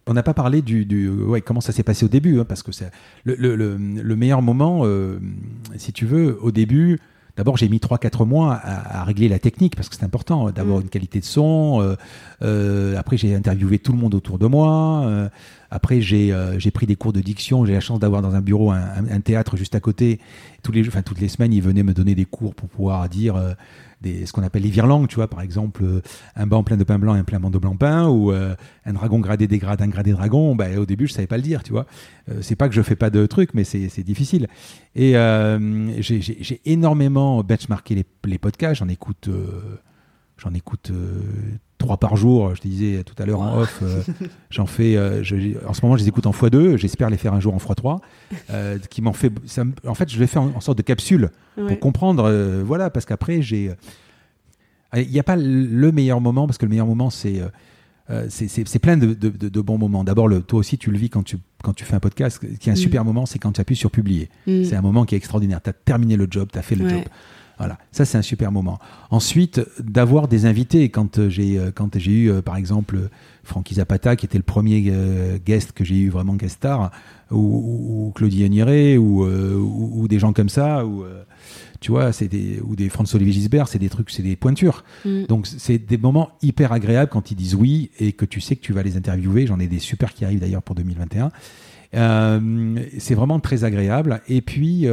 On 0.05 0.13
n'a 0.13 0.23
pas 0.23 0.33
parlé 0.33 0.61
du, 0.61 0.85
du, 0.85 1.09
ouais, 1.09 1.41
comment 1.41 1.59
ça 1.59 1.73
s'est 1.73 1.83
passé 1.83 2.05
au 2.05 2.07
début, 2.07 2.39
hein, 2.39 2.45
parce 2.45 2.63
que 2.63 2.71
c'est 2.71 2.89
le, 3.25 3.35
le, 3.35 3.55
le, 3.55 4.15
meilleur 4.15 4.41
moment, 4.41 4.85
si 5.75 5.91
tu 5.91 6.05
veux, 6.05 6.37
au 6.41 6.51
début, 6.51 6.97
D'abord, 7.37 7.55
j'ai 7.55 7.69
mis 7.69 7.77
3-4 7.77 8.25
mois 8.25 8.55
à, 8.55 8.99
à, 8.99 9.03
régler 9.03 9.29
la 9.29 9.39
technique 9.39 9.75
parce 9.75 9.87
que 9.87 9.95
c'est 9.95 10.03
important 10.03 10.49
d'avoir 10.51 10.79
mmh. 10.79 10.81
une 10.81 10.89
qualité 10.89 11.19
de 11.19 11.25
son. 11.25 11.95
après, 12.41 13.17
j'ai 13.17 13.33
interviewé 13.35 13.79
tout 13.79 13.93
le 13.93 13.99
monde 13.99 14.15
autour 14.15 14.37
de 14.39 14.47
moi. 14.47 15.29
Après, 15.69 15.99
euh, 16.13 16.59
j'ai 16.59 16.71
pris 16.71 16.85
des 16.85 16.95
cours 16.95 17.13
de 17.13 17.19
diction. 17.19 17.65
J'ai 17.65 17.73
la 17.73 17.79
chance 17.79 17.99
d'avoir 17.99 18.21
dans 18.21 18.35
un 18.35 18.41
bureau 18.41 18.71
un, 18.71 18.81
un, 19.09 19.19
théâtre 19.19 19.57
juste 19.57 19.75
à 19.75 19.79
côté. 19.79 20.19
Tous 20.63 20.71
les, 20.71 20.87
enfin, 20.87 21.01
toutes 21.01 21.19
les 21.19 21.27
semaines, 21.27 21.53
ils 21.53 21.61
venaient 21.61 21.83
me 21.83 21.93
donner 21.93 22.15
des 22.15 22.25
cours 22.25 22.55
pour 22.55 22.69
pouvoir 22.69 23.07
dire 23.09 23.35
euh, 23.35 23.53
ce 24.03 24.31
qu'on 24.31 24.43
appelle 24.43 24.63
les 24.63 24.69
virlangues, 24.69 25.07
tu 25.07 25.15
vois, 25.15 25.27
par 25.27 25.41
exemple, 25.41 25.83
euh, 25.83 26.01
un 26.35 26.47
banc 26.47 26.63
plein 26.63 26.77
de 26.77 26.83
pain 26.83 26.99
blanc 26.99 27.15
et 27.15 27.19
un 27.19 27.23
plein 27.23 27.39
de 27.39 27.57
blanc 27.57 27.75
pain, 27.75 28.07
ou 28.07 28.31
un 28.31 28.93
dragon 28.93 29.19
gradé 29.19 29.47
dégrade 29.47 29.81
un 29.81 29.87
gradé 29.87 30.11
dragon. 30.11 30.55
Bah, 30.55 30.67
au 30.77 30.85
début, 30.85 31.07
je 31.07 31.13
savais 31.13 31.27
pas 31.27 31.37
le 31.37 31.43
dire, 31.43 31.63
tu 31.63 31.71
vois. 31.71 31.85
c'est 32.41 32.55
pas 32.55 32.69
que 32.69 32.75
je 32.75 32.81
fais 32.81 32.95
pas 32.95 33.09
de 33.09 33.25
trucs, 33.25 33.53
mais 33.53 33.63
c'est 33.63 34.03
difficile. 34.03 34.47
Et 34.95 35.13
j'ai 35.99 36.61
énormément 36.65 37.43
benchmarké 37.43 37.95
les, 37.95 38.05
les 38.25 38.37
podcasts. 38.37 38.79
J'en 38.79 38.89
écoute 38.89 39.29
j'en 40.37 40.53
écoute 40.53 40.91
trois 41.77 41.97
par 41.97 42.15
jour. 42.15 42.55
Je 42.55 42.61
te 42.61 42.67
disais 42.67 43.03
tout 43.03 43.15
à 43.21 43.25
l'heure 43.25 43.41
en 43.41 43.59
off, 43.59 43.79
euh, 43.81 44.01
j'en 44.49 44.65
fais. 44.65 44.95
Euh, 44.95 45.23
en 45.67 45.73
ce 45.73 45.81
moment, 45.81 45.97
je 45.97 46.03
les 46.03 46.09
écoute 46.09 46.25
en 46.25 46.31
x2. 46.31 46.77
J'espère 46.77 47.09
les 47.09 47.17
faire 47.17 47.33
un 47.33 47.39
jour 47.39 47.53
en 47.53 47.57
x3. 47.57 47.99
Euh, 48.49 48.77
qui 48.89 49.01
m'en 49.01 49.13
fait. 49.13 49.31
Ça, 49.45 49.63
en 49.85 49.93
fait, 49.93 50.09
je 50.09 50.19
les 50.19 50.27
fais 50.27 50.39
en, 50.39 50.59
sorte 50.59 50.77
de 50.77 50.83
capsule 50.83 51.29
pour 51.55 51.79
comprendre. 51.79 52.31
voilà, 52.63 52.89
parce 52.89 53.05
qu'après, 53.05 53.41
j'ai. 53.41 53.71
Il 54.95 55.09
n'y 55.09 55.19
a 55.19 55.23
pas 55.23 55.35
le 55.35 55.91
meilleur 55.91 56.21
moment 56.21 56.47
parce 56.47 56.57
que 56.57 56.65
le 56.65 56.69
meilleur 56.69 56.87
moment, 56.87 57.09
c'est 57.09 57.41
c'est 58.29 58.79
plein 58.79 58.97
de, 58.97 59.13
de, 59.13 59.61
bons 59.61 59.77
moments. 59.77 60.03
D'abord, 60.03 60.29
toi 60.45 60.59
aussi, 60.59 60.77
tu 60.77 60.91
le 60.91 60.97
vis 60.97 61.09
quand 61.09 61.23
tu, 61.23 61.37
quand 61.61 61.73
tu 61.73 61.83
fais 61.83 61.95
un 61.95 61.99
podcast. 61.99 62.39
Qui 62.59 62.69
est 62.69 62.71
un 62.71 62.75
mm. 62.75 62.77
super 62.77 63.05
moment, 63.05 63.25
c'est 63.25 63.39
quand 63.39 63.51
tu 63.51 63.61
appuies 63.61 63.75
sur 63.75 63.91
publier. 63.91 64.29
Mm. 64.47 64.63
C'est 64.63 64.75
un 64.75 64.81
moment 64.81 65.05
qui 65.05 65.15
est 65.15 65.17
extraordinaire. 65.17 65.61
Tu 65.61 65.69
as 65.69 65.73
terminé 65.73 66.15
le 66.15 66.27
job, 66.29 66.49
tu 66.51 66.57
as 66.57 66.61
fait 66.61 66.75
le 66.75 66.87
job. 66.87 67.01
Voilà, 67.57 67.79
ça 67.91 68.05
c'est 68.05 68.17
un 68.17 68.21
super 68.21 68.51
moment. 68.51 68.79
Ensuite, 69.09 69.61
d'avoir 69.79 70.27
des 70.27 70.45
invités 70.45 70.89
quand 70.89 71.17
euh, 71.17 71.29
j'ai 71.29 71.57
euh, 71.57 71.71
quand 71.73 71.97
j'ai 71.97 72.11
eu 72.11 72.31
euh, 72.31 72.41
par 72.41 72.55
exemple 72.55 73.09
Francky 73.43 73.75
Zapata 73.75 74.15
qui 74.15 74.27
était 74.27 74.37
le 74.37 74.43
premier 74.43 74.91
guest 75.43 75.71
que 75.71 75.83
j'ai 75.83 75.95
eu 75.95 76.09
vraiment 76.09 76.35
guest 76.35 76.57
star 76.57 76.91
ou, 77.31 78.11
Claudie 78.13 78.43
Agniret 78.43 78.97
ou, 78.97 79.23
ou, 79.23 80.07
des 80.09 80.19
gens 80.19 80.33
comme 80.33 80.49
ça 80.49 80.85
ou 80.85 81.05
tu 81.79 81.91
vois, 81.91 82.11
c'est 82.11 82.27
des 82.27 82.59
ou 82.61 82.75
des 82.75 82.89
François-Olivier 82.89 83.33
Gisbert, 83.33 83.69
c'est 83.69 83.79
des 83.79 83.87
trucs, 83.87 84.09
c'est 84.09 84.23
des 84.23 84.35
pointures. 84.35 84.83
Mm. 85.05 85.27
Donc 85.27 85.47
c'est 85.47 85.77
des 85.77 85.97
moments 85.97 86.31
hyper 86.41 86.73
agréables 86.73 87.09
quand 87.09 87.31
ils 87.31 87.35
disent 87.35 87.55
oui 87.55 87.89
et 87.99 88.11
que 88.11 88.25
tu 88.25 88.41
sais 88.41 88.57
que 88.57 88.61
tu 88.61 88.73
vas 88.73 88.83
les 88.83 88.97
interviewer. 88.97 89.47
J'en 89.47 89.61
ai 89.61 89.67
des 89.67 89.79
super 89.79 90.13
qui 90.13 90.25
arrivent 90.25 90.41
d'ailleurs 90.41 90.63
pour 90.63 90.75
2021. 90.75 91.31
c'est 92.99 93.15
vraiment 93.15 93.39
très 93.39 93.63
agréable. 93.63 94.21
Et 94.27 94.41
puis 94.41 94.87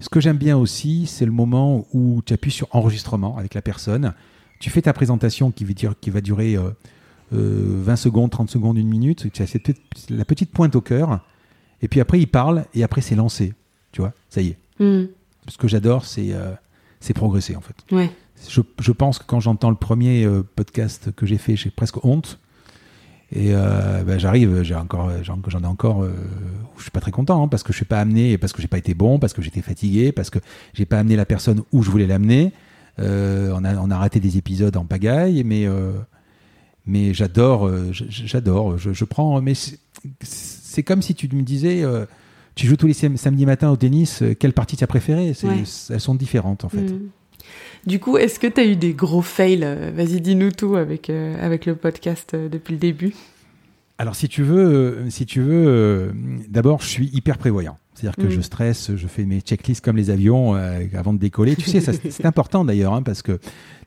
ce 0.00 0.08
que 0.08 0.20
j'aime 0.20 0.38
bien 0.38 0.56
aussi, 0.56 1.06
c'est 1.06 1.26
le 1.26 1.32
moment 1.32 1.86
où 1.92 2.22
tu 2.24 2.32
appuies 2.32 2.50
sur 2.50 2.68
enregistrement 2.74 3.36
avec 3.36 3.54
la 3.54 3.62
personne. 3.62 4.14
Tu 4.58 4.70
fais 4.70 4.82
ta 4.82 4.92
présentation 4.92 5.50
qui, 5.50 5.64
va 6.10 6.20
durer 6.20 6.56
20 6.56 6.64
euh, 6.64 6.72
euh, 7.34 7.96
secondes, 7.96 8.30
30 8.30 8.50
secondes, 8.50 8.78
une 8.78 8.88
minute. 8.88 9.30
Tu 9.30 9.42
as 9.42 9.58
la 10.08 10.24
petite 10.24 10.52
pointe 10.52 10.74
au 10.74 10.80
cœur. 10.80 11.20
Et 11.82 11.88
puis 11.88 12.00
après, 12.00 12.18
il 12.18 12.26
parle 12.26 12.64
et 12.74 12.82
après, 12.82 13.02
c'est 13.02 13.14
lancé. 13.14 13.54
Tu 13.92 14.00
vois, 14.00 14.12
ça 14.30 14.40
y 14.40 14.48
est. 14.48 14.58
Hmm. 14.78 15.06
Ce 15.48 15.58
que 15.58 15.68
j'adore, 15.68 16.06
c'est 16.06 16.32
euh, 16.32 16.54
progresser 17.14 17.56
en 17.56 17.60
fait. 17.60 17.76
Je, 18.48 18.62
je, 18.80 18.92
pense 18.92 19.18
que 19.18 19.24
quand 19.26 19.40
j'entends 19.40 19.70
le 19.70 19.76
premier 19.76 20.26
podcast 20.56 21.12
que 21.14 21.26
j'ai 21.26 21.36
fait, 21.36 21.56
j'ai 21.56 21.70
presque 21.70 22.02
honte 22.04 22.38
et 23.32 23.54
euh, 23.54 24.02
ben, 24.02 24.18
j'arrive, 24.18 24.62
j'ai 24.62 24.74
encore, 24.74 25.10
j'en 25.22 25.60
ai 25.60 25.66
encore, 25.66 26.02
euh, 26.02 26.12
je 26.76 26.82
suis 26.82 26.90
pas 26.90 27.00
très 27.00 27.12
content 27.12 27.44
hein, 27.44 27.48
parce 27.48 27.62
que 27.62 27.72
je 27.72 27.76
suis 27.76 27.84
pas 27.84 28.00
amené, 28.00 28.38
parce 28.38 28.52
que 28.52 28.60
j'ai 28.60 28.68
pas 28.68 28.78
été 28.78 28.92
bon, 28.92 29.20
parce 29.20 29.32
que 29.32 29.40
j'étais 29.40 29.62
fatigué, 29.62 30.10
parce 30.10 30.30
que 30.30 30.40
j'ai 30.74 30.84
pas 30.84 30.98
amené 30.98 31.14
la 31.14 31.26
personne 31.26 31.62
où 31.72 31.82
je 31.82 31.90
voulais 31.90 32.08
l'amener. 32.08 32.52
Euh, 32.98 33.52
on, 33.54 33.64
a, 33.64 33.76
on 33.76 33.90
a 33.90 33.96
raté 33.96 34.18
des 34.18 34.36
épisodes 34.36 34.76
en 34.76 34.84
pagaille, 34.84 35.44
mais 35.44 35.64
euh, 35.66 35.92
mais 36.86 37.14
j'adore, 37.14 37.68
euh, 37.68 37.92
j'adore. 37.92 38.78
Je, 38.78 38.92
je, 38.92 39.04
prends, 39.04 39.40
mais 39.40 39.52
c'est 40.22 40.82
comme 40.82 41.00
si 41.00 41.14
tu 41.14 41.28
me 41.32 41.42
disais, 41.42 41.84
tu 42.56 42.66
joues 42.66 42.76
tous 42.76 42.88
les 42.88 42.94
samedis 42.94 43.46
matins 43.46 43.70
au 43.70 43.76
tennis, 43.76 44.24
quelle 44.40 44.54
partie 44.54 44.76
tu 44.76 44.82
as 44.82 44.88
préférée 44.88 45.34
Elles 45.44 46.00
sont 46.00 46.14
différentes 46.16 46.64
en 46.64 46.68
fait. 46.68 46.82
Mm. 46.82 47.10
Du 47.86 47.98
coup, 47.98 48.18
est-ce 48.18 48.38
que 48.38 48.46
tu 48.46 48.60
as 48.60 48.64
eu 48.64 48.76
des 48.76 48.92
gros 48.92 49.22
fails 49.22 49.66
Vas-y, 49.94 50.20
dis-nous 50.20 50.50
tout 50.50 50.76
avec, 50.76 51.08
euh, 51.08 51.36
avec 51.44 51.66
le 51.66 51.74
podcast 51.74 52.32
euh, 52.34 52.48
depuis 52.48 52.72
le 52.72 52.78
début. 52.78 53.14
Alors, 53.98 54.14
si 54.14 54.28
tu 54.28 54.42
veux, 54.42 54.66
euh, 54.66 55.10
si 55.10 55.26
tu 55.26 55.40
veux 55.40 56.12
d'abord, 56.48 56.82
je 56.82 56.88
suis 56.88 57.10
hyper 57.12 57.38
prévoyant. 57.38 57.76
C'est-à-dire 57.94 58.16
que 58.16 58.28
mm. 58.28 58.36
je 58.36 58.40
stresse, 58.40 58.96
je 58.96 59.06
fais 59.06 59.24
mes 59.24 59.40
checklists 59.40 59.84
comme 59.84 59.96
les 59.96 60.10
avions 60.10 60.54
avant 60.94 61.12
de 61.12 61.18
décoller. 61.18 61.56
Tu 61.56 61.68
sais, 61.68 61.80
c'est 61.80 62.24
important 62.24 62.64
d'ailleurs, 62.64 62.94
hein, 62.94 63.02
parce 63.02 63.22
que 63.22 63.38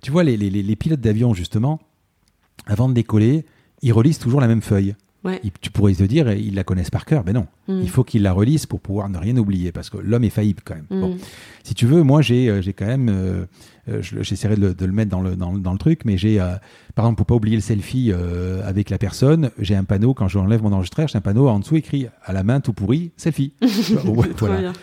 tu 0.01 0.11
vois, 0.11 0.23
les, 0.23 0.37
les, 0.37 0.49
les 0.49 0.75
pilotes 0.75 1.01
d'avion, 1.01 1.33
justement, 1.33 1.79
avant 2.67 2.89
de 2.89 2.93
décoller, 2.93 3.45
ils 3.81 3.93
relisent 3.93 4.19
toujours 4.19 4.41
la 4.41 4.47
même 4.47 4.61
feuille 4.61 4.95
tu 5.61 5.71
pourrais 5.71 5.93
te 5.93 6.03
dire, 6.03 6.31
ils 6.31 6.55
la 6.55 6.63
connaissent 6.63 6.91
par 6.91 7.05
cœur. 7.05 7.23
Mais 7.25 7.33
non, 7.33 7.47
mm. 7.67 7.81
il 7.81 7.89
faut 7.89 8.03
qu'ils 8.03 8.23
la 8.23 8.33
relisent 8.33 8.65
pour 8.65 8.81
pouvoir 8.81 9.09
ne 9.09 9.17
rien 9.17 9.35
oublier, 9.37 9.71
parce 9.71 9.89
que 9.89 9.97
l'homme 9.97 10.23
est 10.23 10.29
faillible 10.29 10.61
quand 10.65 10.75
même. 10.75 10.87
Bon. 10.89 11.15
Mm. 11.15 11.17
Si 11.63 11.73
tu 11.73 11.85
veux, 11.85 12.03
moi, 12.03 12.21
j'ai 12.21 12.49
euh, 12.49 12.61
quand 12.77 12.85
même, 12.85 13.09
euh, 13.09 13.45
euh, 13.89 14.01
j'essaierai 14.01 14.55
de, 14.55 14.85
le 14.85 14.91
mettre 14.91 15.11
dans 15.11 15.21
le, 15.21 15.35
dans, 15.35 15.71
le 15.71 15.77
truc, 15.77 16.01
mais 16.05 16.17
j'ai, 16.17 16.37
par 16.95 17.05
exemple, 17.05 17.17
pour 17.17 17.25
pas 17.25 17.35
oublier 17.35 17.55
le 17.55 17.61
selfie 17.61 18.11
avec 18.63 18.89
la 18.89 18.97
personne, 18.97 19.51
j'ai 19.59 19.75
un 19.75 19.83
panneau, 19.83 20.13
quand 20.13 20.27
je 20.27 20.37
enlève 20.37 20.61
mon 20.61 20.73
enregistreur, 20.73 21.07
j'ai 21.07 21.17
un 21.17 21.21
panneau 21.21 21.47
en 21.47 21.59
dessous 21.59 21.75
écrit 21.75 22.07
à 22.23 22.33
la 22.33 22.43
main 22.43 22.59
tout 22.59 22.73
pourri, 22.73 23.11
selfie. 23.17 23.53
voilà. 24.37 24.73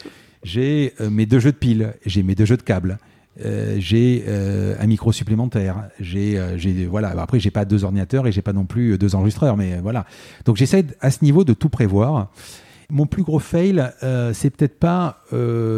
J'ai 0.42 0.94
mes 1.10 1.26
deux 1.26 1.38
jeux 1.38 1.52
de 1.52 1.56
piles, 1.56 1.94
j'ai 2.06 2.22
mes 2.22 2.34
deux 2.34 2.46
jeux 2.46 2.56
de 2.56 2.62
câbles. 2.62 2.98
Euh, 3.44 3.76
j'ai 3.78 4.24
euh, 4.28 4.74
un 4.78 4.86
micro 4.86 5.12
supplémentaire. 5.12 5.88
J'ai, 5.98 6.38
euh, 6.38 6.56
voilà. 6.88 7.10
Après, 7.20 7.40
j'ai 7.40 7.50
pas 7.50 7.64
deux 7.64 7.84
ordinateurs 7.84 8.26
et 8.26 8.32
j'ai 8.32 8.42
pas 8.42 8.52
non 8.52 8.64
plus 8.64 8.98
deux 8.98 9.14
enregistreurs, 9.14 9.56
mais 9.56 9.78
voilà. 9.78 10.04
Donc, 10.44 10.56
j'essaie 10.56 10.84
à 11.00 11.10
ce 11.10 11.24
niveau 11.24 11.44
de 11.44 11.52
tout 11.52 11.68
prévoir. 11.68 12.30
Mon 12.90 13.06
plus 13.06 13.22
gros 13.22 13.38
fail, 13.38 13.92
c'est 14.32 14.50
peut-être 14.50 14.78
pas 14.78 15.22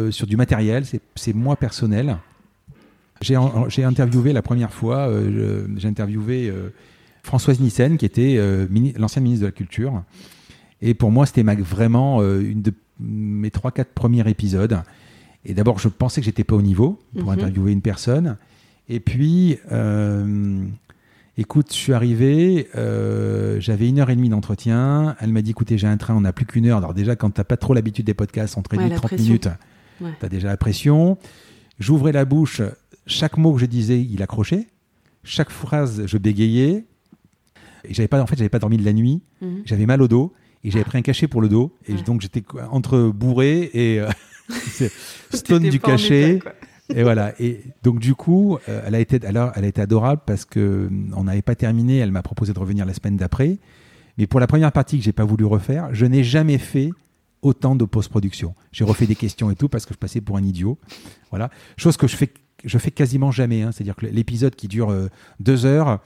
sur 0.09 0.25
du 0.25 0.35
matériel, 0.35 0.83
c'est, 1.15 1.35
moi 1.35 1.55
personnel. 1.55 2.17
J'ai, 3.21 3.37
j'ai 3.67 3.83
interviewé 3.83 4.33
la 4.33 4.41
première 4.41 4.73
fois, 4.73 5.11
j'ai 5.77 5.87
interviewé 5.87 6.51
Françoise 7.21 7.59
Nissen, 7.59 7.97
qui 7.97 8.05
était 8.05 8.39
l'ancienne 8.97 9.25
ministre 9.25 9.43
de 9.43 9.47
la 9.49 9.51
Culture. 9.51 10.03
Et 10.81 10.95
pour 10.95 11.11
moi, 11.11 11.27
c'était 11.27 11.43
vraiment 11.43 12.23
une 12.23 12.63
de 12.63 12.73
mes 12.99 13.51
trois, 13.51 13.71
quatre 13.71 13.93
premiers 13.93 14.27
épisodes. 14.27 14.81
Et 15.45 15.53
d'abord, 15.53 15.79
je 15.79 15.87
pensais 15.87 16.21
que 16.21 16.25
j'étais 16.25 16.43
pas 16.43 16.55
au 16.55 16.61
niveau 16.61 16.99
pour 17.17 17.25
mhm. 17.25 17.39
interviewer 17.39 17.71
une 17.71 17.81
personne. 17.81 18.37
Et 18.89 18.99
puis, 18.99 19.57
euh, 19.71 20.65
écoute, 21.37 21.67
je 21.69 21.77
suis 21.77 21.93
arrivé, 21.93 22.67
euh, 22.75 23.59
j'avais 23.59 23.87
une 23.87 23.99
heure 23.99 24.09
et 24.09 24.15
demie 24.15 24.29
d'entretien. 24.29 25.15
Elle 25.19 25.29
m'a 25.29 25.41
dit, 25.41 25.51
écoutez, 25.51 25.77
j'ai 25.77 25.87
un 25.87 25.97
train, 25.97 26.15
on 26.15 26.21
n'a 26.21 26.33
plus 26.33 26.45
qu'une 26.45 26.65
heure. 26.65 26.77
Alors 26.77 26.93
déjà, 26.93 27.15
quand 27.15 27.31
tu 27.31 27.39
n'as 27.39 27.45
pas 27.45 27.57
trop 27.57 27.73
l'habitude 27.73 28.05
des 28.05 28.13
podcasts, 28.13 28.57
on 28.57 28.61
te 28.61 28.75
réduit 28.75 28.95
30 28.95 29.11
minutes. 29.13 29.49
Tu 29.99 30.25
as 30.25 30.29
déjà 30.29 30.47
la 30.47 30.57
pression. 30.57 31.17
J'ouvrais 31.79 32.11
la 32.11 32.25
bouche, 32.25 32.61
chaque 33.07 33.37
mot 33.37 33.53
que 33.53 33.59
je 33.59 33.65
disais, 33.65 34.01
il 34.01 34.21
accrochait. 34.21 34.67
Chaque 35.23 35.49
phrase, 35.49 36.05
je 36.05 36.17
bégayais. 36.17 36.85
Et 37.85 37.93
j'avais 37.93 38.07
pas, 38.07 38.21
en 38.21 38.27
fait, 38.27 38.37
j'avais 38.37 38.49
pas 38.49 38.59
dormi 38.59 38.77
de 38.77 38.85
la 38.85 38.93
nuit. 38.93 39.21
Mhm. 39.41 39.63
J'avais 39.65 39.85
mal 39.85 40.01
au 40.01 40.07
dos 40.07 40.33
et 40.63 40.71
j'avais 40.71 40.85
pris 40.85 40.97
un 40.97 41.01
cachet 41.01 41.27
pour 41.27 41.41
le 41.41 41.49
dos. 41.49 41.75
Et 41.87 41.93
donc, 41.93 42.21
j'étais 42.21 42.43
entre 42.71 43.09
bourré 43.09 43.69
et... 43.73 43.99
Euh, 43.99 44.09
Stone 45.33 45.69
du 45.69 45.79
cachet. 45.79 46.39
et 46.89 47.03
voilà. 47.03 47.33
Et 47.39 47.61
donc 47.83 47.99
du 47.99 48.15
coup, 48.15 48.57
euh, 48.69 48.83
elle 48.85 48.95
a 48.95 48.99
été, 48.99 49.25
alors, 49.25 49.51
elle 49.55 49.65
a 49.65 49.67
été 49.67 49.81
adorable 49.81 50.21
parce 50.25 50.45
que 50.45 50.89
on 51.15 51.23
n'avait 51.23 51.41
pas 51.41 51.55
terminé. 51.55 51.97
Elle 51.97 52.11
m'a 52.11 52.23
proposé 52.23 52.53
de 52.53 52.59
revenir 52.59 52.85
la 52.85 52.93
semaine 52.93 53.17
d'après. 53.17 53.57
Mais 54.17 54.27
pour 54.27 54.39
la 54.39 54.47
première 54.47 54.71
partie 54.71 54.97
que 54.97 55.03
j'ai 55.03 55.13
pas 55.13 55.25
voulu 55.25 55.45
refaire, 55.45 55.89
je 55.91 56.05
n'ai 56.05 56.23
jamais 56.23 56.57
fait 56.57 56.91
autant 57.41 57.75
de 57.75 57.85
post-production. 57.85 58.55
J'ai 58.71 58.83
refait 58.83 59.05
des 59.05 59.15
questions 59.15 59.51
et 59.51 59.55
tout 59.55 59.69
parce 59.69 59.85
que 59.85 59.93
je 59.93 59.99
passais 59.99 60.21
pour 60.21 60.37
un 60.37 60.43
idiot. 60.43 60.77
Voilà. 61.29 61.49
Chose 61.77 61.97
que 61.97 62.07
je 62.07 62.15
fais, 62.15 62.31
je 62.63 62.77
fais 62.77 62.91
quasiment 62.91 63.31
jamais. 63.31 63.61
Hein. 63.61 63.71
C'est-à-dire 63.71 63.95
que 63.95 64.05
l'épisode 64.05 64.55
qui 64.55 64.67
dure 64.67 64.91
euh, 64.91 65.09
deux 65.39 65.65
heures, 65.65 65.89
euh, 65.89 65.97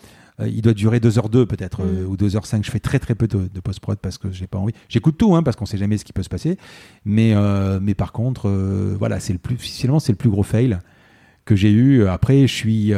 il 0.46 0.62
doit 0.62 0.74
durer 0.74 1.00
2h02 1.00 1.46
peut-être, 1.46 1.82
euh, 1.82 2.06
mm. 2.06 2.08
ou 2.08 2.16
2h05. 2.16 2.64
Je 2.64 2.72
fais 2.72 2.80
très 2.80 3.00
très 3.00 3.16
peu 3.16 3.28
de, 3.28 3.60
post-prod 3.60 3.98
parce 4.00 4.18
que 4.18 4.32
j'ai 4.32 4.48
pas 4.48 4.58
envie. 4.58 4.74
J'écoute 4.90 5.18
tout, 5.18 5.36
hein, 5.36 5.44
parce 5.44 5.56
qu'on 5.56 5.66
sait 5.66 5.78
jamais 5.78 5.98
ce 5.98 6.06
qui 6.06 6.14
peut 6.14 6.24
se 6.24 6.30
passer. 6.30 6.58
Mais, 7.06 7.34
mais 7.82 7.96
par 7.96 8.12
contre, 8.12 8.50
voilà, 8.98 9.20
c'est 9.20 9.34
le 9.34 9.40
plus, 9.40 9.58
finalement, 9.58 10.00
c'est 10.00 10.12
le 10.12 10.18
plus 10.18 10.30
gros 10.30 10.44
fail 10.44 10.80
que 11.46 11.56
j'ai 11.56 11.72
eu. 11.72 12.06
Après, 12.06 12.42
je 12.48 12.54
suis 12.54 12.94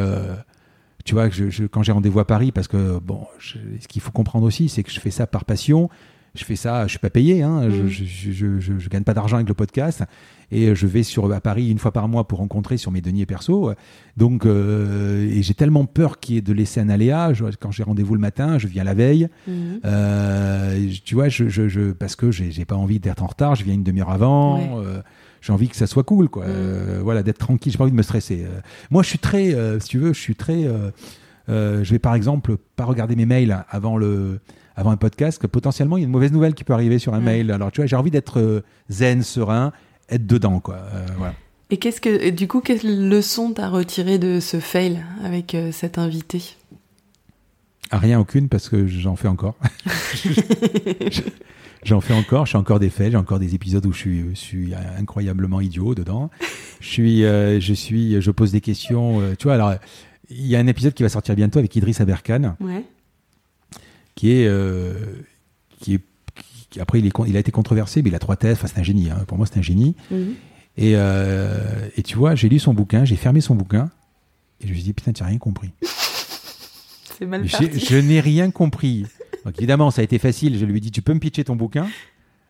tu 1.05 1.15
vois, 1.15 1.29
je, 1.29 1.65
quand 1.65 1.81
j'ai 1.81 1.91
rendez-vous 1.91 2.19
à 2.19 2.27
Paris, 2.27 2.51
parce 2.51 2.67
que 2.67 2.99
bon, 2.99 3.25
ce 3.39 3.87
qu'il 3.87 4.01
faut 4.01 4.11
comprendre 4.11 4.45
aussi, 4.45 4.69
c'est 4.69 4.83
que 4.83 4.91
je 4.91 4.99
fais 4.99 5.11
ça 5.11 5.25
par 5.25 5.45
passion 5.45 5.89
je 6.35 6.43
fais 6.43 6.55
ça, 6.55 6.83
je 6.85 6.91
suis 6.91 6.99
pas 6.99 7.09
payé, 7.09 7.43
hein, 7.43 7.67
mm. 7.67 7.71
je, 7.71 7.87
je, 7.87 8.59
je, 8.59 8.79
je, 8.79 8.89
gagne 8.89 9.03
pas 9.03 9.13
d'argent 9.13 9.37
avec 9.37 9.47
le 9.47 9.53
podcast 9.53 10.03
et 10.51 10.73
je 10.75 10.87
vais 10.87 11.03
sur 11.03 11.31
à 11.31 11.41
Paris 11.41 11.69
une 11.69 11.77
fois 11.77 11.91
par 11.91 12.07
mois 12.07 12.27
pour 12.27 12.39
rencontrer 12.39 12.77
sur 12.77 12.91
mes 12.91 13.01
deniers 13.01 13.25
perso. 13.25 13.71
Donc 14.17 14.45
euh, 14.45 15.29
et 15.29 15.43
j'ai 15.43 15.53
tellement 15.53 15.85
peur 15.85 16.19
qu'il 16.19 16.35
y 16.35 16.37
ait 16.37 16.41
de 16.41 16.53
laisser 16.53 16.79
un 16.79 16.89
aléa. 16.89 17.31
quand 17.59 17.71
j'ai 17.71 17.83
rendez-vous 17.83 18.15
le 18.15 18.19
matin, 18.19 18.57
je 18.57 18.67
viens 18.67 18.83
la 18.83 18.93
veille. 18.93 19.29
Mm. 19.47 19.51
Euh, 19.85 20.89
tu 21.03 21.15
vois, 21.15 21.29
je, 21.29 21.47
je, 21.49 21.91
parce 21.91 22.15
que 22.15 22.31
j'ai 22.31 22.65
pas 22.65 22.75
envie 22.75 22.99
d'être 22.99 23.23
en 23.23 23.27
retard. 23.27 23.55
Je 23.55 23.63
viens 23.63 23.73
une 23.73 23.83
demi-heure 23.83 24.11
avant. 24.11 24.79
Euh, 24.79 25.01
j'ai 25.41 25.53
envie 25.53 25.69
que 25.69 25.75
ça 25.75 25.87
soit 25.87 26.03
cool, 26.03 26.29
quoi. 26.29 26.47
Mm. 26.47 26.99
voilà, 27.01 27.23
d'être 27.23 27.37
tranquille. 27.37 27.71
J'ai 27.71 27.77
pas 27.77 27.83
envie 27.83 27.91
de 27.91 27.97
me 27.97 28.03
stresser. 28.03 28.45
moi, 28.89 29.03
je 29.03 29.09
suis 29.09 29.19
très, 29.19 29.55
si 29.79 29.87
tu 29.87 29.99
veux, 29.99 30.13
je 30.13 30.19
suis 30.19 30.35
très. 30.35 30.67
je 31.47 31.89
vais 31.91 31.99
par 31.99 32.15
exemple 32.15 32.57
pas 32.75 32.85
regarder 32.85 33.15
mes 33.15 33.25
mails 33.25 33.65
avant 33.69 33.97
le 33.97 34.39
avant 34.79 34.91
un 34.91 34.97
podcast 34.97 35.41
que 35.41 35.47
potentiellement 35.47 35.97
il 35.97 36.01
y 36.01 36.03
a 36.03 36.05
une 36.05 36.11
mauvaise 36.11 36.31
nouvelle 36.31 36.53
qui 36.53 36.63
peut 36.63 36.71
arriver 36.71 36.99
sur 36.99 37.13
un 37.13 37.19
mail. 37.19 37.51
Alors 37.51 37.69
tu 37.69 37.81
vois, 37.81 37.85
j'ai 37.85 37.97
envie 37.97 38.11
d'être 38.11 38.39
euh, 38.39 38.63
zen, 38.89 39.23
serein, 39.23 39.73
être 40.09 40.25
dedans 40.25 40.61
quoi. 40.61 40.75
Euh, 40.75 41.05
voilà. 41.17 41.33
Et 41.69 41.77
qu'est-ce 41.77 41.99
que 41.99 42.29
du 42.29 42.47
coup 42.47 42.61
quelle 42.61 43.09
leçon 43.09 43.51
t'as 43.51 43.67
retiré 43.67 44.17
de 44.17 44.39
ce 44.39 44.61
fail 44.61 45.03
avec 45.23 45.53
euh, 45.53 45.73
cet 45.73 45.97
invité? 45.97 46.55
Ah, 47.91 47.97
Rien 47.97 48.21
aucune 48.21 48.47
parce 48.47 48.69
que 48.69 48.87
j'en 48.87 49.17
fais 49.17 49.27
encore. 49.27 49.55
J'en 51.85 52.01
fais 52.01 52.13
encore, 52.13 52.45
je 52.45 52.49
suis 52.49 52.57
encore 52.57 52.77
des 52.77 52.89
faits, 52.89 53.11
j'ai 53.11 53.17
encore 53.17 53.39
des 53.39 53.55
épisodes 53.55 53.85
où 53.85 53.93
je 53.93 53.97
suis, 53.97 54.25
je 54.31 54.35
suis 54.35 54.73
incroyablement 54.97 55.61
idiot 55.61 55.95
dedans. 55.95 56.29
Je 56.81 56.87
suis, 56.89 57.21
je 57.21 57.73
suis, 57.73 58.21
je 58.21 58.31
pose 58.31 58.51
des 58.51 58.59
questions. 58.59 59.21
tu 59.39 59.45
vois, 59.45 59.53
alors 59.53 59.75
il 60.29 60.45
y 60.45 60.57
a 60.57 60.59
un 60.59 60.67
épisode 60.67 60.93
qui 60.93 61.03
va 61.03 61.09
sortir 61.09 61.35
bientôt 61.35 61.57
avec 61.57 61.73
Idriss 61.77 62.01
Aberkan. 62.01 62.57
Ouais 62.59 62.83
qui 64.19 64.33
est, 64.33 64.47
euh, 64.47 64.91
qui 65.79 65.93
est 65.93 66.01
après 66.77 66.99
il, 66.99 67.05
est, 67.05 67.13
il 67.25 67.37
a 67.37 67.39
été 67.39 67.51
controversé, 67.53 68.01
mais 68.01 68.09
il 68.09 68.15
a 68.15 68.19
trois 68.19 68.35
thèses. 68.35 68.57
Enfin, 68.57 68.67
c'est 68.67 68.77
un 68.77 68.83
génie. 68.83 69.09
Hein. 69.09 69.23
Pour 69.25 69.37
moi, 69.37 69.47
c'est 69.49 69.57
un 69.57 69.61
génie. 69.61 69.95
Mhm. 70.11 70.33
Et, 70.75 70.93
euh, 70.95 71.87
et, 71.95 72.03
tu 72.03 72.17
vois, 72.17 72.35
j'ai 72.35 72.49
lu 72.49 72.59
son 72.59 72.73
bouquin, 72.73 73.05
j'ai 73.05 73.15
fermé 73.15 73.39
son 73.39 73.55
bouquin, 73.55 73.89
et 74.59 74.65
je 74.65 74.71
me 74.71 74.75
suis 74.75 74.83
dit 74.83 74.91
putain, 74.91 75.13
tu 75.13 75.23
n'as 75.23 75.29
rien 75.29 75.37
compris. 75.37 75.71
c'est 77.17 77.25
mal 77.25 77.47
parti. 77.47 77.79
Je 77.79 77.95
n'ai 77.95 78.19
rien 78.19 78.51
compris. 78.51 79.05
Donc, 79.45 79.57
évidemment, 79.57 79.89
ça 79.89 80.01
a 80.01 80.03
été 80.03 80.19
facile. 80.19 80.57
Je 80.57 80.65
lui 80.65 80.77
ai 80.77 80.81
dit, 80.81 80.91
tu 80.91 81.01
peux 81.01 81.13
me 81.13 81.19
pitcher 81.19 81.45
ton 81.45 81.55
bouquin? 81.55 81.87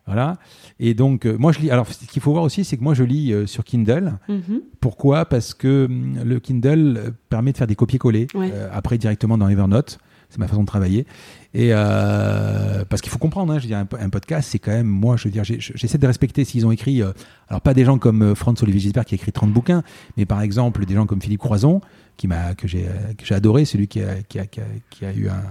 Voilà. 0.06 0.38
Et 0.80 0.94
donc, 0.94 1.24
euh, 1.24 1.36
moi, 1.38 1.52
je 1.52 1.60
lis. 1.60 1.70
Alors, 1.70 1.86
ce 1.86 2.04
qu'il 2.04 2.20
faut 2.20 2.32
voir 2.32 2.42
aussi, 2.42 2.64
c'est 2.64 2.78
que 2.78 2.82
moi, 2.82 2.94
je 2.94 3.04
lis 3.04 3.32
sur 3.46 3.62
Kindle. 3.62 4.18
Mhm. 4.28 4.62
Pourquoi? 4.80 5.24
Parce 5.24 5.54
que 5.54 5.88
le 5.88 6.40
Kindle 6.40 7.14
permet 7.28 7.52
de 7.52 7.56
faire 7.56 7.68
des 7.68 7.76
copier-coller 7.76 8.26
après 8.72 8.98
directement 8.98 9.38
dans 9.38 9.48
Evernote. 9.48 10.00
C'est 10.30 10.38
ma 10.38 10.46
façon 10.46 10.62
de 10.62 10.66
travailler. 10.66 11.06
Et 11.52 11.70
euh, 11.72 12.84
parce 12.88 13.02
qu'il 13.02 13.10
faut 13.10 13.18
comprendre, 13.18 13.52
hein, 13.52 13.58
je 13.58 13.62
veux 13.64 13.68
dire, 13.68 13.78
un, 13.78 14.08
podcast, 14.08 14.48
c'est 14.52 14.60
quand 14.60 14.70
même, 14.70 14.86
moi, 14.86 15.16
je 15.16 15.24
veux 15.24 15.32
dire, 15.32 15.42
j'essaie 15.44 15.98
de 15.98 16.06
respecter 16.06 16.44
s'ils 16.44 16.64
ont 16.64 16.70
écrit, 16.70 17.02
euh, 17.02 17.10
alors 17.48 17.60
pas 17.60 17.74
des 17.74 17.84
gens 17.84 17.98
comme 17.98 18.22
euh, 18.22 18.34
Franz 18.36 18.62
Olivier 18.62 18.80
Gisbert 18.80 19.04
qui 19.04 19.14
a 19.14 19.16
écrit 19.16 19.32
30 19.32 19.52
bouquins, 19.52 19.82
mais 20.16 20.26
par 20.26 20.42
exemple 20.42 20.86
des 20.86 20.94
gens 20.94 21.06
comme 21.06 21.20
Philippe 21.20 21.40
Croison, 21.40 21.80
qui 22.16 22.28
m'a, 22.28 22.54
que 22.54 22.68
j'ai, 22.68 22.86
adoré, 23.30 23.64
celui 23.64 23.88
qui 23.88 24.00
a, 24.00 24.22
qui 24.22 24.38
a, 24.38 24.46
qui 24.46 24.60
a, 24.60 24.64
qui 24.90 25.04
a 25.04 25.12
eu 25.12 25.28
un, 25.28 25.42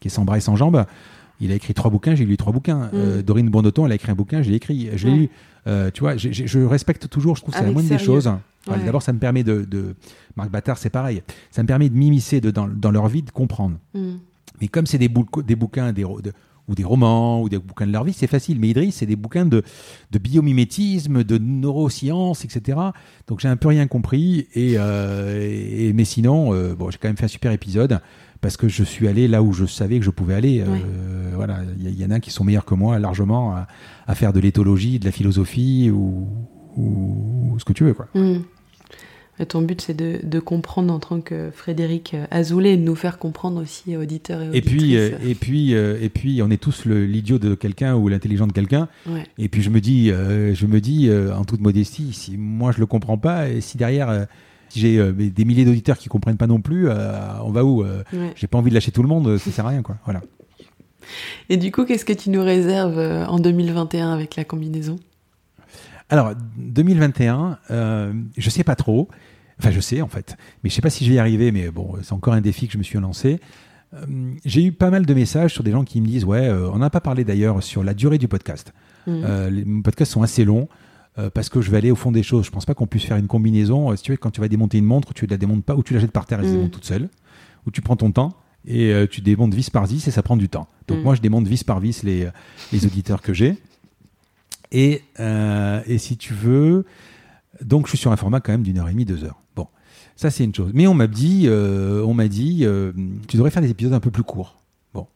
qui 0.00 0.08
est 0.08 0.10
sans 0.10 0.24
bras 0.24 0.36
et 0.36 0.42
sans 0.42 0.56
jambes. 0.56 0.84
Il 1.40 1.50
a 1.52 1.54
écrit 1.54 1.72
trois 1.72 1.90
bouquins, 1.90 2.14
j'ai 2.14 2.26
lu 2.26 2.36
trois 2.36 2.52
bouquins. 2.52 2.90
Mm. 2.92 3.22
Dorine 3.22 3.48
Bondoton, 3.48 3.86
elle 3.86 3.92
a 3.92 3.94
écrit 3.94 4.10
un 4.10 4.16
bouquin, 4.16 4.42
j'ai 4.42 4.54
écrit, 4.54 4.90
je 4.96 5.06
l'ai 5.06 5.14
lu. 5.14 5.30
tu 5.94 6.00
vois, 6.00 6.16
je 6.16 6.58
respecte 6.64 7.08
toujours, 7.08 7.36
je 7.36 7.42
trouve 7.42 7.54
que 7.54 7.60
c'est 7.60 7.66
la 7.66 7.72
moindre 7.72 7.88
des 7.88 7.98
choses. 7.98 8.30
D'abord, 8.66 9.02
ça 9.02 9.14
me 9.14 9.18
permet 9.18 9.44
de, 9.44 9.64
de... 9.64 9.94
Marc 10.36 10.50
Battard, 10.50 10.76
c'est 10.76 10.90
pareil. 10.90 11.22
Ça 11.50 11.62
me 11.62 11.66
permet 11.66 11.88
de 11.88 11.96
m'immiscer 11.96 12.42
dans, 12.42 12.68
dans, 12.68 12.90
leur 12.90 13.08
vie, 13.08 13.22
de 13.22 13.30
comprendre. 13.30 13.78
Mm. 13.94 14.16
Mais 14.60 14.68
comme 14.68 14.86
c'est 14.86 14.98
des, 14.98 15.08
des, 15.08 15.56
bouquins 15.56 15.92
des, 15.92 16.04
ou 16.68 16.74
des 16.74 16.84
romans 16.84 17.42
ou 17.42 17.48
des 17.48 17.58
bouquins 17.58 17.86
de 17.86 17.92
leur 17.92 18.04
vie, 18.04 18.12
c'est 18.12 18.26
facile. 18.26 18.60
Mais 18.60 18.68
Idriss, 18.68 18.96
c'est 18.96 19.06
des 19.06 19.16
bouquins 19.16 19.46
de, 19.46 19.62
de, 20.10 20.18
biomimétisme, 20.18 21.24
de 21.24 21.38
neurosciences, 21.38 22.44
etc. 22.44 22.78
Donc 23.26 23.40
j'ai 23.40 23.48
un 23.48 23.56
peu 23.56 23.68
rien 23.68 23.86
compris. 23.86 24.46
Et, 24.54 24.74
euh, 24.76 25.92
mais 25.94 26.04
sinon, 26.04 26.52
euh, 26.52 26.74
bon, 26.74 26.90
j'ai 26.90 26.98
quand 26.98 27.08
même 27.08 27.16
fait 27.16 27.24
un 27.24 27.28
super 27.28 27.52
épisode 27.52 28.00
parce 28.40 28.56
que 28.56 28.68
je 28.68 28.84
suis 28.84 29.08
allé 29.08 29.26
là 29.26 29.42
où 29.42 29.52
je 29.52 29.64
savais 29.64 29.98
que 29.98 30.04
je 30.04 30.10
pouvais 30.10 30.34
aller. 30.34 30.60
Euh, 30.60 31.32
voilà, 31.34 31.60
il 31.78 31.98
y, 31.98 32.04
en 32.04 32.10
a 32.10 32.20
qui 32.20 32.30
sont 32.30 32.44
meilleurs 32.44 32.64
que 32.64 32.74
moi 32.74 32.98
largement 32.98 33.56
à, 34.06 34.14
faire 34.14 34.32
de 34.32 34.40
l'éthologie, 34.40 34.98
de 34.98 35.06
la 35.06 35.12
philosophie 35.12 35.90
ou, 35.90 36.28
ou, 36.76 37.56
ce 37.58 37.64
que 37.64 37.72
tu 37.72 37.84
veux, 37.84 37.94
quoi. 37.94 38.08
Mmh 38.14 38.38
ton 39.46 39.62
but, 39.62 39.80
c'est 39.80 39.94
de, 39.94 40.40
comprendre 40.40 40.92
en 40.92 40.98
tant 40.98 41.20
que 41.20 41.50
Frédéric 41.52 42.16
Azoulay 42.30 42.74
et 42.74 42.76
de 42.76 42.82
nous 42.82 42.94
faire 42.94 43.18
comprendre 43.18 43.62
aussi, 43.62 43.96
auditeurs 43.96 44.42
et 44.42 44.48
auditrices. 44.48 44.72
Et 44.72 44.76
puis, 44.76 44.96
euh, 44.96 45.10
et 45.24 45.34
puis, 45.34 45.74
euh, 45.74 45.98
et 46.00 46.08
puis, 46.08 46.42
on 46.42 46.50
est 46.50 46.60
tous 46.60 46.86
l'idiot 46.86 47.38
de 47.38 47.54
quelqu'un 47.54 47.94
ou 47.94 48.08
l'intelligent 48.08 48.46
de 48.46 48.52
quelqu'un. 48.52 48.88
Et 49.36 49.48
puis, 49.48 49.62
je 49.62 49.70
me 49.70 49.80
dis, 49.80 50.10
euh, 50.10 50.54
je 50.54 50.66
me 50.66 50.80
dis, 50.80 51.10
en 51.34 51.44
toute 51.44 51.60
modestie, 51.60 52.12
si 52.12 52.36
moi 52.36 52.72
je 52.72 52.80
le 52.80 52.86
comprends 52.86 53.18
pas, 53.18 53.48
et 53.48 53.60
si 53.60 53.76
derrière, 53.76 54.26
si 54.68 54.80
j'ai 54.80 55.12
des 55.12 55.44
milliers 55.44 55.64
d'auditeurs 55.64 55.98
qui 55.98 56.08
comprennent 56.08 56.36
pas 56.36 56.46
non 56.46 56.60
plus, 56.60 56.88
on 56.90 57.50
va 57.50 57.64
où 57.64 57.84
J'ai 58.34 58.46
pas 58.46 58.58
envie 58.58 58.70
de 58.70 58.74
lâcher 58.74 58.92
tout 58.92 59.02
le 59.02 59.08
monde, 59.08 59.38
ça 59.38 59.50
sert 59.50 59.66
à 59.66 59.70
rien, 59.70 59.82
quoi. 59.82 59.96
Voilà. 60.04 60.22
Et 61.48 61.56
du 61.56 61.72
coup, 61.72 61.84
qu'est-ce 61.84 62.04
que 62.04 62.12
tu 62.12 62.30
nous 62.30 62.42
réserves 62.42 62.98
en 62.98 63.38
2021 63.38 64.12
avec 64.12 64.36
la 64.36 64.44
combinaison? 64.44 64.98
Alors, 66.10 66.32
2021, 66.56 67.58
euh, 67.70 68.12
je 68.36 68.50
sais 68.50 68.64
pas 68.64 68.76
trop. 68.76 69.08
Enfin, 69.58 69.70
je 69.70 69.80
sais 69.80 70.00
en 70.02 70.08
fait, 70.08 70.36
mais 70.62 70.70
je 70.70 70.74
sais 70.74 70.80
pas 70.80 70.90
si 70.90 71.04
je 71.04 71.10
vais 71.10 71.16
y 71.16 71.18
arriver. 71.18 71.52
Mais 71.52 71.70
bon, 71.70 71.96
c'est 72.02 72.12
encore 72.12 72.34
un 72.34 72.40
défi 72.40 72.66
que 72.66 72.72
je 72.72 72.78
me 72.78 72.82
suis 72.82 72.98
lancé. 72.98 73.40
Euh, 73.94 74.06
j'ai 74.44 74.64
eu 74.64 74.72
pas 74.72 74.90
mal 74.90 75.04
de 75.04 75.14
messages 75.14 75.52
sur 75.52 75.64
des 75.64 75.72
gens 75.72 75.84
qui 75.84 76.00
me 76.00 76.06
disent 76.06 76.24
ouais, 76.24 76.46
euh, 76.46 76.70
on 76.70 76.78
n'a 76.78 76.90
pas 76.90 77.00
parlé 77.00 77.24
d'ailleurs 77.24 77.62
sur 77.62 77.82
la 77.82 77.94
durée 77.94 78.18
du 78.18 78.28
podcast. 78.28 78.72
Mmh. 79.06 79.48
Les 79.50 79.64
podcasts 79.82 80.12
sont 80.12 80.22
assez 80.22 80.44
longs 80.44 80.68
parce 81.34 81.48
que 81.48 81.60
je 81.60 81.70
vais 81.72 81.78
aller 81.78 81.90
au 81.90 81.96
fond 81.96 82.12
des 82.12 82.22
choses. 82.22 82.44
Je 82.44 82.50
pense 82.50 82.64
pas 82.64 82.74
qu'on 82.74 82.86
puisse 82.86 83.04
faire 83.04 83.16
une 83.16 83.26
combinaison. 83.26 83.94
si 83.96 84.02
tu 84.04 84.12
veux, 84.12 84.16
quand 84.16 84.30
tu 84.30 84.40
vas 84.40 84.48
démonter 84.48 84.78
une 84.78 84.84
montre, 84.84 85.12
tu 85.14 85.26
la 85.26 85.36
démontes 85.36 85.64
pas 85.64 85.74
ou 85.74 85.82
tu 85.82 85.94
la 85.94 86.00
jettes 86.00 86.12
par 86.12 86.26
terre 86.26 86.38
et 86.38 86.42
elle 86.42 86.48
se 86.48 86.52
mmh. 86.52 86.56
démonte 86.56 86.72
toute 86.72 86.84
seule, 86.84 87.08
ou 87.66 87.70
tu 87.70 87.80
prends 87.80 87.96
ton 87.96 88.12
temps 88.12 88.36
et 88.66 88.94
tu 89.10 89.22
démontes 89.22 89.54
vis 89.54 89.70
par 89.70 89.86
vis 89.86 90.06
et 90.06 90.10
ça 90.10 90.22
prend 90.22 90.36
du 90.36 90.48
temps. 90.48 90.68
Donc 90.86 90.98
mmh. 90.98 91.02
moi, 91.02 91.14
je 91.14 91.20
démonte 91.20 91.48
vis 91.48 91.64
par 91.64 91.80
vis 91.80 92.04
les, 92.04 92.28
les 92.72 92.86
auditeurs 92.86 93.22
que 93.22 93.32
j'ai. 93.32 93.56
Et, 94.72 95.02
et 95.18 95.98
si 95.98 96.16
tu 96.16 96.34
veux, 96.34 96.84
donc 97.62 97.86
je 97.86 97.90
suis 97.90 97.98
sur 97.98 98.12
un 98.12 98.16
format 98.16 98.40
quand 98.40 98.52
même 98.52 98.62
d'une 98.62 98.78
heure 98.78 98.88
et 98.88 98.92
demie, 98.92 99.04
deux 99.04 99.24
heures. 99.24 99.40
Bon, 99.56 99.66
ça 100.16 100.30
c'est 100.30 100.44
une 100.44 100.54
chose. 100.54 100.70
Mais 100.74 100.86
on 100.86 100.94
m'a 100.94 101.06
dit, 101.06 101.44
euh, 101.46 102.02
on 102.04 102.14
m'a 102.14 102.28
dit, 102.28 102.60
euh, 102.62 102.92
tu 103.26 103.36
devrais 103.36 103.50
faire 103.50 103.62
des 103.62 103.70
épisodes 103.70 103.92
un 103.92 104.00
peu 104.00 104.10
plus 104.10 104.22
courts. 104.22 104.62
Bon, 104.94 105.06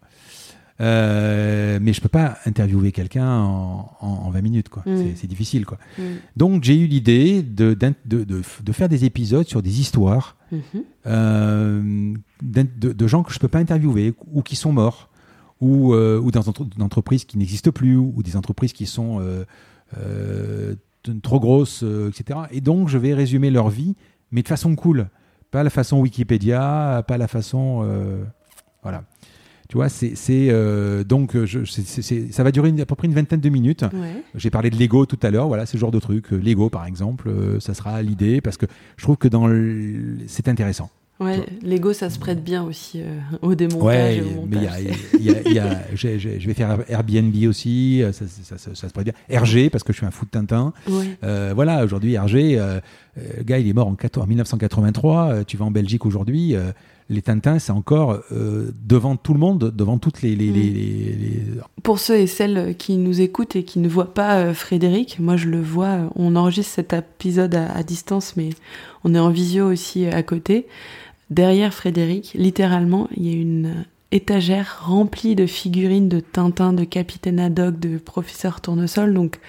euh, 0.80 1.78
mais 1.80 1.92
je 1.92 2.00
peux 2.00 2.08
pas 2.08 2.38
interviewer 2.46 2.92
quelqu'un 2.92 3.28
en, 3.28 3.90
en, 4.00 4.30
20 4.30 4.42
minutes, 4.42 4.68
quoi. 4.68 4.82
Mm. 4.86 5.14
C'est 5.16 5.26
difficile, 5.26 5.66
quoi. 5.66 5.78
Mm. 5.98 6.02
Donc 6.36 6.64
j'ai 6.64 6.76
eu 6.78 6.86
l'idée 6.86 7.42
de 7.42 7.74
de, 7.74 7.94
de, 8.04 8.24
de, 8.24 8.72
faire 8.72 8.88
des 8.88 9.04
épisodes 9.04 9.46
sur 9.46 9.62
des 9.62 9.80
histoires 9.80 10.36
mm-hmm. 10.52 12.16
de, 12.42 13.06
gens 13.06 13.22
que 13.22 13.32
je 13.32 13.38
peux 13.38 13.48
pas 13.48 13.58
interviewer 13.58 14.14
ou 14.32 14.42
qui 14.42 14.56
sont 14.56 14.72
morts 14.72 15.08
ou, 15.62 15.94
ou 15.94 16.30
dans 16.30 16.42
une 16.42 16.82
entreprise 16.82 17.24
qui 17.24 17.38
n'existe 17.38 17.70
plus 17.70 17.96
ou 17.96 18.22
des 18.22 18.36
entreprises 18.36 18.74
qui 18.74 18.84
sont 18.84 19.20
trop 21.22 21.40
grosses, 21.40 21.82
euh, 21.82 22.10
etc. 22.10 22.40
Et 22.50 22.60
donc, 22.60 22.88
je 22.88 22.98
vais 22.98 23.14
résumer 23.14 23.50
leur 23.50 23.68
vie, 23.68 23.96
mais 24.30 24.42
de 24.42 24.48
façon 24.48 24.74
cool. 24.76 25.08
Pas 25.50 25.62
la 25.62 25.70
façon 25.70 26.00
Wikipédia, 26.00 27.04
pas 27.06 27.18
la 27.18 27.28
façon. 27.28 27.82
Euh, 27.84 28.22
voilà. 28.82 29.04
Tu 29.68 29.76
vois, 29.76 29.88
c'est 29.88 30.14
euh, 30.30 31.02
donc 31.02 31.34
je, 31.46 31.64
ça 31.64 32.42
va 32.42 32.52
durer 32.52 32.74
à 32.78 32.84
peu 32.84 32.94
près 32.94 33.08
une 33.08 33.14
vingtaine 33.14 33.40
de 33.40 33.48
minutes. 33.48 33.86
J'ai 34.34 34.50
parlé 34.50 34.68
de 34.68 34.76
Lego 34.76 35.06
tout 35.06 35.18
à 35.22 35.30
l'heure, 35.30 35.48
voilà, 35.48 35.64
ce 35.64 35.78
genre 35.78 35.90
de 35.90 35.98
truc. 35.98 36.30
Lego, 36.30 36.68
par 36.68 36.84
exemple, 36.84 37.32
ça 37.58 37.72
sera 37.72 38.02
l'idée 38.02 38.42
parce 38.42 38.58
que 38.58 38.66
je 38.98 39.02
trouve 39.02 39.16
que 39.16 39.28
dans 39.28 39.48
c'est 40.26 40.48
intéressant. 40.48 40.90
Ouais, 41.22 41.46
Lego, 41.62 41.92
ça 41.92 42.10
se 42.10 42.18
prête 42.18 42.42
bien 42.42 42.64
aussi 42.64 43.00
euh, 43.00 43.18
au 43.42 43.54
démontage 43.54 44.16
et 44.16 44.22
au 44.22 44.40
montage. 44.46 44.82
je 45.94 46.46
vais 46.46 46.54
faire 46.54 46.78
Airbnb 46.88 47.34
aussi, 47.48 48.02
ça, 48.12 48.24
ça, 48.26 48.58
ça, 48.58 48.88
se 48.88 48.92
prête 48.92 49.04
bien. 49.04 49.40
RG, 49.40 49.70
parce 49.70 49.84
que 49.84 49.92
je 49.92 49.98
suis 49.98 50.06
un 50.06 50.10
fou 50.10 50.24
de 50.24 50.30
Tintin. 50.30 50.72
Euh, 51.22 51.52
voilà, 51.54 51.84
aujourd'hui, 51.84 52.18
RG, 52.18 52.56
euh, 52.58 52.80
le 53.36 53.42
gars, 53.44 53.58
il 53.58 53.68
est 53.68 53.72
mort 53.72 53.88
en, 53.88 53.94
14, 53.94 54.24
en 54.24 54.28
1983. 54.28 55.44
tu 55.44 55.56
vas 55.56 55.64
en 55.64 55.70
Belgique 55.70 56.06
aujourd'hui, 56.06 56.54
les 57.08 57.22
Tintins, 57.22 57.58
c'est 57.58 57.72
encore 57.72 58.20
devant 58.30 59.16
tout 59.16 59.34
le 59.34 59.40
monde, 59.40 59.72
devant 59.76 59.98
toutes 59.98 60.22
les, 60.22 60.34
les, 60.34 61.42
Pour 61.82 61.98
ceux 61.98 62.16
et 62.16 62.26
celles 62.26 62.74
qui 62.76 62.96
nous 62.96 63.20
écoutent 63.20 63.54
et 63.54 63.64
qui 63.64 63.78
ne 63.78 63.88
voient 63.88 64.14
pas 64.14 64.54
Frédéric, 64.54 65.18
moi 65.20 65.36
je 65.36 65.48
le 65.48 65.60
vois, 65.60 66.10
on 66.16 66.36
enregistre 66.36 66.72
cet 66.74 66.94
épisode 66.94 67.54
à, 67.54 67.70
à 67.70 67.82
distance, 67.82 68.34
mais 68.36 68.50
on 69.04 69.14
est 69.14 69.18
en 69.18 69.30
visio 69.30 69.70
aussi 69.70 70.06
à 70.06 70.22
côté. 70.22 70.66
Derrière 71.32 71.72
Frédéric, 71.72 72.34
littéralement, 72.34 73.08
il 73.16 73.26
y 73.26 73.30
a 73.30 73.40
une 73.40 73.86
étagère 74.10 74.82
remplie 74.84 75.34
de 75.34 75.46
figurines 75.46 76.10
de 76.10 76.20
Tintin, 76.20 76.74
de 76.74 76.84
Capitaine 76.84 77.40
Haddock, 77.40 77.80
de 77.80 77.96
Professeur 77.96 78.60
Tournesol. 78.60 79.14
Donc, 79.14 79.40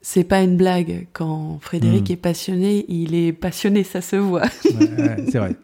c'est 0.00 0.22
pas 0.22 0.42
une 0.42 0.56
blague. 0.56 1.08
Quand 1.12 1.58
Frédéric 1.60 2.08
hmm. 2.08 2.12
est 2.12 2.16
passionné, 2.16 2.84
il 2.86 3.16
est 3.16 3.32
passionné, 3.32 3.82
ça 3.82 4.00
se 4.00 4.14
voit. 4.14 4.48
c'est 4.62 5.38
vrai. 5.38 5.56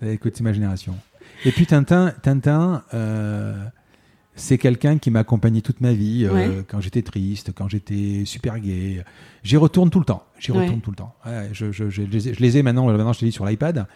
Écoute, 0.00 0.32
c'est 0.36 0.42
ma 0.42 0.54
génération. 0.54 0.94
Et 1.44 1.52
puis 1.52 1.66
Tintin, 1.66 2.14
Tintin 2.22 2.82
euh, 2.94 3.62
c'est 4.36 4.56
quelqu'un 4.56 4.96
qui 4.96 5.10
m'a 5.10 5.18
accompagné 5.18 5.60
toute 5.60 5.82
ma 5.82 5.92
vie, 5.92 6.24
euh, 6.24 6.62
quand 6.66 6.80
j'étais 6.80 7.02
triste, 7.02 7.52
quand 7.54 7.68
j'étais 7.68 8.22
super 8.24 8.58
gay. 8.58 9.04
J'y 9.42 9.58
retourne 9.58 9.90
tout 9.90 9.98
le 9.98 10.06
temps. 10.06 10.24
J'y 10.38 10.52
retourne 10.52 10.80
tout 10.80 10.92
le 10.92 10.96
temps. 10.96 11.14
je, 11.52 11.72
je, 11.72 11.90
je, 11.90 12.02
les 12.02 12.56
ai 12.56 12.62
maintenant, 12.62 12.86
maintenant 12.86 13.12
je 13.12 13.20
les 13.20 13.26
lis 13.26 13.32
sur 13.32 13.44
l'iPad. 13.44 13.86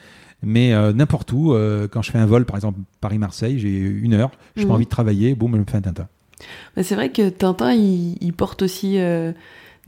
Mais 0.43 0.73
euh, 0.73 0.93
n'importe 0.93 1.33
où, 1.33 1.53
euh, 1.53 1.89
quand 1.89 2.03
je 2.03 2.11
fais 2.11 2.19
un 2.19 2.27
vol, 2.27 2.45
par 2.45 2.57
exemple 2.57 2.79
Paris-Marseille, 3.01 3.59
j'ai 3.59 3.79
une 3.79 4.15
heure, 4.15 4.31
je 4.55 4.61
n'ai 4.61 4.67
pas 4.67 4.71
mhm. 4.71 4.75
envie 4.77 4.85
de 4.85 4.91
travailler, 4.91 5.35
boum, 5.35 5.53
je 5.55 5.61
me 5.61 5.65
fais 5.65 5.77
un 5.77 5.81
Tintin. 5.81 6.09
Bah, 6.77 6.83
c'est 6.83 6.95
vrai 6.95 7.11
que 7.11 7.29
Tintin, 7.29 7.73
il, 7.73 8.33
porte 8.33 8.63
aussi 8.63 8.99
euh, 8.99 9.33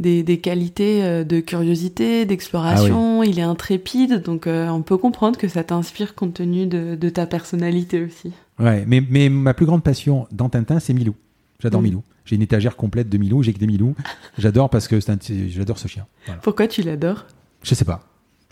des, 0.00 0.24
des, 0.24 0.38
qualités 0.38 1.24
de 1.24 1.40
curiosité, 1.40 2.24
d'exploration, 2.24 3.20
ah 3.20 3.26
il 3.26 3.38
est 3.38 3.42
intrépide, 3.42 4.22
donc 4.22 4.48
on 4.48 4.82
peut 4.82 4.96
comprendre 4.96 5.38
que 5.38 5.46
ça 5.46 5.62
t'inspire 5.62 6.16
compte 6.16 6.34
tenu 6.34 6.66
de, 6.66 6.96
de, 6.96 7.08
ta 7.08 7.26
personnalité 7.26 8.02
aussi. 8.02 8.32
Ouais, 8.58 8.84
mais, 8.88 9.02
mais 9.08 9.28
ma 9.28 9.54
plus 9.54 9.66
grande 9.66 9.84
passion 9.84 10.26
dans 10.32 10.48
Tintin, 10.48 10.80
c'est 10.80 10.94
Milou. 10.94 11.14
J'adore 11.60 11.80
mhm. 11.80 11.88
Milou. 11.88 12.02
J'ai 12.24 12.36
une 12.36 12.42
étagère 12.42 12.76
complète 12.76 13.08
de 13.08 13.18
Milou, 13.18 13.42
j'ai 13.44 13.52
que 13.52 13.58
des 13.58 13.66
Milou. 13.66 13.94
J'adore 14.38 14.68
parce 14.68 14.88
que 14.88 14.98
j'adore 15.00 15.78
ce 15.78 15.86
chien. 15.86 16.06
Pourquoi 16.42 16.66
tu 16.66 16.82
l'adores? 16.82 17.26
Je 17.62 17.74
sais 17.74 17.84
pas. 17.84 18.00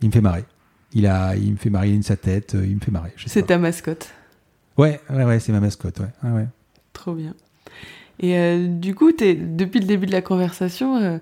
Il 0.03 0.09
me 0.09 0.12
fait 0.12 0.20
marrer. 0.20 0.44
Il, 0.93 1.07
a, 1.07 1.36
il 1.36 1.53
me 1.53 1.57
fait 1.57 1.70
marrer 1.70 2.01
sa 2.03 2.16
tête, 2.16 2.55
euh, 2.55 2.66
il 2.66 2.76
me 2.76 2.80
fait 2.80 2.91
marrer. 2.91 3.12
C'est 3.26 3.47
ta 3.47 3.59
mascotte 3.59 4.09
Ouais, 4.76 5.01
ouais, 5.11 5.24
ouais 5.24 5.41
c'est 5.41 5.53
ma 5.53 5.61
mascotte, 5.61 6.01
ouais. 6.01 6.30
ouais. 6.30 6.47
Trop 6.93 7.14
bien. 7.14 7.34
Et 8.20 8.36
euh, 8.36 8.66
du 8.68 8.95
coup, 8.95 9.11
es, 9.20 9.34
depuis 9.34 9.80
le 9.80 9.86
début 9.86 10.07
de 10.07 10.12
la 10.12 10.22
conversation, 10.22 10.97
euh, 10.97 11.18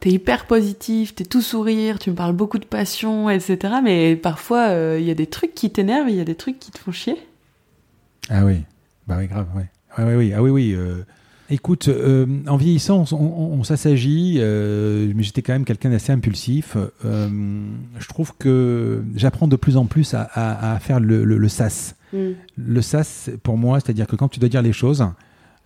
tu 0.00 0.08
es 0.08 0.12
hyper 0.12 0.46
positif, 0.46 1.14
tu 1.14 1.22
es 1.22 1.26
tout 1.26 1.40
sourire, 1.40 1.98
tu 1.98 2.10
me 2.10 2.14
parles 2.14 2.34
beaucoup 2.34 2.58
de 2.58 2.66
passion, 2.66 3.30
etc. 3.30 3.74
Mais 3.82 4.16
parfois, 4.16 4.68
il 4.98 5.04
y 5.04 5.10
a 5.10 5.14
des 5.14 5.26
trucs 5.26 5.54
qui 5.54 5.70
t'énervent, 5.70 6.10
il 6.10 6.16
y 6.16 6.20
a 6.20 6.24
des 6.24 6.34
trucs 6.34 6.58
qui 6.58 6.70
te 6.70 6.78
font 6.78 6.92
chier? 6.92 7.16
Ah 8.28 8.44
oui, 8.44 8.64
bah 9.06 9.16
oui, 9.18 9.26
grave, 9.28 9.46
ouais. 9.56 9.68
Ouais, 9.98 10.14
oui, 10.14 10.32
ah 10.34 10.42
oui, 10.42 10.50
oui. 10.50 10.76
Écoute, 11.48 11.88
euh, 11.88 12.26
en 12.48 12.56
vieillissant, 12.56 13.04
on, 13.12 13.62
s'assagit, 13.62 14.38
euh, 14.38 15.12
mais 15.14 15.22
j'étais 15.22 15.42
quand 15.42 15.52
même 15.52 15.64
quelqu'un 15.64 15.90
d'assez 15.90 16.12
impulsif. 16.12 16.76
Euh, 17.04 17.28
je 17.98 18.08
trouve 18.08 18.32
que 18.36 19.04
j'apprends 19.14 19.46
de 19.46 19.54
plus 19.54 19.76
en 19.76 19.86
plus 19.86 20.14
à, 20.14 20.78
faire 20.80 20.98
le, 20.98 21.48
sas. 21.48 21.94
Mm. 22.12 22.18
Le 22.56 22.82
sas, 22.82 23.30
pour 23.44 23.58
moi, 23.58 23.78
c'est-à-dire 23.78 24.08
que 24.08 24.16
quand 24.16 24.28
tu 24.28 24.40
dois 24.40 24.48
dire 24.48 24.62
les 24.62 24.72
choses, 24.72 25.06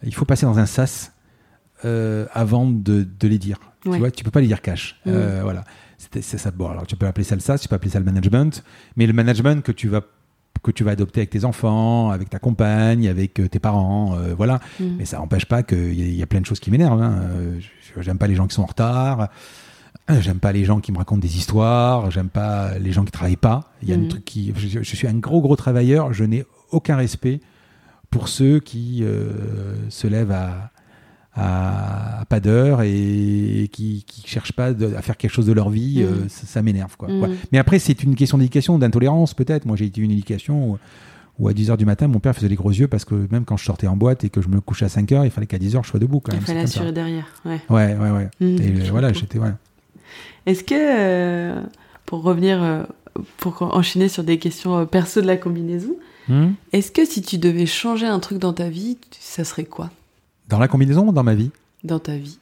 il 0.02 0.14
faut 0.14 0.26
passer 0.26 0.44
dans 0.44 0.58
un 0.58 0.66
sas 0.66 1.12
avant 1.82 2.66
de, 2.66 3.06
les 3.22 3.38
dire. 3.38 3.58
Tu 3.82 3.88
vois, 3.88 4.10
tu 4.10 4.22
peux 4.22 4.30
pas 4.30 4.42
les 4.42 4.48
dire 4.48 4.60
cash. 4.60 5.00
Mm. 5.06 5.12
voilà. 5.42 5.64
C'est 5.96 6.38
ça. 6.38 6.50
Bon, 6.50 6.68
alors 6.68 6.86
tu 6.86 6.96
peux 6.96 7.06
appeler 7.06 7.24
ça 7.24 7.34
le 7.34 7.40
sas, 7.40 7.60
tu 7.60 7.68
peux 7.68 7.74
appeler 7.74 7.90
ça 7.90 7.98
le 7.98 8.04
management, 8.04 8.64
mais 8.96 9.06
le 9.06 9.12
management 9.12 9.62
que 9.62 9.72
tu 9.72 9.88
vas 9.88 10.02
que 10.62 10.70
tu 10.70 10.84
vas 10.84 10.92
adopter 10.92 11.20
avec 11.20 11.30
tes 11.30 11.44
enfants, 11.44 12.10
avec 12.10 12.30
ta 12.30 12.38
compagne, 12.38 13.08
avec 13.08 13.40
euh, 13.40 13.48
tes 13.48 13.58
parents, 13.58 14.16
euh, 14.16 14.34
voilà. 14.36 14.60
Mm. 14.78 14.84
Mais 14.98 15.04
ça 15.04 15.18
n'empêche 15.18 15.46
pas 15.46 15.62
qu'il 15.62 15.94
y, 15.94 16.16
y, 16.16 16.22
a 16.22 16.26
plein 16.26 16.40
de 16.40 16.46
choses 16.46 16.60
qui 16.60 16.70
m'énervent. 16.70 17.02
Hein. 17.02 17.20
Euh, 17.22 17.60
j'aime 17.98 18.18
pas 18.18 18.26
les 18.26 18.34
gens 18.34 18.46
qui 18.46 18.54
sont 18.54 18.62
en 18.62 18.66
retard. 18.66 19.28
J'aime 20.08 20.40
pas 20.40 20.50
les 20.50 20.64
gens 20.64 20.80
qui 20.80 20.90
me 20.90 20.98
racontent 20.98 21.20
des 21.20 21.36
histoires. 21.36 22.10
J'aime 22.10 22.30
pas 22.30 22.78
les 22.78 22.90
gens 22.90 23.04
qui 23.04 23.12
travaillent 23.12 23.36
pas. 23.36 23.72
Il 23.82 23.88
y 23.88 23.92
a 23.92 23.96
un 23.96 24.00
mm. 24.00 24.08
truc 24.08 24.24
qui. 24.24 24.52
Je, 24.56 24.82
suis 24.82 25.06
un 25.06 25.14
gros 25.14 25.40
gros 25.40 25.56
travailleur. 25.56 26.12
Je 26.12 26.24
n'ai 26.24 26.44
aucun 26.72 26.96
respect 26.96 27.40
pour 28.10 28.28
ceux 28.28 28.58
qui 28.58 29.04
se 29.88 30.06
lèvent 30.08 30.32
à 30.32 30.72
à, 31.40 32.24
pas 32.28 32.40
d'heure 32.40 32.82
et, 32.82 33.68
qui, 33.72 34.04
qui 34.06 34.22
cherchent 34.26 34.52
pas 34.52 34.66
à 34.68 35.02
faire 35.02 35.16
quelque 35.16 35.30
chose 35.30 35.46
de 35.46 35.52
leur 35.52 35.70
vie, 35.70 36.02
mm. 36.02 36.06
euh, 36.06 36.28
ça, 36.28 36.62
m'énerve. 36.62 36.96
Quoi. 36.96 37.08
Mm. 37.08 37.36
Mais 37.52 37.58
après, 37.58 37.78
c'est 37.78 38.02
une 38.02 38.14
question 38.14 38.38
d'éducation, 38.38 38.78
d'intolérance 38.78 39.34
peut-être. 39.34 39.64
Moi, 39.64 39.76
j'ai 39.76 39.86
été 39.86 40.00
une 40.00 40.10
éducation 40.10 40.78
où, 41.38 41.48
à 41.48 41.52
10h 41.52 41.76
du 41.76 41.86
matin, 41.86 42.08
mon 42.08 42.20
père 42.20 42.34
faisait 42.34 42.48
les 42.48 42.56
gros 42.56 42.70
yeux 42.70 42.88
parce 42.88 43.04
que 43.04 43.14
même 43.30 43.44
quand 43.44 43.56
je 43.56 43.64
sortais 43.64 43.86
en 43.86 43.96
boîte 43.96 44.24
et 44.24 44.30
que 44.30 44.42
je 44.42 44.48
me 44.48 44.60
couchais 44.60 44.84
à 44.84 44.88
5h, 44.88 45.24
il 45.24 45.30
fallait 45.30 45.46
qu'à 45.46 45.58
10h, 45.58 45.82
je 45.82 45.88
sois 45.88 46.00
debout. 46.00 46.20
Quand 46.20 46.32
même, 46.32 46.42
il 46.42 46.46
fallait 46.46 46.60
assurer 46.60 46.92
derrière. 46.92 47.26
Ouais, 47.44 47.60
ouais, 47.70 47.96
ouais. 47.96 48.10
ouais. 48.10 48.28
Mm. 48.40 48.62
et 48.62 48.90
voilà, 48.90 49.12
j'étais. 49.12 49.38
Ouais. 49.38 49.52
Est-ce 50.46 50.64
que, 50.64 50.74
euh, 50.74 51.62
pour 52.04 52.22
revenir, 52.22 52.62
euh, 52.62 52.82
pour 53.38 53.62
enchaîner 53.62 54.08
sur 54.08 54.24
des 54.24 54.38
questions 54.38 54.84
perso 54.86 55.20
de 55.20 55.26
la 55.26 55.36
combinaison, 55.36 55.96
est-ce 56.72 56.92
que 56.92 57.04
si 57.04 57.22
tu 57.22 57.38
devais 57.38 57.66
changer 57.66 58.06
un 58.06 58.20
truc 58.20 58.38
dans 58.38 58.52
ta 58.52 58.68
vie, 58.68 58.98
ça 59.18 59.42
serait 59.42 59.64
quoi? 59.64 59.90
Dans 60.50 60.58
la 60.58 60.68
combinaison 60.68 61.08
ou 61.08 61.12
dans 61.12 61.22
ma 61.22 61.34
vie 61.34 61.50
Dans 61.84 61.98
ta 61.98 62.16
vie. 62.16 62.38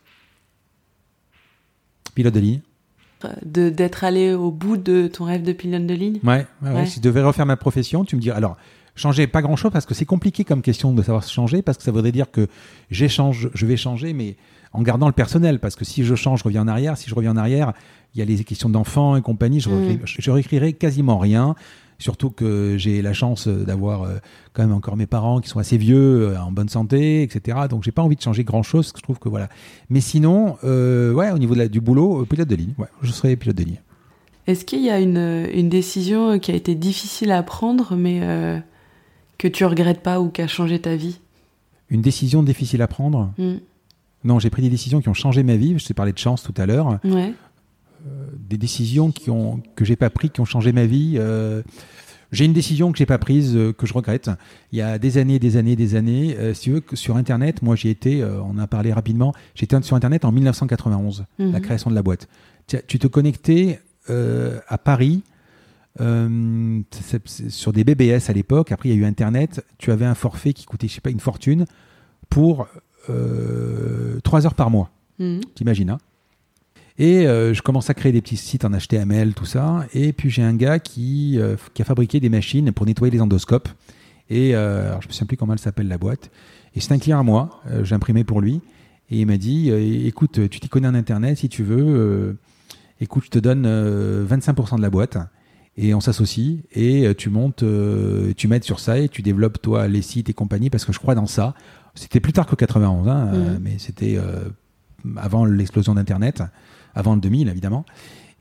Pilote 2.15 2.35
de 2.35 2.41
ligne. 2.41 2.61
De, 3.45 3.69
d'être 3.69 4.05
allé 4.05 4.33
au 4.33 4.51
bout 4.51 4.77
de 4.77 5.09
ton 5.09 5.25
rêve 5.25 5.43
de 5.43 5.53
pilote 5.53 5.87
de 5.87 5.95
ligne 5.95 6.21
ouais, 6.23 6.47
ouais, 6.63 6.87
Si 6.87 6.97
je 6.97 7.01
devais 7.01 7.23
refaire 7.23 7.47
ma 7.47 7.57
profession, 7.57 8.05
tu 8.05 8.17
me 8.17 8.21
dirais. 8.21 8.37
Alors, 8.37 8.57
changer 8.95 9.27
pas 9.27 9.43
grand 9.43 9.57
chose 9.57 9.73
parce 9.73 9.87
que 9.87 9.95
c'est 9.95 10.05
compliqué 10.05 10.45
comme 10.45 10.63
question 10.63 10.93
de 10.93 11.03
savoir 11.03 11.23
changer 11.25 11.63
parce 11.63 11.79
que 11.79 11.85
ça 11.85 11.91
voudrait 11.91 12.13
dire 12.13 12.31
que 12.31 12.49
j'échange, 12.91 13.51
je 13.55 13.67
vais 13.67 13.77
changer, 13.77 14.13
mais 14.13 14.37
en 14.73 14.83
gardant 14.83 15.07
le 15.07 15.13
personnel. 15.13 15.59
Parce 15.59 15.77
que 15.77 15.85
si 15.85 16.05
je 16.05 16.15
change, 16.15 16.41
je 16.41 16.45
reviens 16.45 16.63
en 16.63 16.69
arrière. 16.69 16.97
Si 16.97 17.11
je 17.11 17.15
reviens 17.15 17.33
en 17.33 17.37
arrière, 17.37 17.73
il 18.15 18.21
y 18.21 18.23
a 18.23 18.25
les 18.25 18.43
questions 18.45 18.69
d'enfants 18.69 19.17
et 19.17 19.23
compagnie. 19.23 19.61
Je, 19.61 19.69
mm. 19.69 20.01
je 20.05 20.31
réécrirai 20.31 20.73
quasiment 20.75 21.19
rien. 21.19 21.57
Surtout 22.01 22.31
que 22.31 22.77
j'ai 22.79 23.03
la 23.03 23.13
chance 23.13 23.49
d'avoir 23.49 24.03
euh, 24.03 24.19
quand 24.53 24.63
même 24.63 24.73
encore 24.73 24.97
mes 24.97 25.07
parents 25.07 25.41
qui 25.41 25.49
sont 25.49 25.59
assez 25.59 25.77
vieux, 25.77 26.29
euh, 26.29 26.41
en 26.41 26.53
bonne 26.53 26.69
santé, 26.69 27.23
etc. 27.25 27.59
Donc 27.69 27.83
j'ai 27.83 27.91
pas 27.91 28.03
envie 28.03 28.15
de 28.15 28.23
changer 28.23 28.45
grand 28.45 28.63
chose. 28.63 28.93
Je 28.97 29.03
trouve 29.03 29.19
que 29.19 29.29
voilà. 29.29 29.49
Mais 29.91 30.01
sinon, 30.01 30.59
euh, 30.63 31.13
ouais, 31.13 31.33
au 31.33 31.39
niveau 31.39 31.55
de 31.55 31.59
la, 31.59 31.69
du 31.69 31.81
boulot, 31.81 32.25
pilote 32.25 32.49
de 32.49 32.55
ligne. 32.55 32.75
Ouais, 32.79 32.87
je 33.03 33.11
serai 33.11 33.35
pilote 33.35 33.57
de 33.57 33.65
ligne. 33.65 33.81
Est-ce 34.47 34.65
qu'il 34.65 34.81
y 34.81 34.91
a 34.91 35.01
une, 35.01 35.49
une, 35.53 35.69
décision 35.69 36.39
qui 36.39 36.53
a 36.53 36.55
été 36.55 36.77
difficile 36.77 37.33
à 37.33 37.43
prendre, 37.43 37.97
mais 37.97 38.63
que 39.37 39.47
tu 39.47 39.67
regrettes 39.67 40.01
pas 40.01 40.21
ou 40.21 40.31
qui 40.31 40.41
a 40.41 40.47
changé 40.47 40.81
ta 40.81 40.97
vie? 40.97 41.19
Une 41.91 42.01
décision 42.01 42.43
difficile 42.43 42.81
à 42.81 42.87
prendre? 42.87 43.33
Mm. 43.37 43.57
Non, 44.25 44.39
j'ai 44.39 44.49
pris 44.51 44.63
des 44.63 44.71
décisions 44.71 45.01
qui 45.01 45.09
ont 45.09 45.15
changé 45.15 45.43
ma 45.43 45.57
vie. 45.57 45.79
Je 45.79 45.87
t'ai 45.87 45.95
parlé 45.95 46.13
de 46.13 46.19
chance 46.19 46.43
tout 46.43 46.55
à 46.57 46.65
l'heure. 46.65 46.99
Ouais. 47.05 47.35
Euh, 48.07 48.27
des 48.49 48.59
décisions 48.59 49.11
qui 49.11 49.31
ont, 49.31 49.61
que 49.75 49.85
j'ai 49.85 49.97
pas 49.97 50.11
prises, 50.11 50.31
qui 50.33 50.41
ont 50.41 50.45
changé 50.45 50.73
ma 50.73 50.87
vie. 50.87 51.15
Euh, 51.17 51.63
j'ai 52.31 52.45
une 52.45 52.53
décision 52.53 52.93
que 52.93 52.99
j'ai 52.99 53.07
pas 53.07 53.19
prise, 53.19 53.57
euh, 53.57 53.73
que 53.73 53.87
je 53.87 53.93
regrette. 53.93 54.31
Il 54.73 54.79
y 54.79 54.83
a 54.83 54.99
des 54.99 55.19
années, 55.19 55.39
des 55.39 55.57
années, 55.57 55.77
des 55.77 55.97
années. 55.97 56.37
si 56.55 56.63
tu 56.63 56.71
veux, 56.73 56.83
sur 56.95 57.17
Internet, 57.17 57.63
moi 57.63 57.75
j'ai 57.75 57.91
été, 57.91 58.25
on 58.25 58.59
a 58.59 58.67
parlé 58.67 58.93
rapidement, 58.93 59.35
j'étais 59.55 59.81
sur 59.83 59.97
Internet 59.97 60.25
en 60.25 60.33
1991, 60.33 61.25
la 61.39 61.47
mhm. 61.47 61.61
création 61.61 61.91
de 61.91 61.95
la 61.95 62.03
boîte. 62.03 62.29
Tu, 62.87 62.99
te 62.99 63.07
connectais 63.07 63.81
à 64.09 64.79
Paris 64.79 65.23
sur 65.99 67.73
des 67.73 67.85
BBS 67.85 68.29
à 68.29 68.33
l'époque. 68.33 68.73
Après, 68.73 68.91
il 68.91 68.95
y 68.95 68.99
a 68.99 69.01
eu 69.01 69.05
Internet. 69.05 69.65
Tu 69.79 69.91
avais 69.91 70.07
un 70.07 70.15
forfait 70.15 70.53
qui 70.53 70.67
coûtait, 70.67 70.89
je 70.89 70.95
sais 70.95 71.01
pas, 71.01 71.11
une 71.11 71.21
fortune 71.21 71.65
pour 72.29 72.69
3 73.07 74.47
heures 74.47 74.55
par 74.55 74.71
mois. 74.71 74.91
Mhm. 75.19 75.41
T'imagines, 75.55 75.91
hein? 75.91 75.99
Et 76.99 77.29
euh, 77.29 77.55
je 77.55 77.63
commence 77.63 77.91
à 77.91 77.95
créer 77.95 78.11
des 78.11 78.21
petits 78.21 78.37
sites 78.37 78.65
en 78.65 78.71
HTML, 78.71 79.33
tout 79.33 79.45
ça. 79.45 79.87
Et 79.95 80.13
puis 80.13 80.31
j'ai 80.31 80.43
un 80.43 80.55
gars 80.55 80.81
qui, 80.81 81.39
euh, 81.39 81.57
qui, 81.73 81.83
a 81.83 81.85
fabriqué 81.85 82.19
des 82.19 82.29
machines 82.29 82.73
pour 82.73 82.87
nettoyer 82.87 83.13
les 83.13 83.21
endoscopes. 83.21 83.69
Et 84.31 84.55
euh, 84.55 84.89
alors 84.89 85.03
je 85.03 85.09
me 85.09 85.13
souviens 85.13 85.29
plus 85.29 85.37
comment 85.37 85.53
elle 85.53 85.61
s'appelle 85.61 85.87
la 85.87 85.99
boîte. 85.99 86.31
Et 86.75 86.81
c'est 86.81 86.93
un 86.93 86.99
client 86.99 87.21
à 87.21 87.23
moi, 87.23 87.63
j'ai 87.83 87.95
imprimé 87.95 88.25
pour 88.25 88.41
lui. 88.41 88.61
Et 89.11 89.21
il 89.21 89.27
m'a 89.27 89.39
dit, 89.39 89.71
écoute, 90.07 90.49
tu 90.51 90.61
t'y 90.61 90.69
connais 90.69 90.87
en 90.87 90.95
Internet 90.95 91.39
si 91.39 91.49
tu 91.49 91.63
veux. 91.65 92.37
écoute, 93.01 93.25
je 93.25 93.31
te 93.31 93.39
donne 93.39 93.67
25% 93.67 94.77
de 94.77 94.83
la 94.83 94.91
boîte 94.91 95.17
et 95.77 95.95
on 95.95 96.01
s'associe 96.01 96.59
et 96.73 97.13
tu 97.17 97.31
montes, 97.31 97.65
tu 98.37 98.49
m'aides 98.49 98.65
sur 98.65 98.79
ça 98.79 98.99
et 98.99 99.09
tu 99.09 99.23
développes 99.23 99.63
toi 99.63 99.89
les 99.89 100.03
sites 100.03 100.29
et 100.29 100.35
compagnie 100.35 100.69
parce 100.69 100.85
que 100.85 100.93
je 100.93 100.99
crois 100.99 101.15
dans 101.15 101.27
ça. 101.27 101.55
C'était 101.95 102.21
plus 102.21 102.35
tard 102.35 102.47
que 102.47 102.55
91, 102.55 103.09
hein, 103.09 103.25
mmh. 103.25 103.59
mais 103.63 103.77
c'était 103.79 104.19
avant 105.17 105.47
l'explosion 105.47 105.95
d'Internet 105.95 106.43
avant 106.99 107.15
le 107.15 107.21
2000 107.21 107.49
évidemment. 107.49 107.87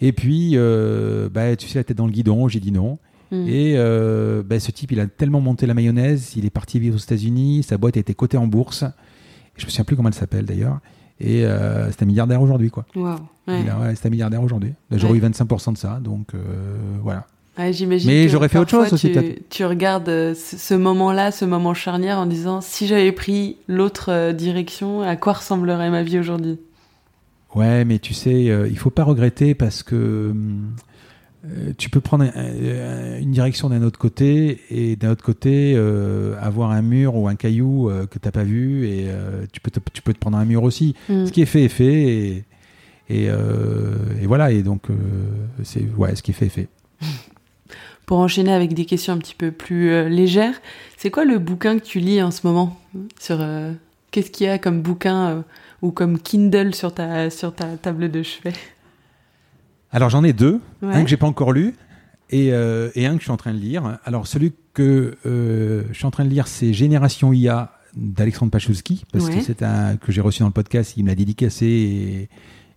Et 0.01 0.11
puis, 0.11 0.51
euh, 0.53 1.29
bah, 1.31 1.55
tu 1.55 1.67
sais, 1.67 1.79
la 1.79 1.84
tête 1.84 1.97
dans 1.97 2.05
le 2.05 2.11
guidon, 2.11 2.47
j'ai 2.47 2.59
dit 2.59 2.71
non. 2.71 2.97
Mm. 3.31 3.47
Et 3.47 3.73
euh, 3.77 4.43
ben, 4.43 4.59
ce 4.59 4.71
type, 4.71 4.91
il 4.91 4.99
a 4.99 5.07
tellement 5.07 5.41
monté 5.41 5.65
la 5.65 5.73
mayonnaise, 5.73 6.34
il 6.35 6.45
est 6.45 6.49
parti 6.49 6.79
vivre 6.79 6.95
aux 6.95 6.99
États-Unis, 6.99 7.63
sa 7.63 7.77
boîte 7.77 7.97
a 7.97 7.99
été 7.99 8.13
cotée 8.13 8.38
en 8.38 8.47
bourse. 8.47 8.84
Je 9.55 9.65
me 9.65 9.69
souviens 9.69 9.85
plus 9.85 9.95
comment 9.95 10.09
elle 10.09 10.15
s'appelle 10.15 10.45
d'ailleurs. 10.45 10.79
Et 11.19 11.45
euh, 11.45 11.89
c'est 11.91 12.03
un 12.03 12.05
milliardaire 12.05 12.41
aujourd'hui, 12.41 12.69
quoi. 12.69 12.85
Wow. 12.95 13.15
Ouais. 13.47 13.63
c'est 13.95 14.07
un 14.07 14.11
milliardaire 14.11 14.43
aujourd'hui. 14.43 14.73
J'aurais 14.91 15.17
eu 15.17 15.21
25% 15.21 15.73
de 15.73 15.77
ça, 15.77 15.99
donc 15.99 16.27
voilà. 17.01 17.25
j'imagine 17.71 18.09
Mais 18.09 18.29
j'aurais 18.29 18.49
fait 18.49 18.59
autre 18.59 18.69
chose 18.69 18.93
aussi. 18.93 19.11
Tu, 19.11 19.39
tu 19.49 19.65
regardes 19.65 20.34
ce 20.35 20.73
moment-là, 20.75 21.31
ce 21.31 21.45
moment 21.45 21.73
charnière, 21.73 22.19
en 22.19 22.27
disant 22.27 22.61
si 22.61 22.85
j'avais 22.85 23.11
pris 23.11 23.57
l'autre 23.67 24.31
direction, 24.31 25.01
à 25.01 25.15
quoi 25.15 25.34
ressemblerait 25.34 25.89
ma 25.89 26.03
vie 26.03 26.19
aujourd'hui? 26.19 26.59
Ouais, 27.57 27.85
mais 27.85 27.97
tu 27.99 28.13
sais, 28.13 28.49
euh, 28.49 28.67
il 28.69 28.77
faut 28.77 28.91
pas 28.91 29.03
regretter 29.03 29.55
parce 29.55 29.81
que 29.81 30.29
hum, 30.31 30.75
euh, 31.45 31.71
tu 31.77 31.89
peux 31.89 32.01
prendre 32.01 32.25
une 32.25 33.31
direction 33.31 33.69
d'un 33.69 33.84
autre 33.84 33.99
côté 33.99 34.61
et 34.69 34.95
d'un 34.95 35.11
autre 35.11 35.23
côté 35.23 35.73
euh, 35.75 36.35
avoir 36.41 36.71
un 36.71 36.81
mur 36.81 37.15
ou 37.15 37.27
un 37.27 37.35
caillou 37.35 37.89
euh, 37.89 38.05
que 38.05 38.19
tu 38.19 38.27
n'as 38.27 38.31
pas 38.31 38.43
vu 38.43 38.88
et 38.88 39.07
tu, 39.51 39.59
peux 39.59 39.71
te, 39.71 39.79
tu 39.91 40.01
peux 40.01 40.13
te 40.13 40.19
prendre 40.19 40.38
un 40.38 40.45
mur 40.45 40.63
aussi. 40.63 40.95
Mm. 41.09 41.25
Ce 41.25 41.31
qui 41.31 41.41
est 41.41 41.45
fait 41.45 41.63
est 41.63 41.69
fait 41.69 41.93
et, 41.93 42.43
et, 43.09 43.25
et 43.25 44.27
voilà. 44.27 44.51
Et 44.51 44.63
donc, 44.63 44.84
c'est 45.63 45.85
ouais, 45.97 46.15
ce 46.15 46.21
qui 46.21 46.31
est 46.31 46.35
fait 46.35 46.47
est 46.47 46.49
fait. 46.49 46.67
Pour 48.05 48.19
enchaîner 48.19 48.53
avec 48.53 48.73
des 48.73 48.85
questions 48.85 49.13
un 49.13 49.17
petit 49.17 49.35
peu 49.35 49.51
plus 49.51 50.07
légères, 50.09 50.61
c'est 50.95 51.11
quoi 51.11 51.25
le 51.25 51.39
bouquin 51.39 51.77
que 51.77 51.84
tu 51.84 51.99
lis 51.99 52.21
en 52.21 52.31
ce 52.31 52.45
moment? 52.47 52.77
Sur 53.19 53.45
Qu'est-ce 54.11 54.31
qu'il 54.31 54.47
y 54.47 54.49
a 54.49 54.57
comme 54.57 54.81
bouquin 54.81 55.43
ou 55.81 55.91
comme 55.91 56.19
Kindle 56.19 56.73
sur 56.73 56.93
ta, 56.93 57.29
sur 57.29 57.53
ta 57.53 57.77
table 57.77 58.09
de 58.09 58.23
chevet 58.23 58.53
alors 59.91 60.09
j'en 60.09 60.23
ai 60.23 60.33
deux, 60.33 60.59
un 60.81 61.01
que 61.03 61.09
j'ai 61.09 61.17
pas 61.17 61.27
encore 61.27 61.53
lu 61.53 61.73
et, 62.29 62.51
euh, 62.51 62.89
et, 62.95 63.05
un 63.05 63.13
que 63.13 63.19
je 63.19 63.23
suis 63.23 63.31
en 63.31 63.37
train 63.37 63.53
de 63.53 63.59
lire. 63.59 63.99
Alors 64.03 64.27
celui 64.27 64.53
que 64.73 65.15
euh, 65.25 65.83
je 65.91 65.97
suis 65.97 66.05
en 66.05 66.11
train 66.11 66.25
de 66.25 66.29
lire, 66.29 66.47
c'est 66.47 66.73
Génération 66.73 67.31
IA 67.31 67.71
d'Alexandre 67.95 68.51
Pachowski, 68.51 69.05
parce 69.11 69.29
que 69.29 69.39
c'est 69.41 69.63
un 69.63 69.95
que 69.95 70.11
j'ai 70.11 70.21
reçu 70.21 70.41
dans 70.41 70.47
le 70.47 70.51
podcast, 70.53 70.93
il 70.97 71.03
me 71.03 71.07
l'a 71.09 71.15
dédicacé 71.15 71.65
et, 71.65 72.29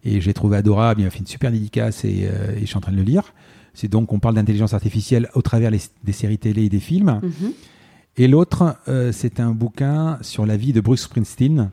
et 0.05 0.21
j'ai 0.21 0.33
trouvé 0.33 0.57
adorable, 0.57 1.01
il 1.01 1.05
m'a 1.05 1.11
fait 1.11 1.19
une 1.19 1.27
super 1.27 1.51
dédicace 1.51 2.05
et, 2.05 2.29
euh, 2.31 2.57
et, 2.57 2.61
je 2.61 2.67
suis 2.67 2.77
en 2.77 2.81
train 2.81 2.93
de 2.93 2.97
le 2.97 3.03
lire. 3.03 3.35
C'est 3.75 3.89
donc 3.89 4.13
on 4.13 4.19
parle 4.19 4.37
d'intelligence 4.37 4.73
artificielle 4.73 5.29
au 5.35 5.43
travers 5.43 5.71
des 5.71 6.13
séries 6.13 6.39
télé 6.39 6.65
et 6.65 6.69
des 6.69 6.81
films. 6.81 7.21
Mhm. 7.23 7.53
Et 8.17 8.29
l'autre, 8.29 8.77
euh, 8.89 9.13
c'est 9.13 9.41
un 9.41 9.51
bouquin 9.51 10.19
sur 10.21 10.47
la 10.47 10.57
vie 10.57 10.73
de 10.73 10.81
Bruce 10.81 11.03
Springsteen, 11.03 11.71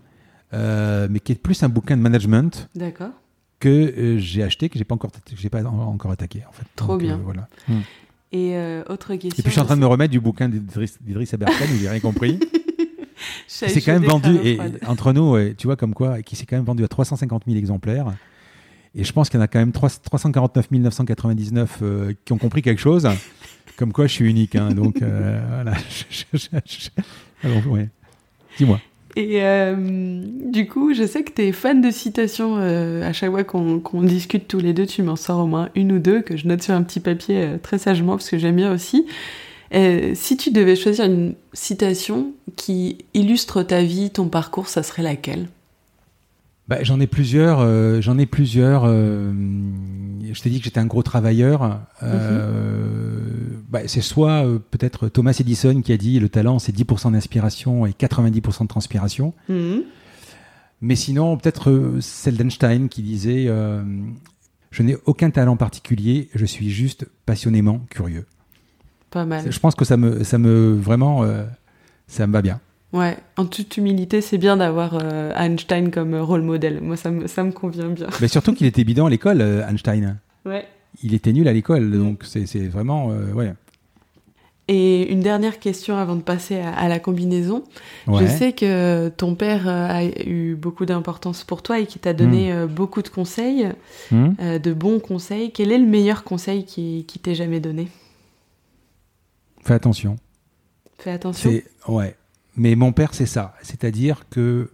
euh, 0.54 1.08
mais 1.10 1.20
qui 1.20 1.32
est 1.34 1.36
plus 1.36 1.62
un 1.64 1.70
bouquin 1.70 1.98
de 1.98 2.02
management. 2.02 2.70
D'accord 2.76 3.12
que 3.60 3.70
euh, 3.70 4.20
j'ai 4.20 4.44
acheté, 4.44 4.70
que 4.70 4.78
j'ai 4.78 4.84
pas 4.84 4.96
encore, 4.96 5.12
j'ai 5.36 5.50
pas 5.50 5.64
encore 5.66 6.12
attaqué 6.12 6.44
en 6.48 6.52
fait. 6.52 6.66
Trop 6.76 6.98
bien. 6.98 7.16
Euh, 7.16 7.24
voilà. 7.24 7.48
Hmm. 7.68 7.82
Et 8.32 8.56
euh, 8.56 8.84
autre 8.90 9.16
question. 9.16 9.40
Et 9.40 9.42
puis 9.42 9.46
je 9.46 9.52
suis 9.52 9.60
en 9.62 9.66
train 9.66 9.76
de 9.76 9.82
me 9.82 9.88
remettre 9.88 10.12
du 10.12 10.20
bouquin 10.20 10.50
d'Idriss 10.50 11.34
Aberkan, 11.34 11.66
où 11.66 11.78
j'ai 11.80 11.90
rien 11.90 12.00
compris. 12.00 12.40
c'est 13.48 13.82
quand 13.82 13.94
même 13.94 14.04
vendu, 14.04 14.36
et, 14.44 14.60
entre 14.86 15.14
nous, 15.14 15.38
tu 15.54 15.68
vois, 15.68 15.78
comme 15.78 15.94
quoi, 15.94 16.22
qui 16.22 16.36
s'est 16.36 16.46
quand 16.46 16.58
même 16.58 16.66
vendu 16.66 16.84
à 16.84 16.88
350 16.88 17.44
000 17.48 17.58
exemplaires. 17.58 18.14
Et 18.96 19.04
je 19.04 19.14
pense 19.14 19.30
qu'il 19.30 19.40
y 19.40 19.42
en 19.42 19.44
a 19.44 19.48
quand 19.48 19.60
même 19.60 19.72
3, 19.72 19.90
349 19.90 20.72
999 20.72 21.84
qui 22.26 22.34
ont 22.34 22.38
compris 22.38 22.62
quelque 22.62 22.82
chose. 22.82 23.08
comme 23.78 23.94
quoi, 23.94 24.08
je 24.08 24.14
suis 24.14 24.30
unique. 24.30 24.56
Hein, 24.56 24.72
donc, 24.72 24.98
voilà. 25.02 25.74
Alors, 27.44 27.68
ouais. 27.68 27.90
Dis-moi. 28.58 28.82
Et 29.18 29.42
euh, 29.42 30.22
du 30.52 30.68
coup, 30.68 30.94
je 30.94 31.04
sais 31.04 31.24
que 31.24 31.32
tu 31.32 31.42
es 31.42 31.52
fan 31.52 31.82
de 31.82 31.90
citations. 31.90 32.58
Euh, 32.60 33.02
à 33.02 33.14
chaque 33.14 33.32
fois 33.32 33.44
qu'on 33.44 34.04
discute 34.04 34.48
tous 34.48 34.60
les 34.60 34.74
deux, 34.74 34.86
tu 34.86 35.02
m'en 35.02 35.16
sors 35.16 35.40
au 35.40 35.48
moins 35.48 35.70
une 35.74 35.92
ou 35.92 35.98
deux 35.98 36.22
que 36.22 36.38
je 36.38 36.48
note 36.48 36.62
sur 36.62 36.76
un 36.76 36.84
petit 36.84 37.00
papier 37.00 37.42
euh, 37.42 37.58
très 37.58 37.80
sagement 37.80 38.12
parce 38.12 38.30
que 38.30 38.38
j'aime 38.38 38.58
bien 38.58 38.72
aussi. 38.72 39.08
si 39.72 40.38
tu 40.38 40.52
devais 40.52 40.76
choisir 40.76 41.06
une 41.06 41.34
citation 41.52 42.34
qui 42.56 43.00
illustre 43.16 43.64
ta 43.64 43.82
vie, 43.82 44.12
ton 44.12 44.28
parcours, 44.28 44.68
ça 44.68 44.84
serait 44.84 45.02
laquelle? 45.02 45.48
Bah, 46.68 46.84
J'en 46.84 47.00
ai 47.00 47.08
plusieurs. 47.08 48.02
J'en 48.04 48.20
ai 48.20 48.28
plusieurs. 48.28 48.86
je 48.86 50.42
t'ai 50.44 50.52
dit 50.52 50.60
que 50.60 50.66
j'étais 50.66 50.80
un 50.80 50.86
gros 50.86 51.02
travailleur. 51.02 51.80
Mhm 52.04 53.37
bah, 53.68 53.82
c'est 53.88 54.02
soit 54.02 54.46
euh, 54.46 54.60
peut-être 54.60 55.10
Thomas 55.10 55.36
Edison 55.38 55.82
qui 55.82 55.92
a 55.92 55.98
dit 55.98 56.20
le 56.20 56.30
talent 56.30 56.58
c'est 56.58 56.76
10% 56.76 57.12
d'inspiration 57.12 57.86
et 57.86 57.92
90% 57.92 58.64
de 58.64 58.68
transpiration. 58.68 59.34
Mhm. 59.50 59.84
Mais 60.80 60.96
sinon, 60.96 61.38
peut-être 61.38 61.72
euh, 61.72 62.00
celle 62.02 62.38
d'Einstein 62.38 62.88
qui 62.88 63.02
disait 63.02 63.46
euh, 63.48 63.84
Je 64.72 64.84
n'ai 64.84 64.96
aucun 65.06 65.32
talent 65.32 65.58
particulier, 65.58 66.30
je 66.34 66.46
suis 66.46 66.70
juste 66.70 67.08
passionnément 67.26 67.82
curieux. 67.90 68.26
Pas 69.10 69.26
mal. 69.26 69.52
Je 69.52 69.60
pense 69.60 69.76
que 69.76 69.86
ça 69.86 69.98
me, 69.98 70.24
ça 70.24 70.38
me 70.38 70.74
vraiment, 70.74 71.26
ça 72.08 72.28
me 72.28 72.34
va 72.34 72.42
bien. 72.42 72.60
Ouais, 72.92 73.18
en 73.38 73.46
toute 73.46 73.78
humilité, 73.78 74.20
c'est 74.20 74.38
bien 74.38 74.58
d'avoir 74.58 75.02
Einstein 75.36 75.92
comme 75.92 76.14
rôle 76.16 76.42
modèle. 76.42 76.82
Moi, 76.82 76.98
ça 76.98 77.10
me, 77.10 77.26
ça 77.26 77.44
me 77.44 77.52
convient 77.54 77.88
bien. 77.88 78.08
Mais 78.20 78.28
surtout 78.28 78.54
qu'il 78.54 78.68
était 78.68 78.84
bidon 78.84 79.06
à 79.06 79.10
l'école, 79.10 79.42
Einstein. 79.42 80.18
Ouais 80.46 80.68
il 81.04 81.14
était 81.14 81.34
nul 81.34 81.48
à 81.48 81.54
l'école, 81.54 81.92
donc 81.92 82.24
c'est 82.24 82.68
vraiment 82.68 83.12
euh, 83.12 83.32
ouais. 83.34 83.54
Et 84.70 85.10
une 85.14 85.22
dernière 85.22 85.60
question 85.60 85.96
avant 85.96 86.18
de 86.18 86.22
passer 86.22 86.60
à, 86.60 86.90
la 86.90 87.00
combinaison. 87.00 87.64
Je 88.06 88.26
sais 88.26 88.52
que 88.52 89.08
ton 89.08 89.34
père 89.34 89.66
euh, 89.66 89.88
a 89.88 90.04
eu 90.04 90.56
beaucoup 90.56 90.86
d'importance 90.86 91.46
pour 91.46 91.64
toi 91.64 91.80
et 91.80 91.86
qui 91.86 92.00
t'a 92.00 92.12
donné 92.12 92.52
hmm. 92.52 92.56
euh, 92.56 92.68
beaucoup 92.68 93.02
de 93.02 93.08
conseils, 93.08 93.70
hmm. 94.12 94.58
de 94.62 94.74
bons 94.74 95.00
conseils. 95.00 95.54
Quel 95.54 95.72
est 95.72 95.78
le 95.78 95.86
meilleur 95.86 96.26
conseil 96.26 96.66
qui, 96.66 97.06
qui 97.08 97.18
t'ait 97.18 97.34
jamais 97.34 97.62
donné? 97.62 97.88
Fais 99.64 99.76
attention. 99.76 100.18
Fais 101.00 101.12
attention. 101.12 101.50
Ouais. 101.88 102.18
Mais 102.58 102.76
mon 102.76 102.92
père, 102.92 103.14
c'est 103.14 103.26
ça. 103.26 103.56
C'est-à-dire 103.62 104.26
que 104.30 104.70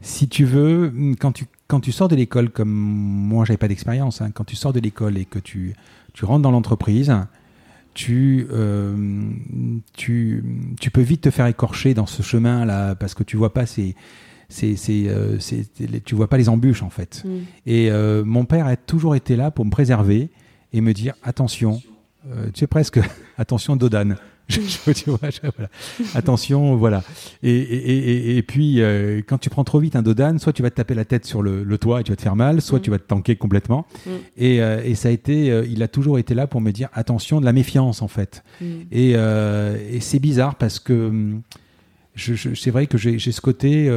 si 0.00 0.28
tu 0.28 0.44
veux, 0.44 0.92
quand 1.20 1.30
tu 1.30 1.44
quand 1.70 1.78
tu 1.78 1.92
sors 1.92 2.08
de 2.08 2.16
l'école, 2.16 2.50
comme 2.50 2.68
moi, 2.68 3.44
j'avais 3.44 3.56
pas 3.56 3.68
d'expérience, 3.68 4.20
hein, 4.20 4.32
quand 4.34 4.42
tu 4.42 4.56
sors 4.56 4.72
de 4.72 4.80
l'école 4.80 5.16
et 5.16 5.24
que 5.24 5.38
tu, 5.38 5.74
tu 6.14 6.24
rentres 6.24 6.42
dans 6.42 6.50
l'entreprise, 6.50 7.14
tu, 7.94 8.48
euh, 8.50 9.30
tu, 9.92 10.44
tu 10.80 10.90
peux 10.90 11.00
vite 11.00 11.20
te 11.22 11.30
faire 11.30 11.46
écorcher 11.46 11.94
dans 11.94 12.06
ce 12.06 12.22
chemin-là 12.22 12.96
parce 12.96 13.14
que 13.14 13.22
tu 13.22 13.36
vois 13.36 13.52
pas 13.52 13.66
ces, 13.66 13.94
c'est, 14.48 14.74
euh, 14.88 15.38
tu 16.04 16.16
vois 16.16 16.28
pas 16.28 16.38
les 16.38 16.48
embûches 16.48 16.82
en 16.82 16.90
fait. 16.90 17.22
Mm. 17.24 17.28
Et 17.66 17.88
euh, 17.92 18.24
mon 18.24 18.46
père 18.46 18.66
a 18.66 18.76
toujours 18.76 19.14
été 19.14 19.36
là 19.36 19.52
pour 19.52 19.64
me 19.64 19.70
préserver 19.70 20.30
et 20.72 20.80
me 20.80 20.92
dire 20.92 21.14
attention, 21.22 21.80
tu 22.24 22.60
sais 22.60 22.66
presque 22.66 22.98
attention 23.38 23.76
Dodane. 23.76 24.16
Attention, 26.14 26.76
voilà. 26.76 27.02
Et, 27.42 28.42
puis, 28.46 28.80
euh, 28.80 29.22
quand 29.26 29.38
tu 29.38 29.50
prends 29.50 29.64
trop 29.64 29.80
vite 29.80 29.96
un 29.96 30.02
dodan, 30.02 30.38
soit 30.38 30.52
tu 30.52 30.62
vas 30.62 30.70
te 30.70 30.76
taper 30.76 30.94
la 30.94 31.04
tête 31.04 31.24
sur 31.24 31.42
le, 31.42 31.78
toit 31.78 32.00
et 32.00 32.04
tu 32.04 32.12
vas 32.12 32.16
te 32.16 32.22
faire 32.22 32.36
mal, 32.36 32.60
soit 32.60 32.78
mm. 32.78 32.82
tu 32.82 32.90
vas 32.90 32.98
te 32.98 33.06
tanker 33.06 33.36
complètement. 33.36 33.86
Mm. 34.06 34.10
Euh, 34.40 34.82
et, 34.84 34.94
ça 34.94 35.08
a 35.08 35.12
été, 35.12 35.50
euh, 35.50 35.66
il 35.68 35.82
a 35.82 35.88
toujours 35.88 36.18
été 36.18 36.34
là 36.34 36.46
pour 36.46 36.60
me 36.60 36.70
dire 36.70 36.88
attention, 36.92 37.40
de 37.40 37.44
la 37.44 37.52
méfiance 37.52 38.02
en 38.02 38.08
fait. 38.08 38.42
Mm. 38.60 38.66
Et, 38.92 40.00
c'est 40.00 40.18
bizarre 40.18 40.56
parce 40.56 40.78
que 40.78 41.08
hum, 41.08 41.42
c'est 42.16 42.70
vrai 42.70 42.86
que 42.86 42.98
j'ai 42.98 43.18
ce 43.18 43.40
côté 43.40 43.88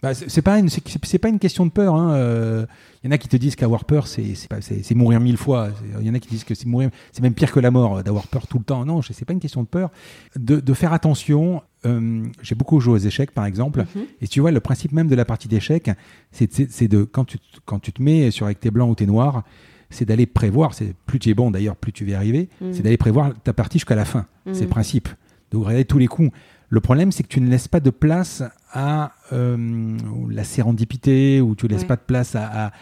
bah, 0.00 0.14
c'est 0.14 0.42
pas 0.42 0.58
une 0.60 0.68
c'est 0.68 1.18
pas 1.18 1.28
une 1.28 1.40
question 1.40 1.66
de 1.66 1.72
peur. 1.72 1.94
Il 1.96 1.98
hein. 1.98 2.10
euh, 2.12 2.66
y 3.02 3.08
en 3.08 3.10
a 3.10 3.18
qui 3.18 3.26
te 3.26 3.36
disent 3.36 3.56
qu'avoir 3.56 3.84
peur 3.84 4.06
c'est 4.06 4.34
c'est 4.60 4.94
mourir 4.94 5.18
mille 5.18 5.36
fois. 5.36 5.70
Il 6.00 6.06
y 6.06 6.10
en 6.10 6.14
a 6.14 6.20
qui 6.20 6.28
disent 6.28 6.44
que 6.44 6.54
c'est 6.54 6.66
mourir 6.66 6.90
c'est 7.10 7.20
même 7.20 7.34
pire 7.34 7.50
que 7.50 7.58
la 7.58 7.72
mort 7.72 8.02
d'avoir 8.04 8.28
peur 8.28 8.46
tout 8.46 8.58
le 8.58 8.64
temps. 8.64 8.84
Non, 8.84 9.02
c'est 9.02 9.24
pas 9.24 9.32
une 9.32 9.40
question 9.40 9.62
de 9.62 9.66
peur. 9.66 9.90
De, 10.36 10.60
de 10.60 10.74
faire 10.74 10.92
attention. 10.92 11.62
Euh, 11.84 12.24
J'ai 12.42 12.54
beaucoup 12.54 12.78
joué 12.78 12.94
aux 12.94 12.98
échecs 12.98 13.32
par 13.32 13.44
exemple. 13.44 13.80
Mm-hmm. 13.80 14.04
Et 14.20 14.28
tu 14.28 14.38
vois 14.38 14.52
le 14.52 14.60
principe 14.60 14.92
même 14.92 15.08
de 15.08 15.16
la 15.16 15.24
partie 15.24 15.48
d'échecs, 15.48 15.90
c'est 16.30 16.88
de 16.88 17.02
quand 17.02 17.24
tu 17.24 17.38
quand 17.64 17.80
tu 17.80 17.92
te 17.92 18.00
mets 18.00 18.30
sur 18.30 18.46
avec 18.46 18.60
tes 18.60 18.70
blancs 18.70 18.90
ou 18.90 18.94
tes 18.94 19.06
noirs, 19.06 19.42
c'est 19.90 20.04
d'aller 20.04 20.26
prévoir. 20.26 20.74
C'est 20.74 20.94
plus 21.06 21.18
tu 21.18 21.28
es 21.30 21.34
bon 21.34 21.50
d'ailleurs, 21.50 21.74
plus 21.74 21.92
tu 21.92 22.04
vas 22.04 22.16
arriver. 22.16 22.48
Mm. 22.60 22.72
C'est 22.72 22.82
d'aller 22.82 22.98
prévoir 22.98 23.32
ta 23.42 23.52
partie 23.52 23.78
jusqu'à 23.78 23.96
la 23.96 24.04
fin. 24.04 24.26
C'est 24.52 24.60
le 24.60 24.66
mm. 24.66 24.70
principe. 24.70 25.08
Donc 25.50 25.64
regarder 25.64 25.84
tous 25.84 25.98
les 25.98 26.06
coups. 26.06 26.30
Le 26.70 26.80
problème, 26.80 27.12
c'est 27.12 27.22
que 27.22 27.28
tu 27.28 27.40
ne 27.40 27.48
laisses 27.48 27.68
pas 27.68 27.80
de 27.80 27.90
place 27.90 28.42
à 28.72 29.12
euh, 29.32 29.96
la 30.30 30.44
sérendipité 30.44 31.40
ou 31.40 31.54
tu 31.54 31.66
ne 31.66 31.70
laisses 31.70 31.84
pas 31.84 31.96
de 31.96 32.02
place 32.02 32.34
à, 32.34 32.72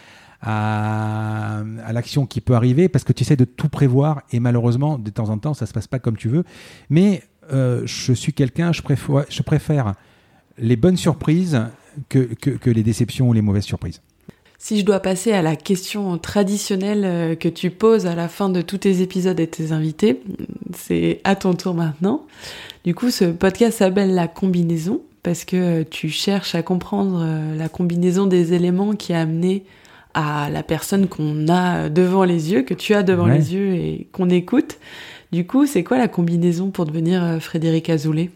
à, 0.41 1.59
à, 1.59 1.93
l'action 1.93 2.25
qui 2.25 2.41
peut 2.41 2.55
arriver 2.55 2.89
parce 2.89 3.03
que 3.03 3.13
tu 3.13 3.23
essaies 3.23 3.37
de 3.37 3.45
tout 3.45 3.69
prévoir 3.69 4.23
et 4.31 4.39
malheureusement, 4.39 4.97
de 4.97 5.09
temps 5.09 5.29
en 5.29 5.37
temps, 5.37 5.53
ça 5.53 5.65
ne 5.65 5.67
se 5.67 5.73
passe 5.73 5.87
pas 5.87 5.99
comme 5.99 6.17
tu 6.17 6.27
veux. 6.27 6.43
Mais 6.89 7.23
euh, 7.53 7.83
je 7.85 8.11
suis 8.11 8.33
quelqu'un, 8.33 8.73
je 8.73 8.81
préfère, 8.81 9.25
je 9.29 9.41
préfère 9.41 9.93
les 10.57 10.75
bonnes 10.75 10.97
surprises 10.97 11.61
que, 12.09 12.19
que, 12.19 12.49
que 12.49 12.69
les 12.69 12.83
déceptions 12.83 13.29
ou 13.29 13.33
les 13.33 13.41
mauvaises 13.41 13.63
surprises. 13.63 14.01
Si 14.59 14.79
je 14.79 14.85
dois 14.85 14.99
passer 14.99 15.33
à 15.33 15.41
la 15.41 15.55
question 15.55 16.17
traditionnelle 16.17 17.03
euh, 17.05 17.35
que 17.35 17.47
tu 17.47 17.69
poses 17.69 18.07
à 18.07 18.15
la 18.15 18.27
fin 18.27 18.49
de 18.49 18.61
tous 18.61 18.79
tes 18.79 19.01
épisodes 19.01 19.39
et 19.39 19.47
tes 19.47 19.71
invités, 19.71 20.21
c'est 20.75 21.21
à 21.23 21.35
ton 21.35 21.53
tour 21.53 21.75
maintenant. 21.75 22.25
Du 22.83 22.95
coup, 22.95 23.11
ce 23.11 23.25
podcast 23.25 23.77
s'appelle 23.77 24.15
La 24.15 24.27
combinaison 24.27 25.01
parce 25.21 25.45
que 25.45 25.83
tu 25.83 26.09
cherches 26.09 26.55
à 26.55 26.63
comprendre 26.63 27.21
euh, 27.21 27.55
la 27.55 27.69
combinaison 27.69 28.25
des 28.25 28.53
éléments 28.53 28.95
qui 28.95 29.13
a 29.13 29.21
amené 29.21 29.63
à 30.15 30.49
la 30.49 30.63
personne 30.63 31.07
qu'on 31.07 31.47
a 31.49 31.89
devant 31.89 32.23
les 32.23 32.51
yeux, 32.51 32.63
que 32.63 32.73
tu 32.73 32.95
as 32.95 33.03
devant 33.03 33.27
les 33.27 33.53
yeux 33.53 33.75
et 33.75 34.07
qu'on 34.11 34.29
écoute. 34.31 34.79
Du 35.31 35.45
coup, 35.45 35.67
c'est 35.67 35.83
quoi 35.83 35.99
la 35.99 36.07
combinaison 36.07 36.71
pour 36.71 36.85
devenir 36.85 37.23
euh, 37.23 37.39
Frédéric 37.39 37.89
Azoulay? 37.89 38.31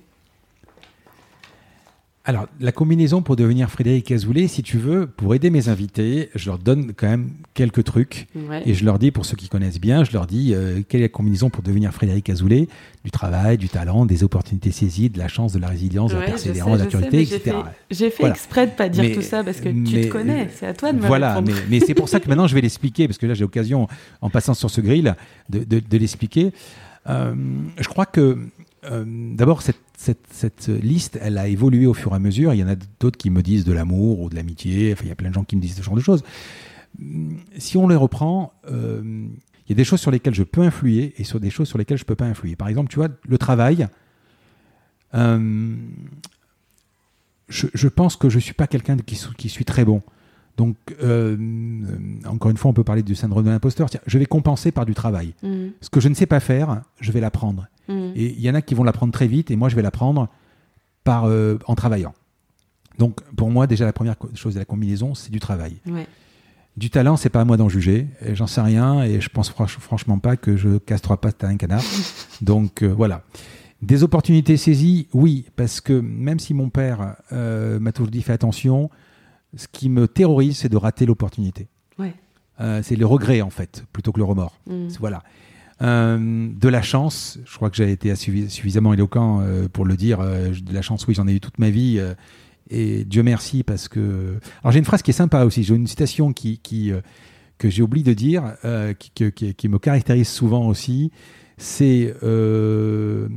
Alors, 2.24 2.46
la 2.60 2.72
combinaison 2.72 3.24
pour 3.24 3.36
devenir 3.36 3.72
Frédéric 3.72 4.12
Azoulay, 4.12 4.48
si 4.48 4.62
tu 4.62 4.78
veux, 4.78 5.08
pour 5.08 5.34
aider 5.34 5.50
mes 5.50 5.70
invités, 5.70 6.30
je 6.36 6.46
leur 6.52 6.60
donne 6.60 6.94
quand 6.96 7.08
même 7.08 7.32
quelques 7.56 7.84
trucs. 7.84 8.28
Et 8.64 8.76
je 8.76 8.86
leur 8.86 9.00
dis, 9.00 9.10
pour 9.10 9.26
ceux 9.26 9.36
qui 9.36 9.50
connaissent 9.50 9.80
bien, 9.80 10.04
je 10.04 10.12
leur 10.12 10.28
dis 10.28 10.54
euh, 10.54 10.82
quelle 10.88 11.02
est 11.02 11.06
la 11.06 11.10
combinaison 11.10 11.50
pour 11.50 11.64
devenir 11.64 11.92
Frédéric 11.92 12.30
Azoulay? 12.30 12.68
Du 13.04 13.10
travail, 13.10 13.58
du 13.58 13.70
talent, 13.70 14.06
des 14.06 14.24
opportunités 14.24 14.70
saisies, 14.70 15.10
de 15.10 15.18
la 15.18 15.28
chance, 15.28 15.52
de 15.54 15.60
la 15.60 15.68
résilience, 15.68 16.12
de 16.12 16.20
la 16.20 16.26
persévérance, 16.26 16.78
de 16.78 16.84
la 16.84 16.90
curiosité, 16.90 17.22
etc. 17.22 17.58
J'ai 17.90 18.12
fait, 18.12 18.28
exprès 18.28 18.68
de 18.68 18.72
pas 18.72 18.88
dire 18.88 19.16
tout 19.16 19.24
ça 19.24 19.44
parce 19.44 19.60
que 19.60 19.70
tu 19.70 20.02
te 20.02 20.08
connais, 20.08 20.50
c'est 20.54 20.68
à 20.68 20.76
toi 20.76 20.94
de 20.94 21.00
me 21.00 21.08
Voilà, 21.08 21.42
mais, 21.70 21.80
c'est 21.80 21.96
pour 21.96 22.08
ça 22.08 22.20
que 22.20 22.30
maintenant 22.30 22.46
je 22.46 22.54
vais 22.54 22.62
l'expliquer, 22.62 23.08
parce 23.08 23.18
que 23.18 23.26
là 23.26 23.34
j'ai 23.34 23.42
l'occasion, 23.42 23.88
en 24.22 24.30
passant 24.30 24.54
sur 24.54 24.70
ce 24.70 24.82
grill, 24.82 25.16
de, 25.50 25.98
l'expliquer. 25.98 26.52
Euh, 27.10 27.34
je 27.80 27.88
crois 27.88 28.06
que 28.06 28.38
euh, 28.90 29.04
d'abord, 29.08 29.62
cette, 29.62 29.78
cette, 30.02 30.68
liste, 30.68 31.20
elle 31.22 31.38
a 31.38 31.48
évolué 31.48 31.86
au 31.86 31.94
fur 31.94 32.14
et 32.14 32.16
à 32.16 32.20
mesure. 32.20 32.54
Il 32.54 32.60
y 32.60 32.64
en 32.64 32.68
a 32.68 32.76
d'autres 33.00 33.18
qui 33.18 33.30
me 33.30 33.42
disent 33.42 33.66
de 33.66 33.74
l'amour 33.74 34.20
ou 34.20 34.30
de 34.30 34.36
l'amitié. 34.36 34.94
Enfin, 34.94 35.04
il 35.06 35.10
y 35.10 35.12
a 35.12 35.16
plein 35.16 35.30
de 35.30 35.34
gens 35.34 35.44
qui 35.44 35.56
me 35.56 35.62
disent 35.62 35.76
ce 35.76 35.84
genre 35.84 35.96
de 35.96 36.02
choses. 36.02 36.24
Si 37.58 37.78
on 37.78 37.88
les 37.88 37.96
reprend, 37.96 38.54
euh, 38.70 39.02
il 39.04 39.70
y 39.70 39.74
a 39.74 39.76
des 39.76 39.84
choses 39.84 40.00
sur 40.00 40.12
lesquelles 40.12 40.34
je 40.34 40.44
peux 40.44 40.62
influer 40.62 41.14
et 41.18 41.24
sur 41.24 41.40
des 41.40 41.50
choses 41.50 41.68
sur 41.68 41.78
lesquelles 41.78 41.98
je 41.98 42.04
ne 42.04 42.08
peux 42.08 42.16
pas 42.16 42.26
influer. 42.26 42.56
Par 42.56 42.68
exemple, 42.68 42.90
tu 42.90 42.98
vois, 42.98 43.10
le 43.28 43.38
travail. 43.38 43.88
Euh, 45.14 45.76
je, 47.50 47.88
pense 47.88 48.16
que 48.16 48.30
je 48.30 48.38
ne 48.38 48.42
suis 48.42 48.54
pas 48.54 48.68
quelqu'un 48.68 48.98
qui, 48.98 49.22
qui 49.38 49.50
suis 49.50 49.66
très 49.66 49.86
bon. 49.86 50.02
Donc, 50.58 50.78
encore 52.26 52.52
une 52.52 52.58
fois, 52.58 52.72
on 52.72 52.74
peut 52.74 52.84
parler 52.84 53.04
du 53.04 53.14
syndrome 53.16 53.46
de 53.46 53.50
l'imposteur. 53.50 53.88
Je 54.06 54.18
vais 54.18 54.26
compenser 54.26 54.72
par 54.72 54.86
du 54.86 54.94
travail. 54.94 55.34
Mm. 55.44 55.68
Ce 55.80 55.90
que 55.90 56.00
je 56.00 56.10
ne 56.10 56.14
sais 56.14 56.26
pas 56.26 56.40
faire, 56.40 56.82
je 57.00 57.12
vais 57.12 57.20
l'apprendre. 57.20 57.68
Mm. 57.92 58.14
Et 58.16 58.26
il 58.32 58.42
y 58.42 58.50
en 58.50 58.56
a 58.56 58.62
qui 58.62 58.74
vont 58.74 58.84
l'apprendre 58.84 59.14
très 59.14 59.28
vite, 59.28 59.52
et 59.52 59.56
moi, 59.56 59.70
je 59.70 59.76
vais 59.76 59.82
l'apprendre 59.82 60.30
par 61.04 61.26
euh, 61.26 61.58
en 61.66 61.76
travaillant. 61.76 62.14
Donc, 62.98 63.22
pour 63.36 63.50
moi, 63.50 63.68
déjà, 63.68 63.86
la 63.86 63.94
première 63.94 64.16
chose 64.36 64.54
de 64.54 64.60
la 64.60 64.66
combinaison, 64.66 65.16
c'est 65.16 65.32
du 65.32 65.40
travail. 65.40 65.78
Du 66.78 66.90
talent, 66.90 67.18
c'est 67.18 67.30
pas 67.30 67.42
à 67.42 67.46
moi 67.46 67.58
d'en 67.58 67.68
juger. 67.68 68.08
J'en 68.34 68.48
sais 68.48 68.62
rien, 68.62 69.04
et 69.04 69.20
je 69.20 69.30
pense 69.30 69.50
franchement 69.50 70.20
pas 70.20 70.38
que 70.38 70.56
je 70.56 70.78
casse 70.78 71.02
trois 71.02 71.18
pattes 71.18 71.44
à 71.44 71.48
un 71.48 71.58
canard. 71.58 71.84
Donc, 72.42 72.84
euh, 72.84 72.88
voilà. 72.88 73.24
Des 73.82 74.04
opportunités 74.04 74.58
saisies, 74.58 75.08
oui, 75.14 75.46
parce 75.56 75.82
que 75.82 75.94
même 75.94 76.40
si 76.40 76.54
mon 76.54 76.70
père 76.70 77.16
euh, 77.32 77.80
m'a 77.80 77.92
toujours 77.92 78.12
dit 78.12 78.22
fais 78.22 78.34
attention, 78.34 78.92
ce 79.58 79.68
qui 79.68 79.90
me 79.90 80.08
terrorise, 80.08 80.58
c'est 80.58 80.70
de 80.70 80.78
rater 80.78 81.06
l'opportunité. 81.06 81.68
c'est 82.84 82.96
le 82.96 83.08
regret, 83.08 83.42
en 83.42 83.50
fait, 83.50 83.84
plutôt 83.92 84.12
que 84.12 84.20
le 84.20 84.24
remords. 84.24 84.56
Mm. 84.68 84.90
Voilà. 85.00 85.24
Euh, 85.82 86.50
de 86.54 86.70
la 86.70 86.82
chance, 86.82 87.40
je 87.46 87.56
crois 87.56 87.70
que 87.70 87.76
j'ai 87.76 87.92
été 87.92 88.16
suffisamment 88.16 88.94
éloquent 88.94 89.42
euh, 89.42 89.68
pour 89.68 89.86
le 89.86 89.96
dire. 89.96 90.20
Euh, 90.20 90.50
de 90.50 90.74
la 90.74 90.82
chance, 90.82 91.08
oui, 91.08 91.16
j'en 91.16 91.28
ai 91.28 91.34
eu 91.34 91.40
toute 91.40 91.60
ma 91.60 91.70
vie. 91.70 92.00
et 92.70 93.04
Dieu 93.06 93.24
merci 93.24 93.64
parce 93.64 93.88
que. 93.88 94.40
Alors 94.64 94.72
j'ai 94.72 94.80
une 94.80 94.86
phrase 94.86 95.02
qui 95.02 95.12
est 95.12 95.16
sympa 95.16 95.44
aussi. 95.44 95.64
J'ai 95.64 95.76
une 95.76 95.88
citation 95.88 96.34
qui, 96.34 96.60
que 97.58 97.70
j'ai 97.70 97.82
oublié 97.82 98.04
de 98.04 98.14
dire, 98.14 98.56
qui, 99.00 99.70
me 99.70 99.80
caractérise 99.80 100.30
souvent 100.30 100.68
aussi. 100.68 101.12
C'est 101.58 102.14
un, 102.24 103.28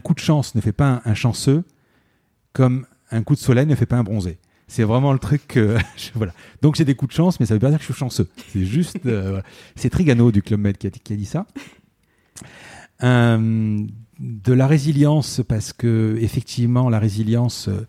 coup 0.00 0.14
de 0.14 0.20
chance 0.20 0.54
ne 0.54 0.60
fait 0.60 0.72
pas 0.72 1.02
un 1.04 1.14
chanceux, 1.14 1.64
comme 2.52 2.86
un 3.10 3.22
coup 3.22 3.34
de 3.34 3.40
soleil 3.40 3.66
ne 3.66 3.74
fait 3.74 3.86
pas 3.86 3.96
un 3.96 4.04
bronzé. 4.04 4.38
C'est 4.66 4.84
vraiment 4.84 5.12
le 5.12 5.18
truc 5.18 5.46
que. 5.46 5.76
voilà. 6.14 6.32
Donc 6.62 6.76
j'ai 6.76 6.84
des 6.84 6.94
coups 6.94 7.10
de 7.10 7.16
chance, 7.16 7.38
mais 7.40 7.46
ça 7.46 7.54
veut 7.54 7.60
pas 7.60 7.70
dire 7.70 7.78
que 7.78 7.84
je 7.84 7.92
suis 7.92 7.98
chanceux. 7.98 8.28
C'est 8.52 8.64
juste. 8.64 8.98
Euh, 9.06 9.40
c'est 9.76 9.90
Trigano 9.90 10.32
du 10.32 10.42
Club 10.42 10.60
Med 10.60 10.78
qui 10.78 10.86
a, 10.86 11.16
dit 11.16 11.26
ça. 11.26 11.46
Euh, 13.02 13.86
de 14.18 14.52
la 14.52 14.66
résilience, 14.66 15.42
parce 15.46 15.72
que 15.72 16.16
effectivement, 16.20 16.88
la 16.88 16.98
résilience. 16.98 17.68
Euh, 17.68 17.86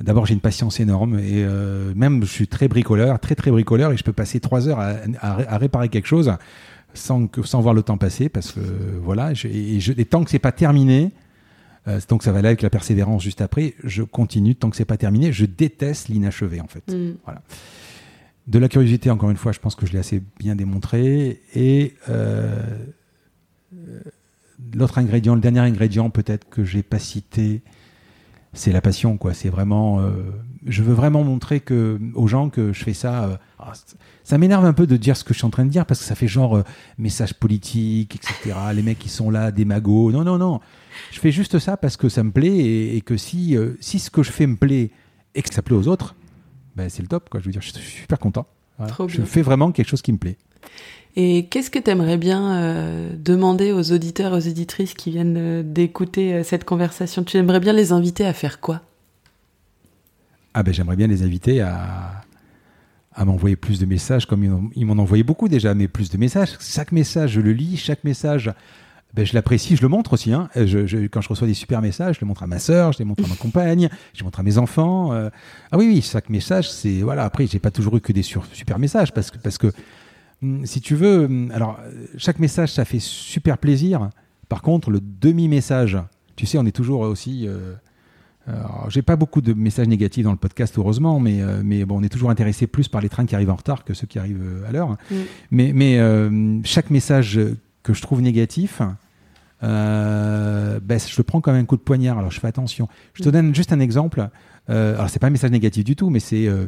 d'abord, 0.00 0.26
j'ai 0.26 0.34
une 0.34 0.40
patience 0.40 0.80
énorme 0.80 1.18
et 1.20 1.44
même 1.94 2.24
je 2.24 2.30
suis 2.30 2.48
très 2.48 2.66
bricoleur, 2.66 3.20
très 3.20 3.36
très 3.36 3.52
bricoleur 3.52 3.92
et 3.92 3.96
je 3.96 4.02
peux 4.02 4.12
passer 4.12 4.40
trois 4.40 4.66
heures 4.66 4.80
à, 4.80 5.58
réparer 5.58 5.90
quelque 5.90 6.08
chose 6.08 6.34
sans, 6.92 7.28
sans 7.44 7.60
voir 7.60 7.72
le 7.72 7.84
temps 7.84 7.98
passer 7.98 8.28
parce 8.28 8.50
que 8.50 8.60
voilà, 9.00 9.30
et, 9.44 9.78
et 9.78 10.04
tant 10.04 10.24
que 10.24 10.30
c'est 10.30 10.40
pas 10.40 10.50
terminé, 10.50 11.12
euh, 11.88 12.00
donc 12.08 12.22
ça 12.22 12.32
va 12.32 12.38
aller 12.38 12.48
avec 12.48 12.62
la 12.62 12.70
persévérance 12.70 13.22
juste 13.22 13.40
après. 13.40 13.74
Je 13.82 14.02
continue 14.02 14.54
tant 14.54 14.70
que 14.70 14.76
c'est 14.76 14.84
pas 14.84 14.96
terminé. 14.96 15.32
Je 15.32 15.44
déteste 15.44 16.08
l'inachevé 16.08 16.60
en 16.60 16.68
fait. 16.68 16.92
Mm. 16.92 17.16
Voilà. 17.24 17.42
De 18.46 18.58
la 18.58 18.68
curiosité, 18.68 19.10
encore 19.10 19.30
une 19.30 19.36
fois, 19.36 19.52
je 19.52 19.60
pense 19.60 19.74
que 19.74 19.86
je 19.86 19.92
l'ai 19.92 19.98
assez 19.98 20.22
bien 20.38 20.56
démontré. 20.56 21.40
Et 21.54 21.94
euh, 22.08 22.60
l'autre 24.74 24.98
ingrédient, 24.98 25.34
le 25.34 25.40
dernier 25.40 25.60
ingrédient 25.60 26.10
peut-être 26.10 26.48
que 26.48 26.64
j'ai 26.64 26.82
pas 26.82 26.98
cité, 26.98 27.62
c'est 28.52 28.72
la 28.72 28.80
passion. 28.80 29.16
Quoi. 29.16 29.34
C'est 29.34 29.48
vraiment, 29.48 30.00
euh, 30.00 30.10
je 30.66 30.82
veux 30.82 30.94
vraiment 30.94 31.24
montrer 31.24 31.60
que 31.60 31.98
aux 32.14 32.26
gens 32.26 32.50
que 32.50 32.72
je 32.72 32.84
fais 32.84 32.94
ça. 32.94 33.40
Ah, 33.58 33.72
ça 34.24 34.38
m'énerve 34.38 34.64
un 34.64 34.72
peu 34.72 34.86
de 34.86 34.96
dire 34.96 35.16
ce 35.16 35.24
que 35.24 35.34
je 35.34 35.38
suis 35.38 35.46
en 35.46 35.50
train 35.50 35.64
de 35.64 35.70
dire 35.70 35.86
parce 35.86 36.00
que 36.00 36.06
ça 36.06 36.14
fait 36.14 36.28
genre 36.28 36.62
message 36.98 37.34
politique, 37.34 38.16
etc. 38.16 38.56
Les 38.74 38.82
mecs 38.82 38.98
qui 38.98 39.08
sont 39.08 39.30
là, 39.30 39.50
des 39.50 39.64
magots. 39.64 40.12
Non, 40.12 40.24
non, 40.24 40.38
non 40.38 40.60
je 41.10 41.20
fais 41.20 41.32
juste 41.32 41.58
ça 41.58 41.76
parce 41.76 41.96
que 41.96 42.08
ça 42.08 42.22
me 42.22 42.30
plaît 42.30 42.94
et, 42.96 43.00
que 43.00 43.16
si, 43.16 43.56
euh, 43.56 43.76
si 43.80 43.98
ce 43.98 44.10
que 44.10 44.22
je 44.22 44.30
fais 44.30 44.46
me 44.46 44.56
plaît 44.56 44.90
et 45.34 45.42
que 45.42 45.52
ça 45.52 45.62
plaît 45.62 45.76
aux 45.76 45.88
autres, 45.88 46.14
ben 46.76 46.88
c'est 46.88 47.02
le 47.02 47.08
top. 47.08 47.28
Quoi. 47.28 47.40
Je 47.40 47.46
veux 47.46 47.52
dire, 47.52 47.62
je 47.62 47.70
suis 47.70 48.00
super 48.02 48.18
content. 48.18 48.46
Je 49.06 49.22
fais 49.22 49.42
vraiment 49.42 49.70
quelque 49.72 49.88
chose 49.88 50.02
qui 50.02 50.12
me 50.12 50.18
plaît. 50.18 50.36
Et 51.14 51.46
qu'est-ce 51.46 51.70
que 51.70 51.78
tu 51.78 51.90
aimerais 51.90 52.16
bien 52.16 52.56
euh, 52.56 53.10
demander 53.16 53.72
aux 53.72 53.92
auditeurs, 53.92 54.32
aux 54.32 54.38
éditrices 54.38 54.94
qui 54.94 55.10
viennent 55.10 55.36
euh, 55.36 55.62
d'écouter 55.62 56.42
cette 56.42 56.64
conversation? 56.64 57.22
Tu 57.22 57.36
aimerais 57.36 57.60
bien 57.60 57.74
les 57.74 57.92
inviter 57.92 58.24
à 58.24 58.32
faire 58.32 58.60
quoi? 58.60 58.80
Ah 60.54 60.62
ben 60.62 60.72
j'aimerais 60.72 60.96
bien 60.96 61.06
les 61.06 61.22
inviter 61.22 61.60
à, 61.60 62.22
à 63.14 63.24
m'envoyer 63.24 63.56
plus 63.56 63.78
de 63.78 63.86
messages, 63.86 64.26
comme 64.26 64.70
ils 64.74 64.86
m'en 64.86 65.00
envoyé 65.02 65.22
beaucoup 65.22 65.48
déjà, 65.48 65.74
mais 65.74 65.88
plus 65.88 66.10
de 66.10 66.16
messages. 66.16 66.56
Chaque 66.60 66.92
message, 66.92 67.32
je 67.32 67.40
le 67.40 67.52
lis, 67.52 67.76
chaque 67.76 68.04
message, 68.04 68.52
ben, 69.14 69.26
je 69.26 69.34
l'apprécie, 69.34 69.76
je 69.76 69.82
le 69.82 69.88
montre 69.88 70.14
aussi. 70.14 70.32
Hein. 70.32 70.48
Quand 70.54 71.20
je 71.20 71.28
reçois 71.28 71.46
des 71.46 71.54
super 71.54 71.82
messages, 71.82 72.16
je 72.16 72.20
les 72.20 72.26
montre 72.26 72.42
à 72.42 72.46
ma 72.46 72.58
sœur, 72.58 72.92
je 72.92 72.98
les 72.98 73.04
montre 73.04 73.24
à 73.24 73.28
ma 73.28 73.36
compagne, 73.36 73.90
je 74.14 74.20
les 74.20 74.24
montre 74.24 74.40
à 74.40 74.42
mes 74.42 74.56
enfants. 74.56 75.12
Euh. 75.12 75.28
Ah 75.70 75.76
oui, 75.76 75.86
oui, 75.88 76.02
chaque 76.02 76.30
message, 76.30 76.70
c'est 76.70 77.00
voilà. 77.00 77.24
Après, 77.24 77.46
j'ai 77.46 77.58
pas 77.58 77.70
toujours 77.70 77.96
eu 77.96 78.00
que 78.00 78.12
des 78.12 78.22
super 78.22 78.78
messages 78.78 79.12
parce 79.12 79.30
que 79.30 79.38
parce 79.38 79.58
que 79.58 79.72
si 80.64 80.80
tu 80.80 80.94
veux, 80.94 81.24
hum, 81.24 81.50
alors 81.54 81.78
chaque 82.16 82.38
message, 82.38 82.72
ça 82.72 82.84
fait 82.84 83.00
super 83.00 83.58
plaisir. 83.58 84.10
Par 84.48 84.62
contre, 84.62 84.90
le 84.90 85.00
demi 85.00 85.48
message, 85.48 85.98
tu 86.36 86.46
sais, 86.46 86.58
on 86.58 86.66
est 86.66 86.72
toujours 86.72 87.00
aussi. 87.00 87.46
Euh, 88.48 88.52
j'ai 88.88 89.02
pas 89.02 89.16
beaucoup 89.16 89.40
de 89.40 89.52
messages 89.52 89.88
négatifs 89.88 90.24
dans 90.24 90.32
le 90.32 90.36
podcast, 90.36 90.76
heureusement, 90.76 91.20
mais, 91.20 91.40
euh, 91.40 91.62
mais 91.64 91.84
bon, 91.84 92.00
on 92.00 92.02
est 92.02 92.08
toujours 92.08 92.30
intéressé 92.30 92.66
plus 92.66 92.88
par 92.88 93.00
les 93.00 93.08
trains 93.08 93.24
qui 93.24 93.34
arrivent 93.34 93.50
en 93.50 93.56
retard 93.56 93.84
que 93.84 93.94
ceux 93.94 94.06
qui 94.06 94.18
arrivent 94.18 94.42
euh, 94.42 94.68
à 94.68 94.72
l'heure. 94.72 94.90
Mm. 94.90 95.14
Mais, 95.52 95.72
mais 95.72 96.62
chaque 96.64 96.90
message 96.90 97.38
que 97.82 97.94
je 97.94 98.02
trouve 98.02 98.20
négatif, 98.20 98.82
euh, 99.62 100.80
ben, 100.82 100.98
je 100.98 101.16
le 101.16 101.22
prends 101.22 101.40
comme 101.40 101.54
un 101.54 101.64
coup 101.64 101.76
de 101.76 101.82
poignard. 101.82 102.18
Alors 102.18 102.30
je 102.30 102.40
fais 102.40 102.48
attention. 102.48 102.88
Je 103.14 103.22
te 103.22 103.28
mm. 103.28 103.32
donne 103.32 103.54
juste 103.54 103.72
un 103.72 103.80
exemple. 103.80 104.28
Euh, 104.70 104.94
alors 104.94 105.10
c'est 105.10 105.18
pas 105.18 105.26
un 105.26 105.30
message 105.30 105.50
négatif 105.50 105.84
du 105.84 105.96
tout, 105.96 106.10
mais 106.10 106.20
c'est 106.20 106.46
euh, 106.46 106.66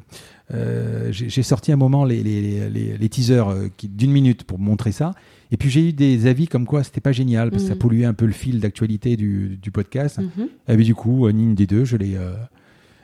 euh 0.52 1.08
j'ai 1.12 1.42
sorti 1.42 1.70
un 1.72 1.76
moment 1.76 2.04
les, 2.04 2.22
les, 2.22 2.68
les, 2.68 2.98
les 2.98 3.08
teasers 3.08 3.48
euh, 3.48 3.68
d'une 3.82 4.10
minute 4.10 4.44
pour 4.44 4.58
montrer 4.58 4.92
ça. 4.92 5.12
Et 5.50 5.56
puis 5.56 5.70
j'ai 5.70 5.88
eu 5.88 5.92
des 5.92 6.26
avis 6.26 6.48
comme 6.48 6.66
quoi 6.66 6.82
c'était 6.82 7.00
pas 7.00 7.12
génial 7.12 7.50
parce 7.50 7.62
que 7.62 7.68
ça 7.68 7.74
mm. 7.76 7.78
polluait 7.78 8.04
un 8.04 8.14
peu 8.14 8.26
le 8.26 8.32
fil 8.32 8.58
d'actualité 8.60 9.16
du, 9.16 9.58
du, 9.62 9.70
podcast. 9.70 10.18
Mm-hmm. 10.18 10.74
Et 10.74 10.76
du 10.82 10.94
coup, 10.94 11.30
ni 11.30 11.44
une 11.44 11.54
des 11.54 11.66
deux, 11.66 11.84
je 11.84 11.96
les 11.96 12.16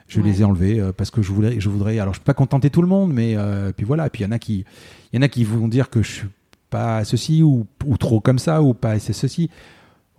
je 0.07 0.19
les 0.19 0.41
ai 0.41 0.43
enlevés 0.43 0.83
parce 0.97 1.11
que 1.11 1.21
je 1.21 1.31
voulais 1.31 1.59
je 1.59 1.69
voudrais. 1.69 1.99
Alors 1.99 2.13
je 2.13 2.19
peux 2.19 2.25
pas 2.25 2.33
contenter 2.33 2.69
tout 2.69 2.81
le 2.81 2.89
monde, 2.89 3.13
mais 3.13 3.37
puis 3.77 3.85
voilà. 3.85 4.07
Et 4.07 4.09
puis 4.09 4.23
il 4.23 4.25
y 4.25 4.27
en 4.27 4.33
a 4.33 4.39
qui 4.39 4.65
il 5.13 5.15
y 5.15 5.19
en 5.19 5.21
a 5.21 5.29
qui 5.29 5.45
vont 5.45 5.69
dire 5.69 5.89
que 5.89 6.01
je 6.01 6.11
suis 6.11 6.27
pas 6.69 7.05
ceci 7.05 7.43
ou, 7.43 7.65
ou 7.85 7.97
trop 7.97 8.19
comme 8.19 8.39
ça 8.39 8.63
ou 8.63 8.73
pas 8.73 8.97
c'est 8.97 9.13
ceci 9.13 9.49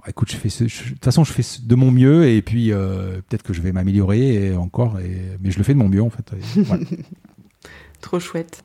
écoute, 0.09 0.31
je 0.31 0.37
fais 0.37 0.49
de 0.49 0.69
toute 0.69 1.05
façon, 1.05 1.25
je 1.25 1.33
fais 1.33 1.43
de 1.63 1.75
mon 1.75 1.91
mieux 1.91 2.29
et 2.29 2.43
puis 2.43 2.73
euh, 2.73 3.21
peut-être 3.29 3.43
que 3.43 3.53
je 3.53 3.63
vais 3.63 3.73
m'améliorer 3.73 4.49
et 4.49 4.57
encore, 4.57 4.99
et, 5.01 5.37
mais 5.41 5.51
je 5.51 5.59
le 5.59 5.65
fais 5.65 5.75
de 5.75 5.79
mon 5.79 5.89
mieux 5.89 6.03
en 6.03 6.11
fait. 6.11 6.33
Trop 8.01 8.19
chouette. 8.19 8.65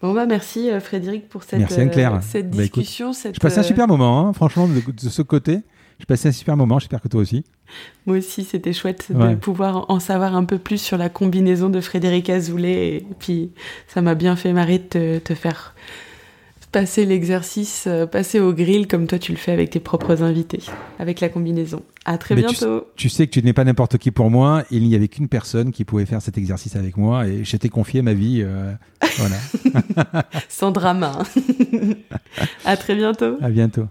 Bon 0.00 0.14
bah 0.14 0.26
merci 0.26 0.70
euh, 0.70 0.80
Frédéric 0.80 1.28
pour 1.28 1.42
cette, 1.42 1.60
euh, 1.60 2.20
cette 2.20 2.50
bah, 2.50 2.62
discussion. 2.62 3.12
cette, 3.12 3.34
je 3.34 3.40
passais 3.40 3.58
un 3.58 3.64
super 3.64 3.88
moment, 3.88 4.28
hein, 4.28 4.32
franchement, 4.32 4.68
de, 4.68 5.08
ce 5.08 5.22
côté. 5.22 5.60
Je 5.98 6.04
passais 6.04 6.28
un 6.28 6.32
super 6.32 6.56
moment, 6.56 6.78
j'espère 6.78 7.02
que 7.02 7.08
toi 7.08 7.20
aussi. 7.20 7.44
Moi 8.06 8.18
aussi, 8.18 8.44
c'était 8.44 8.72
chouette 8.72 9.10
de 9.10 9.34
pouvoir 9.34 9.90
en 9.90 9.98
savoir 9.98 10.36
un 10.36 10.44
peu 10.44 10.58
plus 10.58 10.80
sur 10.80 10.96
la 10.96 11.08
combinaison 11.08 11.68
de 11.70 11.80
Frédéric 11.80 12.30
Azoulay. 12.30 12.98
Et 12.98 13.06
puis, 13.18 13.50
ça 13.88 14.00
m'a 14.00 14.14
bien 14.14 14.36
fait 14.36 14.52
marrer 14.52 14.78
de 14.78 15.18
te 15.18 15.34
faire 15.34 15.74
passer 16.78 17.04
l'exercice, 17.04 17.86
euh, 17.88 18.06
passer 18.06 18.38
au 18.38 18.52
grill 18.52 18.86
comme 18.86 19.08
toi 19.08 19.18
tu 19.18 19.32
le 19.32 19.38
fais 19.38 19.50
avec 19.50 19.70
tes 19.70 19.80
propres 19.80 20.22
invités, 20.22 20.62
avec 21.00 21.18
la 21.18 21.28
combinaison. 21.28 21.82
À 22.04 22.18
très 22.18 22.36
bientôt. 22.36 22.86
Tu, 22.94 23.08
sais 23.08 23.26
que 23.26 23.32
tu 23.32 23.42
n'es 23.42 23.52
pas 23.52 23.64
n'importe 23.64 23.98
qui 23.98 24.12
pour 24.12 24.30
moi. 24.30 24.62
Il 24.70 24.84
n'y 24.84 24.94
avait 24.94 25.08
qu'une 25.08 25.26
personne 25.26 25.72
qui 25.72 25.84
pouvait 25.84 26.06
faire 26.06 26.22
cet 26.22 26.38
exercice 26.38 26.76
avec 26.76 26.96
moi 26.96 27.26
et 27.26 27.42
j'étais 27.42 27.68
confié 27.68 28.00
ma 28.00 28.14
vie. 28.14 28.42
Euh, 28.44 28.72
voilà. 29.16 29.36
Sans 30.48 30.70
drama. 30.70 31.18
à 32.64 32.76
très 32.76 32.94
bientôt. 32.94 33.36
À 33.40 33.50
bientôt. 33.50 33.88